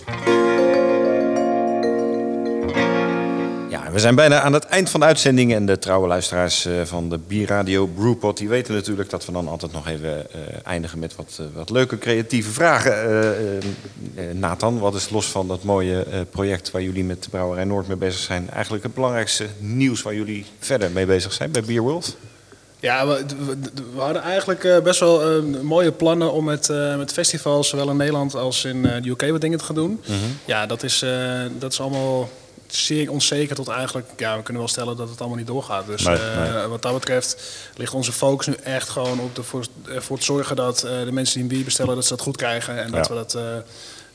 Ja, 3.68 3.90
we 3.92 3.98
zijn 3.98 4.14
bijna 4.14 4.40
aan 4.40 4.52
het 4.52 4.64
eind 4.64 4.90
van 4.90 5.00
de 5.00 5.06
uitzending. 5.06 5.54
En 5.54 5.66
de 5.66 5.78
trouwe 5.78 6.06
luisteraars 6.08 6.66
uh, 6.66 6.82
van 6.84 7.08
de 7.08 7.18
Bierradio 7.18 7.86
Brewpot... 7.86 8.36
die 8.36 8.48
weten 8.48 8.74
natuurlijk 8.74 9.10
dat 9.10 9.26
we 9.26 9.32
dan 9.32 9.48
altijd 9.48 9.72
nog 9.72 9.88
even 9.88 10.26
eindigen 10.64 10.98
met 10.98 11.16
wat, 11.16 11.40
wat 11.54 11.70
leuke 11.70 11.98
creatieve 11.98 12.50
vragen. 12.50 13.60
Nathan, 14.32 14.78
wat 14.78 14.94
is 14.94 15.10
los 15.10 15.26
van 15.26 15.48
dat 15.48 15.62
mooie 15.62 16.06
project... 16.30 16.70
waar 16.70 16.82
jullie 16.82 17.04
met 17.04 17.22
de 17.22 17.30
Brouwerij 17.30 17.64
Noord 17.64 17.88
mee 17.88 17.96
bezig 17.96 18.20
zijn... 18.20 18.50
eigenlijk 18.50 18.84
het 18.84 18.94
belangrijkste 18.94 19.46
nieuws 19.58 20.02
waar 20.02 20.14
jullie 20.14 20.46
verder 20.58 20.90
mee 20.90 21.06
bezig 21.06 21.32
zijn 21.32 21.50
bij 21.50 21.62
Beerworld? 21.62 22.16
Ja, 22.80 23.06
we, 23.06 23.24
we, 23.94 24.00
hadden 24.00 24.22
eigenlijk 24.22 24.64
uh, 24.64 24.78
best 24.78 25.00
wel 25.00 25.42
uh, 25.42 25.60
mooie 25.62 25.92
plannen 25.92 26.32
om 26.32 26.44
met, 26.44 26.68
uh, 26.68 26.96
met 26.96 27.12
festivals, 27.12 27.68
zowel 27.68 27.90
in 27.90 27.96
Nederland 27.96 28.34
als 28.34 28.64
in 28.64 28.82
de 28.82 29.08
UK, 29.08 29.30
wat 29.30 29.40
dingen 29.40 29.58
te 29.58 29.64
gaan 29.64 29.74
doen. 29.74 30.00
Mhm. 30.06 30.16
Ja, 30.44 30.66
dat 30.66 30.82
is, 30.82 31.04
dat 31.58 31.72
is 31.72 31.80
allemaal 31.80 32.30
zeer 32.66 33.10
onzeker 33.10 33.56
tot 33.56 33.68
eigenlijk, 33.68 34.08
ja, 34.16 34.36
we 34.36 34.42
kunnen 34.42 34.62
wel 34.62 34.70
stellen 34.70 34.96
dat 34.96 35.08
het 35.08 35.18
allemaal 35.18 35.38
niet 35.38 35.46
doorgaat. 35.46 35.86
Dus 35.86 36.02
Nee, 36.02 36.66
wat 36.68 36.82
dat 36.82 36.92
betreft 36.92 37.42
ligt 37.76 37.94
onze 37.94 38.12
focus 38.12 38.46
nu 38.46 38.54
echt 38.62 38.88
gewoon 38.88 39.20
op 39.20 39.36
ervoor, 39.38 39.64
ervoor 39.88 40.18
te 40.18 40.24
zorgen 40.24 40.56
dat 40.56 40.78
de 40.78 41.12
mensen 41.12 41.34
die 41.34 41.42
een 41.42 41.48
bier 41.48 41.64
bestellen, 41.64 41.94
dat 41.94 42.04
ze 42.04 42.10
dat 42.10 42.20
goed 42.20 42.36
krijgen. 42.36 42.82
En 42.82 42.90
dat 42.90 43.08
we 43.08 43.14
dat, 43.14 43.38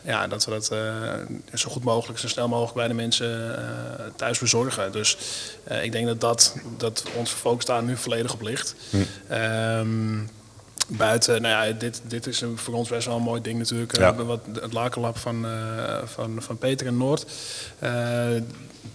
ja, 0.03 0.27
dat, 0.27 0.45
we 0.45 0.51
dat 0.51 0.69
uh, 0.73 1.13
zo 1.53 1.69
goed 1.69 1.83
mogelijk, 1.83 2.19
zo 2.19 2.27
snel 2.27 2.47
mogelijk 2.47 2.75
bij 2.75 2.87
de 2.87 2.93
mensen 2.93 3.29
uh, 3.49 4.05
thuis 4.15 4.39
bezorgen. 4.39 4.91
Dus 4.91 5.17
uh, 5.71 5.83
ik 5.83 5.91
denk 5.91 6.07
dat, 6.07 6.21
dat, 6.21 6.55
dat 6.77 7.03
onze 7.15 7.35
focus 7.35 7.65
daar 7.65 7.83
nu 7.83 7.97
volledig 7.97 8.33
op 8.33 8.41
ligt. 8.41 8.75
Ehm, 9.27 10.17
buiten, 10.87 11.41
nou 11.41 11.67
ja, 11.67 11.73
dit, 11.73 12.01
dit 12.07 12.27
is 12.27 12.41
een- 12.41 12.57
voor 12.57 12.73
ons 12.73 12.89
best 12.89 13.07
wel 13.07 13.15
een 13.15 13.21
mooi 13.21 13.41
ding 13.41 13.57
natuurlijk. 13.57 13.97
Ja. 13.97 14.13
Eh, 14.13 14.25
wat, 14.25 14.39
het 14.61 14.73
lakenlab 14.73 15.17
van, 15.17 15.45
eh, 15.45 15.97
van, 16.05 16.35
van 16.41 16.57
Peter 16.57 16.87
en 16.87 16.97
Noord. 16.97 17.25
Eh, 17.79 18.27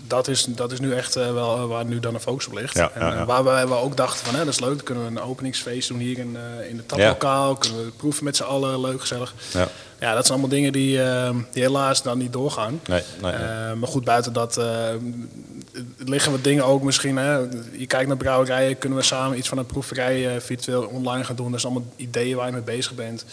dat, 0.06 0.28
is, 0.28 0.44
dat 0.44 0.72
is 0.72 0.80
nu 0.80 0.94
echt 0.94 1.16
eh, 1.16 1.32
wel 1.32 1.56
eh, 1.56 1.64
waar 1.66 1.84
nu 1.84 2.00
dan 2.00 2.12
de 2.12 2.20
focus 2.20 2.46
op 2.46 2.52
ligt. 2.52 2.74
Ja, 2.76 2.90
en, 2.94 3.00
ja, 3.00 3.10
eh, 3.12 3.18
ja. 3.18 3.24
waar 3.24 3.44
wij 3.44 3.68
wel 3.68 3.78
ook 3.80 3.96
dachten 3.96 4.26
van, 4.26 4.34
hè, 4.34 4.44
dat 4.44 4.54
is 4.54 4.60
leuk, 4.60 4.74
dan 4.76 4.84
kunnen 4.84 5.04
we 5.04 5.10
een 5.10 5.20
openingsfeest 5.26 5.88
doen 5.88 5.98
hier 5.98 6.18
in, 6.18 6.36
eh, 6.60 6.68
in 6.70 6.76
het 6.76 6.88
taplokaal. 6.88 7.54
Kunnen 7.56 7.84
we 7.84 7.90
proeven 7.90 8.24
met 8.24 8.36
z'n 8.36 8.42
allen, 8.42 8.80
leuk, 8.80 9.00
gezellig. 9.00 9.34
Ja. 10.00 10.14
Dat 10.14 10.26
zijn 10.26 10.38
allemaal 10.38 10.56
dingen 10.56 10.72
die, 10.72 11.02
eh, 11.02 11.34
die 11.52 11.62
helaas 11.62 12.02
dan 12.02 12.18
niet 12.18 12.32
doorgaan. 12.32 12.80
Nee, 12.86 13.02
nee, 13.22 13.32
nee. 13.32 13.40
Eh, 13.40 13.72
maar 13.72 13.88
goed, 13.88 14.04
buiten 14.04 14.32
dat 14.32 14.56
eh, 14.56 14.88
liggen 15.96 16.32
wat 16.32 16.44
dingen 16.44 16.64
ook 16.64 16.82
misschien. 16.82 17.16
Hè. 17.16 17.36
Je 17.72 17.86
kijkt 17.86 18.08
naar 18.08 18.16
brouwerijen, 18.16 18.78
kunnen 18.78 18.98
we 18.98 19.04
samen 19.04 19.38
iets 19.38 19.48
van 19.48 19.58
een 19.58 19.66
proeverij 19.66 20.34
eh, 20.34 20.40
virtueel 20.40 20.82
online 20.82 21.24
gaan 21.24 21.36
doen. 21.36 21.50
Dat 21.50 21.60
zijn 21.60 21.72
allemaal 21.72 21.92
ideeën 21.96 22.36
waar 22.36 22.46
je 22.46 22.52
mee 22.52 22.62
bezig 22.62 22.94
bent. 22.94 23.24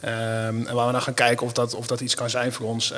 Ehm, 0.00 0.66
en 0.66 0.74
waar 0.74 0.86
we 0.86 0.92
naar 0.92 1.00
gaan 1.02 1.14
kijken 1.14 1.46
of 1.46 1.52
dat, 1.52 1.74
of 1.74 1.86
dat 1.86 2.00
iets 2.00 2.14
kan 2.14 2.30
zijn 2.30 2.52
voor 2.52 2.66
ons. 2.66 2.92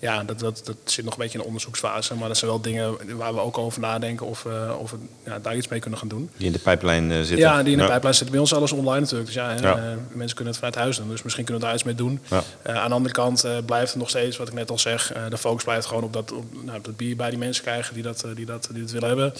Ja, 0.00 0.24
dat, 0.24 0.38
dat, 0.38 0.60
dat 0.64 0.76
zit 0.84 1.04
nog 1.04 1.12
een 1.14 1.20
beetje 1.20 1.34
in 1.34 1.40
de 1.40 1.46
onderzoeksfase. 1.46 2.14
Maar 2.14 2.28
dat 2.28 2.36
zijn 2.36 2.50
wel 2.50 2.60
dingen 2.60 3.16
waar 3.16 3.34
we 3.34 3.40
ook 3.40 3.58
over 3.58 3.80
nadenken 3.80 4.26
of, 4.26 4.42
we 4.42 4.74
of 4.78 4.90
we 4.90 4.96
ja, 5.24 5.38
daar 5.38 5.56
iets 5.56 5.68
mee 5.68 5.80
kunnen 5.80 5.98
gaan 5.98 6.08
doen. 6.08 6.30
Die 6.36 6.46
in 6.46 6.52
de 6.52 6.58
pijplijn 6.58 7.10
eh, 7.10 7.16
zitten. 7.16 7.38
Ja, 7.38 7.62
die 7.62 7.72
in 7.72 7.76
de 7.78 7.82
Ja. 7.84 7.88
pijplijn 7.90 8.14
zitten 8.14 8.32
bij 8.32 8.40
ons 8.40 8.54
alles 8.54 8.72
online 8.72 9.00
natuurlijk. 9.00 9.26
Dus 9.26 9.34
ja, 9.34 9.50
Ja. 9.50 9.76
eh, 9.76 9.82
mensen 10.12 10.36
kunnen 10.36 10.54
het 10.54 10.56
vanuit 10.56 10.74
huis 10.74 10.96
doen. 10.96 11.08
Dus 11.08 11.22
misschien 11.22 11.44
kunnen 11.44 11.62
we 11.62 11.68
daar 11.68 11.76
iets 11.78 11.86
mee 11.86 11.94
doen. 11.94 12.20
Eh, 12.62 12.74
aan 12.74 12.88
de 12.88 12.94
andere 12.94 13.14
kant 13.14 13.44
eh, 13.44 13.56
blijft 13.66 13.88
het 13.90 13.98
nog 13.98 14.08
steeds, 14.08 14.36
wat 14.36 14.48
ik 14.48 14.54
net 14.54 14.70
al 14.70 14.78
zeg, 14.78 15.12
eh, 15.12 15.22
de 15.28 15.38
focus 15.38 15.64
blijft 15.64 15.86
gewoon 15.86 16.02
op 16.02 16.12
dat, 16.12 16.32
op, 16.32 16.44
nou, 16.64 16.78
op 16.78 16.84
dat 16.84 16.96
bier 16.96 17.16
bij 17.16 17.30
die 17.30 17.38
mensen 17.38 17.62
krijgen 17.62 17.94
die 17.94 18.02
dat, 18.02 18.22
eh, 18.24 18.30
die 18.34 18.46
dat, 18.46 18.68
die 18.72 18.82
dat 18.82 18.90
willen 18.90 19.08
hebben. 19.08 19.32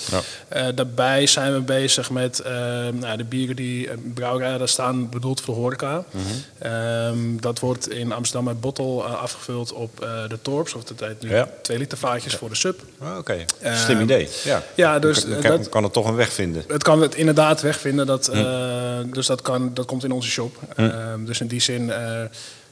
Eh, 0.48 0.66
daarbij 0.74 1.26
zijn 1.26 1.52
we 1.52 1.61
bezig 1.61 2.11
met 2.11 2.38
eh, 2.40 2.52
nou, 2.92 3.16
de 3.16 3.24
bieren 3.24 3.56
die 3.56 3.88
brouwerijen 4.14 4.58
daar 4.58 4.68
staan, 4.68 5.08
bedoeld 5.08 5.40
voor 5.40 5.54
de 5.54 5.61
horeca. 5.61 6.04
Mhm. 6.11 6.24
Ehm, 6.58 7.36
dat 7.40 7.58
wordt 7.61 7.88
in 7.90 8.12
Amsterdam 8.12 8.44
met 8.44 8.61
bottle 8.61 9.04
eh, 9.04 9.14
afgevuld 9.22 9.72
op 9.72 10.00
eh, 10.00 10.28
de 10.28 10.38
Torps, 10.51 10.74
of 10.74 10.84
dat 10.84 11.01
heet 11.09 11.22
nu 11.22 11.30
Ja. 11.30 11.48
2 11.62 11.78
liter 11.78 11.98
vaatjes 11.98 12.34
voor 12.34 12.48
de 12.48 12.55
sub. 12.55 12.80
Ah, 12.98 13.18
Oké, 13.18 13.44
Eh, 13.59 13.76
slim 13.76 14.01
idee. 14.01 14.28
Ja, 14.44 14.62
ja, 14.74 14.98
dus, 14.98 15.24
Dan 15.24 15.32
eh, 15.34 15.40
kan, 15.40 15.51
dat- 15.59 15.68
kan 15.68 15.82
het 15.82 15.92
toch 15.92 16.07
een 16.09 16.14
weg 16.14 16.32
vinden. 16.32 16.64
het 16.68 16.82
kan 16.82 17.03
het 17.03 17.14
inderdaad 17.14 17.61
wegvinden. 17.61 18.07
Dat, 18.07 18.26
Hm. 18.26 18.36
eh, 18.36 18.98
dus 19.12 19.26
dat, 19.26 19.42
kan, 19.42 19.70
dat 19.74 19.86
komt 19.86 20.05
in 20.05 20.12
onze 20.12 20.30
shop. 20.30 20.57
Ehm, 20.76 21.24
dus 21.24 21.40
in 21.40 21.46
die 21.46 21.61
zin 21.61 21.90
eh, 21.90 22.22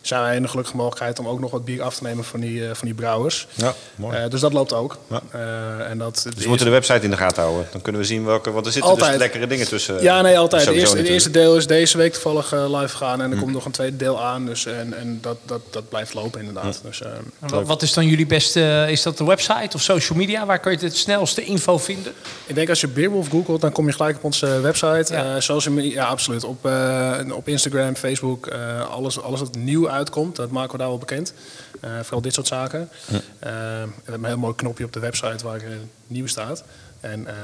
zijn 0.00 0.22
wij 0.22 0.36
in 0.36 0.42
de 0.42 0.48
gelukkige 0.48 0.76
mogelijkheid 0.76 1.18
om 1.18 1.28
ook 1.28 1.40
nog 1.40 1.50
wat 1.50 1.64
bier 1.64 1.82
af 1.82 1.94
te 1.96 2.02
nemen 2.02 2.24
van 2.24 2.40
die, 2.40 2.68
eh, 2.68 2.74
van 2.74 2.86
die 2.86 2.94
brouwers. 2.94 3.46
Ja, 3.54 3.74
mooi. 3.96 4.16
Eh, 4.16 4.30
dus 4.30 4.40
dat 4.40 4.52
loopt 4.52 4.72
ook. 4.72 4.98
Ja. 5.10 5.20
Eh, 5.30 5.90
en 5.90 5.98
dat, 5.98 6.26
dus 6.34 6.42
we 6.42 6.48
moeten 6.48 6.66
de 6.66 6.72
website 6.72 7.00
in 7.04 7.10
de 7.10 7.16
gaten 7.16 7.42
houden. 7.42 7.66
Dan 7.72 7.82
kunnen 7.82 8.00
we 8.00 8.06
zien 8.06 8.24
welke. 8.24 8.50
Want 8.50 8.66
er 8.66 8.72
zitten 8.72 8.92
dus 8.94 9.00
Altijd. 9.02 9.20
lekkere 9.20 9.46
dingen 9.46 9.66
tussen. 9.66 10.02
ja, 10.02 10.20
nee, 10.22 10.38
altijd. 10.38 10.64
Het 10.64 10.74
eerste, 10.74 10.88
het 10.88 11.06
natuurlijk. 11.06 11.14
eerste 11.14 11.30
deel 11.30 11.56
is 11.56 11.66
deze 11.66 11.96
week 11.96 12.12
toevallig 12.12 12.52
live 12.52 12.88
gegaan. 12.88 13.20
En 13.22 13.30
er 13.30 13.36
Hm. 13.36 13.42
komt 13.42 13.52
nog 13.52 13.64
een 13.64 13.72
tweede 13.72 13.96
deel 13.96 14.22
aan. 14.24 14.46
Dus, 14.46 14.66
en 14.66 14.96
en 14.98 15.18
dat, 15.20 15.36
dat, 15.44 15.60
dat 15.70 15.88
blijft 15.88 16.14
lopen 16.14 16.40
inderdaad. 16.40 16.80
Dus, 16.82 17.02
eh, 17.02 17.10
En 17.40 17.48
Wat, 17.48 17.66
wat 17.66 17.82
is 17.82 17.92
dan 17.92 18.06
jullie 18.06 18.26
beste... 18.26 18.86
Is 18.88 19.02
dat 19.02 19.18
de 19.18 19.24
website 19.24 19.76
of 19.76 19.82
social 19.82 20.18
media? 20.18 20.46
Waar 20.46 20.58
kun 20.58 20.72
je 20.72 20.78
het 20.78 20.96
snelste 20.96 21.44
info 21.44 21.78
vinden? 21.78 22.12
Ik 22.46 22.54
denk 22.54 22.68
als 22.68 22.80
je 22.80 22.88
Beerwolf 22.88 23.28
googelt, 23.28 23.60
dan 23.60 23.72
kom 23.72 23.86
je 23.86 23.92
gelijk 23.92 24.16
op 24.16 24.24
onze 24.24 24.60
website. 24.60 25.12
Ja. 25.14 25.34
Eh, 25.34 25.40
social 25.40 25.74
media, 25.74 25.92
ja, 25.92 26.06
absoluut. 26.06 26.44
Op, 26.44 26.66
eh, 26.66 27.18
op 27.32 27.48
Instagram, 27.48 27.94
Facebook, 27.94 28.46
eh, 28.46 28.90
alles, 28.90 29.20
alles 29.22 29.40
wat 29.40 29.56
nieuw 29.56 29.87
uitkomt, 29.90 30.36
dat 30.36 30.50
maken 30.50 30.72
we 30.72 30.78
daar 30.78 30.88
wel 30.88 30.98
bekend. 30.98 31.32
Eh, 31.80 31.90
vooral 32.02 32.20
dit 32.20 32.34
soort 32.34 32.46
zaken. 32.46 32.88
Eh, 33.08 33.18
we 33.38 33.88
hebben 34.04 34.14
een 34.22 34.24
heel 34.24 34.38
mooi 34.38 34.54
knopje 34.54 34.84
op 34.84 34.92
de 34.92 35.00
website 35.00 35.44
waar 35.44 35.60
eh, 35.60 35.68
nieuw 36.06 36.26
staat. 36.26 36.64
En 37.00 37.26
eh, 37.26 37.34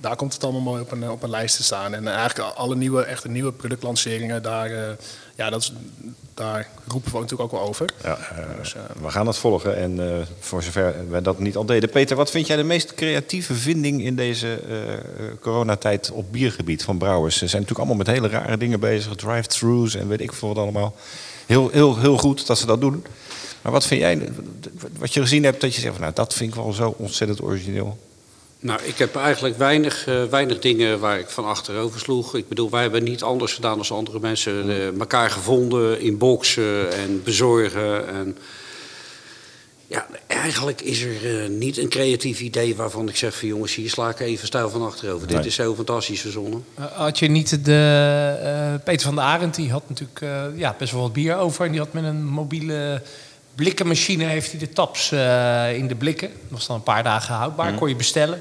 daar 0.00 0.16
komt 0.16 0.32
het 0.32 0.44
allemaal 0.44 0.60
mooi 0.62 0.82
op 0.82 0.92
een, 0.92 1.10
op 1.10 1.22
een 1.22 1.30
lijst 1.30 1.56
te 1.56 1.62
staan. 1.62 1.94
En 1.94 2.08
eh, 2.08 2.14
eigenlijk 2.14 2.54
alle 2.56 2.76
nieuwe, 2.76 3.02
echte 3.02 3.28
nieuwe 3.28 3.52
productlanceringen, 3.52 4.42
daar, 4.42 4.70
eh, 4.70 4.88
ja, 5.34 5.50
dat 5.50 5.60
is, 5.60 5.72
daar 6.34 6.68
roepen 6.88 7.12
we 7.12 7.18
natuurlijk 7.18 7.52
ook 7.52 7.60
wel 7.60 7.68
over. 7.68 7.86
Ja, 8.02 8.16
eh, 8.18 8.44
Dus, 8.58 8.74
eh, 8.74 8.80
we 9.02 9.10
gaan 9.10 9.26
het 9.26 9.36
volgen. 9.36 9.76
En 9.76 10.10
eh, 10.10 10.16
voor 10.40 10.62
zover 10.62 10.94
wij 11.10 11.22
dat 11.22 11.38
niet 11.38 11.56
al 11.56 11.64
deden. 11.64 11.90
Peter, 11.90 12.16
wat 12.16 12.30
vind 12.30 12.46
jij 12.46 12.56
de 12.56 12.62
meest 12.62 12.94
creatieve 12.94 13.54
vinding 13.54 14.04
in 14.04 14.16
deze 14.16 14.60
eh, 14.68 14.92
eh, 14.92 14.98
coronatijd 15.40 16.10
op 16.10 16.32
biergebied 16.32 16.84
van 16.84 16.98
brouwers? 16.98 17.38
Ze 17.38 17.46
zijn 17.46 17.62
natuurlijk 17.62 17.88
allemaal 17.88 18.06
met 18.06 18.14
hele 18.16 18.28
rare 18.28 18.56
dingen 18.56 18.80
bezig. 18.80 19.14
Drive-thrus 19.14 19.94
en 19.94 20.08
weet 20.08 20.20
ik 20.20 20.32
veel 20.32 20.48
wat 20.48 20.58
allemaal. 20.58 20.94
Heel, 21.50 21.68
heel, 21.72 21.98
heel 21.98 22.16
goed 22.16 22.46
dat 22.46 22.58
ze 22.58 22.66
dat 22.66 22.80
doen. 22.80 23.04
Maar 23.62 23.72
wat 23.72 23.86
vind 23.86 24.00
jij, 24.00 24.28
wat 24.98 25.14
je 25.14 25.20
gezien 25.20 25.44
hebt, 25.44 25.60
dat 25.60 25.74
je 25.74 25.80
zegt, 25.80 25.92
van, 25.92 26.02
nou, 26.02 26.14
dat 26.14 26.34
vind 26.34 26.50
ik 26.50 26.60
wel 26.62 26.72
zo 26.72 26.94
ontzettend 26.98 27.42
origineel. 27.42 27.98
Nou, 28.60 28.80
ik 28.82 28.98
heb 28.98 29.16
eigenlijk 29.16 29.58
weinig, 29.58 30.06
eh, 30.06 30.24
weinig 30.24 30.58
dingen 30.58 31.00
waar 31.00 31.18
ik 31.18 31.28
van 31.28 31.44
achterover 31.44 32.00
sloeg. 32.00 32.34
Ik 32.36 32.48
bedoel, 32.48 32.70
wij 32.70 32.82
hebben 32.82 33.04
niet 33.04 33.22
anders 33.22 33.52
gedaan 33.52 33.78
dan 33.78 33.96
andere 33.96 34.20
mensen. 34.20 34.70
eh, 34.70 34.98
elkaar 34.98 35.30
gevonden 35.30 36.00
in 36.00 36.18
boksen 36.18 36.92
en 36.92 37.22
bezorgen. 37.22 38.08
En 38.08 38.36
ja, 39.90 40.06
eigenlijk 40.26 40.80
is 40.80 41.02
er 41.02 41.42
eh, 41.42 41.48
niet 41.48 41.78
een 41.78 41.88
creatief 41.88 42.40
idee 42.40 42.76
waarvan 42.76 43.08
ik 43.08 43.16
zeg 43.16 43.38
van 43.38 43.48
jongens, 43.48 43.74
hier 43.74 43.90
sla 43.90 44.08
ik 44.08 44.20
even 44.20 44.46
stijl 44.46 44.70
van 44.70 44.82
achterover. 44.82 45.26
Dit 45.26 45.44
is 45.44 45.54
zo 45.54 45.74
fantastisch 45.74 46.20
verzonnen. 46.20 46.64
Eh, 46.74 46.84
Had 46.92 47.18
je 47.18 47.28
niet 47.28 47.64
de... 47.64 48.36
eh, 48.42 48.84
Peter 48.84 49.06
van 49.06 49.14
der 49.14 49.24
Arend, 49.24 49.54
die 49.54 49.70
had 49.70 49.82
natuurlijk 49.88 50.20
eh, 50.20 50.42
ja, 50.54 50.74
best 50.78 50.92
wel 50.92 51.00
wat 51.02 51.12
bier 51.12 51.36
over. 51.36 51.64
En 51.64 51.70
die 51.70 51.80
had 51.80 51.92
met 51.92 52.04
een 52.04 52.24
mobiele 52.24 53.02
blikkenmachine... 53.54 54.24
heeft 54.24 54.50
hij 54.50 54.60
de 54.60 54.68
taps 54.68 55.12
eh, 55.12 55.76
in 55.76 55.88
de 55.88 55.94
blikken. 55.94 56.28
Dat 56.28 56.58
was 56.58 56.66
dan 56.66 56.76
een 56.76 56.82
paar 56.82 57.02
dagen 57.02 57.34
houdbaar. 57.34 57.74
Kon 57.74 57.88
je 57.88 57.96
bestellen. 57.96 58.40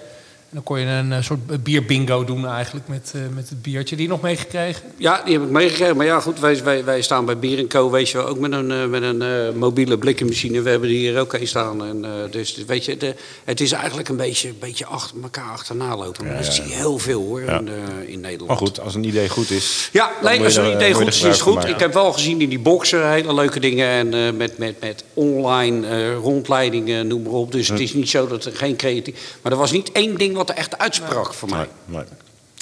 En 0.50 0.56
dan 0.56 0.64
kon 0.64 0.80
je 0.80 0.86
een 0.86 1.12
eh, 1.12 1.22
soort 1.22 1.64
bierbingo 1.64 2.24
doen 2.24 2.48
eigenlijk 2.48 2.88
met, 2.88 3.12
eh, 3.16 3.22
met 3.36 3.50
het 3.50 3.62
biertje. 3.62 3.96
Die 3.96 4.08
nog 4.08 4.22
meegekregen? 4.22 4.84
Ja, 4.98 5.22
die 5.26 5.34
heb 5.34 5.44
ik 5.44 5.50
meegekregen. 5.50 5.98
Maar 5.98 6.06
ja, 6.06 6.20
goed, 6.20 6.40
wij, 6.40 6.64
wij, 6.64 6.84
wij 6.84 7.02
staan 7.02 7.26
bij 7.26 7.38
Bier 7.38 7.68
Co. 7.68 7.90
Weet 7.90 8.10
je 8.10 8.18
wel, 8.18 8.28
ook 8.28 8.40
met 8.40 8.52
een, 8.52 8.72
eh, 8.72 8.86
met 8.86 9.04
een 9.04 9.58
mobiele 9.58 9.98
blikkenmachine. 9.98 10.62
We 10.62 10.70
hebben 10.70 10.90
die 10.90 10.98
hier 10.98 11.20
ook 11.20 11.34
een 11.34 11.48
staan. 11.48 11.86
En, 11.86 12.06
eh, 12.06 12.12
dus 12.32 12.64
weet 12.68 12.86
je, 12.86 12.98
de, 12.98 13.16
het 13.44 13.62
is 13.62 13.72
eigenlijk 13.72 14.10
een 14.10 14.16
beetje, 14.18 14.48
een 14.48 14.60
beetje 14.60 14.86
achter 14.86 15.18
elkaar 15.22 15.52
achterna 15.52 15.98
lopen. 15.98 16.26
Maar 16.26 16.36
dat 16.36 16.54
zie 16.54 16.64
je 16.68 16.74
heel 16.74 16.98
veel 16.98 17.22
hoor 17.22 17.44
Ja. 17.44 17.60
in, 17.60 17.68
eh, 17.68 18.14
in 18.14 18.20
Nederland. 18.20 18.48
Maar 18.48 18.58
goed, 18.58 18.80
als 18.80 18.96
een 18.96 19.04
idee 19.04 19.30
goed 19.30 19.50
is. 19.50 19.90
Ja, 19.92 20.12
nee, 20.24 20.44
als 20.44 20.56
een 20.56 20.72
idee 20.76 20.94
goed 20.94 21.08
is, 21.08 21.22
is 21.24 21.42
goed. 21.42 21.68
Ik 21.68 21.80
heb 21.80 21.94
wel 21.94 22.14
gezien 22.14 22.42
in 22.42 22.50
die 22.50 22.60
boxen 22.60 23.12
hele 23.12 23.34
leuke 23.34 23.60
dingen. 23.60 23.88
En 23.88 24.14
eh, 24.14 24.34
met, 24.34 24.58
met, 24.58 24.80
met 24.80 25.04
online 25.14 25.88
eh, 25.88 26.16
rondleidingen, 26.16 27.08
noem 27.08 27.22
maar 27.22 27.32
op. 27.32 27.52
Dus 27.52 27.68
het 27.68 27.80
is 27.80 27.94
niet 27.94 28.10
zo 28.10 28.28
dat 28.28 28.46
er 28.46 28.56
geen 28.56 28.76
creatief... 28.76 29.38
Maar 29.42 29.52
er 29.52 29.58
was 29.58 29.72
niet 29.72 29.92
één 29.92 30.18
ding 30.18 30.38
wat 30.40 30.50
er 30.50 30.56
echt 30.56 30.78
uitsprak 30.78 31.34
voor 31.34 31.50
mij. 31.50 31.58
Nee, 31.86 31.98
nee. 31.98 32.04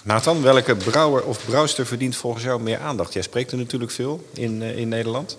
Nathan, 0.03 0.41
welke 0.41 0.75
brouwer 0.75 1.23
of 1.23 1.45
brouwster 1.45 1.85
verdient 1.85 2.15
volgens 2.15 2.43
jou 2.43 2.61
meer 2.61 2.79
aandacht? 2.79 3.13
Jij 3.13 3.21
spreekt 3.21 3.51
er 3.51 3.57
natuurlijk 3.57 3.91
veel 3.91 4.27
in, 4.33 4.61
eh, 4.61 4.77
in 4.77 4.87
Nederland. 4.89 5.37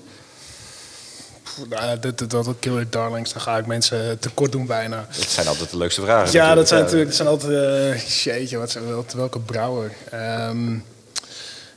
nou, 1.68 1.98
dat, 1.98 2.18
dat, 2.18 2.30
dat 2.30 2.54
Killer 2.60 2.90
Darlings, 2.90 3.32
dan 3.32 3.42
ga 3.42 3.56
ik 3.58 3.66
mensen 3.66 4.18
tekort 4.18 4.52
doen 4.52 4.66
bijna. 4.66 5.06
Het 5.08 5.30
zijn 5.30 5.46
altijd 5.46 5.70
de 5.70 5.76
leukste 5.76 6.00
vragen. 6.00 6.32
Ja, 6.32 6.54
dat 6.54 6.68
zijn 6.68 6.80
natuurlijk 6.80 7.06
dat 7.08 7.16
zijn 7.16 7.28
altijd. 7.28 7.94
eh 7.94 8.06
jeetje, 8.24 8.58
wat 8.58 8.70
zijn, 8.70 8.86
wel- 8.88 9.04
welke 9.14 9.38
brouwer? 9.40 9.92
Ehm, 10.10 10.72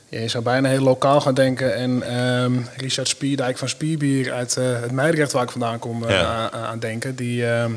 ja, 0.08 0.20
je 0.20 0.28
zou 0.28 0.44
bijna 0.44 0.68
heel 0.68 0.80
lokaal 0.82 1.20
gaan 1.20 1.34
denken. 1.34 1.74
En 1.74 2.02
ehm, 2.02 2.52
Richard 2.76 3.08
Spierdijk 3.08 3.58
van 3.58 3.68
Spierbier 3.68 4.32
uit 4.32 4.56
eh, 4.56 4.64
het 4.80 4.90
Meidrecht, 4.92 5.32
waar 5.32 5.42
ik 5.42 5.50
vandaan 5.50 5.78
kom, 5.78 6.08
Ja. 6.08 6.50
aan, 6.50 6.60
aan 6.60 6.78
denken. 6.78 7.14
Die, 7.16 7.46
ehm, 7.46 7.72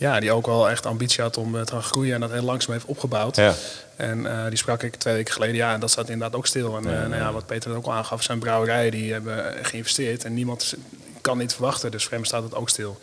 ja, 0.00 0.20
die 0.20 0.32
ook 0.32 0.46
wel 0.46 0.70
echt 0.70 0.86
ambitie 0.86 1.22
had 1.22 1.36
om 1.36 1.56
eh, 1.56 1.62
te 1.62 1.72
gaan 1.72 1.82
groeien 1.82 2.14
en 2.14 2.20
dat 2.20 2.30
heel 2.30 2.42
langzaam 2.42 2.72
heeft 2.72 2.84
opgebouwd. 2.84 3.36
Ja. 3.36 3.54
En 3.96 4.26
eh, 4.26 4.48
die 4.48 4.58
sprak 4.58 4.82
ik 4.82 4.94
twee 4.96 5.14
weken 5.14 5.32
geleden. 5.32 5.54
Ja, 5.56 5.74
en 5.74 5.80
dat 5.80 5.90
staat 5.90 6.08
inderdaad 6.08 6.38
ook 6.38 6.46
stil. 6.46 6.76
En 6.76 6.86
eh, 6.86 7.08
nou 7.08 7.14
ja, 7.14 7.32
wat 7.32 7.46
Peter 7.46 7.76
ook 7.76 7.86
al 7.86 7.92
aangaf, 7.92 8.22
zijn 8.22 8.38
brouwerijen 8.38 8.90
die 8.90 9.12
hebben 9.12 9.54
geïnvesteerd. 9.62 10.24
En 10.24 10.34
niemand 10.34 10.74
kan 11.20 11.38
niet 11.38 11.52
verwachten. 11.52 11.90
Dus 11.90 12.04
voor 12.04 12.12
hem 12.12 12.24
staat 12.24 12.42
het 12.42 12.54
ook 12.54 12.68
stil. 12.68 12.98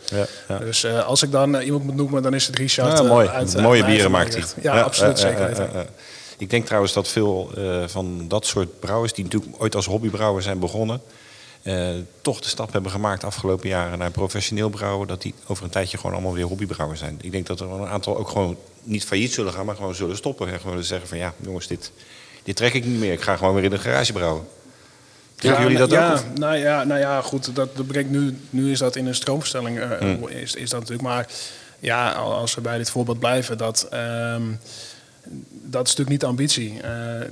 Dus 0.60 0.86
als 0.86 1.22
ik 1.22 1.30
dan 1.30 1.54
iemand 1.54 1.84
moet 1.84 1.94
noemen, 1.94 2.22
dan 2.22 2.34
is 2.34 2.46
het 2.46 2.56
Richard. 2.56 2.98
Ja, 2.98 3.04
mooi. 3.04 3.28
uit, 3.28 3.60
Mooie 3.60 3.84
bieren 3.84 4.10
maakt 4.10 4.34
hij. 4.34 4.44
Ja, 4.62 4.80
absoluut. 4.80 5.18
zeker 5.18 5.46
weten. 5.46 5.86
Ik 6.38 6.50
denk 6.50 6.66
trouwens 6.66 6.92
dat 6.92 7.08
veel 7.08 7.50
van 7.86 8.28
dat 8.28 8.46
soort 8.46 8.80
brouwers... 8.80 9.12
die 9.12 9.24
natuurlijk 9.24 9.62
ooit 9.62 9.74
als 9.74 9.86
hobbybrouwer 9.86 10.42
zijn 10.42 10.58
begonnen... 10.58 11.00
eh, 11.62 11.88
toch 12.22 12.40
de 12.40 12.48
stap 12.48 12.72
hebben 12.72 12.90
gemaakt 12.90 13.24
afgelopen 13.24 13.68
jaren 13.68 13.98
naar 13.98 14.10
professioneel 14.10 14.68
brouwen... 14.68 15.08
dat 15.08 15.22
die 15.22 15.34
over 15.46 15.64
een 15.64 15.70
tijdje 15.70 15.96
gewoon 15.96 16.12
allemaal 16.12 16.34
weer 16.34 16.44
hobbybrouwer 16.44 16.96
zijn. 16.96 17.18
Ik 17.22 17.30
denk 17.32 17.46
dat 17.46 17.60
er 17.60 17.70
een 17.70 17.86
aantal 17.86 18.16
ook 18.18 18.28
gewoon 18.28 18.56
niet 18.82 19.04
failliet 19.04 19.32
zullen 19.32 19.52
gaan... 19.52 19.66
maar 19.66 19.76
gewoon 19.76 19.94
zullen 19.94 20.16
stoppen. 20.16 20.52
En 20.52 20.60
gewoon 20.60 20.82
zeggen 20.84 21.08
van 21.08 21.18
ja, 21.18 21.34
jongens, 21.40 21.66
dit, 21.66 21.92
dit 22.42 22.56
trek 22.56 22.74
ik 22.74 22.84
niet 22.84 22.98
meer. 22.98 23.12
Ik 23.12 23.20
ga 23.20 23.36
gewoon 23.36 23.54
weer 23.54 23.64
in 23.64 23.70
de 23.70 23.78
garage 23.78 24.12
brouwen. 24.12 24.46
Denken 25.36 25.62
jullie 25.62 25.78
dat 25.78 25.90
ja, 25.90 26.08
ook? 26.08 26.14
of? 26.14 26.24
Nou 26.34 26.56
ja, 26.56 26.84
nou 26.84 27.00
ja, 27.00 27.22
goed. 27.22 27.54
Dat, 27.54 27.76
dat 27.76 27.86
brengt 27.86 28.10
nu, 28.10 28.38
nu 28.50 28.70
is 28.70 28.78
dat 28.78 28.96
in 28.96 29.06
een 29.06 29.14
stroomverstelling. 29.14 29.78
eh, 29.80 29.98
Hmm. 29.98 30.28
is, 30.28 30.54
is 30.54 30.70
dat 30.70 30.80
natuurlijk. 30.80 31.08
Maar 31.08 31.26
ja, 31.78 32.12
al- 32.12 32.32
als 32.34 32.54
we 32.54 32.60
bij 32.60 32.78
dit 32.78 32.90
voorbeeld 32.90 33.18
blijven, 33.18 33.58
dat, 33.58 33.86
ehm, 33.90 34.42
dat 35.50 35.86
is 35.86 35.94
natuurlijk 35.96 36.08
niet 36.08 36.20
de 36.20 36.26
ambitie. 36.26 36.80
Eh, 36.80 36.90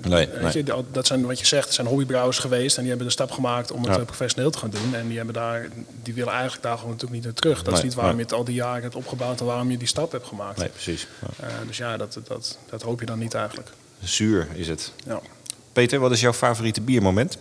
Nee, 0.08 0.28
weet 0.28 0.40
nee. 0.42 0.52
Je, 0.52 0.62
dat- 0.62 0.84
dat 0.92 1.06
zijn 1.06 1.26
wat 1.26 1.38
je 1.38 1.46
zegt, 1.46 1.64
het 1.64 1.74
zijn 1.74 1.86
hobbybrouwers 1.86 2.38
geweest 2.38 2.74
en 2.74 2.80
die 2.80 2.88
hebben 2.90 3.06
de 3.08 3.12
stap 3.12 3.30
gemaakt 3.30 3.70
om 3.70 3.82
het 3.82 3.92
Ja. 3.94 3.98
eh, 3.98 4.04
professioneel 4.04 4.50
te 4.50 4.58
gaan 4.58 4.70
doen. 4.70 4.94
En 4.94 5.08
die, 5.08 5.16
hebben 5.16 5.34
daar, 5.34 5.68
die 6.02 6.14
willen 6.14 6.32
eigenlijk 6.32 6.62
daar 6.62 6.76
gewoon 6.76 6.90
natuurlijk 6.92 7.14
niet 7.16 7.24
naar 7.24 7.40
terug. 7.40 7.56
Dat 7.56 7.66
Nee, 7.66 7.76
is 7.76 7.82
niet 7.82 7.94
waarom 7.94 8.16
nee. 8.16 8.24
je 8.24 8.30
het 8.30 8.38
al 8.40 8.44
die 8.44 8.54
jaren 8.54 8.82
hebt 8.82 8.94
opgebouwd 8.94 9.40
en 9.40 9.46
waarom 9.46 9.70
je 9.70 9.76
die 9.78 9.88
stap 9.88 10.12
hebt 10.12 10.26
gemaakt. 10.26 10.58
Nee, 10.58 10.68
precies. 10.68 11.06
Ja. 11.38 11.46
Eh, 11.46 11.54
dus 11.66 11.76
ja, 11.76 11.96
dat, 11.96 12.18
dat, 12.28 12.58
dat 12.70 12.82
hoop 12.82 13.00
je 13.00 13.06
dan 13.06 13.18
niet 13.18 13.34
eigenlijk. 13.34 13.68
Zuur 14.02 14.46
is 14.54 14.68
het. 14.68 14.92
Ja. 15.06 15.20
Peter, 15.72 15.98
wat 15.98 16.10
is 16.12 16.20
jouw 16.20 16.32
favoriete 16.32 16.80
biermoment? 16.80 17.38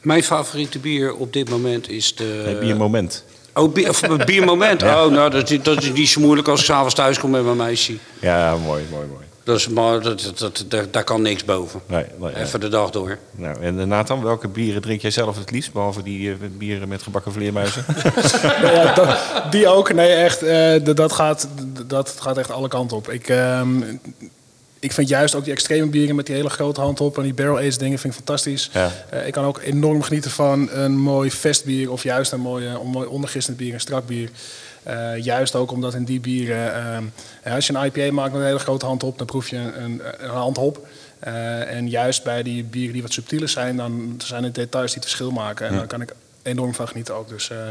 Mijn 0.00 0.22
favoriete 0.22 0.78
bier 0.78 1.14
op 1.14 1.32
dit 1.32 1.48
moment 1.48 1.88
is 1.88 2.14
de... 2.14 2.42
Nee, 2.44 2.58
biermoment. 2.58 3.24
Oh, 3.58 3.72
bier, 3.72 3.88
of 3.88 4.00
biermoment. 4.26 4.82
Oh, 4.98 5.06
nou, 5.06 5.30
dat, 5.30 5.50
is- 5.50 5.62
dat 5.62 5.82
is 5.82 5.92
niet 5.92 6.08
zo 6.08 6.20
moeilijk 6.20 6.48
als 6.48 6.60
ik 6.60 6.66
s'avonds 6.66 6.94
thuis 6.94 7.18
kom 7.18 7.30
met 7.30 7.44
mijn 7.44 7.56
meisje. 7.56 7.92
Ja, 8.20 8.56
mooi, 8.56 8.84
mooi, 8.90 9.06
mooi. 9.06 9.26
Dat 9.44 9.56
is, 9.56 9.68
maar 9.68 10.00
dat, 10.00 10.32
dat, 10.36 10.64
dat, 10.68 10.92
daar, 10.92 11.04
kan 11.04 11.22
niks 11.22 11.44
boven. 11.44 11.80
Nee, 11.86 12.04
nee, 12.18 12.32
nee. 12.34 12.42
Even 12.44 12.60
de 12.60 12.68
dag 12.68 12.90
door. 12.90 13.18
Nou, 13.36 13.60
en 13.60 13.80
eh, 13.80 13.86
Nathan, 13.86 14.22
welke 14.22 14.48
bieren 14.48 14.82
drink 14.82 15.00
jij 15.00 15.10
zelf 15.10 15.38
het 15.38 15.50
liefst? 15.50 15.72
Behalve 15.72 16.02
die 16.02 16.30
eh, 16.30 16.36
bieren 16.58 16.88
met 16.88 17.02
gebakken 17.02 17.32
vleermuizen? 17.32 17.84
Ja, 18.62 18.94
dat- 18.94 19.18
die 19.50 19.68
ook. 19.68 19.92
Nee, 19.92 20.10
echt. 20.12 20.42
eh, 20.42 20.74
dat, 20.94 21.12
gaat, 21.12 21.48
dat 21.86 22.16
gaat 22.20 22.38
echt 22.38 22.50
alle 22.50 22.68
kanten 22.68 22.96
op. 22.96 23.10
Ik, 23.10 23.28
ehm, 23.28 23.68
ik 24.80 24.92
vind 24.92 25.08
juist 25.08 25.34
ook 25.34 25.44
die 25.44 25.52
extreme 25.52 25.86
bieren 25.86 26.16
met 26.16 26.26
die 26.26 26.34
hele 26.34 26.50
grote 26.50 26.80
hand 26.80 27.00
op 27.00 27.16
en 27.16 27.22
die 27.22 27.34
barrel 27.34 27.56
aged 27.56 27.78
dingen 27.78 27.98
vind 27.98 28.12
ik 28.12 28.18
fantastisch. 28.18 28.70
Ja. 28.72 28.92
Eh, 29.10 29.26
ik 29.26 29.32
kan 29.32 29.44
ook 29.44 29.60
enorm 29.62 30.02
genieten 30.02 30.30
van 30.30 30.70
een 30.70 30.98
mooi 30.98 31.30
festbier 31.30 31.90
of 31.90 32.02
juist 32.02 32.32
een 32.32 32.40
mooi, 32.40 32.66
een 32.66 32.86
mooi 32.86 33.08
ondergistend 33.08 33.56
bier, 33.56 33.74
een 33.74 33.80
strak 33.80 34.06
bier. 34.06 34.30
Eh, 34.82 35.16
juist 35.16 35.54
ook 35.54 35.70
omdat 35.70 35.94
in 35.94 36.04
die 36.04 36.20
bieren, 36.20 36.74
ehm, 36.74 37.04
ja, 37.44 37.54
als 37.54 37.66
je 37.66 37.74
een 37.74 37.84
IPA 37.84 38.12
maakt 38.12 38.32
met 38.32 38.40
een 38.40 38.46
hele 38.46 38.58
grote 38.58 38.86
hand 38.86 39.02
op, 39.02 39.18
dan 39.18 39.26
proef 39.26 39.48
je 39.48 39.56
een, 39.56 40.02
een 40.18 40.30
hand 40.30 40.58
op. 40.58 40.86
Eh, 41.18 41.74
en 41.74 41.88
juist 41.88 42.22
bij 42.22 42.42
die 42.42 42.64
bieren 42.64 42.92
die 42.92 43.02
wat 43.02 43.12
subtieler 43.12 43.48
zijn, 43.48 43.76
dan 43.76 44.20
zijn 44.24 44.44
het 44.44 44.54
details 44.54 44.86
die 44.92 45.00
het 45.00 45.04
verschil 45.04 45.30
maken. 45.30 45.66
En 45.66 45.74
daar 45.76 45.86
kan 45.86 46.00
ik 46.00 46.12
enorm 46.42 46.74
van 46.74 46.88
genieten 46.88 47.14
ook. 47.14 47.28
Dus 47.28 47.50
eh, 47.50 47.68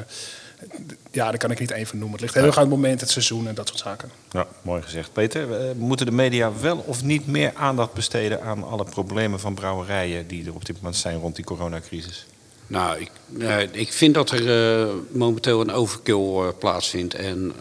ja, 1.11 1.29
daar 1.29 1.37
kan 1.37 1.51
ik 1.51 1.59
niet 1.59 1.71
één 1.71 1.85
van 1.85 1.97
noemen. 1.97 2.15
Het 2.15 2.21
ligt 2.21 2.33
heel 2.33 2.45
erg 2.45 2.55
aan 2.55 2.61
het 2.61 2.71
moment, 2.71 3.01
het 3.01 3.09
seizoen 3.09 3.47
en 3.47 3.55
dat 3.55 3.67
soort 3.67 3.79
zaken. 3.79 4.11
Ja, 4.31 4.47
mooi 4.61 4.81
gezegd. 4.81 5.13
Peter, 5.13 5.53
eh, 5.53 5.75
moeten 5.75 6.05
de 6.05 6.11
media 6.11 6.51
wel 6.59 6.77
of 6.77 7.03
niet 7.03 7.27
meer 7.27 7.51
aandacht 7.55 7.93
besteden 7.93 8.41
aan 8.41 8.63
alle 8.63 8.83
problemen 8.83 9.39
van 9.39 9.53
brouwerijen 9.53 10.27
die 10.27 10.45
er 10.45 10.53
op 10.53 10.65
dit 10.65 10.75
moment 10.75 10.95
zijn 10.95 11.19
rond 11.19 11.35
die 11.35 11.45
coronacrisis? 11.45 12.25
Nou, 12.67 12.99
ik, 12.99 13.09
eh, 13.39 13.61
ik 13.71 13.93
vind 13.93 14.13
dat 14.13 14.31
er 14.31 14.79
eh, 14.81 14.87
momenteel 15.11 15.61
een 15.61 15.71
overkill 15.71 16.37
eh, 16.37 16.47
plaatsvindt. 16.59 17.13
En 17.13 17.53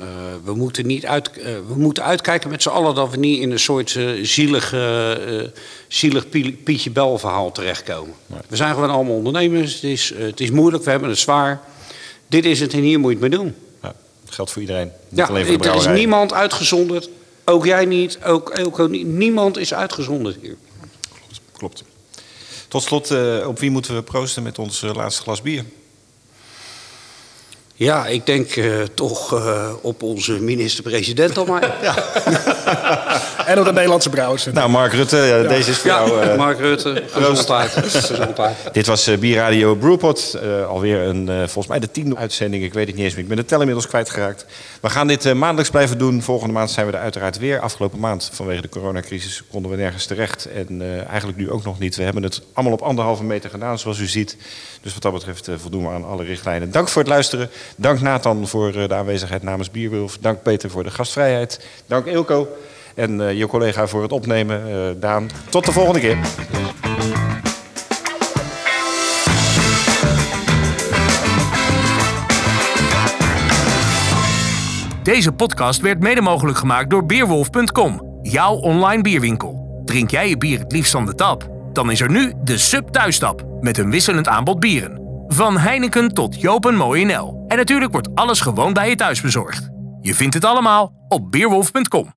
we, 0.45 0.55
moeten 0.55 0.87
niet 0.87 1.07
uit, 1.07 1.31
we 1.69 1.75
moeten 1.75 2.05
uitkijken 2.05 2.51
met 2.51 2.63
z'n 2.63 2.69
allen 2.69 2.95
dat 2.95 3.11
we 3.11 3.17
niet 3.17 3.41
in 3.41 3.51
een 3.51 3.59
soort 3.59 3.99
zielig, 4.23 4.75
zielig 5.89 6.29
Pie- 6.29 6.53
Pietje 6.53 6.91
Bel 6.91 7.19
verhaal 7.19 7.53
terechtkomen. 7.53 8.15
We 8.49 8.57
zijn 8.57 8.75
gewoon 8.75 8.91
allemaal 8.91 9.15
ondernemers. 9.15 9.75
Het 9.75 9.83
is, 9.83 10.13
het 10.17 10.41
is 10.41 10.51
moeilijk, 10.51 10.85
we 10.85 10.91
hebben 10.91 11.09
het 11.09 11.19
zwaar. 11.19 11.61
Dit 12.27 12.45
is 12.45 12.61
het 12.61 12.73
en 12.73 12.81
hier 12.81 12.99
moet 12.99 13.13
je 13.13 13.19
het 13.19 13.31
mee 13.31 13.41
doen. 13.41 13.55
Ja, 13.83 13.95
dat 14.25 14.35
geldt 14.35 14.51
voor 14.51 14.63
iedereen. 14.63 14.91
Niet 15.09 15.19
Ja, 15.19 15.27
alleen 15.27 15.47
voor 15.47 15.59
de 15.59 15.69
er 15.69 15.75
is 15.75 15.87
niemand 15.87 16.33
uitgezonderd. 16.33 17.09
Ook 17.45 17.65
jij 17.65 17.85
niet, 17.85 18.19
ook 18.25 18.89
niet. 18.89 19.07
Niemand 19.07 19.59
is 19.59 19.75
uitgezonderd 19.75 20.37
hier. 20.41 20.57
Klopt. 21.53 21.85
Tot 22.77 22.85
slot, 22.85 23.11
eh, 23.11 23.49
op 23.49 23.59
wie 23.59 23.70
moeten 23.70 23.95
we 23.95 24.03
proosten 24.03 24.43
met 24.43 24.59
ons 24.59 24.83
eh, 24.83 24.95
laatste 24.95 25.22
glas 25.22 25.43
bier? 25.43 25.64
Ja, 27.74 28.07
ik 28.07 28.27
denk 28.27 28.51
eh, 28.51 28.83
toch 28.83 29.35
eh, 29.35 29.72
op 29.81 30.03
onze 30.03 30.33
minister-president 30.33 31.35
dan 31.35 31.47
maar. 31.47 31.62
En 33.45 33.59
op 33.59 33.64
de 33.64 33.72
Nederlandse 33.72 34.11
brouwers. 34.11 34.45
Nou, 34.45 34.70
Mark 34.70 34.93
Rutte, 34.93 35.16
ja, 35.16 35.43
deze 35.49 35.70
is 35.70 35.78
voor 35.78 35.91
Ja, 35.91 36.07
jou. 36.07 36.20
eh, 36.22 36.37
Mark 36.37 36.59
Rutte, 36.59 37.03
gezondheid. 37.11 37.74
Dit 38.72 38.87
was 38.87 39.07
eh, 39.07 39.18
Bierradio 39.18 39.74
Brewpot. 39.74 40.34
Eh, 40.43 40.66
alweer 40.68 41.01
een, 41.01 41.28
eh, 41.28 41.37
volgens 41.37 41.66
mij 41.66 41.78
de 41.78 41.91
tiende 41.91 42.16
uitzending. 42.16 42.64
Ik 42.64 42.72
weet 42.74 42.87
het 42.87 42.95
niet 42.97 43.05
eens 43.05 43.14
meer. 43.14 43.22
Ik 43.22 43.28
ben 43.28 43.37
de 43.37 43.45
tel 43.45 43.59
inmiddels 43.59 43.87
kwijtgeraakt. 43.87 44.47
We 44.80 44.91
gaan 44.91 45.07
dit 45.07 45.24
eh, 45.24 45.32
maandelijks 45.32 45.70
blijven 45.70 45.99
doen. 45.99 46.22
Volgende 46.22 46.53
maand 46.53 46.70
zijn 46.70 46.87
we 46.87 46.93
er 46.93 46.99
uiteraard 46.99 47.39
weer. 47.39 47.61
Afgelopen 47.61 47.99
maand 48.01 48.30
vanwege 48.32 48.62
de 48.62 48.68
coronacrisis 48.68 49.43
konden 49.51 49.70
we 49.70 49.76
nergens 49.76 50.07
terecht. 50.07 50.45
En 50.55 50.82
eh, 50.82 51.09
eigenlijk 51.09 51.39
nu 51.39 51.51
ook 51.51 51.64
nog 51.64 51.78
niet. 51.78 51.97
We 51.97 52.03
hebben 52.03 52.22
het 52.22 52.43
allemaal 52.53 52.72
op 52.74 52.82
anderhalve 52.82 53.24
meter 53.24 53.51
gedaan, 53.51 53.78
zoals 53.78 53.99
u 53.99 54.07
ziet. 54.07 54.37
Dus 54.82 54.93
wat 54.93 55.03
dat 55.03 55.12
betreft 55.12 55.49
eh, 55.49 55.55
voldoen 55.59 55.82
we 55.82 55.89
aan 55.95 56.05
alle 56.05 56.24
richtlijnen. 56.24 56.70
Dank 56.70 56.89
voor 56.89 57.03
het 57.03 57.11
luisteren. 57.11 57.51
Dank 57.76 58.01
Nathan 58.01 58.47
voor 58.49 58.74
eh, 58.74 58.89
de 58.89 58.95
aanwezigheid 58.95 59.43
namens 59.43 59.70
Bierwulf. 59.70 60.18
Dank 60.20 60.43
Peter 60.43 60.70
voor 60.70 60.82
de 60.84 60.91
gastvrijheid. 60.91 61.61
Dank 61.87 62.07
Ilko. 62.07 62.49
En 62.97 63.29
eh, 63.29 63.39
je 63.39 63.47
collega 63.47 63.87
voor 63.87 64.03
het 64.03 64.13
opnemen, 64.13 64.63
eh, 64.69 65.01
Daan. 65.01 65.29
Tot 65.51 65.65
de 65.65 65.73
volgende 65.73 66.01
keer. 66.01 66.19
Deze 75.03 75.33
podcast 75.33 75.81
werd 75.81 76.01
mede 76.01 76.21
mogelijk 76.21 76.59
gemaakt 76.59 76.91
door 76.91 77.07
Beerwolf.com, 77.07 78.19
jouw 78.23 78.55
online 78.55 79.03
bierwinkel. 79.03 79.83
Drink 79.85 80.11
jij 80.11 80.29
je 80.29 80.37
bier 80.37 80.59
het 80.59 80.73
liefst 80.73 80.93
van 80.93 81.07
de 81.07 81.15
tap? 81.15 81.51
Dan 81.73 81.91
is 81.91 82.01
er 82.01 82.11
nu 82.11 82.33
de 82.45 82.59
Sub 82.59 82.89
Thuistap 82.89 83.45
met 83.61 83.79
een 83.79 83.91
wisselend 83.91 84.29
aanbod 84.29 84.61
bieren. 84.61 85.25
Van 85.27 85.59
Heineken 85.59 86.15
tot 86.15 86.41
Joop 86.41 86.67
en 86.67 86.75
Mooi 86.75 87.05
NL. 87.05 87.45
En 87.49 87.57
natuurlijk 87.57 87.93
wordt 87.93 88.15
alles 88.15 88.41
gewoon 88.41 88.73
bij 88.73 88.89
je 88.89 88.97
thuis 88.97 89.21
bezorgd. 89.21 89.69
Je 90.01 90.15
vindt 90.15 90.35
het 90.35 90.45
allemaal 90.45 90.93
op 91.09 91.31
Beerwolf.com. 91.31 92.15